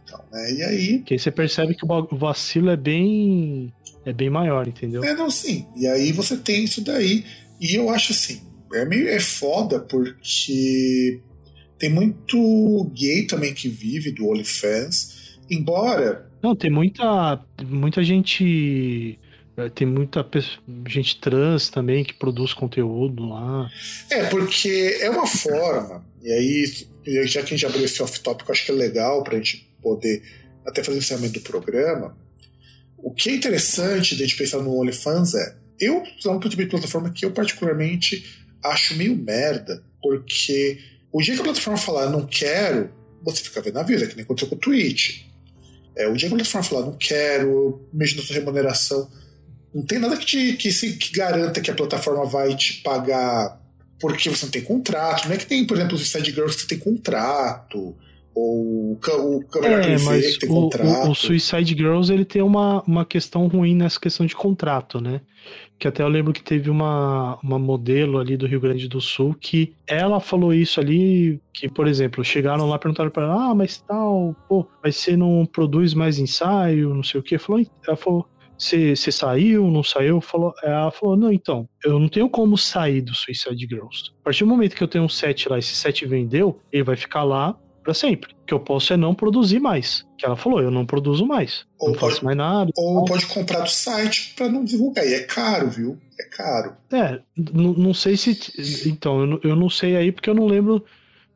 Então, 0.04 0.20
né? 0.32 0.52
E 0.52 0.64
aí. 0.64 1.00
Que 1.04 1.14
aí 1.14 1.20
você 1.20 1.30
percebe 1.30 1.76
que 1.76 1.86
o 1.86 2.18
vacilo 2.18 2.72
é 2.72 2.76
bem 2.76 3.72
é 4.04 4.12
bem 4.12 4.32
maior, 4.32 4.68
entendeu? 4.68 5.04
É, 5.04 5.14
não, 5.14 5.30
sim. 5.30 5.68
E 5.76 5.86
aí 5.86 6.12
você 6.12 6.38
tem 6.38 6.64
isso 6.64 6.84
daí. 6.84 7.24
E 7.60 7.76
eu 7.76 7.92
acho 7.92 8.14
assim, 8.14 8.42
é 8.74 8.84
meio 8.84 9.08
é 9.08 9.20
foda 9.20 9.80
porque 9.80 11.22
tem 11.78 11.92
muito 11.92 12.92
gay 12.96 13.28
também 13.28 13.54
que 13.54 13.70
vive 13.70 14.12
do 14.12 14.28
OnlyFans. 14.28 15.38
Embora 15.48 16.28
Não, 16.42 16.56
tem 16.56 16.72
muita 16.72 17.46
muita 17.64 18.04
gente 18.04 19.20
tem 19.76 19.86
muita 19.86 20.26
gente 20.88 21.20
trans 21.20 21.70
também 21.70 22.04
que 22.04 22.14
produz 22.14 22.54
conteúdo 22.54 23.28
lá. 23.28 23.70
É, 24.10 24.26
porque 24.26 24.98
é 25.02 25.10
uma 25.10 25.28
forma, 25.28 26.06
e 26.22 26.32
aí, 26.32 27.28
já 27.28 27.42
que 27.44 27.54
a 27.54 27.58
gente 27.58 27.66
abriu 27.66 27.84
esse 27.84 28.02
off-topic, 28.02 28.48
eu 28.48 28.54
acho 28.54 28.66
que 28.66 28.72
é 28.72 28.76
legal 28.76 29.24
pra 29.24 29.38
gente 29.38 29.70
poder 29.82 30.24
até 30.66 30.84
fazer 30.84 30.98
o 30.98 31.00
encerramento 31.00 31.40
do 31.40 31.42
programa, 31.42 32.16
o 32.98 33.12
que 33.12 33.30
é 33.30 33.34
interessante 33.34 34.16
de 34.16 34.24
a 34.24 34.26
gente 34.26 34.38
pensar 34.38 34.60
no 34.60 34.80
OnlyFans 34.80 35.34
é, 35.34 35.56
eu 35.80 36.04
sou 36.20 36.36
um 36.36 36.40
tipo 36.40 36.56
de 36.56 36.68
plataforma 36.68 37.10
que 37.10 37.26
eu 37.26 37.32
particularmente 37.32 38.24
acho 38.64 38.96
meio 38.96 39.16
merda, 39.16 39.84
porque 40.02 40.80
o 41.12 41.22
dia 41.22 41.34
que 41.34 41.42
a 41.42 41.44
plataforma 41.44 41.78
falar 41.78 42.10
não 42.10 42.26
quero, 42.26 42.92
você 43.24 43.44
fica 43.44 43.62
vendo 43.62 43.80
a 43.80 43.84
vida, 43.84 44.06
que 44.06 44.16
nem 44.16 44.24
aconteceu 44.24 44.48
com 44.48 44.56
o 44.56 44.60
Twitch. 44.60 45.24
É, 45.96 46.08
o 46.08 46.14
dia 46.14 46.30
que 46.30 46.36
a 46.36 46.38
plataforma 46.38 46.68
falar 46.68 46.86
não 46.86 46.96
quero, 46.98 47.88
mexer 47.92 48.16
na 48.18 48.24
sua 48.24 48.36
remuneração, 48.36 49.10
não 49.74 49.84
tem 49.84 50.00
nada 50.00 50.18
que, 50.18 50.26
te, 50.26 50.54
que, 50.54 50.72
se, 50.72 50.98
que 50.98 51.18
garanta 51.18 51.62
que 51.62 51.72
a 51.72 51.76
plataforma 51.76 52.26
vai 52.26 52.56
te 52.56 52.82
pagar 52.82 53.60
porque 54.00 54.30
você 54.30 54.46
não 54.46 54.52
tem 54.52 54.64
contrato. 54.64 55.28
Não 55.28 55.36
é 55.36 55.38
que 55.38 55.46
tem, 55.46 55.66
por 55.66 55.78
exemplo, 55.78 55.96
os 55.96 56.10
Side 56.10 56.32
Girls 56.32 56.58
que 56.58 56.68
tem 56.68 56.80
contrato, 56.80 57.96
ou 58.34 58.94
o, 58.94 58.98
Câmera 59.50 59.94
É, 59.94 59.98
que 59.98 60.40
tem 60.40 60.50
o, 60.50 60.54
contrato. 60.54 61.08
o, 61.08 61.12
o 61.12 61.16
Suicide 61.16 61.76
Girls 61.76 62.12
ele 62.12 62.26
tem 62.26 62.42
uma, 62.42 62.82
uma 62.84 63.06
questão 63.06 63.48
ruim 63.48 63.76
nessa 63.76 64.00
questão 64.00 64.26
de 64.26 64.36
contrato, 64.36 65.02
né? 65.02 65.22
Que 65.78 65.88
até 65.88 66.04
eu 66.04 66.08
lembro 66.08 66.32
que 66.32 66.44
teve 66.44 66.70
uma, 66.70 67.38
uma 67.44 67.60
modelo 67.60 68.20
ali 68.20 68.38
do 68.38 68.48
Rio 68.48 68.62
Grande 68.62 68.88
do 68.88 69.02
Sul 69.02 69.36
que 69.40 69.74
ela 69.86 70.20
falou 70.20 70.54
isso 70.54 70.80
ali, 70.80 71.42
que, 71.54 71.68
por 71.68 71.88
exemplo, 71.88 72.24
chegaram 72.24 72.70
lá 72.70 72.76
e 72.76 72.80
perguntaram 72.80 73.10
pra 73.10 73.24
ela, 73.24 73.50
ah, 73.50 73.56
mas 73.56 73.80
tal, 73.80 74.36
pô, 74.48 74.66
mas 74.84 74.96
você 74.96 75.18
não 75.18 75.46
produz 75.46 75.94
mais 75.94 76.18
ensaio, 76.18 76.94
não 76.94 77.04
sei 77.04 77.20
o 77.20 77.24
quê. 77.24 77.38
Falou, 77.38 77.66
ela 77.86 77.98
falou, 77.98 78.28
você 78.62 79.12
saiu, 79.12 79.70
não 79.72 79.84
saiu? 79.84 80.22
Falou, 80.22 80.54
ela 80.62 80.92
falou, 80.92 81.18
não, 81.18 81.32
então, 81.32 81.68
eu 81.84 82.00
não 82.00 82.08
tenho 82.08 82.30
como 82.30 82.58
sair 82.58 83.02
do 83.02 83.16
Suicide 83.16 83.66
Girls. 83.68 84.12
A 84.22 84.24
partir 84.26 84.44
do 84.44 84.50
momento 84.50 84.76
que 84.76 84.84
eu 84.84 84.88
tenho 84.88 85.04
um 85.04 85.10
set 85.10 85.50
lá, 85.50 85.58
esse 85.58 85.76
set 85.76 86.06
vendeu, 86.06 86.60
ele 86.72 86.84
vai 86.84 86.96
ficar 86.96 87.24
lá 87.24 87.58
pra 87.84 87.94
sempre. 87.96 88.34
O 88.34 88.46
que 88.46 88.54
eu 88.54 88.60
posso 88.60 88.94
é 88.94 88.98
não 88.98 89.16
produzir 89.16 89.60
mais. 89.60 90.06
Que 90.16 90.26
ela 90.26 90.36
falou, 90.36 90.62
eu 90.62 90.70
não 90.70 90.86
produzo 90.86 91.26
mais. 91.26 91.66
Ou 91.80 91.90
não 91.90 91.96
pode- 91.98 92.14
faço 92.14 92.24
mais 92.26 92.38
nada. 92.38 92.72
Ou 92.78 93.04
pode 93.06 93.26
comprar 93.26 93.62
do 93.62 93.70
site 93.70 94.34
pra 94.36 94.48
não 94.48 94.64
divulgar. 94.64 95.04
E 95.08 95.16
é 95.16 95.24
caro, 95.24 95.68
viu? 95.70 95.98
É 96.20 96.24
caro. 96.26 96.74
É, 96.94 97.20
não 97.36 97.94
sei 97.96 98.16
se. 98.16 98.38
Então, 98.88 99.22
eu 99.22 99.26
não- 99.26 99.40
eu 99.44 99.56
não 99.56 99.70
sei 99.70 99.96
aí 99.96 100.12
porque 100.12 100.30
eu 100.30 100.36
não 100.36 100.46
lembro. 100.46 100.86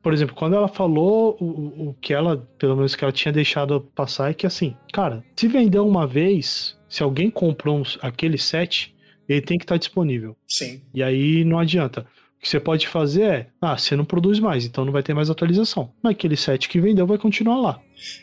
Por 0.03 0.13
exemplo, 0.13 0.35
quando 0.35 0.55
ela 0.55 0.67
falou, 0.67 1.35
o, 1.39 1.45
o- 1.45 1.89
o 1.89 1.93
que 1.99 2.13
ela, 2.13 2.47
pelo 2.59 2.75
menos 2.75 2.95
que 2.95 3.03
ela 3.03 3.11
tinha 3.11 3.31
deixado 3.31 3.81
passar, 3.95 4.29
é 4.29 4.33
que 4.35 4.45
assim, 4.45 4.75
cara, 4.93 5.23
se 5.35 5.47
vender 5.47 5.79
uma 5.79 6.05
vez, 6.05 6.74
se 6.89 7.03
alguém 7.03 7.29
comprou 7.29 7.79
uns- 7.79 7.97
aquele 8.01 8.37
set, 8.37 8.95
ele 9.27 9.41
tem 9.41 9.57
que 9.57 9.63
estar 9.63 9.77
disponível. 9.77 10.35
Sim. 10.47 10.81
E 10.93 11.01
aí 11.03 11.43
não 11.43 11.59
adianta. 11.59 12.05
O 12.37 12.41
que 12.45 12.49
você 12.49 12.59
pode 12.59 12.87
fazer 12.87 13.21
é, 13.23 13.47
ah, 13.59 13.75
você 13.77 13.95
não 13.95 14.05
produz 14.05 14.39
mais, 14.39 14.65
então 14.65 14.85
não 14.85 14.91
vai 14.93 15.01
ter 15.01 15.13
mais 15.15 15.29
atualização. 15.31 15.91
Mas 16.03 16.11
aquele 16.11 16.37
set 16.37 16.69
que 16.69 16.79
vendeu 16.79 17.07
vai 17.07 17.17
continuar 17.17 17.59
lá. 17.59 17.81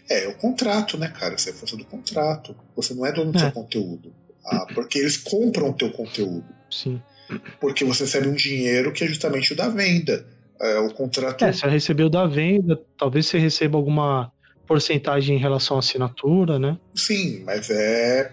É, 0.09 0.26
é 0.26 0.28
o 0.28 0.34
contrato, 0.36 0.97
né, 0.97 1.09
cara? 1.09 1.36
Você 1.36 1.51
é 1.51 1.52
força 1.52 1.76
do 1.76 1.84
contrato. 1.84 2.55
Você 2.76 2.94
não 2.94 3.05
é 3.05 3.12
dono 3.12 3.32
do 3.32 3.39
É. 3.39 3.40
seu 3.40 3.51
conteúdo. 3.52 4.12
Ah, 4.47 4.66
porque 4.74 4.98
eles 4.98 5.16
compram 5.16 5.70
o 5.70 5.72
teu 5.72 5.90
conteúdo. 5.90 6.44
Sim. 6.70 7.01
Porque 7.60 7.84
você 7.84 8.05
recebe 8.05 8.28
um 8.28 8.34
dinheiro 8.34 8.93
que 8.93 9.02
é 9.02 9.06
justamente 9.09 9.52
o 9.52 9.56
da 9.56 9.68
venda. 9.68 10.24
É, 10.60 10.78
o 10.78 10.90
contrato. 10.94 11.44
É, 11.44 11.52
você 11.52 11.66
recebeu 11.66 12.09
da 12.09 12.24
venda, 12.26 12.80
talvez 12.97 13.26
você 13.26 13.39
receba 13.39 13.76
alguma 13.76 14.30
porcentagem 14.68 15.36
em 15.36 15.40
relação 15.40 15.76
à 15.76 15.80
assinatura, 15.80 16.59
né? 16.59 16.78
Sim, 16.94 17.43
mas 17.44 17.68
é. 17.70 18.32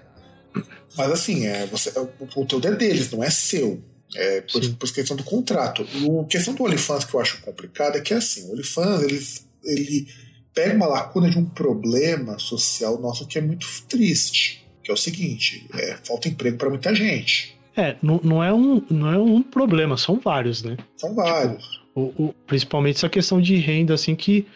Mas 0.97 1.11
assim, 1.11 1.45
é, 1.45 1.65
você, 1.67 1.89
o 2.19 2.27
conteúdo 2.27 2.67
é 2.67 2.71
deles, 2.75 3.11
não 3.11 3.23
é 3.23 3.29
seu. 3.29 3.81
É 4.15 4.41
por, 4.41 4.63
Sim. 4.63 4.73
por 4.73 4.91
questão 4.91 5.15
do 5.15 5.23
contrato. 5.23 5.85
E 5.93 6.19
a 6.19 6.23
questão 6.25 6.53
do 6.55 6.63
OnlyFans 6.63 7.05
que 7.05 7.13
eu 7.13 7.19
acho 7.19 7.41
complicada 7.41 7.97
é 7.97 8.01
que 8.01 8.13
assim, 8.13 8.47
o 8.49 8.53
OnlyFans 8.53 9.03
ele, 9.03 9.25
ele 9.63 10.07
pega 10.53 10.75
uma 10.75 10.87
lacuna 10.87 11.29
de 11.29 11.37
um 11.37 11.45
problema 11.45 12.39
social 12.39 12.99
nosso 12.99 13.27
que 13.27 13.37
é 13.37 13.41
muito 13.41 13.67
triste. 13.87 14.65
Que 14.83 14.89
é 14.89 14.93
o 14.93 14.97
seguinte: 14.97 15.67
é, 15.75 15.95
falta 16.03 16.27
emprego 16.27 16.57
para 16.57 16.69
muita 16.69 16.93
gente. 16.95 17.55
É, 17.77 17.95
não, 18.01 18.19
não, 18.23 18.43
é 18.43 18.51
um, 18.51 18.81
não 18.89 19.13
é 19.13 19.17
um 19.17 19.41
problema, 19.43 19.95
são 19.95 20.19
vários, 20.19 20.63
né? 20.63 20.75
São 20.97 21.13
vários. 21.13 21.79
O, 21.95 22.01
o- 22.17 22.35
principalmente 22.47 22.97
essa 22.97 23.07
questão 23.09 23.39
de 23.39 23.55
renda, 23.57 23.93
assim, 23.93 24.15
que 24.15 24.45
é, 24.45 24.47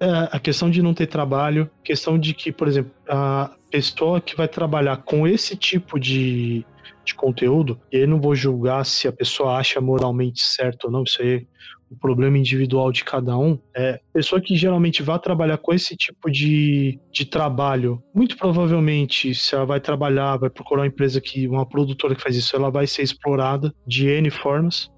a 0.00 0.38
questão 0.38 0.70
de 0.70 0.82
não 0.82 0.92
ter 0.92 1.06
trabalho, 1.06 1.70
questão 1.82 2.18
de 2.18 2.34
que, 2.34 2.52
por 2.52 2.68
exemplo, 2.68 2.92
a 3.08 3.50
pessoa 3.70 4.20
que 4.20 4.36
vai 4.36 4.48
trabalhar 4.48 4.98
com 4.98 5.26
esse 5.26 5.56
tipo 5.56 5.98
de, 5.98 6.64
de 7.04 7.14
conteúdo, 7.14 7.80
e 7.92 7.98
aí 7.98 8.06
não 8.06 8.20
vou 8.20 8.34
julgar 8.34 8.84
se 8.84 9.08
a 9.08 9.12
pessoa 9.12 9.56
acha 9.56 9.80
moralmente 9.80 10.44
certo 10.44 10.86
ou 10.86 10.90
não, 10.90 11.04
isso 11.04 11.22
aí 11.22 11.36
é 11.36 11.42
o 11.90 11.96
problema 11.96 12.36
individual 12.36 12.90
de 12.90 13.04
cada 13.04 13.36
um. 13.38 13.58
É, 13.74 14.00
pessoa 14.12 14.40
que 14.40 14.56
geralmente 14.56 15.02
vai 15.02 15.18
trabalhar 15.18 15.58
com 15.58 15.72
esse 15.72 15.96
tipo 15.96 16.30
de, 16.30 16.98
de 17.12 17.24
trabalho, 17.24 18.02
muito 18.12 18.36
provavelmente, 18.36 19.34
se 19.34 19.54
ela 19.54 19.64
vai 19.64 19.80
trabalhar, 19.80 20.36
vai 20.36 20.50
procurar 20.50 20.82
uma 20.82 20.88
empresa 20.88 21.20
que, 21.20 21.46
uma 21.46 21.66
produtora 21.66 22.14
que 22.14 22.22
faz 22.22 22.36
isso, 22.36 22.56
ela 22.56 22.70
vai 22.70 22.86
ser 22.86 23.02
explorada 23.02 23.72
de 23.86 24.08
N 24.08 24.30
formas. 24.30 24.90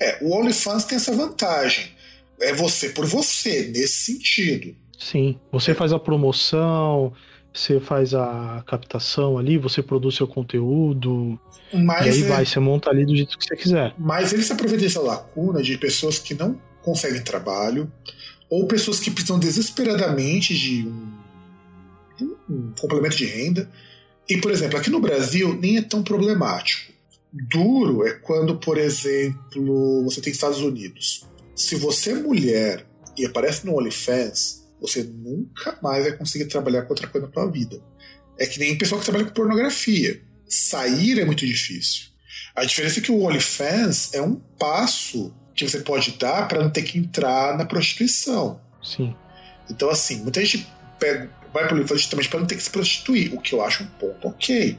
É, 0.00 0.18
o 0.22 0.36
OnlyFans 0.36 0.84
tem 0.84 0.96
essa 0.96 1.14
vantagem. 1.14 1.90
É 2.40 2.52
você 2.52 2.90
por 2.90 3.06
você, 3.06 3.70
nesse 3.74 4.12
sentido. 4.12 4.74
Sim, 4.98 5.38
você 5.50 5.74
faz 5.74 5.92
a 5.92 5.98
promoção, 5.98 7.12
você 7.52 7.80
faz 7.80 8.14
a 8.14 8.62
captação 8.66 9.36
ali, 9.38 9.58
você 9.58 9.82
produz 9.82 10.14
seu 10.16 10.26
conteúdo, 10.26 11.38
e 11.72 11.76
Mas, 11.78 12.06
aí 12.06 12.22
é- 12.22 12.28
vai, 12.28 12.46
você 12.46 12.58
monta 12.60 12.90
ali 12.90 13.04
do 13.04 13.14
jeito 13.14 13.36
que 13.38 13.44
você 13.44 13.56
quiser. 13.56 13.94
mas 13.98 14.32
ele 14.32 14.42
se 14.42 14.52
aproveita 14.52 14.84
dessa 14.84 15.00
lacuna 15.00 15.62
de 15.62 15.76
pessoas 15.78 16.18
que 16.18 16.34
não 16.34 16.58
conseguem 16.82 17.22
trabalho 17.22 17.90
ou 18.48 18.66
pessoas 18.66 18.98
que 19.00 19.10
precisam 19.10 19.38
desesperadamente 19.38 20.54
de 20.54 20.86
um, 20.86 21.12
de 22.18 22.24
um 22.52 22.72
complemento 22.80 23.16
de 23.16 23.24
renda. 23.26 23.70
E, 24.28 24.36
por 24.38 24.50
exemplo, 24.50 24.78
aqui 24.78 24.88
no 24.90 25.00
Brasil 25.00 25.58
nem 25.60 25.78
é 25.78 25.82
tão 25.82 26.02
problemático. 26.02 26.92
Duro 27.32 28.06
é 28.06 28.12
quando, 28.12 28.56
por 28.56 28.76
exemplo, 28.78 30.04
você 30.04 30.20
tem 30.20 30.32
Estados 30.32 30.60
Unidos. 30.60 31.26
Se 31.54 31.76
você 31.76 32.12
é 32.12 32.14
mulher 32.14 32.86
e 33.16 33.24
aparece 33.26 33.66
no 33.66 33.76
OnlyFans, 33.76 34.62
você 34.80 35.02
nunca 35.04 35.78
mais 35.82 36.04
vai 36.04 36.16
conseguir 36.16 36.46
trabalhar 36.46 36.82
com 36.82 36.90
outra 36.90 37.06
coisa 37.06 37.26
na 37.26 37.32
sua 37.32 37.46
vida. 37.50 37.80
É 38.38 38.46
que 38.46 38.58
nem 38.58 38.76
pessoal 38.76 38.98
que 39.00 39.04
trabalha 39.04 39.26
com 39.26 39.32
pornografia. 39.34 40.20
Sair 40.48 41.20
é 41.20 41.24
muito 41.24 41.46
difícil. 41.46 42.06
A 42.54 42.64
diferença 42.64 42.98
é 42.98 43.02
que 43.02 43.12
o 43.12 43.20
OnlyFans 43.22 44.12
é 44.14 44.20
um 44.22 44.34
passo 44.58 45.34
que 45.54 45.68
você 45.68 45.80
pode 45.80 46.12
dar 46.12 46.48
para 46.48 46.62
não 46.62 46.70
ter 46.70 46.82
que 46.82 46.98
entrar 46.98 47.56
na 47.56 47.64
prostituição. 47.64 48.60
Sim. 48.82 49.14
Então, 49.70 49.88
assim, 49.90 50.16
muita 50.22 50.44
gente 50.44 50.66
pega, 50.98 51.30
vai 51.52 51.64
para 51.66 51.74
o 51.74 51.76
OnlyFans 51.78 52.00
justamente 52.00 52.28
para 52.28 52.40
não 52.40 52.46
ter 52.46 52.56
que 52.56 52.62
se 52.62 52.70
prostituir, 52.70 53.32
o 53.34 53.40
que 53.40 53.54
eu 53.54 53.62
acho 53.62 53.84
um 53.84 53.86
ponto 53.86 54.28
ok. 54.28 54.78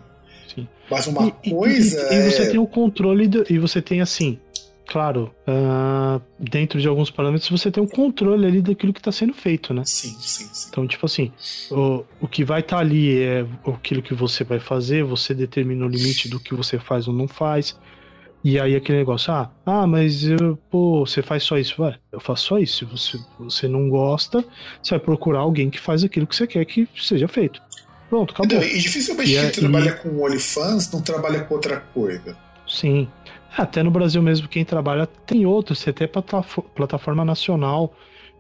Sim. 0.54 0.68
Mas 0.90 1.08
uma 1.08 1.26
E- 1.44 1.48
e- 1.48 1.50
coisa 1.52 2.14
e, 2.14 2.16
e 2.28 2.32
você 2.32 2.42
é. 2.44 2.50
tem 2.50 2.60
o 2.60 2.68
controle, 2.68 3.28
do- 3.28 3.46
e 3.50 3.58
você 3.60 3.82
tem 3.82 4.02
assim, 4.02 4.40
claro, 4.88 5.34
ah, 5.48 6.20
dentro 6.40 6.80
de 6.80 6.88
alguns 6.88 7.10
parâmetros, 7.10 7.50
você 7.50 7.72
tem 7.72 7.84
o 7.84 7.88
controle 7.88 8.46
ali 8.46 8.62
daquilo 8.62 8.94
que 8.94 9.00
está 9.00 9.12
sendo 9.12 9.34
feito, 9.34 9.74
né? 9.74 9.84
Sim, 9.86 10.16
sim, 10.20 10.48
sim. 10.52 10.68
Então, 10.70 10.88
tipo 10.88 11.06
assim, 11.06 11.32
o, 11.72 12.04
o 12.22 12.28
que 12.28 12.44
vai 12.44 12.60
estar 12.62 12.80
ali 12.80 13.20
é 13.22 13.46
aquilo 13.66 14.02
que 14.02 14.14
você 14.14 14.44
vai 14.44 14.60
fazer, 14.60 15.04
você 15.04 15.34
determina 15.34 15.86
o 15.86 15.90
limite 15.90 16.28
do 16.30 16.40
que 16.40 16.54
você 16.54 16.78
faz 16.80 17.08
ou 17.08 17.14
não 17.14 17.28
faz. 17.28 17.78
E 18.44 18.60
aí 18.60 18.76
aquele 18.76 18.98
negócio, 18.98 19.32
ah, 19.32 19.50
ah, 19.66 19.88
mas 19.88 20.26
eu, 20.26 20.58
pô, 20.70 21.06
você 21.06 21.22
faz 21.22 21.44
só 21.44 21.58
isso. 21.58 21.76
Vai, 21.78 21.96
eu 22.12 22.20
faço 22.20 22.48
só 22.48 22.60
isso. 22.60 22.80
Se 22.80 22.86
você, 22.86 23.20
você 23.40 23.68
não 23.70 23.90
gosta, 23.90 24.44
você 24.82 24.92
vai 24.92 25.00
procurar 25.00 25.40
alguém 25.40 25.70
que 25.70 25.80
faz 25.80 26.04
aquilo 26.04 26.28
que 26.28 26.36
você 26.36 26.46
quer 26.46 26.66
que 26.66 26.86
seja 26.98 27.28
feito. 27.30 27.62
Pronto, 28.10 28.34
acabou. 28.34 28.58
Entendeu? 28.58 28.78
E 28.78 28.82
dificilmente 28.82 29.32
E 29.32 29.36
quem 29.36 29.46
é- 29.46 29.50
trabalha 29.50 29.94
com 29.94 30.22
OnlyFans 30.22 30.92
não 30.92 31.02
trabalha 31.02 31.40
com 31.46 31.54
outra 31.56 31.80
coisa. 31.80 32.38
Sim. 32.68 33.08
Até 33.56 33.84
no 33.84 33.92
Brasil 33.92 34.22
mesmo, 34.22 34.48
quem 34.48 34.66
trabalha 34.66 35.06
tem 35.06 35.46
outros, 35.46 35.80
você 35.80 35.94
tem 35.94 36.08
platafo- 36.08 36.64
plataforma 36.76 37.24
nacional 37.24 37.96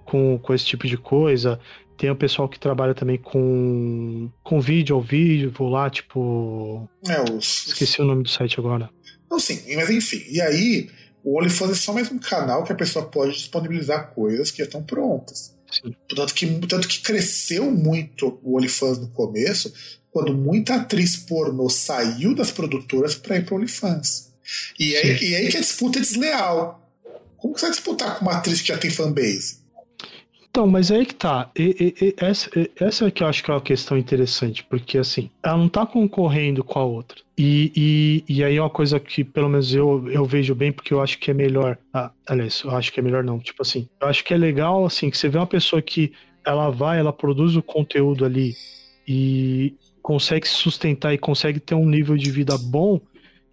com, 0.05 0.39
com 0.39 0.53
esse 0.53 0.65
tipo 0.65 0.87
de 0.87 0.97
coisa. 0.97 1.59
Tem 1.97 2.09
o 2.09 2.15
pessoal 2.15 2.49
que 2.49 2.59
trabalha 2.59 2.95
também 2.95 3.17
com, 3.17 4.29
com 4.43 4.59
vídeo 4.59 4.95
ao 4.95 5.01
vivo 5.01 5.69
lá, 5.69 5.89
tipo. 5.89 6.89
É, 7.07 7.21
os, 7.31 7.67
Esqueci 7.67 8.01
o 8.01 8.05
nome 8.05 8.23
do 8.23 8.29
site 8.29 8.59
agora. 8.59 8.89
Não, 9.29 9.39
sim, 9.39 9.61
mas 9.75 9.89
enfim. 9.89 10.23
E 10.29 10.41
aí, 10.41 10.89
o 11.23 11.37
OnlyFans 11.39 11.71
é 11.71 11.75
só 11.75 11.93
mais 11.93 12.11
um 12.11 12.17
canal 12.17 12.63
que 12.63 12.71
a 12.71 12.75
pessoa 12.75 13.05
pode 13.05 13.33
disponibilizar 13.33 14.11
coisas 14.13 14.49
que 14.49 14.57
já 14.57 14.63
estão 14.65 14.83
prontas. 14.83 15.55
Sim. 15.71 15.93
Tanto 16.15 16.33
que, 16.33 16.47
tanto 16.67 16.87
que 16.87 17.01
cresceu 17.01 17.71
muito 17.71 18.39
o 18.43 18.57
OnlyFans 18.57 18.99
no 18.99 19.09
começo, 19.09 19.71
quando 20.11 20.33
muita 20.35 20.75
atriz 20.75 21.15
pornô 21.15 21.69
saiu 21.69 22.35
das 22.35 22.51
produtoras 22.51 23.15
para 23.15 23.37
ir 23.37 23.45
para 23.45 23.55
OnlyFans. 23.55 24.32
E 24.79 24.95
aí, 24.95 25.17
Sim. 25.17 25.25
e 25.25 25.35
aí 25.35 25.49
que 25.49 25.57
a 25.57 25.61
disputa 25.61 25.99
é 25.99 26.01
desleal. 26.01 26.79
Como 27.37 27.53
que 27.53 27.59
você 27.59 27.65
vai 27.67 27.75
disputar 27.75 28.17
com 28.17 28.25
uma 28.25 28.37
atriz 28.37 28.61
que 28.61 28.67
já 28.69 28.77
tem 28.77 28.89
fanbase? 28.89 29.61
Então, 30.49 30.67
mas 30.67 30.91
aí 30.91 31.03
que 31.03 31.15
tá. 31.15 31.49
E- 31.57 31.95
e- 31.99 32.05
e- 32.05 32.15
essa, 32.17 32.47
essa 32.79 33.07
é 33.07 33.11
que 33.11 33.23
eu 33.23 33.27
acho 33.27 33.43
que 33.43 33.49
é 33.49 33.53
uma 33.55 33.59
questão 33.61 33.97
interessante, 33.97 34.63
porque 34.63 34.99
assim, 34.99 35.29
ela 35.43 35.57
não 35.57 35.67
tá 35.67 35.83
concorrendo 35.83 36.63
com 36.63 36.77
a 36.77 36.83
outra. 36.85 37.17
E, 37.35 37.71
e, 38.27 38.35
e 38.37 38.43
aí 38.43 38.55
é 38.57 38.61
uma 38.61 38.69
coisa 38.69 38.99
que, 38.99 39.23
pelo 39.23 39.49
menos, 39.49 39.73
eu, 39.73 40.07
eu 40.11 40.23
vejo 40.25 40.53
bem, 40.53 40.71
porque 40.71 40.93
eu 40.93 41.01
acho 41.01 41.17
que 41.17 41.31
é 41.31 41.33
melhor. 41.33 41.75
Ah, 41.91 42.11
aliás, 42.27 42.61
eu 42.63 42.69
acho 42.69 42.93
que 42.93 42.99
é 42.99 43.03
melhor 43.03 43.23
não. 43.23 43.39
Tipo 43.39 43.63
assim, 43.63 43.87
eu 43.99 44.07
acho 44.07 44.23
que 44.23 44.31
é 44.31 44.37
legal, 44.37 44.85
assim, 44.85 45.09
que 45.09 45.17
você 45.17 45.27
vê 45.27 45.39
uma 45.39 45.47
pessoa 45.47 45.81
que 45.81 46.13
ela 46.45 46.69
vai, 46.69 46.99
ela 46.99 47.11
produz 47.11 47.55
o 47.55 47.63
conteúdo 47.63 48.23
ali 48.23 48.55
e 49.07 49.73
consegue 50.03 50.47
se 50.47 50.53
sustentar 50.53 51.13
e 51.13 51.17
consegue 51.17 51.59
ter 51.59 51.73
um 51.73 51.85
nível 51.89 52.15
de 52.15 52.29
vida 52.29 52.55
bom, 52.59 53.01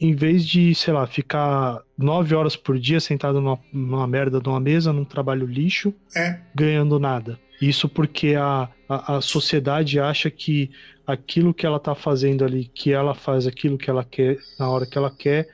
em 0.01 0.15
vez 0.15 0.47
de, 0.47 0.75
sei 0.75 0.95
lá, 0.95 1.07
ficar 1.07 1.83
nove 1.97 2.35
horas 2.35 2.57
por 2.57 2.79
dia 2.79 2.99
sentado 3.01 3.41
numa, 3.41 3.59
numa 3.73 4.07
merda 4.07 4.41
de 4.41 4.49
uma 4.49 4.59
mesa, 4.61 4.93
num 4.93 5.05
trabalho 5.05 5.47
lixo, 5.47 5.93
É. 6.17 6.39
ganhando 6.55 6.99
nada. 6.99 7.39
Isso 7.61 7.87
porque 7.89 8.35
a, 8.35 8.69
a, 8.89 9.17
a 9.17 9.21
sociedade 9.21 10.01
acha 10.01 10.31
que 10.31 10.71
aquilo 11.07 11.53
que 11.53 11.67
ela 11.67 11.79
tá 11.79 11.95
fazendo 11.95 12.45
ali, 12.45 12.71
que 12.75 12.93
ela 12.93 13.15
faz 13.15 13.47
aquilo 13.47 13.77
que 13.77 13.91
ela 13.91 14.03
quer 14.05 14.39
na 14.59 14.71
hora 14.71 14.87
que 14.87 14.97
ela 14.97 15.11
quer, 15.11 15.49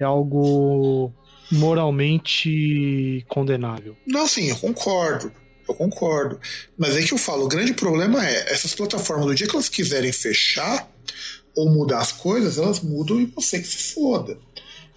é 0.00 0.04
algo 0.04 1.12
moralmente 1.52 3.24
condenável. 3.28 3.96
Não, 4.06 4.26
sim, 4.26 4.48
eu 4.48 4.56
concordo. 4.56 5.30
Eu 5.68 5.74
concordo. 5.74 6.40
Mas 6.76 6.96
é 6.96 7.02
que 7.02 7.14
eu 7.14 7.18
falo, 7.18 7.44
o 7.44 7.48
grande 7.48 7.72
problema 7.72 8.26
é, 8.26 8.52
essas 8.52 8.74
plataformas, 8.74 9.26
do 9.26 9.34
dia 9.34 9.46
que 9.46 9.54
elas 9.54 9.68
quiserem 9.68 10.12
fechar 10.12 10.88
ou 11.56 11.70
mudar 11.70 11.98
as 11.98 12.12
coisas, 12.12 12.58
elas 12.58 12.80
mudam 12.80 13.20
e 13.20 13.26
você 13.26 13.58
que 13.58 13.66
se 13.66 13.94
foda. 13.94 14.38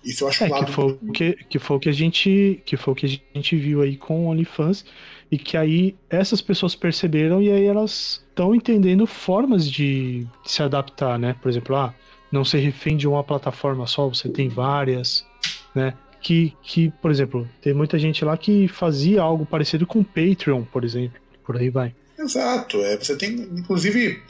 Isso 0.04 0.24
eu 0.24 0.28
acho 0.28 0.44
É, 0.44 0.48
lado 0.48 0.66
que 0.66 0.72
foi, 0.72 0.86
o 0.86 1.12
que, 1.12 1.34
que 1.50 1.60
foi 1.60 1.78
o 1.78 1.80
que 1.80 1.90
a 1.90 1.92
gente 1.92 2.62
que 2.66 2.78
foi 2.78 2.94
o 2.94 2.96
que 2.96 3.06
a 3.06 3.38
gente 3.38 3.56
viu 3.56 3.82
aí 3.82 3.98
com 3.98 4.26
o 4.26 4.30
OnlyFans 4.30 4.86
e 5.32 5.38
que 5.38 5.58
aí 5.58 5.96
essas 6.10 6.42
pessoas 6.42 6.76
perceberam 6.76 7.42
e 7.42 7.52
aí 7.52 7.66
elas 7.66 8.24
estão 8.30 8.54
entendendo 8.54 9.08
formas 9.08 9.70
de 9.70 10.28
se 10.46 10.62
adaptar, 10.62 11.18
né? 11.18 11.36
Por 11.42 11.50
exemplo, 11.50 11.76
ah, 11.76 11.94
não 12.32 12.46
ser 12.46 12.60
refém 12.60 12.96
de 12.96 13.08
uma 13.08 13.24
plataforma 13.24 13.88
só, 13.88 14.08
você 14.08 14.30
tem 14.30 14.48
várias, 14.48 15.26
né? 15.74 15.94
Que, 16.22 16.54
que, 16.62 16.92
por 17.02 17.12
exemplo, 17.12 17.48
tem 17.62 17.74
muita 17.74 18.00
gente 18.00 18.26
lá 18.26 18.36
que 18.36 18.68
fazia 18.68 19.22
algo 19.22 19.46
parecido 19.46 19.86
com 19.86 20.00
o 20.00 20.06
Patreon, 20.06 20.64
por 20.64 20.84
exemplo. 20.84 21.20
Por 21.46 21.58
aí 21.58 21.70
vai. 21.70 21.94
Exato. 22.18 22.78
É, 22.82 22.98
você 22.98 23.16
tem, 23.16 23.34
inclusive, 23.34 24.22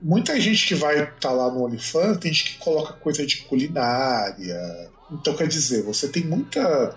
muita 0.00 0.40
gente 0.40 0.66
que 0.66 0.74
vai 0.74 1.02
estar 1.02 1.30
lá 1.30 1.50
no 1.50 1.64
OnlyFans, 1.64 2.18
tem 2.18 2.32
gente 2.32 2.52
que 2.52 2.58
coloca 2.58 2.94
coisa 2.94 3.26
de 3.26 3.38
culinária. 3.38 4.90
Então, 5.10 5.34
quer 5.34 5.48
dizer, 5.48 5.82
você 5.82 6.08
tem 6.08 6.24
muita 6.24 6.96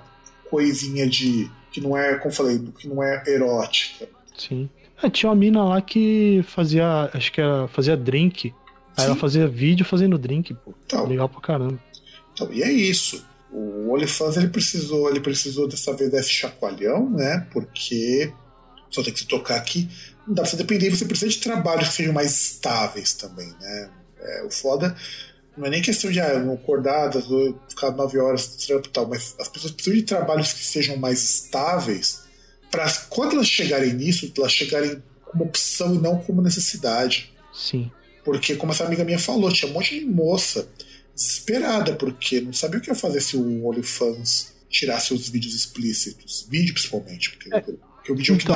coisinha 0.50 1.08
de. 1.08 1.50
que 1.72 1.82
não 1.82 1.98
é, 1.98 2.16
como 2.16 2.30
eu 2.30 2.36
falei, 2.36 2.60
que 2.78 2.88
não 2.88 3.04
é 3.04 3.24
erótica. 3.28 4.08
Sim. 4.38 4.70
Ah, 5.02 5.10
tinha 5.10 5.30
uma 5.30 5.36
mina 5.36 5.64
lá 5.64 5.82
que 5.82 6.44
fazia, 6.48 7.10
acho 7.14 7.32
que 7.32 7.42
era, 7.42 7.68
fazia 7.68 7.98
drink. 7.98 8.54
Aí 8.96 9.06
ela 9.06 9.16
Sim. 9.16 9.20
fazia 9.20 9.48
vídeo 9.48 9.86
fazendo 9.86 10.18
drink, 10.18 10.54
pô. 10.54 10.74
Então, 10.86 11.08
Legal 11.08 11.28
pra 11.28 11.42
caramba. 11.42 11.80
Então, 12.34 12.52
e 12.54 12.62
é 12.64 12.72
isso. 12.72 13.26
O 13.52 13.92
OnlyFans 13.94 14.38
ele 14.38 14.48
precisou, 14.48 15.10
ele 15.10 15.20
precisou 15.20 15.68
dessa 15.68 15.94
vez 15.94 16.12
desse 16.12 16.32
chacoalhão, 16.32 17.10
né? 17.10 17.46
Porque 17.52 18.32
só 18.90 19.04
tem 19.04 19.12
que 19.12 19.20
se 19.20 19.28
tocar 19.28 19.58
aqui. 19.58 19.90
Não 20.28 20.34
dá 20.34 20.42
pra 20.44 20.52
você 20.52 20.58
depender, 20.58 20.90
você 20.90 21.06
precisa 21.06 21.32
de 21.32 21.40
trabalhos 21.40 21.90
que 21.90 21.96
sejam 21.96 22.14
mais 22.14 22.32
estáveis 22.32 23.14
também, 23.14 23.48
né? 23.60 23.90
É, 24.20 24.44
o 24.44 24.52
foda 24.52 24.96
não 25.56 25.68
é 25.68 25.70
nem 25.70 25.82
questão 25.82 26.10
de 26.10 26.20
ah, 26.20 26.54
acordar, 26.54 27.10
das 27.10 27.26
ficar 27.70 27.92
nove 27.92 28.18
horas 28.18 28.48
trampo 28.48 28.88
e 28.88 28.92
tal, 28.92 29.08
mas 29.08 29.36
as 29.40 29.48
pessoas 29.48 29.72
precisam 29.72 30.00
de 30.00 30.06
trabalhos 30.06 30.54
que 30.54 30.66
sejam 30.66 30.98
mais 30.98 31.24
estáveis 31.24 32.24
para 32.72 32.92
quando 33.10 33.34
elas 33.34 33.48
chegarem 33.48 33.94
nisso, 33.94 34.32
elas 34.36 34.52
chegarem 34.52 35.02
como 35.24 35.44
opção 35.44 35.94
e 35.94 36.00
não 36.00 36.18
como 36.18 36.42
necessidade. 36.42 37.32
Sim. 37.54 37.92
Porque, 38.26 38.56
como 38.56 38.72
essa 38.72 38.84
amiga 38.84 39.04
minha 39.04 39.20
falou, 39.20 39.52
tinha 39.52 39.70
um 39.70 39.74
monte 39.76 40.00
de 40.00 40.06
moça 40.06 40.68
desesperada, 41.14 41.94
porque 41.94 42.42
não 42.42 42.52
sabia 42.52 42.80
o 42.80 42.82
que 42.82 42.90
ia 42.90 42.96
fazer 42.96 43.22
se 43.22 43.38
o 43.38 43.68
OnlyFans 43.68 44.54
tirasse 44.70 45.14
os 45.14 45.30
vídeos 45.30 45.54
explícitos. 45.54 46.48
Vídeo, 46.50 46.74
principalmente, 46.74 47.30
porque, 47.30 47.50
porque 47.52 47.76
que 48.04 48.12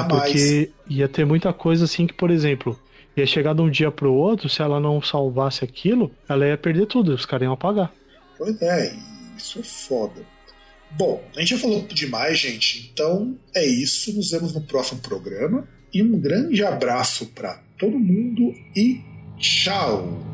Então, 0.05 0.17
mais. 0.17 0.31
porque 0.31 0.71
ia 0.89 1.07
ter 1.07 1.25
muita 1.25 1.53
coisa 1.53 1.85
assim 1.85 2.05
que, 2.05 2.13
por 2.13 2.29
exemplo, 2.29 2.77
ia 3.15 3.25
chegar 3.25 3.53
de 3.53 3.61
um 3.61 3.69
dia 3.69 3.91
pro 3.91 4.13
outro, 4.13 4.49
se 4.49 4.61
ela 4.61 4.79
não 4.79 5.01
salvasse 5.01 5.63
aquilo, 5.63 6.11
ela 6.27 6.47
ia 6.47 6.57
perder 6.57 6.85
tudo, 6.85 7.13
os 7.13 7.25
caras 7.25 7.45
iam 7.45 7.53
apagar. 7.53 7.91
Pois 8.37 8.61
é, 8.61 8.95
isso 9.37 9.59
é 9.59 9.63
foda. 9.63 10.21
Bom, 10.91 11.21
a 11.35 11.39
gente 11.39 11.49
já 11.49 11.57
falou 11.57 11.85
demais, 11.87 12.39
gente. 12.39 12.89
Então 12.91 13.37
é 13.53 13.65
isso. 13.65 14.15
Nos 14.15 14.31
vemos 14.31 14.53
no 14.53 14.61
próximo 14.61 15.01
programa. 15.01 15.67
E 15.93 16.01
um 16.03 16.19
grande 16.19 16.63
abraço 16.63 17.27
para 17.27 17.61
todo 17.77 17.97
mundo 17.97 18.53
e 18.75 19.01
tchau! 19.37 20.26